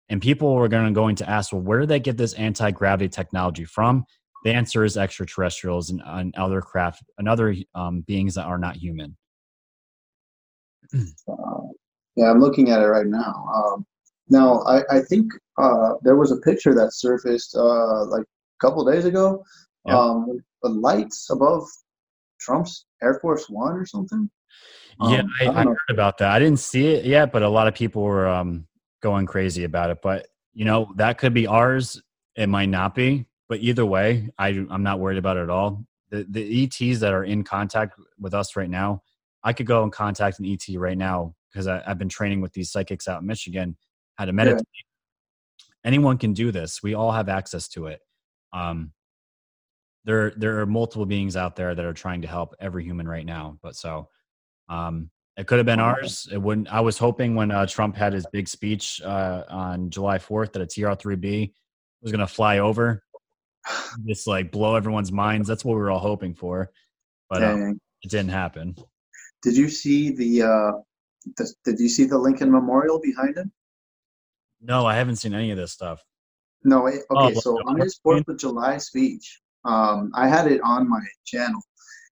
and 0.08 0.22
people 0.22 0.52
are 0.54 0.68
going 0.68 0.86
to 0.86 0.92
going 0.92 1.16
to 1.16 1.28
ask, 1.28 1.52
well, 1.52 1.62
where 1.62 1.80
do 1.80 1.86
they 1.86 2.00
get 2.00 2.16
this 2.16 2.32
anti 2.34 2.70
gravity 2.70 3.08
technology 3.08 3.64
from? 3.64 4.04
The 4.44 4.52
answer 4.52 4.84
is 4.84 4.96
extraterrestrials 4.96 5.90
and, 5.90 6.00
and 6.04 6.34
other 6.36 6.62
craft 6.62 7.02
and 7.18 7.28
other 7.28 7.54
um, 7.74 8.02
beings 8.02 8.34
that 8.36 8.46
are 8.46 8.58
not 8.58 8.76
human. 8.76 9.16
Uh, 10.94 11.00
Yeah, 12.16 12.32
I'm 12.32 12.40
looking 12.40 12.70
at 12.70 12.80
it 12.80 12.86
right 12.86 13.06
now. 13.06 13.46
Um, 13.54 13.86
now, 14.28 14.62
I, 14.62 14.82
I 14.90 15.00
think 15.02 15.30
uh, 15.58 15.94
there 16.02 16.16
was 16.16 16.32
a 16.32 16.36
picture 16.36 16.74
that 16.74 16.92
surfaced 16.92 17.54
uh, 17.56 18.04
like 18.06 18.22
a 18.22 18.66
couple 18.66 18.84
days 18.84 19.04
ago. 19.04 19.44
Yeah. 19.86 19.98
Um, 19.98 20.40
the 20.62 20.68
lights 20.68 21.28
above 21.30 21.64
Trump's 22.40 22.86
Air 23.02 23.18
Force 23.20 23.48
One 23.48 23.74
or 23.74 23.86
something. 23.86 24.30
Yeah, 25.00 25.18
um, 25.18 25.30
I, 25.40 25.46
I, 25.46 25.60
I 25.60 25.64
heard 25.64 25.76
about 25.90 26.18
that. 26.18 26.30
I 26.30 26.38
didn't 26.38 26.58
see 26.58 26.88
it 26.88 27.04
yet, 27.04 27.32
but 27.32 27.42
a 27.42 27.48
lot 27.48 27.68
of 27.68 27.74
people 27.74 28.02
were 28.02 28.26
um, 28.26 28.66
going 29.00 29.26
crazy 29.26 29.64
about 29.64 29.90
it. 29.90 29.98
But 30.02 30.26
you 30.52 30.64
know, 30.64 30.92
that 30.96 31.18
could 31.18 31.34
be 31.34 31.46
ours. 31.46 32.00
It 32.36 32.48
might 32.48 32.68
not 32.68 32.94
be. 32.94 33.26
But 33.48 33.60
either 33.60 33.86
way, 33.86 34.28
I, 34.38 34.48
I'm 34.48 34.82
not 34.82 34.98
worried 35.00 35.18
about 35.18 35.36
it 35.36 35.44
at 35.44 35.50
all. 35.50 35.84
The 36.10 36.26
the 36.28 36.64
ETs 36.64 37.00
that 37.00 37.12
are 37.12 37.24
in 37.24 37.44
contact 37.44 37.98
with 38.18 38.34
us 38.34 38.56
right 38.56 38.68
now, 38.68 39.02
I 39.42 39.52
could 39.52 39.66
go 39.66 39.82
and 39.82 39.92
contact 39.92 40.38
an 40.38 40.46
ET 40.46 40.66
right 40.76 40.98
now 40.98 41.34
because 41.50 41.66
I've 41.66 41.98
been 41.98 42.08
training 42.08 42.40
with 42.40 42.52
these 42.52 42.70
psychics 42.70 43.08
out 43.08 43.20
in 43.20 43.26
Michigan 43.26 43.76
how 44.16 44.24
to 44.24 44.32
meditate. 44.32 44.66
Yeah. 44.74 44.87
Anyone 45.88 46.18
can 46.18 46.34
do 46.34 46.52
this. 46.52 46.82
We 46.82 46.92
all 46.92 47.12
have 47.12 47.30
access 47.30 47.66
to 47.68 47.86
it. 47.86 48.00
Um, 48.52 48.92
there, 50.04 50.34
there 50.36 50.60
are 50.60 50.66
multiple 50.66 51.06
beings 51.06 51.34
out 51.34 51.56
there 51.56 51.74
that 51.74 51.82
are 51.82 51.94
trying 51.94 52.20
to 52.20 52.28
help 52.28 52.54
every 52.60 52.84
human 52.84 53.08
right 53.08 53.24
now. 53.24 53.58
But 53.62 53.74
so, 53.74 54.10
um, 54.68 55.08
it 55.38 55.46
could 55.46 55.58
have 55.58 55.64
been 55.64 55.80
ours. 55.80 56.28
It 56.30 56.36
wouldn't. 56.36 56.68
I 56.68 56.80
was 56.80 56.98
hoping 56.98 57.34
when 57.34 57.50
uh, 57.50 57.64
Trump 57.64 57.96
had 57.96 58.12
his 58.12 58.26
big 58.30 58.48
speech 58.48 59.00
uh, 59.00 59.44
on 59.48 59.88
July 59.88 60.18
4th 60.18 60.52
that 60.52 60.60
a 60.60 60.66
TR-3B 60.66 61.54
was 62.02 62.12
going 62.12 62.20
to 62.20 62.26
fly 62.26 62.58
over, 62.58 63.02
just 64.06 64.26
like 64.26 64.52
blow 64.52 64.76
everyone's 64.76 65.10
minds. 65.10 65.48
That's 65.48 65.64
what 65.64 65.72
we 65.72 65.80
were 65.80 65.90
all 65.90 66.00
hoping 66.00 66.34
for, 66.34 66.70
but 67.30 67.42
um, 67.42 67.80
it 68.02 68.10
didn't 68.10 68.28
happen. 68.28 68.76
Did 69.42 69.56
you 69.56 69.70
see 69.70 70.14
the, 70.14 70.42
uh, 70.42 70.72
the? 71.38 71.54
Did 71.64 71.80
you 71.80 71.88
see 71.88 72.04
the 72.04 72.18
Lincoln 72.18 72.52
Memorial 72.52 73.00
behind 73.00 73.38
him? 73.38 73.50
No, 74.60 74.86
I 74.86 74.94
haven't 74.94 75.16
seen 75.16 75.34
any 75.34 75.50
of 75.50 75.56
this 75.56 75.72
stuff. 75.72 76.02
No, 76.64 76.86
it, 76.86 77.02
okay. 77.10 77.34
Oh, 77.36 77.40
so 77.40 77.56
on 77.66 77.80
his 77.80 77.98
Fourth 78.02 78.26
of 78.28 78.38
July 78.38 78.78
speech, 78.78 79.40
um, 79.64 80.10
I 80.14 80.28
had 80.28 80.50
it 80.50 80.60
on 80.64 80.88
my 80.88 81.00
channel. 81.24 81.60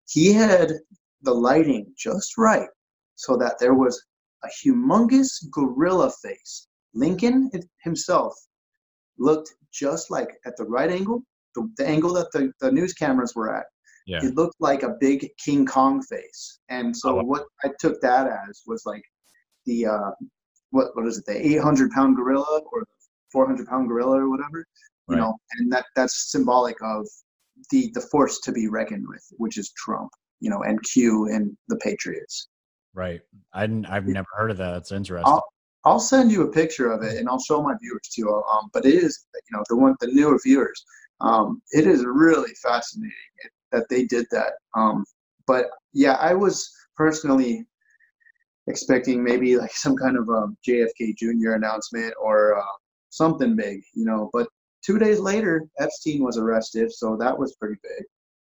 He 0.09 0.32
had 0.32 0.72
the 1.22 1.32
lighting 1.32 1.92
just 1.97 2.36
right 2.36 2.68
so 3.14 3.36
that 3.36 3.59
there 3.59 3.74
was 3.74 4.03
a 4.45 4.49
humongous 4.62 5.30
gorilla 5.51 6.11
face. 6.22 6.68
Lincoln 6.95 7.51
himself 7.82 8.34
looked 9.18 9.55
just 9.72 10.11
like 10.11 10.28
at 10.47 10.57
the 10.57 10.64
right 10.64 10.90
angle, 10.90 11.22
the, 11.55 11.68
the 11.78 11.86
angle 11.86 12.12
that 12.14 12.30
the, 12.32 12.53
the 12.61 12.70
news 12.70 12.92
cameras 12.92 13.34
were 13.34 13.55
at. 13.55 13.64
Yeah. 14.07 14.22
It 14.22 14.34
looked 14.34 14.57
like 14.61 14.82
a 14.82 14.97
big 15.01 15.28
King 15.42 15.64
Kong 15.64 16.03
face. 16.03 16.61
And 16.68 16.95
so 16.95 17.20
oh. 17.20 17.24
what 17.24 17.47
I 17.64 17.70
took 17.80 18.01
that 18.03 18.26
as 18.26 18.62
was 18.66 18.82
like 18.84 19.03
the 19.64 19.86
uh, 19.86 20.11
what 20.75 20.95
what 20.95 21.07
is 21.07 21.18
it, 21.18 21.27
the 21.27 21.55
800 21.57 21.91
pound 21.93 22.16
gorilla 22.16 22.61
or 22.72 22.81
the 22.81 22.87
400 23.33 23.66
pound 23.66 23.89
gorilla 23.89 24.18
or 24.18 24.29
whatever, 24.29 24.66
you 25.09 25.14
right. 25.14 25.20
know, 25.20 25.35
and 25.59 25.72
that 25.72 25.87
that's 25.95 26.33
symbolic 26.33 26.77
of 26.83 27.07
the 27.70 27.91
the 27.95 28.01
force 28.01 28.41
to 28.41 28.53
be 28.53 28.68
reckoned 28.68 29.07
with, 29.09 29.25
which 29.39 29.57
is 29.57 29.72
Trump, 29.77 30.11
you 30.41 30.51
know, 30.51 30.62
and 30.62 30.83
Q 30.83 31.29
and 31.33 31.57
the 31.68 31.77
Patriots. 31.77 32.49
Right. 32.93 33.20
I 33.53 33.62
I've 33.62 34.07
never 34.07 34.27
heard 34.37 34.51
of 34.51 34.57
that. 34.59 34.72
That's 34.72 34.93
interesting. 34.93 35.33
I'll, 35.33 35.45
I'll 35.85 36.01
send 36.01 36.33
you 36.33 36.43
a 36.43 36.53
picture 36.53 36.91
of 36.91 37.03
it 37.03 37.18
and 37.18 37.29
I'll 37.29 37.41
show 37.41 37.62
my 37.62 37.75
viewers 37.81 38.09
too. 38.12 38.29
Um, 38.53 38.70
but 38.72 38.85
it 38.85 38.95
is, 38.95 39.27
you 39.35 39.57
know, 39.57 39.62
the 39.68 39.77
one 39.77 39.95
the 40.01 40.09
newer 40.09 40.39
viewers. 40.45 40.85
Um, 41.20 41.62
it 41.70 41.87
is 41.87 42.05
really 42.05 42.53
fascinating 42.62 43.12
that 43.70 43.89
they 43.89 44.05
did 44.05 44.27
that. 44.33 44.55
Um, 44.77 45.05
but 45.47 45.66
yeah, 45.93 46.14
I 46.14 46.35
was 46.35 46.70
personally 46.97 47.66
expecting 48.67 49.23
maybe 49.23 49.57
like 49.57 49.73
some 49.75 49.97
kind 49.97 50.17
of 50.17 50.29
a 50.29 50.49
JFK 50.67 51.17
Jr. 51.17 51.53
announcement 51.53 52.15
or 52.21 52.59
uh, 52.59 52.77
something 53.11 53.57
big, 53.57 53.83
you 53.95 54.05
know. 54.05 54.31
But 54.33 54.49
two 54.85 54.99
days 54.99 55.21
later, 55.21 55.65
Epstein 55.79 56.23
was 56.23 56.39
arrested, 56.39 56.93
so 56.93 57.17
that 57.19 57.39
was 57.39 57.55
pretty 57.57 57.77
big. 57.83 58.05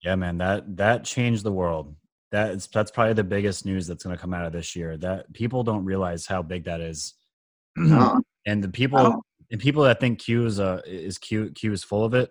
Yeah, 0.02 0.16
man, 0.16 0.38
that 0.38 0.76
that 0.76 1.04
changed 1.04 1.44
the 1.44 1.52
world. 1.52 1.94
That's 2.30 2.66
that's 2.66 2.90
probably 2.90 3.14
the 3.14 3.24
biggest 3.24 3.66
news 3.66 3.86
that's 3.86 4.04
going 4.04 4.16
to 4.16 4.20
come 4.20 4.34
out 4.34 4.46
of 4.46 4.52
this 4.52 4.74
year. 4.74 4.96
That 4.96 5.32
people 5.32 5.62
don't 5.62 5.84
realize 5.84 6.26
how 6.26 6.42
big 6.42 6.64
that 6.64 6.80
is, 6.80 7.14
uh, 7.78 8.18
and 8.46 8.64
the 8.64 8.68
people 8.68 9.22
and 9.50 9.60
people 9.60 9.84
that 9.84 10.00
think 10.00 10.18
Q 10.18 10.46
is 10.46 10.58
uh, 10.58 10.80
is 10.86 11.18
Q 11.18 11.50
Q 11.50 11.72
is 11.72 11.84
full 11.84 12.04
of 12.04 12.14
it. 12.14 12.30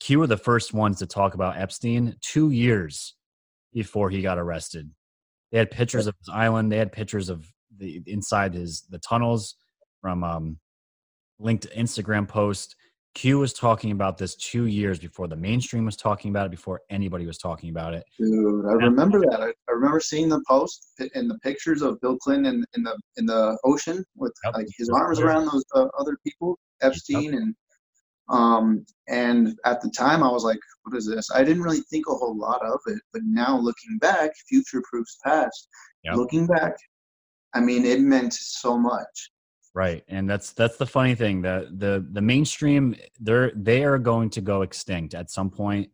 Q 0.00 0.18
were 0.18 0.26
the 0.26 0.36
first 0.36 0.72
ones 0.72 0.98
to 0.98 1.06
talk 1.06 1.34
about 1.34 1.58
Epstein 1.58 2.16
two 2.22 2.50
years 2.50 3.14
before 3.72 4.10
he 4.10 4.22
got 4.22 4.38
arrested. 4.38 4.90
They 5.52 5.58
had 5.58 5.70
pictures 5.70 6.06
of 6.06 6.14
his 6.18 6.28
island. 6.28 6.70
They 6.70 6.78
had 6.78 6.92
pictures 6.92 7.28
of 7.28 7.46
the 7.76 8.02
inside 8.06 8.54
his 8.54 8.82
the 8.90 8.98
tunnels 8.98 9.56
from 10.00 10.24
um, 10.24 10.58
linked 11.38 11.66
Instagram 11.76 12.28
post. 12.28 12.76
Q 13.14 13.40
was 13.40 13.52
talking 13.52 13.90
about 13.90 14.18
this 14.18 14.36
two 14.36 14.66
years 14.66 15.00
before 15.00 15.26
the 15.26 15.34
mainstream 15.34 15.84
was 15.84 15.96
talking 15.96 16.30
about 16.30 16.46
it, 16.46 16.50
before 16.50 16.82
anybody 16.90 17.26
was 17.26 17.38
talking 17.38 17.70
about 17.70 17.92
it. 17.92 18.04
Dude, 18.16 18.66
I 18.66 18.74
remember 18.74 19.18
that. 19.20 19.40
I, 19.40 19.46
I 19.46 19.72
remember 19.72 19.98
seeing 19.98 20.28
the 20.28 20.40
post 20.46 20.92
and 21.14 21.28
the 21.28 21.38
pictures 21.40 21.82
of 21.82 22.00
Bill 22.00 22.16
Clinton 22.18 22.46
in, 22.46 22.64
in 22.76 22.82
the 22.84 22.96
in 23.16 23.26
the 23.26 23.58
ocean 23.64 24.04
with 24.14 24.32
yep. 24.44 24.54
like 24.54 24.68
his 24.76 24.88
arms 24.90 25.18
around 25.18 25.46
those 25.46 25.64
uh, 25.74 25.88
other 25.98 26.16
people, 26.24 26.56
Epstein, 26.82 27.32
yep. 27.32 27.34
and 27.34 27.54
um, 28.30 28.86
and 29.08 29.56
at 29.64 29.80
the 29.82 29.90
time, 29.90 30.22
I 30.22 30.30
was 30.30 30.44
like, 30.44 30.60
what 30.84 30.96
is 30.96 31.06
this? 31.06 31.30
I 31.34 31.42
didn't 31.42 31.62
really 31.62 31.82
think 31.90 32.06
a 32.08 32.14
whole 32.14 32.36
lot 32.36 32.64
of 32.64 32.78
it. 32.86 33.00
But 33.12 33.22
now 33.24 33.58
looking 33.58 33.98
back, 33.98 34.30
future 34.48 34.82
proofs 34.88 35.18
past. 35.24 35.68
Yep. 36.04 36.16
Looking 36.16 36.46
back, 36.46 36.74
I 37.54 37.60
mean, 37.60 37.84
it 37.84 38.00
meant 38.00 38.32
so 38.32 38.78
much. 38.78 39.30
Right, 39.74 40.02
and 40.08 40.28
that's 40.28 40.52
that's 40.52 40.76
the 40.78 40.86
funny 40.86 41.14
thing. 41.14 41.42
The 41.42 41.68
the 41.76 42.06
the 42.10 42.20
mainstream 42.20 42.96
they're 43.20 43.52
they 43.54 43.84
are 43.84 43.98
going 43.98 44.30
to 44.30 44.40
go 44.40 44.62
extinct 44.62 45.14
at 45.14 45.30
some 45.30 45.50
point. 45.50 45.90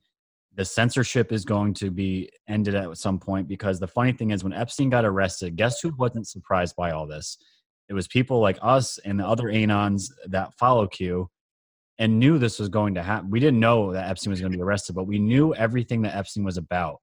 The 0.54 0.64
censorship 0.64 1.32
is 1.32 1.44
going 1.44 1.74
to 1.74 1.90
be 1.90 2.30
ended 2.48 2.74
at 2.74 2.96
some 2.96 3.18
point 3.18 3.48
because 3.48 3.78
the 3.78 3.86
funny 3.86 4.12
thing 4.12 4.30
is, 4.30 4.42
when 4.42 4.54
Epstein 4.54 4.88
got 4.88 5.04
arrested, 5.04 5.56
guess 5.56 5.80
who 5.80 5.92
wasn't 5.98 6.26
surprised 6.26 6.74
by 6.76 6.92
all 6.92 7.06
this? 7.06 7.36
It 7.90 7.94
was 7.94 8.08
people 8.08 8.40
like 8.40 8.58
us 8.62 8.98
and 9.04 9.20
the 9.20 9.26
other 9.26 9.44
anons 9.44 10.10
that 10.28 10.54
follow 10.54 10.86
Q 10.86 11.28
and 11.98 12.18
knew 12.18 12.38
this 12.38 12.58
was 12.58 12.68
going 12.68 12.94
to 12.94 13.02
happen. 13.02 13.30
We 13.30 13.40
didn't 13.40 13.60
know 13.60 13.92
that 13.92 14.08
Epstein 14.08 14.30
was 14.30 14.40
going 14.40 14.52
to 14.52 14.58
be 14.58 14.62
arrested, 14.62 14.94
but 14.94 15.06
we 15.06 15.18
knew 15.18 15.54
everything 15.54 16.02
that 16.02 16.14
Epstein 16.14 16.44
was 16.44 16.58
about. 16.58 17.00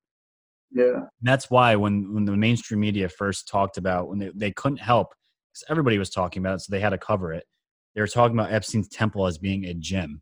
Yeah. 0.72 0.96
And 0.96 1.08
that's 1.22 1.50
why 1.50 1.76
when 1.76 2.14
when 2.14 2.26
the 2.26 2.36
mainstream 2.36 2.80
media 2.80 3.10
first 3.10 3.48
talked 3.48 3.78
about 3.78 4.08
when 4.08 4.20
they, 4.20 4.32
they 4.34 4.52
couldn't 4.52 4.78
help 4.78 5.14
because 5.52 5.64
everybody 5.70 5.98
was 5.98 6.10
talking 6.10 6.42
about 6.42 6.56
it, 6.56 6.62
so 6.62 6.72
they 6.72 6.80
had 6.80 6.90
to 6.90 6.98
cover 6.98 7.34
it. 7.34 7.46
They 7.94 8.02
were 8.02 8.08
talking 8.08 8.38
about 8.38 8.52
Epstein's 8.52 8.88
temple 8.88 9.28
as 9.28 9.38
being 9.38 9.66
a 9.66 9.74
gym. 9.74 10.22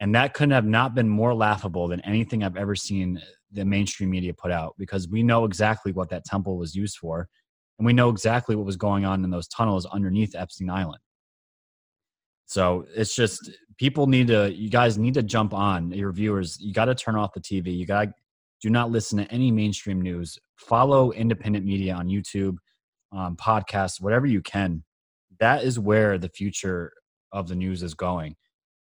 And 0.00 0.14
that 0.14 0.32
couldn't 0.32 0.52
have 0.52 0.66
not 0.66 0.94
been 0.94 1.08
more 1.08 1.34
laughable 1.34 1.88
than 1.88 2.00
anything 2.00 2.42
I've 2.42 2.56
ever 2.56 2.74
seen 2.74 3.20
the 3.52 3.64
mainstream 3.64 4.10
media 4.10 4.32
put 4.32 4.50
out 4.50 4.74
because 4.78 5.08
we 5.08 5.22
know 5.22 5.44
exactly 5.44 5.92
what 5.92 6.08
that 6.10 6.24
temple 6.24 6.56
was 6.56 6.74
used 6.74 6.96
for. 6.98 7.28
And 7.78 7.86
we 7.86 7.92
know 7.92 8.10
exactly 8.10 8.56
what 8.56 8.66
was 8.66 8.76
going 8.76 9.04
on 9.04 9.24
in 9.24 9.30
those 9.30 9.48
tunnels 9.48 9.86
underneath 9.86 10.34
Epstein 10.34 10.70
Island. 10.70 11.00
So 12.46 12.84
it's 12.94 13.14
just 13.14 13.50
people 13.80 14.06
need 14.06 14.26
to, 14.26 14.52
you 14.52 14.68
guys 14.68 14.98
need 14.98 15.14
to 15.14 15.22
jump 15.22 15.54
on 15.54 15.90
your 15.90 16.12
viewers. 16.12 16.60
You 16.60 16.74
got 16.74 16.84
to 16.84 16.94
turn 16.94 17.16
off 17.16 17.32
the 17.32 17.40
TV. 17.40 17.74
You 17.74 17.86
got 17.86 18.04
to 18.04 18.14
do 18.60 18.68
not 18.68 18.90
listen 18.90 19.16
to 19.18 19.32
any 19.32 19.50
mainstream 19.50 20.02
news. 20.02 20.38
Follow 20.56 21.12
independent 21.12 21.64
media 21.64 21.94
on 21.94 22.06
YouTube, 22.06 22.58
um, 23.10 23.36
podcasts, 23.36 23.98
whatever 23.98 24.26
you 24.26 24.42
can. 24.42 24.84
That 25.40 25.64
is 25.64 25.78
where 25.78 26.18
the 26.18 26.28
future 26.28 26.92
of 27.32 27.48
the 27.48 27.54
news 27.54 27.82
is 27.82 27.94
going. 27.94 28.36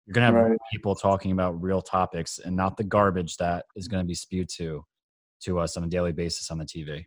You're 0.07 0.13
going 0.15 0.33
to 0.33 0.39
have 0.39 0.49
right. 0.49 0.59
people 0.71 0.95
talking 0.95 1.33
about 1.33 1.61
real 1.61 1.83
topics 1.83 2.39
and 2.43 2.55
not 2.55 2.75
the 2.75 2.83
garbage 2.83 3.37
that 3.37 3.65
is 3.75 3.87
going 3.87 4.03
to 4.03 4.07
be 4.07 4.15
spewed 4.15 4.49
to 4.57 4.83
to 5.43 5.59
us 5.59 5.77
on 5.77 5.83
a 5.83 5.87
daily 5.87 6.13
basis 6.13 6.49
on 6.49 6.57
the 6.57 6.65
TV. 6.65 7.05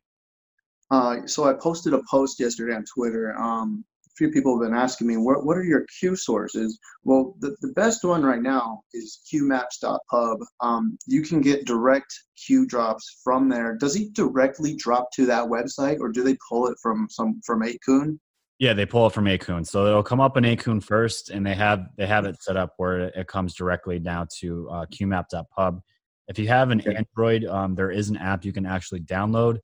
Uh, 0.93 1.27
so 1.27 1.45
I 1.45 1.55
posted 1.55 1.95
a 1.95 2.01
post 2.09 2.39
yesterday 2.39 2.75
on 2.77 2.85
Twitter. 2.85 3.37
Um, 3.37 3.85
few 4.17 4.31
people 4.31 4.59
have 4.59 4.69
been 4.69 4.79
asking 4.79 5.07
me, 5.07 5.17
what, 5.17 5.45
what 5.45 5.57
are 5.57 5.65
your 5.65 5.87
Q 5.99 6.17
sources? 6.17 6.79
Well, 7.05 7.35
the, 7.41 7.57
the 7.61 7.73
best 7.73 8.05
one 8.05 8.23
right 8.23 8.43
now 8.43 8.83
is 8.93 9.21
qmaps.pub. 9.33 10.39
Um, 10.61 10.99
you 11.07 11.23
can 11.23 11.41
get 11.41 11.67
direct 11.67 12.13
Q 12.47 12.67
drops 12.67 13.21
from 13.25 13.49
there. 13.49 13.77
Does 13.77 13.95
he 13.95 14.11
directly 14.11 14.77
drop 14.77 15.11
to 15.15 15.27
that 15.27 15.45
website 15.45 15.99
or 16.01 16.11
do 16.11 16.23
they 16.23 16.37
pull 16.49 16.67
it 16.69 16.77
from 16.83 17.07
some 17.11 17.41
from 17.45 17.63
8kun? 17.63 18.19
Yeah, 18.59 18.75
they 18.75 18.87
pull 18.87 19.07
it 19.07 19.13
from 19.13 19.25
8kun. 19.25 19.67
So 19.67 19.87
it'll 19.87 20.03
come 20.03 20.21
up 20.21 20.37
in 20.37 20.45
8kun 20.45 20.85
first, 20.85 21.31
and 21.31 21.45
they 21.45 21.55
have 21.55 21.87
they 21.97 22.07
have 22.07 22.27
it 22.27 22.41
set 22.43 22.57
up 22.57 22.75
where 22.77 23.09
it 23.09 23.27
comes 23.27 23.55
directly 23.55 23.99
now 23.99 24.27
to 24.39 24.69
uh, 24.71 24.87
qmap.pub. 24.87 25.81
If 26.29 26.39
you 26.39 26.49
have 26.49 26.71
an 26.71 26.81
Android, 26.81 27.45
um, 27.45 27.75
there 27.75 27.91
is 27.91 28.09
an 28.09 28.17
app 28.17 28.45
you 28.45 28.53
can 28.53 28.65
actually 28.65 29.01
download 29.01 29.59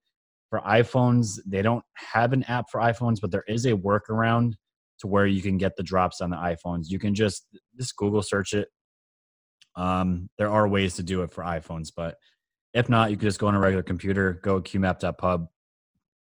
for 0.51 0.61
iPhones, 0.61 1.39
they 1.47 1.63
don't 1.63 1.85
have 1.95 2.33
an 2.33 2.43
app 2.45 2.71
for 2.71 2.81
iPhones, 2.81 3.21
but 3.21 3.31
there 3.31 3.45
is 3.47 3.67
a 3.67 3.73
workaround 3.73 4.55
to 5.01 5.07
where 5.07 5.27
you 5.27 5.43
can 5.43 5.59
get 5.59 5.77
the 5.77 5.83
drops 5.83 6.21
on 6.21 6.31
the 6.31 6.37
iPhones. 6.37 6.85
You 6.89 6.99
can 6.99 7.15
just 7.15 7.47
just 7.79 7.97
Google 7.97 8.23
search 8.23 8.53
it. 8.55 8.69
Um, 9.77 10.29
there 10.39 10.51
are 10.51 10.67
ways 10.67 10.95
to 10.97 11.03
do 11.03 11.23
it 11.23 11.31
for 11.31 11.45
iPhones, 11.45 11.91
but 11.95 12.17
if 12.75 12.89
not, 12.89 13.11
you 13.11 13.17
can 13.17 13.29
just 13.29 13.39
go 13.39 13.47
on 13.47 13.55
a 13.55 13.61
regular 13.61 13.83
computer, 13.83 14.41
go 14.43 14.61
qmap.pub, 14.61 15.49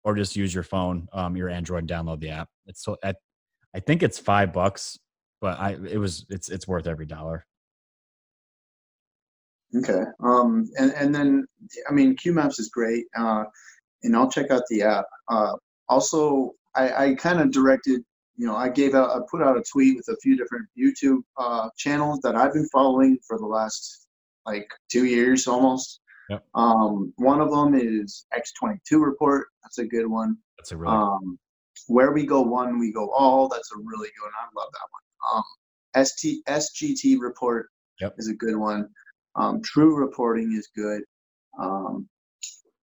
or 0.04 0.16
just 0.16 0.36
use 0.36 0.54
your 0.54 0.64
phone, 0.64 1.08
um, 1.14 1.38
your 1.38 1.50
Android, 1.50 1.88
download 1.88 2.20
the 2.20 2.30
app. 2.30 2.50
It's 2.66 2.84
so 2.84 2.98
I, 3.04 3.14
I 3.76 3.80
think 3.80 4.04
it's 4.04 4.20
five 4.20 4.52
bucks, 4.52 5.00
but 5.40 5.60
I 5.60 5.78
it 5.90 5.98
was 5.98 6.26
it's 6.30 6.50
it's 6.50 6.68
worth 6.68 6.88
every 6.88 7.06
dollar. 7.06 7.46
Okay. 9.78 10.04
Um, 10.24 10.70
and, 10.78 10.94
and 10.94 11.14
then, 11.14 11.46
I 11.90 11.94
mean, 11.94 12.16
QMaps 12.16 12.60
is 12.60 12.70
great. 12.70 13.06
Uh, 13.18 13.44
and 14.06 14.16
I'll 14.16 14.30
check 14.30 14.52
out 14.52 14.64
the 14.70 14.84
app. 14.84 15.06
Uh, 15.30 15.54
also, 15.90 16.54
I, 16.76 17.08
I 17.08 17.16
kind 17.16 17.40
of 17.40 17.52
directed, 17.52 18.02
you 18.38 18.48
know, 18.48 18.56
I 18.56 18.70
gave 18.70 18.96
out, 18.96 19.10
I 19.10 19.20
put 19.30 19.42
out 19.42 19.58
a 19.58 19.64
tweet 19.72 19.98
with 19.98 20.08
a 20.10 20.18
few 20.22 20.38
different 20.38 20.68
YouTube 20.78 21.22
uh, 21.38 21.70
channels 21.78 22.20
that 22.24 22.36
I've 22.36 22.54
been 22.54 22.68
following 22.70 23.18
for 23.28 23.38
the 23.38 23.46
last 23.46 24.08
like 24.46 24.70
two 24.90 25.06
years 25.06 25.48
almost. 25.48 26.02
Yep. 26.30 26.44
Um, 26.56 27.14
one 27.18 27.42
of 27.42 27.52
them 27.52 27.76
is 27.76 28.26
X22 28.34 29.04
Report. 29.04 29.48
That's 29.64 29.80
a 29.80 29.86
good 29.86 30.08
one. 30.08 30.38
That's 30.58 30.72
a 30.72 30.78
really 30.78 30.94
um, 30.94 31.38
Where 31.88 32.12
We 32.12 32.26
Go 32.26 32.42
One, 32.42 32.80
We 32.80 32.92
Go 32.92 33.12
All. 33.12 33.48
That's 33.48 33.72
a 33.74 33.78
really 33.78 34.10
good 34.10 34.24
one. 34.24 34.32
I 34.40 34.60
love 34.60 34.70
that 34.72 34.88
one. 34.92 35.44
Um, 35.96 36.06
ST, 36.06 36.46
SGT 36.46 37.20
Report 37.20 37.68
yep. 38.00 38.16
is 38.18 38.28
a 38.28 38.34
good 38.34 38.56
one. 38.56 38.90
Um, 39.36 39.62
true 39.62 39.96
reporting 39.96 40.54
is 40.54 40.70
good. 40.76 41.04
Um, 41.60 42.08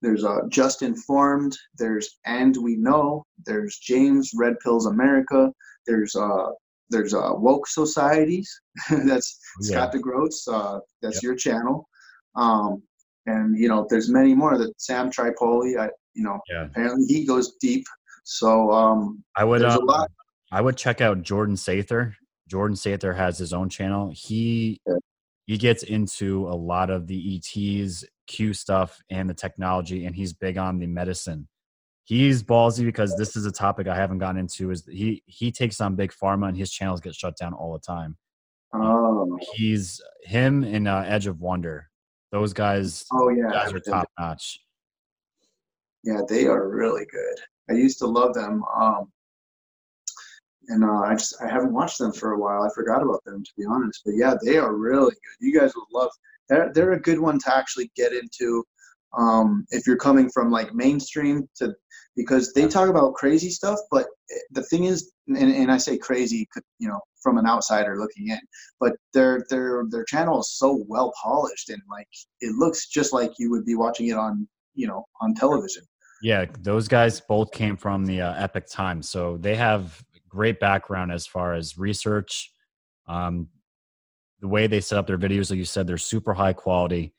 there's 0.03 0.25
uh, 0.25 0.41
Just 0.49 0.83
Informed. 0.83 1.57
There's 1.79 2.19
And 2.27 2.57
We 2.57 2.77
Know. 2.77 3.25
There's 3.47 3.79
James 3.79 4.33
Red 4.35 4.59
Pills 4.61 4.87
America. 4.87 5.51
There's 5.87 6.15
uh, 6.15 6.51
there's 6.91 7.15
uh, 7.15 7.31
Woke 7.35 7.67
Societies. 7.67 8.61
that's 8.91 9.39
oh, 9.41 9.65
yeah. 9.65 9.71
Scott 9.71 9.95
DeGroat's. 9.95 10.47
Uh, 10.47 10.81
that's 11.01 11.17
yep. 11.17 11.23
your 11.23 11.37
channel. 11.37 11.89
Um, 12.35 12.83
and 13.27 13.57
you 13.57 13.69
know, 13.69 13.87
there's 13.89 14.11
many 14.11 14.35
more. 14.35 14.59
That 14.59 14.73
Sam 14.79 15.11
Tripoli. 15.11 15.79
I 15.79 15.89
you 16.15 16.25
know, 16.25 16.41
yeah. 16.51 16.65
apparently 16.65 17.07
he 17.07 17.25
goes 17.25 17.53
deep. 17.61 17.85
So 18.25 18.71
um, 18.73 19.23
I 19.37 19.45
would 19.45 19.65
um, 19.65 19.89
I 20.51 20.61
would 20.61 20.77
check 20.77 21.01
out 21.01 21.23
Jordan 21.23 21.55
Sather. 21.55 22.15
Jordan 22.49 22.77
Sather 22.77 23.17
has 23.17 23.39
his 23.39 23.53
own 23.53 23.69
channel. 23.69 24.11
He 24.13 24.81
yeah 24.87 24.97
he 25.47 25.59
gets 25.59 25.83
into 25.83 26.49
a 26.49 26.55
lot 26.55 26.91
of 26.91 27.07
the 27.07 27.37
ETs, 27.37 28.05
Q 28.27 28.53
stuff, 28.53 29.01
and 29.11 29.29
the 29.29 29.35
technology, 29.35 30.07
and 30.07 30.15
he's 30.15 30.33
big 30.33 30.59
on 30.59 30.79
the 30.79 30.87
medicine. 30.87 31.49
He's 32.05 32.43
ballsy 32.43 32.85
because 32.85 33.17
this 33.17 33.37
is 33.37 33.47
a 33.47 33.53
topic 33.53 33.87
I 33.87 33.95
haven't 33.95 34.19
gotten 34.19 34.39
into. 34.39 34.71
Is 34.71 34.85
he 34.87 35.23
he 35.27 35.53
takes 35.53 35.81
on 35.81 35.95
big 35.95 36.13
pharma 36.13 36.49
and 36.49 36.57
his 36.57 36.71
channels 36.71 37.01
get 37.01 37.15
shut 37.15 37.37
down 37.37 37.53
all 37.53 37.73
the 37.73 37.79
time. 37.79 38.17
Oh, 38.75 39.39
he's 39.55 40.01
him 40.23 40.65
and 40.65 40.89
uh, 40.89 41.05
Edge 41.07 41.27
of 41.27 41.41
Wonder. 41.41 41.89
Those 42.33 42.53
guys, 42.53 43.05
oh 43.13 43.29
yeah, 43.29 43.51
guys 43.53 43.73
are 43.73 43.81
top 43.81 44.09
notch. 44.19 44.59
Yeah, 46.03 46.23
they 46.29 46.47
are 46.47 46.69
really 46.69 47.05
good. 47.11 47.39
I 47.71 47.75
used 47.75 47.99
to 47.99 48.07
love 48.07 48.35
them. 48.35 48.65
Um, 48.75 49.13
and 50.69 50.85
uh, 50.85 51.01
I 51.01 51.15
just 51.15 51.35
I 51.43 51.49
haven't 51.49 51.73
watched 51.73 51.99
them 51.99 52.13
for 52.13 52.33
a 52.33 52.39
while. 52.39 52.63
I 52.63 52.69
forgot 52.75 53.03
about 53.03 53.25
them 53.25 53.43
to 53.43 53.51
be 53.57 53.65
honest. 53.65 54.03
But 54.05 54.15
yeah, 54.17 54.35
they 54.45 54.59
are 54.59 54.75
really 54.75 55.11
good. 55.11 55.47
You 55.47 55.59
guys 55.59 55.73
would 55.75 55.87
love. 55.93 56.11
They're 56.49 56.73
they're 56.73 56.93
a 56.93 57.01
good 57.01 57.19
one 57.19 57.39
to 57.41 57.57
actually 57.57 57.91
get 57.97 58.13
into 58.13 58.65
um, 59.17 59.67
if 59.71 59.87
you're 59.87 59.97
coming 59.97 60.31
from 60.31 60.51
like 60.51 60.75
mainstream 60.75 61.49
to 61.57 61.75
because 62.17 62.53
they 62.53 62.69
talk 62.69 62.89
about 62.89 63.15
crazy 63.15 63.51
stuff. 63.51 63.79
But 63.91 64.07
the 64.51 64.63
thing 64.65 64.85
is, 64.85 65.13
and, 65.29 65.37
and 65.37 65.71
I 65.71 65.79
say 65.79 65.99
crazy, 65.99 66.49
you 66.79 66.89
know, 66.89 67.01
from 67.23 67.39
an 67.39 67.47
outsider 67.47 67.99
looking 67.99 68.29
in, 68.29 68.41
but 68.81 68.93
their 69.15 69.45
their 69.51 69.85
their 69.91 70.05
channel 70.05 70.41
is 70.41 70.57
so 70.57 70.85
well 70.89 71.13
polished 71.23 71.71
and 71.71 71.83
like 71.91 72.09
it 72.41 72.55
looks 72.57 72.89
just 72.89 73.13
like 73.13 73.33
you 73.39 73.51
would 73.51 73.65
be 73.65 73.75
watching 73.75 74.09
it 74.09 74.17
on 74.17 74.47
you 74.75 74.87
know 74.87 75.05
on 75.21 75.35
television. 75.35 75.83
Yeah, 76.23 76.47
those 76.61 76.87
guys 76.87 77.21
both 77.21 77.51
came 77.51 77.77
from 77.77 78.07
the 78.07 78.21
uh, 78.21 78.35
Epoch 78.35 78.69
Times, 78.71 79.09
so 79.09 79.37
they 79.39 79.57
have 79.57 80.05
great 80.33 80.59
background 80.59 81.13
as 81.13 81.27
far 81.27 81.53
as 81.53 81.77
research. 81.77 82.53
Um, 83.07 83.49
the 84.41 84.49
way 84.49 84.67
they 84.67 84.81
set 84.81 84.99
up 84.99 85.07
their 85.07 85.19
videos, 85.19 85.51
like 85.51 85.59
you 85.59 85.65
said, 85.65 85.87
they're 85.87 85.99
super 85.99 86.33
high 86.33 86.55
quality. 86.55 87.13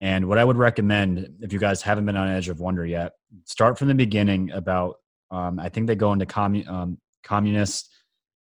And 0.00 0.28
what 0.28 0.38
I 0.38 0.44
would 0.44 0.56
recommend, 0.56 1.28
if 1.40 1.52
you 1.52 1.58
guys 1.58 1.82
haven't 1.82 2.06
been 2.06 2.16
on 2.16 2.28
Edge 2.28 2.48
of 2.48 2.60
Wonder 2.60 2.86
yet, 2.86 3.12
start 3.44 3.76
from 3.78 3.88
the 3.88 3.94
beginning 3.94 4.50
about, 4.52 4.96
um, 5.30 5.58
I 5.58 5.68
think 5.68 5.88
they 5.88 5.96
go 5.96 6.12
into 6.12 6.26
um, 6.70 6.98
communist, 7.22 7.90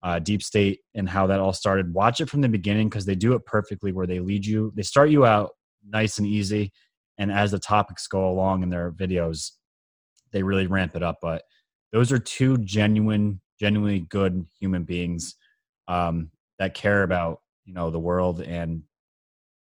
uh, 0.02 0.18
deep 0.20 0.42
state, 0.42 0.80
and 0.94 1.08
how 1.08 1.26
that 1.26 1.40
all 1.40 1.52
started. 1.52 1.92
Watch 1.92 2.20
it 2.20 2.30
from 2.30 2.42
the 2.42 2.48
beginning 2.48 2.88
because 2.88 3.06
they 3.06 3.16
do 3.16 3.32
it 3.32 3.44
perfectly 3.44 3.90
where 3.92 4.06
they 4.06 4.20
lead 4.20 4.46
you, 4.46 4.72
they 4.76 4.82
start 4.82 5.10
you 5.10 5.26
out 5.26 5.50
nice 5.88 6.18
and 6.18 6.26
easy. 6.26 6.70
And 7.16 7.32
as 7.32 7.50
the 7.50 7.58
topics 7.58 8.06
go 8.06 8.28
along 8.28 8.62
in 8.62 8.68
their 8.68 8.92
videos, 8.92 9.52
they 10.32 10.42
really 10.42 10.66
ramp 10.68 10.94
it 10.94 11.02
up. 11.02 11.16
But 11.20 11.42
those 11.92 12.12
are 12.12 12.18
two 12.18 12.58
genuine 12.58 13.40
genuinely 13.58 14.00
good 14.00 14.46
human 14.60 14.84
beings 14.84 15.34
um, 15.88 16.30
that 16.58 16.74
care 16.74 17.02
about 17.02 17.40
you 17.64 17.74
know 17.74 17.90
the 17.90 17.98
world 17.98 18.40
and 18.40 18.82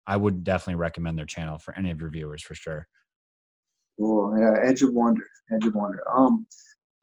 i 0.07 0.15
would 0.15 0.43
definitely 0.43 0.75
recommend 0.75 1.17
their 1.17 1.25
channel 1.25 1.57
for 1.57 1.75
any 1.75 1.91
of 1.91 1.99
your 1.99 2.09
viewers 2.09 2.41
for 2.41 2.55
sure. 2.55 2.87
Cool. 3.99 4.37
Yeah 4.39 4.55
edge 4.63 4.81
of 4.81 4.93
wonder 4.93 5.23
edge 5.53 5.65
of 5.65 5.75
wonder. 5.75 6.03
Um 6.15 6.47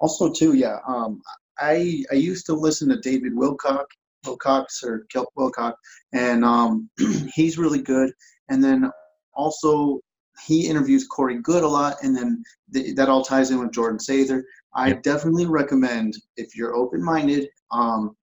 also 0.00 0.32
too 0.32 0.54
yeah 0.54 0.78
um 0.88 1.20
i 1.58 2.02
i 2.10 2.14
used 2.14 2.46
to 2.46 2.54
listen 2.54 2.88
to 2.88 3.00
david 3.00 3.32
wilcock 3.34 3.86
wilcox 4.26 4.82
or 4.82 5.06
kelp 5.12 5.28
wilcock 5.38 5.74
and 6.12 6.44
um 6.44 6.88
he's 7.34 7.58
really 7.58 7.82
good. 7.82 8.12
And 8.48 8.62
then 8.62 8.90
also 9.34 10.00
he 10.42 10.66
interviews 10.66 11.06
Corey 11.06 11.40
Goode 11.40 11.62
a 11.62 11.68
lot, 11.68 11.96
and 12.02 12.16
then 12.16 12.42
th- 12.72 12.96
that 12.96 13.08
all 13.08 13.24
ties 13.24 13.50
in 13.50 13.58
with 13.60 13.72
Jordan 13.72 13.98
Sather. 13.98 14.42
I 14.74 14.88
yep. 14.88 15.02
definitely 15.02 15.46
recommend 15.46 16.16
if 16.36 16.56
you're 16.56 16.74
open-minded, 16.74 17.48
um, 17.70 18.16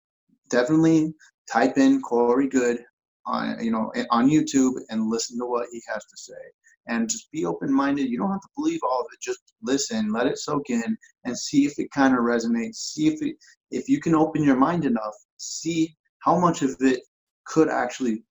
definitely 0.49 1.13
type 1.51 1.77
in 1.77 2.01
Corey 2.01 2.47
Goode 2.47 2.83
on 3.25 3.63
you 3.63 3.71
know 3.71 3.91
on 4.09 4.29
YouTube 4.29 4.79
and 4.89 5.09
listen 5.09 5.37
to 5.39 5.45
what 5.45 5.67
he 5.71 5.81
has 5.91 6.05
to 6.05 6.17
say. 6.17 6.41
And 6.87 7.07
just 7.07 7.31
be 7.31 7.45
open-minded. 7.45 8.09
You 8.09 8.17
don't 8.17 8.31
have 8.31 8.41
to 8.41 8.47
believe 8.55 8.79
all 8.81 9.01
of 9.01 9.07
it. 9.13 9.21
Just 9.21 9.53
listen, 9.61 10.11
let 10.11 10.25
it 10.25 10.39
soak 10.39 10.71
in, 10.71 10.97
and 11.25 11.37
see 11.37 11.65
if 11.65 11.77
it 11.77 11.91
kind 11.91 12.15
of 12.15 12.21
resonates. 12.21 12.75
See 12.75 13.07
if 13.07 13.21
it 13.21 13.35
if 13.69 13.87
you 13.87 13.99
can 13.99 14.15
open 14.15 14.43
your 14.43 14.55
mind 14.55 14.85
enough. 14.85 15.13
See 15.37 15.95
how 16.19 16.39
much 16.39 16.63
of 16.63 16.75
it 16.79 17.01
could 17.45 17.69
actually 17.69 18.23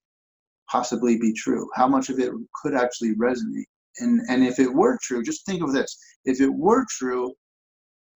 possibly 0.71 1.19
be 1.19 1.33
true. 1.33 1.69
How 1.75 1.89
much 1.89 2.09
of 2.11 2.19
it 2.19 2.33
could 2.63 2.75
actually 2.75 3.15
resonate. 3.15 3.65
And 3.99 4.21
and 4.29 4.45
if 4.45 4.59
it 4.59 4.73
were 4.73 4.99
true, 5.03 5.23
just 5.23 5.45
think 5.45 5.63
of 5.63 5.73
this. 5.73 5.99
If 6.25 6.41
it 6.41 6.53
were 6.53 6.85
true, 6.89 7.35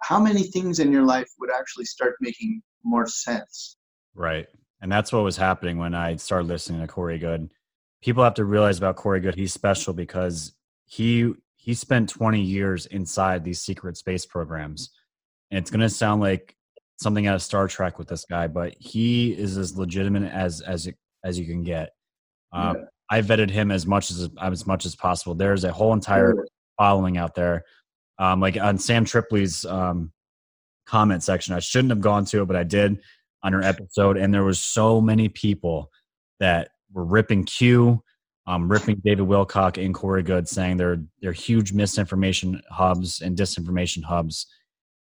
how 0.02 0.20
many 0.20 0.44
things 0.44 0.78
in 0.78 0.92
your 0.92 1.04
life 1.04 1.28
would 1.38 1.50
actually 1.50 1.86
start 1.86 2.14
making 2.20 2.62
more 2.84 3.06
sense? 3.06 3.76
Right. 4.14 4.46
And 4.80 4.90
that's 4.90 5.12
what 5.12 5.24
was 5.24 5.36
happening 5.36 5.78
when 5.78 5.94
I 5.94 6.16
started 6.16 6.48
listening 6.48 6.80
to 6.80 6.86
Corey 6.86 7.18
Goode. 7.18 7.50
People 8.02 8.24
have 8.24 8.34
to 8.34 8.44
realize 8.44 8.78
about 8.78 8.96
Corey 8.96 9.20
Goode, 9.20 9.36
he's 9.36 9.52
special 9.52 9.92
because 9.92 10.52
he 10.84 11.32
he 11.56 11.74
spent 11.74 12.08
20 12.08 12.40
years 12.40 12.86
inside 12.86 13.44
these 13.44 13.60
secret 13.60 13.96
space 13.96 14.26
programs. 14.26 14.90
And 15.50 15.58
it's 15.58 15.70
gonna 15.70 15.88
sound 15.88 16.20
like 16.20 16.56
something 17.00 17.26
out 17.26 17.34
of 17.34 17.42
Star 17.42 17.66
Trek 17.68 17.98
with 17.98 18.08
this 18.08 18.24
guy, 18.24 18.46
but 18.46 18.74
he 18.78 19.32
is 19.32 19.56
as 19.56 19.76
legitimate 19.76 20.30
as 20.32 20.60
as 20.60 20.88
as 21.24 21.38
you 21.38 21.46
can 21.46 21.62
get. 21.62 21.90
Um, 22.52 22.76
yeah. 22.76 22.82
I 23.10 23.20
vetted 23.22 23.50
him 23.50 23.70
as 23.70 23.86
much 23.86 24.10
as 24.10 24.28
as 24.40 24.66
much 24.66 24.86
as 24.86 24.96
possible. 24.96 25.34
There's 25.34 25.64
a 25.64 25.72
whole 25.72 25.92
entire 25.92 26.34
following 26.78 27.18
out 27.18 27.34
there 27.34 27.64
um, 28.18 28.40
like 28.40 28.56
on 28.56 28.78
Sam 28.78 29.04
Tripoli's 29.04 29.64
um, 29.64 30.12
comment 30.86 31.22
section. 31.22 31.54
I 31.54 31.60
shouldn't 31.60 31.90
have 31.90 32.00
gone 32.00 32.24
to 32.26 32.42
it, 32.42 32.46
but 32.46 32.56
I 32.56 32.62
did 32.62 32.98
on 33.42 33.52
her 33.52 33.62
episode, 33.62 34.16
and 34.16 34.32
there 34.32 34.44
was 34.44 34.60
so 34.60 35.00
many 35.00 35.28
people 35.28 35.90
that 36.38 36.70
were 36.92 37.04
ripping 37.04 37.44
Q, 37.44 38.02
um, 38.46 38.70
ripping 38.70 39.00
David 39.04 39.26
Wilcock 39.26 39.84
and 39.84 39.94
Corey 39.94 40.22
Goode, 40.22 40.48
saying 40.48 40.76
they're 40.76 41.02
they're 41.20 41.32
huge 41.32 41.72
misinformation 41.72 42.62
hubs 42.70 43.20
and 43.20 43.36
disinformation 43.36 44.04
hubs, 44.04 44.46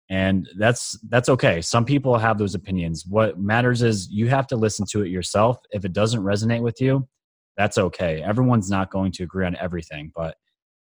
and 0.09 0.49
that's 0.57 0.97
that's 1.09 1.29
okay. 1.29 1.61
Some 1.61 1.85
people 1.85 2.17
have 2.17 2.39
those 2.39 2.55
opinions. 2.55 3.05
What 3.05 3.39
matters 3.39 3.83
is 3.83 4.09
you 4.09 4.29
have 4.29 4.47
to 4.47 4.55
listen 4.55 4.85
to 4.91 5.03
it 5.03 5.09
yourself. 5.09 5.59
If 5.71 5.85
it 5.85 5.93
doesn't 5.93 6.23
resonate 6.23 6.61
with 6.61 6.81
you, 6.81 7.07
that's 7.61 7.77
okay. 7.77 8.23
Everyone's 8.23 8.71
not 8.71 8.89
going 8.89 9.11
to 9.11 9.23
agree 9.23 9.45
on 9.45 9.55
everything, 9.55 10.11
but 10.15 10.35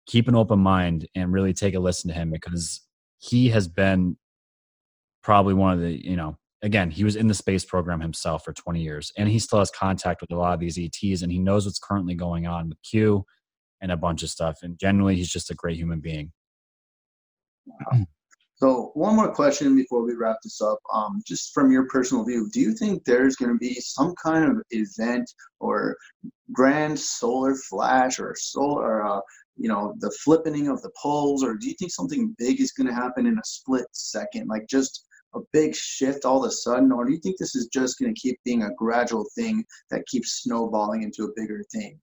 keep 0.07 0.27
an 0.27 0.35
open 0.35 0.59
mind 0.59 1.07
and 1.15 1.31
really 1.31 1.53
take 1.53 1.75
a 1.75 1.79
listen 1.79 2.09
to 2.09 2.15
him 2.15 2.31
because 2.31 2.81
he 3.19 3.51
has 3.51 3.69
been 3.69 4.17
probably 5.23 5.53
one 5.53 5.75
of 5.75 5.81
the 5.81 6.03
you 6.03 6.17
know 6.17 6.35
again 6.63 6.91
he 6.91 7.05
was 7.05 7.15
in 7.15 7.29
the 7.29 7.35
space 7.35 7.63
program 7.63 8.01
himself 8.01 8.43
for 8.43 8.55
20 8.55 8.81
years 8.81 9.13
and 9.19 9.29
he 9.29 9.39
still 9.39 9.59
has 9.59 9.71
contact 9.71 10.23
with 10.23 10.33
a 10.33 10.35
lot 10.37 10.55
of 10.55 10.61
these 10.61 10.79
ets 10.79 11.23
and 11.23 11.31
he 11.31 11.39
knows 11.39 11.67
what's 11.67 11.79
currently 11.79 12.15
going 12.15 12.47
on 12.47 12.71
with 12.71 12.79
q 12.83 13.25
and 13.81 13.93
a 13.93 13.97
bunch 13.97 14.23
of 14.23 14.31
stuff 14.31 14.59
and 14.63 14.79
generally 14.81 15.15
he's 15.15 15.31
just 15.31 15.51
a 15.51 15.55
great 15.55 15.77
human 15.77 16.01
being 16.01 16.33
wow. 17.67 18.01
so 18.63 18.93
one 18.95 19.17
more 19.17 19.35
question 19.35 19.75
before 19.75 20.05
we 20.05 20.15
wrap 20.15 20.37
this 20.45 20.61
up. 20.61 20.79
Um, 20.95 21.21
just 21.27 21.53
from 21.53 21.73
your 21.73 21.87
personal 21.89 22.25
view 22.25 22.49
do 22.53 22.61
you 22.61 22.75
think 22.75 23.05
there's 23.05 23.37
going 23.37 23.53
to 23.53 23.59
be 23.59 23.75
some 23.81 24.15
kind 24.23 24.45
of 24.45 24.63
event 24.71 25.29
or 25.59 25.97
grand 26.53 26.99
solar 26.99 27.55
flash 27.55 28.21
or 28.21 28.35
solar 28.39 29.05
uh, 29.05 29.21
you 29.57 29.69
know 29.69 29.95
the 29.99 30.11
flipping 30.25 30.69
of 30.69 30.81
the 30.83 30.91
poles, 31.01 31.45
or 31.45 31.55
do 31.55 31.69
you 31.69 31.75
think 31.79 31.93
something 31.93 32.35
big 32.39 32.61
is 32.61 32.73
going 32.73 32.87
to 32.87 32.95
happen 32.95 33.27
in 33.27 33.39
a 33.39 33.45
split 33.45 33.87
second, 33.93 34.49
like 34.49 34.67
just 34.69 35.07
a 35.35 35.41
big 35.53 35.75
shift 35.75 36.25
all 36.25 36.45
of 36.45 36.49
a 36.49 36.53
sudden, 36.53 36.93
or 36.93 37.05
do 37.05 37.13
you 37.13 37.19
think 37.19 37.39
this 37.39 37.55
is 37.55 37.69
just 37.73 37.99
going 37.99 38.15
to 38.15 38.21
keep 38.21 38.39
being 38.45 38.63
a 38.63 38.75
gradual 38.77 39.27
thing 39.35 39.65
that 39.91 40.07
keeps 40.07 40.43
snowballing 40.43 41.03
into 41.03 41.25
a 41.25 41.33
bigger 41.37 41.63
thing? 41.73 41.99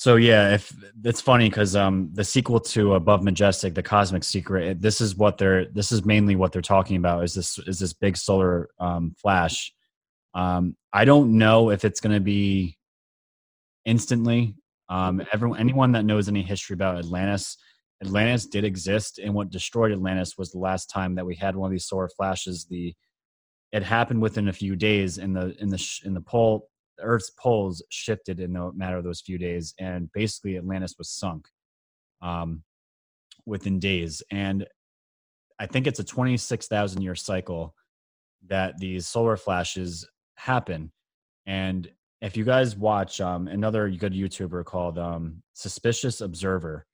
So 0.00 0.16
yeah, 0.16 0.54
if 0.54 0.74
it's 1.04 1.20
funny 1.20 1.50
because 1.50 1.76
um, 1.76 2.08
the 2.14 2.24
sequel 2.24 2.58
to 2.58 2.94
Above 2.94 3.22
Majestic, 3.22 3.74
the 3.74 3.82
Cosmic 3.82 4.24
Secret, 4.24 4.80
this 4.80 4.98
is 4.98 5.14
what 5.14 5.36
they're 5.36 5.66
this 5.66 5.92
is 5.92 6.06
mainly 6.06 6.36
what 6.36 6.52
they're 6.52 6.62
talking 6.62 6.96
about 6.96 7.22
is 7.22 7.34
this 7.34 7.58
is 7.66 7.78
this 7.78 7.92
big 7.92 8.16
solar 8.16 8.70
um, 8.78 9.14
flash. 9.20 9.74
Um, 10.32 10.74
I 10.90 11.04
don't 11.04 11.36
know 11.36 11.68
if 11.68 11.84
it's 11.84 12.00
going 12.00 12.14
to 12.14 12.20
be 12.20 12.78
instantly. 13.84 14.54
Um, 14.88 15.22
everyone, 15.34 15.60
anyone 15.60 15.92
that 15.92 16.06
knows 16.06 16.30
any 16.30 16.44
history 16.44 16.72
about 16.72 16.96
Atlantis, 16.96 17.58
Atlantis 18.02 18.46
did 18.46 18.64
exist, 18.64 19.18
and 19.18 19.34
what 19.34 19.50
destroyed 19.50 19.92
Atlantis 19.92 20.38
was 20.38 20.50
the 20.50 20.60
last 20.60 20.86
time 20.86 21.16
that 21.16 21.26
we 21.26 21.34
had 21.34 21.54
one 21.54 21.68
of 21.68 21.72
these 21.72 21.86
solar 21.86 22.08
flashes. 22.08 22.64
The 22.70 22.94
it 23.70 23.82
happened 23.82 24.22
within 24.22 24.48
a 24.48 24.54
few 24.54 24.76
days 24.76 25.18
in 25.18 25.34
the 25.34 25.54
in 25.60 25.68
the 25.68 26.00
in 26.06 26.14
the 26.14 26.22
pole 26.22 26.69
Earth's 27.02 27.30
poles 27.30 27.82
shifted 27.90 28.40
in 28.40 28.52
the 28.52 28.72
matter 28.72 28.96
of 28.96 29.04
those 29.04 29.20
few 29.20 29.38
days, 29.38 29.74
and 29.78 30.10
basically 30.12 30.56
Atlantis 30.56 30.94
was 30.98 31.10
sunk 31.10 31.46
um, 32.22 32.62
within 33.46 33.78
days. 33.78 34.22
And 34.30 34.66
I 35.58 35.66
think 35.66 35.86
it's 35.86 36.00
a 36.00 36.04
26,000 36.04 37.02
year 37.02 37.14
cycle 37.14 37.74
that 38.48 38.78
these 38.78 39.06
solar 39.06 39.36
flashes 39.36 40.08
happen. 40.36 40.92
And 41.46 41.90
if 42.20 42.36
you 42.36 42.44
guys 42.44 42.76
watch 42.76 43.20
um, 43.20 43.48
another 43.48 43.88
good 43.90 44.12
YouTuber 44.12 44.64
called 44.64 44.98
um, 44.98 45.42
Suspicious 45.54 46.20
Observer, 46.20 46.86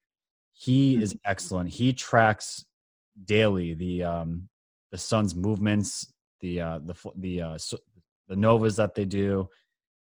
he 0.52 0.96
is 1.02 1.14
mm-hmm. 1.14 1.30
excellent. 1.30 1.70
He 1.70 1.92
tracks 1.92 2.64
daily 3.24 3.74
the 3.74 4.04
um, 4.04 4.48
the 4.90 4.98
sun's 4.98 5.34
movements, 5.34 6.12
the 6.40 6.60
uh, 6.60 6.78
the 6.84 6.94
the 7.16 7.42
uh, 7.42 7.58
the 8.28 8.36
novas 8.36 8.76
that 8.76 8.94
they 8.94 9.04
do, 9.04 9.48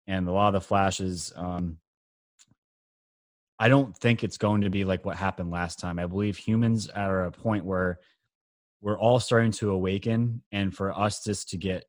and 0.06 0.28
a 0.28 0.32
lot 0.32 0.48
of 0.48 0.54
the 0.54 0.66
flashes. 0.66 1.32
Um, 1.36 1.78
I 3.58 3.68
don't 3.68 3.96
think 3.96 4.24
it's 4.24 4.38
going 4.38 4.62
to 4.62 4.70
be 4.70 4.84
like 4.84 5.04
what 5.04 5.16
happened 5.16 5.50
last 5.50 5.78
time. 5.78 5.98
I 5.98 6.06
believe 6.06 6.36
humans 6.36 6.88
are 6.88 7.26
at 7.26 7.28
a 7.28 7.40
point 7.40 7.64
where 7.64 8.00
we're 8.80 8.98
all 8.98 9.20
starting 9.20 9.52
to 9.52 9.70
awaken, 9.70 10.42
and 10.50 10.74
for 10.74 10.96
us 10.98 11.22
just 11.22 11.50
to 11.50 11.56
get 11.56 11.84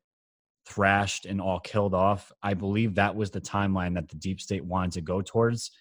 thrashed 0.66 1.26
and 1.26 1.40
all 1.40 1.58
killed 1.60 1.92
off, 1.92 2.30
I 2.42 2.54
believe 2.54 2.94
that 2.94 3.16
was 3.16 3.30
the 3.30 3.40
timeline 3.40 3.94
that 3.94 4.08
the 4.08 4.16
deep 4.16 4.40
state 4.40 4.64
wanted 4.64 4.92
to 4.92 5.00
go 5.00 5.20
towards. 5.20 5.72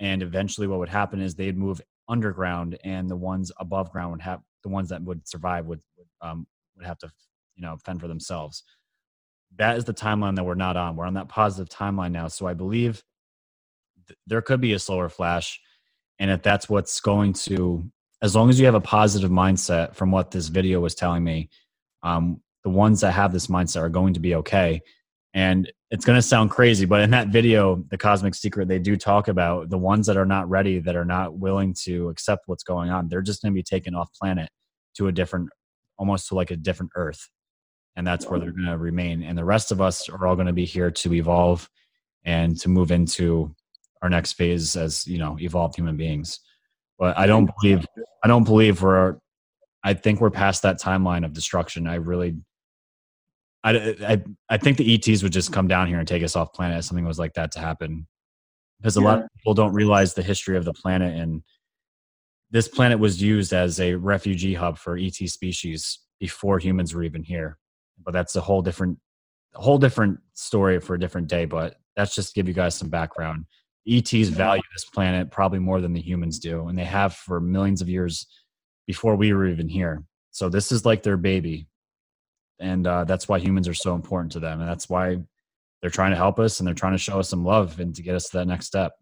And 0.00 0.22
eventually, 0.22 0.66
what 0.66 0.78
would 0.80 0.90
happen 0.90 1.20
is 1.20 1.34
they'd 1.34 1.56
move 1.56 1.80
underground, 2.08 2.78
and 2.84 3.08
the 3.08 3.16
ones 3.16 3.50
above 3.58 3.90
ground 3.90 4.12
would 4.12 4.22
have 4.22 4.40
the 4.62 4.68
ones 4.68 4.90
that 4.90 5.02
would 5.02 5.26
survive 5.26 5.66
would 5.66 5.80
um, 6.20 6.46
would 6.76 6.86
have 6.86 6.98
to, 6.98 7.10
you 7.56 7.62
know, 7.62 7.76
fend 7.84 8.00
for 8.00 8.08
themselves 8.08 8.64
that 9.56 9.76
is 9.76 9.84
the 9.84 9.94
timeline 9.94 10.36
that 10.36 10.44
we're 10.44 10.54
not 10.54 10.76
on. 10.76 10.96
We're 10.96 11.06
on 11.06 11.14
that 11.14 11.28
positive 11.28 11.68
timeline 11.68 12.12
now. 12.12 12.28
So 12.28 12.46
I 12.46 12.54
believe 12.54 13.02
th- 14.06 14.18
there 14.26 14.42
could 14.42 14.60
be 14.60 14.72
a 14.72 14.78
solar 14.78 15.08
flash. 15.08 15.60
And 16.18 16.30
if 16.30 16.42
that's 16.42 16.68
what's 16.68 17.00
going 17.00 17.32
to, 17.34 17.90
as 18.22 18.34
long 18.34 18.50
as 18.50 18.58
you 18.58 18.66
have 18.66 18.74
a 18.74 18.80
positive 18.80 19.30
mindset 19.30 19.94
from 19.94 20.10
what 20.10 20.30
this 20.30 20.48
video 20.48 20.80
was 20.80 20.94
telling 20.94 21.24
me, 21.24 21.50
um, 22.02 22.40
the 22.64 22.70
ones 22.70 23.00
that 23.00 23.12
have 23.12 23.32
this 23.32 23.46
mindset 23.46 23.80
are 23.80 23.88
going 23.88 24.14
to 24.14 24.20
be 24.20 24.34
okay. 24.36 24.80
And 25.34 25.70
it's 25.90 26.04
going 26.04 26.18
to 26.18 26.22
sound 26.22 26.50
crazy, 26.50 26.84
but 26.84 27.00
in 27.00 27.10
that 27.10 27.28
video, 27.28 27.84
The 27.90 27.98
Cosmic 27.98 28.34
Secret, 28.34 28.68
they 28.68 28.78
do 28.78 28.96
talk 28.96 29.28
about 29.28 29.70
the 29.70 29.78
ones 29.78 30.06
that 30.06 30.16
are 30.16 30.26
not 30.26 30.48
ready, 30.48 30.80
that 30.80 30.96
are 30.96 31.04
not 31.04 31.38
willing 31.38 31.74
to 31.84 32.08
accept 32.08 32.44
what's 32.46 32.64
going 32.64 32.90
on. 32.90 33.08
They're 33.08 33.22
just 33.22 33.42
going 33.42 33.52
to 33.52 33.54
be 33.54 33.62
taken 33.62 33.94
off 33.94 34.10
planet 34.12 34.50
to 34.96 35.06
a 35.06 35.12
different, 35.12 35.50
almost 35.96 36.28
to 36.28 36.34
like 36.34 36.50
a 36.50 36.56
different 36.56 36.92
Earth 36.94 37.28
and 37.96 38.06
that's 38.06 38.26
where 38.26 38.38
they're 38.38 38.52
going 38.52 38.66
to 38.66 38.78
remain. 38.78 39.22
And 39.22 39.36
the 39.36 39.44
rest 39.44 39.72
of 39.72 39.80
us 39.80 40.08
are 40.08 40.26
all 40.26 40.36
going 40.36 40.46
to 40.46 40.52
be 40.52 40.64
here 40.64 40.90
to 40.90 41.14
evolve 41.14 41.68
and 42.24 42.58
to 42.60 42.68
move 42.68 42.90
into 42.90 43.54
our 44.02 44.08
next 44.08 44.34
phase 44.34 44.76
as 44.76 45.06
you 45.06 45.18
know 45.18 45.36
evolved 45.40 45.76
human 45.76 45.96
beings. 45.96 46.40
But 46.98 47.18
I 47.18 47.26
don't 47.26 47.50
believe 47.60 47.86
I 48.22 48.28
don't 48.28 48.44
believe 48.44 48.82
we're. 48.82 49.16
I 49.84 49.94
think 49.94 50.20
we're 50.20 50.30
past 50.30 50.62
that 50.62 50.80
timeline 50.80 51.24
of 51.24 51.32
destruction. 51.32 51.86
I 51.86 51.96
really. 51.96 52.36
I, 53.64 53.96
I, 54.06 54.22
I 54.48 54.56
think 54.56 54.76
the 54.76 54.94
ETs 54.94 55.24
would 55.24 55.32
just 55.32 55.52
come 55.52 55.66
down 55.66 55.88
here 55.88 55.98
and 55.98 56.06
take 56.06 56.22
us 56.22 56.36
off 56.36 56.52
planet 56.52 56.78
if 56.78 56.84
something 56.84 57.04
was 57.04 57.18
like 57.18 57.34
that 57.34 57.50
to 57.52 57.58
happen. 57.58 58.06
Because 58.78 58.96
a 58.96 59.00
yeah. 59.00 59.06
lot 59.06 59.18
of 59.18 59.28
people 59.36 59.54
don't 59.54 59.72
realize 59.72 60.14
the 60.14 60.22
history 60.22 60.56
of 60.56 60.64
the 60.64 60.72
planet 60.72 61.18
and 61.18 61.42
this 62.50 62.68
planet 62.68 62.98
was 63.00 63.20
used 63.20 63.52
as 63.52 63.80
a 63.80 63.94
refugee 63.94 64.54
hub 64.54 64.78
for 64.78 64.96
ET 64.96 65.14
species 65.14 65.98
before 66.20 66.60
humans 66.60 66.94
were 66.94 67.02
even 67.02 67.24
here 67.24 67.58
but 68.04 68.12
that's 68.12 68.36
a 68.36 68.40
whole 68.40 68.62
different 68.62 68.98
a 69.54 69.60
whole 69.60 69.78
different 69.78 70.18
story 70.34 70.78
for 70.80 70.94
a 70.94 71.00
different 71.00 71.26
day 71.26 71.44
but 71.44 71.76
that's 71.98 72.14
just 72.14 72.28
to 72.28 72.34
give 72.34 72.46
you 72.46 72.54
guys 72.54 72.76
some 72.76 72.88
background. 72.88 73.44
Ets 73.88 74.12
value 74.28 74.62
this 74.72 74.84
planet 74.84 75.30
probably 75.30 75.58
more 75.58 75.80
than 75.80 75.92
the 75.92 76.00
humans 76.00 76.38
do 76.38 76.68
and 76.68 76.78
they 76.78 76.84
have 76.84 77.14
for 77.14 77.40
millions 77.40 77.82
of 77.82 77.88
years 77.88 78.26
before 78.86 79.16
we 79.16 79.32
were 79.32 79.48
even 79.48 79.68
here. 79.68 80.04
So 80.30 80.48
this 80.48 80.70
is 80.70 80.86
like 80.86 81.02
their 81.02 81.16
baby 81.16 81.66
and 82.60 82.86
uh, 82.86 83.04
that's 83.04 83.28
why 83.28 83.38
humans 83.38 83.66
are 83.66 83.74
so 83.74 83.94
important 83.94 84.30
to 84.32 84.40
them 84.40 84.60
and 84.60 84.68
that's 84.68 84.88
why 84.88 85.18
they're 85.80 85.90
trying 85.90 86.10
to 86.10 86.16
help 86.16 86.38
us 86.38 86.60
and 86.60 86.66
they're 86.66 86.74
trying 86.74 86.92
to 86.92 86.98
show 86.98 87.18
us 87.18 87.28
some 87.28 87.44
love 87.44 87.80
and 87.80 87.94
to 87.96 88.02
get 88.02 88.14
us 88.14 88.28
to 88.28 88.38
that 88.38 88.46
next 88.46 88.66
step. 88.66 88.92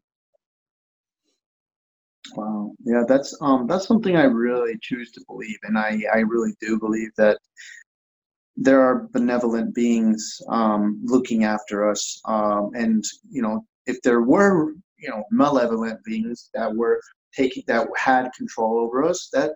Wow. 2.35 2.73
Yeah 2.85 3.03
that's 3.07 3.37
um 3.41 3.67
that's 3.67 3.87
something 3.87 4.17
i 4.17 4.25
really 4.25 4.77
choose 4.83 5.13
to 5.13 5.21
believe 5.29 5.59
and 5.63 5.79
i 5.79 6.01
i 6.13 6.19
really 6.19 6.55
do 6.61 6.79
believe 6.79 7.11
that 7.17 7.39
there 8.57 8.81
are 8.81 9.09
benevolent 9.13 9.75
beings 9.75 10.41
um, 10.49 11.01
looking 11.05 11.45
after 11.45 11.89
us. 11.89 12.21
Um, 12.25 12.71
and, 12.75 13.05
you 13.31 13.43
know, 13.43 13.67
if 13.87 14.01
there 14.03 14.23
were, 14.23 14.73
you 14.99 15.11
know, 15.11 15.25
malevolent 15.31 16.03
beings 16.05 16.51
that 16.55 16.75
were 16.75 17.01
taking, 17.35 17.63
that 17.67 17.87
had 17.97 18.31
control 18.37 18.79
over 18.79 19.05
us, 19.05 19.29
that 19.33 19.53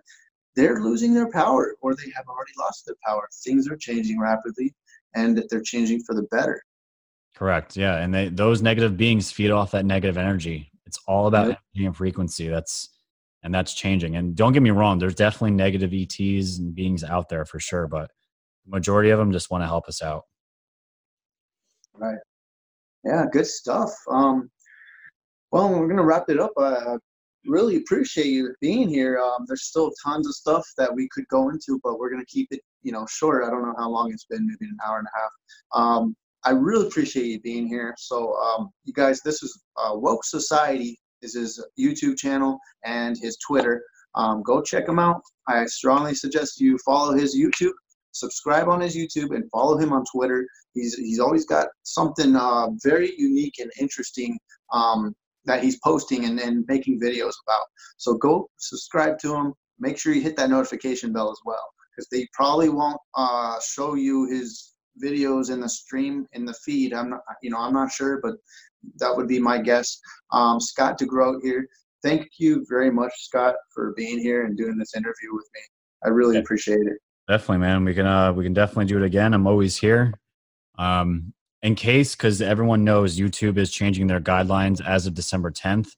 they're 0.55 0.81
losing 0.81 1.13
their 1.13 1.31
power 1.31 1.75
or 1.81 1.95
they 1.95 2.11
have 2.15 2.27
already 2.27 2.51
lost 2.59 2.85
their 2.85 2.95
power. 3.05 3.27
Things 3.43 3.67
are 3.67 3.77
changing 3.77 4.19
rapidly 4.19 4.73
and 5.15 5.35
that 5.37 5.49
they're 5.49 5.61
changing 5.61 6.03
for 6.03 6.13
the 6.13 6.23
better. 6.23 6.61
Correct. 7.35 7.75
Yeah. 7.75 7.97
And 7.97 8.13
they, 8.13 8.29
those 8.29 8.61
negative 8.61 8.97
beings 8.97 9.31
feed 9.31 9.49
off 9.49 9.71
that 9.71 9.85
negative 9.85 10.17
energy. 10.17 10.71
It's 10.85 10.99
all 11.07 11.27
about 11.27 11.47
yep. 11.47 11.59
energy 11.75 11.85
and 11.87 11.97
frequency. 11.97 12.47
That's, 12.47 12.89
and 13.43 13.53
that's 13.53 13.73
changing. 13.73 14.15
And 14.15 14.35
don't 14.35 14.53
get 14.53 14.61
me 14.61 14.69
wrong, 14.69 14.99
there's 14.99 15.15
definitely 15.15 15.51
negative 15.51 15.91
ETs 15.93 16.59
and 16.59 16.75
beings 16.75 17.03
out 17.03 17.29
there 17.29 17.45
for 17.45 17.59
sure. 17.59 17.87
But 17.87 18.11
majority 18.65 19.09
of 19.09 19.19
them 19.19 19.31
just 19.31 19.51
want 19.51 19.63
to 19.63 19.67
help 19.67 19.87
us 19.87 20.01
out. 20.01 20.23
Right. 21.93 22.17
Yeah, 23.03 23.25
good 23.31 23.47
stuff. 23.47 23.91
Um, 24.09 24.49
well, 25.51 25.69
we're 25.69 25.87
gonna 25.87 26.05
wrap 26.05 26.29
it 26.29 26.39
up. 26.39 26.53
I 26.57 26.97
really 27.45 27.77
appreciate 27.77 28.27
you 28.27 28.53
being 28.61 28.87
here. 28.87 29.19
Um, 29.19 29.45
there's 29.47 29.63
still 29.63 29.91
tons 30.03 30.27
of 30.27 30.35
stuff 30.35 30.65
that 30.77 30.93
we 30.93 31.09
could 31.11 31.27
go 31.27 31.49
into, 31.49 31.79
but 31.83 31.99
we're 31.99 32.09
gonna 32.09 32.25
keep 32.25 32.47
it, 32.51 32.61
you 32.83 32.91
know, 32.91 33.05
short. 33.09 33.43
I 33.43 33.49
don't 33.49 33.63
know 33.63 33.75
how 33.77 33.89
long 33.89 34.11
it's 34.13 34.25
been, 34.25 34.47
maybe 34.47 34.69
an 34.69 34.77
hour 34.85 34.99
and 34.99 35.07
a 35.07 35.19
half. 35.19 35.31
Um, 35.73 36.15
I 36.43 36.51
really 36.51 36.87
appreciate 36.87 37.25
you 37.25 37.39
being 37.41 37.67
here. 37.67 37.93
So, 37.97 38.33
um, 38.35 38.69
you 38.85 38.93
guys, 38.93 39.21
this 39.21 39.43
is 39.43 39.61
uh, 39.77 39.91
Woke 39.93 40.23
Society. 40.23 40.97
Is 41.21 41.35
his 41.35 41.63
YouTube 41.79 42.17
channel 42.17 42.57
and 42.83 43.15
his 43.15 43.37
Twitter. 43.45 43.83
Um, 44.15 44.41
go 44.41 44.59
check 44.61 44.87
him 44.87 44.97
out. 44.97 45.21
I 45.47 45.65
strongly 45.65 46.15
suggest 46.15 46.59
you 46.59 46.79
follow 46.83 47.13
his 47.13 47.37
YouTube 47.37 47.73
subscribe 48.11 48.67
on 48.67 48.81
his 48.81 48.95
YouTube 48.95 49.35
and 49.35 49.49
follow 49.51 49.77
him 49.77 49.93
on 49.93 50.03
Twitter. 50.13 50.45
He's 50.73 50.95
he's 50.95 51.19
always 51.19 51.45
got 51.45 51.67
something 51.83 52.35
uh, 52.35 52.67
very 52.83 53.13
unique 53.17 53.59
and 53.59 53.71
interesting 53.79 54.37
um, 54.73 55.13
that 55.45 55.63
he's 55.63 55.79
posting 55.79 56.25
and, 56.25 56.39
and 56.39 56.65
making 56.67 56.99
videos 56.99 57.33
about. 57.45 57.65
So 57.97 58.15
go 58.15 58.49
subscribe 58.57 59.17
to 59.19 59.35
him. 59.35 59.53
Make 59.79 59.97
sure 59.97 60.13
you 60.13 60.21
hit 60.21 60.37
that 60.37 60.49
notification 60.49 61.11
bell 61.11 61.31
as 61.31 61.39
well 61.45 61.65
because 61.91 62.07
they 62.09 62.27
probably 62.33 62.69
won't 62.69 62.99
uh, 63.15 63.57
show 63.61 63.95
you 63.95 64.25
his 64.25 64.73
videos 65.03 65.49
in 65.51 65.59
the 65.59 65.69
stream 65.69 66.27
in 66.33 66.45
the 66.45 66.53
feed. 66.53 66.93
I'm 66.93 67.09
not 67.09 67.21
you 67.41 67.49
know 67.49 67.59
I'm 67.59 67.73
not 67.73 67.91
sure, 67.91 68.19
but 68.21 68.35
that 68.97 69.15
would 69.15 69.27
be 69.27 69.39
my 69.39 69.59
guess. 69.59 69.99
Um, 70.31 70.59
Scott 70.59 70.99
DeGroat 70.99 71.41
here. 71.43 71.67
Thank 72.03 72.27
you 72.39 72.65
very 72.67 72.89
much, 72.89 73.13
Scott, 73.17 73.55
for 73.73 73.93
being 73.95 74.19
here 74.19 74.45
and 74.45 74.57
doing 74.57 74.77
this 74.77 74.95
interview 74.95 75.33
with 75.33 75.47
me. 75.53 75.61
I 76.03 76.09
really 76.09 76.35
yeah. 76.35 76.41
appreciate 76.41 76.87
it. 76.87 76.97
Definitely, 77.31 77.59
man. 77.59 77.85
We 77.85 77.93
can 77.93 78.05
uh 78.05 78.33
we 78.33 78.43
can 78.43 78.51
definitely 78.51 78.87
do 78.87 78.97
it 78.97 79.05
again. 79.05 79.33
I'm 79.33 79.47
always 79.47 79.77
here. 79.77 80.19
Um 80.77 81.33
in 81.61 81.75
case 81.75 82.13
because 82.13 82.41
everyone 82.41 82.83
knows 82.83 83.17
YouTube 83.17 83.57
is 83.57 83.71
changing 83.71 84.07
their 84.07 84.19
guidelines 84.19 84.85
as 84.85 85.07
of 85.07 85.13
December 85.13 85.49
10th. 85.49 85.91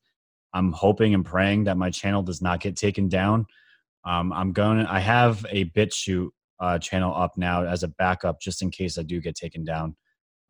I'm 0.53 0.71
hoping 0.73 1.15
and 1.15 1.25
praying 1.25 1.63
that 1.63 1.75
my 1.75 1.89
channel 1.89 2.21
does 2.21 2.39
not 2.39 2.59
get 2.59 2.77
taken 2.77 3.09
down. 3.09 3.47
Um, 4.05 4.31
I'm 4.31 4.51
going. 4.51 4.85
I 4.85 4.99
have 4.99 5.43
a 5.49 5.65
BitChute 5.71 6.29
uh, 6.59 6.77
channel 6.77 7.15
up 7.15 7.35
now 7.35 7.65
as 7.65 7.81
a 7.81 7.87
backup, 7.87 8.39
just 8.39 8.61
in 8.61 8.69
case 8.69 8.99
I 8.99 9.01
do 9.01 9.19
get 9.19 9.33
taken 9.33 9.63
down. 9.63 9.95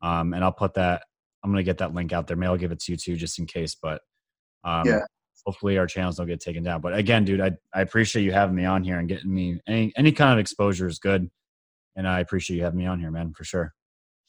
Um, 0.01 0.33
and 0.33 0.43
I'll 0.43 0.51
put 0.51 0.73
that. 0.73 1.03
I'm 1.45 1.51
gonna 1.51 1.63
get 1.63 1.77
that 1.77 1.93
link 1.93 2.11
out 2.11 2.27
there. 2.27 2.35
Maybe 2.35 2.49
I'll 2.49 2.57
give 2.57 2.73
it 2.73 2.81
to 2.81 2.91
you 2.91 2.97
too, 2.97 3.15
just 3.15 3.39
in 3.39 3.45
case. 3.45 3.73
But 3.73 4.01
um, 4.65 4.85
yeah, 4.85 4.99
hopefully 5.45 5.77
our 5.77 5.87
channels 5.87 6.17
don't 6.17 6.27
get 6.27 6.39
taken 6.39 6.63
down. 6.63 6.81
But 6.81 6.95
again, 6.95 7.25
dude, 7.25 7.41
I, 7.41 7.51
I 7.73 7.81
appreciate 7.81 8.23
you 8.23 8.31
having 8.31 8.55
me 8.55 8.65
on 8.65 8.83
here 8.83 8.99
and 8.99 9.07
getting 9.07 9.33
me 9.33 9.59
any 9.67 9.93
any 9.95 10.11
kind 10.11 10.33
of 10.33 10.39
exposure 10.39 10.87
is 10.87 10.99
good. 10.99 11.29
And 11.95 12.07
I 12.07 12.21
appreciate 12.21 12.57
you 12.57 12.63
having 12.63 12.79
me 12.79 12.85
on 12.85 12.99
here, 12.99 13.11
man, 13.11 13.33
for 13.33 13.43
sure. 13.43 13.73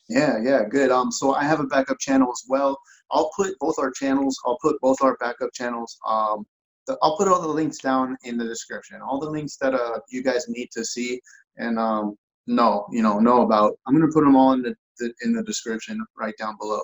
Yeah, 0.08 0.38
yeah, 0.42 0.64
good. 0.68 0.90
Um, 0.90 1.10
so 1.10 1.34
I 1.34 1.44
have 1.44 1.60
a 1.60 1.66
backup 1.66 1.98
channel 1.98 2.30
as 2.30 2.44
well. 2.46 2.78
I'll 3.10 3.30
put 3.36 3.58
both 3.58 3.78
our 3.78 3.90
channels. 3.90 4.38
I'll 4.44 4.58
put 4.60 4.78
both 4.80 5.00
our 5.00 5.16
backup 5.16 5.50
channels. 5.54 5.98
Um, 6.06 6.44
the, 6.86 6.98
I'll 7.00 7.16
put 7.16 7.28
all 7.28 7.40
the 7.40 7.48
links 7.48 7.78
down 7.78 8.16
in 8.24 8.36
the 8.36 8.44
description. 8.44 9.00
All 9.00 9.18
the 9.18 9.30
links 9.30 9.56
that 9.56 9.74
uh 9.74 10.00
you 10.10 10.22
guys 10.22 10.46
need 10.48 10.68
to 10.72 10.84
see 10.84 11.20
and 11.56 11.78
um 11.78 12.16
know, 12.46 12.86
you 12.90 13.02
know, 13.02 13.18
know 13.18 13.42
about. 13.42 13.78
I'm 13.86 13.94
gonna 13.94 14.12
put 14.12 14.24
them 14.24 14.36
all 14.36 14.52
in 14.52 14.62
the, 14.62 14.74
the 14.98 15.12
in 15.22 15.32
the 15.32 15.42
description 15.42 16.04
right 16.18 16.34
down 16.38 16.56
below. 16.60 16.82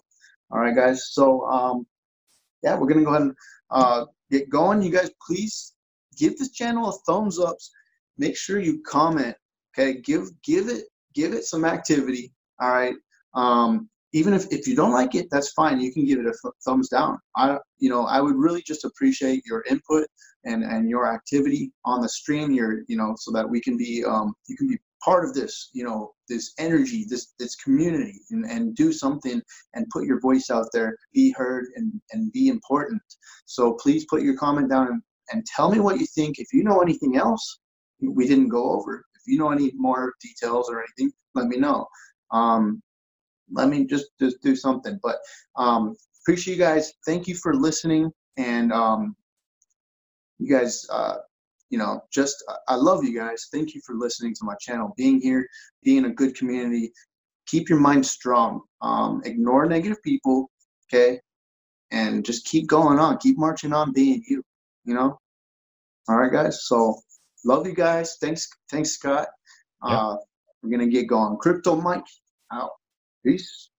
All 0.51 0.61
right, 0.61 0.75
guys. 0.75 1.13
So 1.13 1.45
um, 1.47 1.87
yeah, 2.63 2.79
we're 2.79 2.89
gonna 2.89 3.05
go 3.05 3.11
ahead 3.11 3.23
and 3.23 3.35
uh 3.71 4.07
get 4.31 4.49
going. 4.49 4.83
You 4.83 4.91
guys, 4.91 5.11
please 5.27 5.75
give 6.17 6.39
this 6.39 6.51
channel 6.51 6.89
a 6.91 6.93
thumbs 7.07 7.39
up. 7.39 7.57
Make 8.19 8.37
sure 8.37 8.61
you 8.61 8.83
comment. 8.83 9.37
Okay, 9.73 10.01
give 10.01 10.31
give 10.43 10.69
it 10.69 10.85
give 11.15 11.33
it 11.33 11.45
some 11.45 11.65
activity. 11.65 12.33
All 12.61 12.71
right. 12.71 12.95
Um, 13.35 13.89
even 14.13 14.35
if, 14.35 14.51
if 14.51 14.67
you 14.67 14.75
don't 14.75 14.93
like 14.93 15.15
it, 15.15 15.29
that's 15.31 15.53
fine. 15.53 15.81
You 15.81 15.93
can 15.93 16.05
give 16.05 16.19
it 16.19 16.27
a 16.27 16.35
th- 16.43 16.55
thumbs 16.65 16.89
down. 16.89 17.19
I, 17.37 17.59
you 17.79 17.89
know, 17.89 18.07
I 18.07 18.21
would 18.21 18.37
really 18.37 18.63
just 18.63 18.85
appreciate 18.85 19.45
your 19.47 19.65
input 19.71 20.07
and, 20.45 20.65
and 20.65 20.89
your 20.89 21.13
activity 21.13 21.73
on 21.85 22.01
the 22.01 22.09
stream. 22.09 22.51
Your, 22.51 22.83
you 22.89 22.97
know, 22.97 23.15
so 23.17 23.31
that 23.33 23.49
we 23.49 23.61
can 23.61 23.77
be, 23.77 24.05
um, 24.05 24.35
you 24.49 24.57
can 24.57 24.67
be 24.67 24.79
part 25.05 25.25
of 25.25 25.35
this, 25.35 25.71
you 25.73 25.85
know, 25.85 26.13
this 26.29 26.53
energy, 26.59 27.05
this 27.09 27.33
this 27.39 27.57
community, 27.57 28.21
and, 28.31 28.45
and 28.45 28.75
do 28.75 28.93
something 28.93 29.41
and 29.75 29.87
put 29.91 30.05
your 30.05 30.21
voice 30.21 30.51
out 30.51 30.67
there, 30.73 30.97
be 31.13 31.33
heard, 31.37 31.67
and 31.77 31.93
and 32.13 32.33
be 32.33 32.49
important. 32.49 33.03
So 33.47 33.75
please 33.75 34.07
put 34.07 34.23
your 34.23 34.37
comment 34.37 34.71
down 34.71 34.89
and, 34.89 35.03
and 35.33 35.47
tell 35.47 35.71
me 35.71 35.81
what 35.81 35.99
you 35.99 36.07
think. 36.07 36.39
If 36.39 36.53
you 36.53 36.65
know 36.65 36.81
anything 36.81 37.17
else 37.17 37.61
we 38.01 38.27
didn't 38.27 38.49
go 38.49 38.71
over, 38.71 39.05
if 39.15 39.23
you 39.27 39.39
know 39.39 39.51
any 39.51 39.73
more 39.77 40.15
details 40.23 40.71
or 40.71 40.79
anything, 40.83 41.13
let 41.35 41.47
me 41.47 41.57
know. 41.57 41.87
Um, 42.31 42.83
let 43.53 43.69
me 43.69 43.87
just 43.87 44.07
just 44.21 44.41
do 44.43 44.55
something. 44.57 44.99
But 45.03 45.19
um, 45.57 45.97
appreciate 46.23 46.55
you 46.55 46.61
guys. 46.61 46.93
Thank 47.07 47.27
you 47.29 47.35
for 47.35 47.55
listening, 47.55 48.11
and 48.37 48.73
um, 48.73 49.17
you 50.39 50.49
guys, 50.57 50.87
uh, 50.91 51.17
you 51.71 51.79
know, 51.79 52.03
just 52.13 52.45
I 52.69 52.75
love 52.75 53.05
you 53.05 53.17
guys. 53.19 53.49
Thank 53.53 53.75
you 53.75 53.81
for 53.87 53.95
listening 53.95 54.35
to 54.35 54.45
my 54.45 54.55
channel, 54.61 54.93
being 54.97 55.21
here, 55.21 55.47
being 55.83 56.05
a 56.05 56.11
good 56.11 56.37
community. 56.37 56.93
Keep 57.47 57.69
your 57.69 57.81
mind 57.81 58.05
strong. 58.05 58.63
Um, 58.83 59.23
ignore 59.25 59.67
negative 59.67 60.03
people, 60.03 60.51
okay, 60.93 61.21
and 61.91 62.25
just 62.25 62.45
keep 62.45 62.67
going 62.67 62.99
on. 62.99 63.19
Keep 63.19 63.39
marching 63.39 63.73
on, 63.73 63.93
being 63.93 64.23
you. 64.27 64.43
You 64.85 64.95
know. 64.95 65.19
All 66.09 66.17
right, 66.17 66.33
guys. 66.33 66.67
So 66.67 66.97
love 67.45 67.67
you 67.67 67.75
guys. 67.75 68.17
Thanks, 68.21 68.49
thanks, 68.71 68.91
Scott. 68.91 69.29
Yep. 69.87 69.99
Uh, 69.99 70.17
we're 70.63 70.71
gonna 70.71 70.89
get 70.89 71.07
going. 71.07 71.37
Crypto 71.39 71.77
Mike 71.77 72.05
out. 72.53 72.71
Peace. 73.25 73.71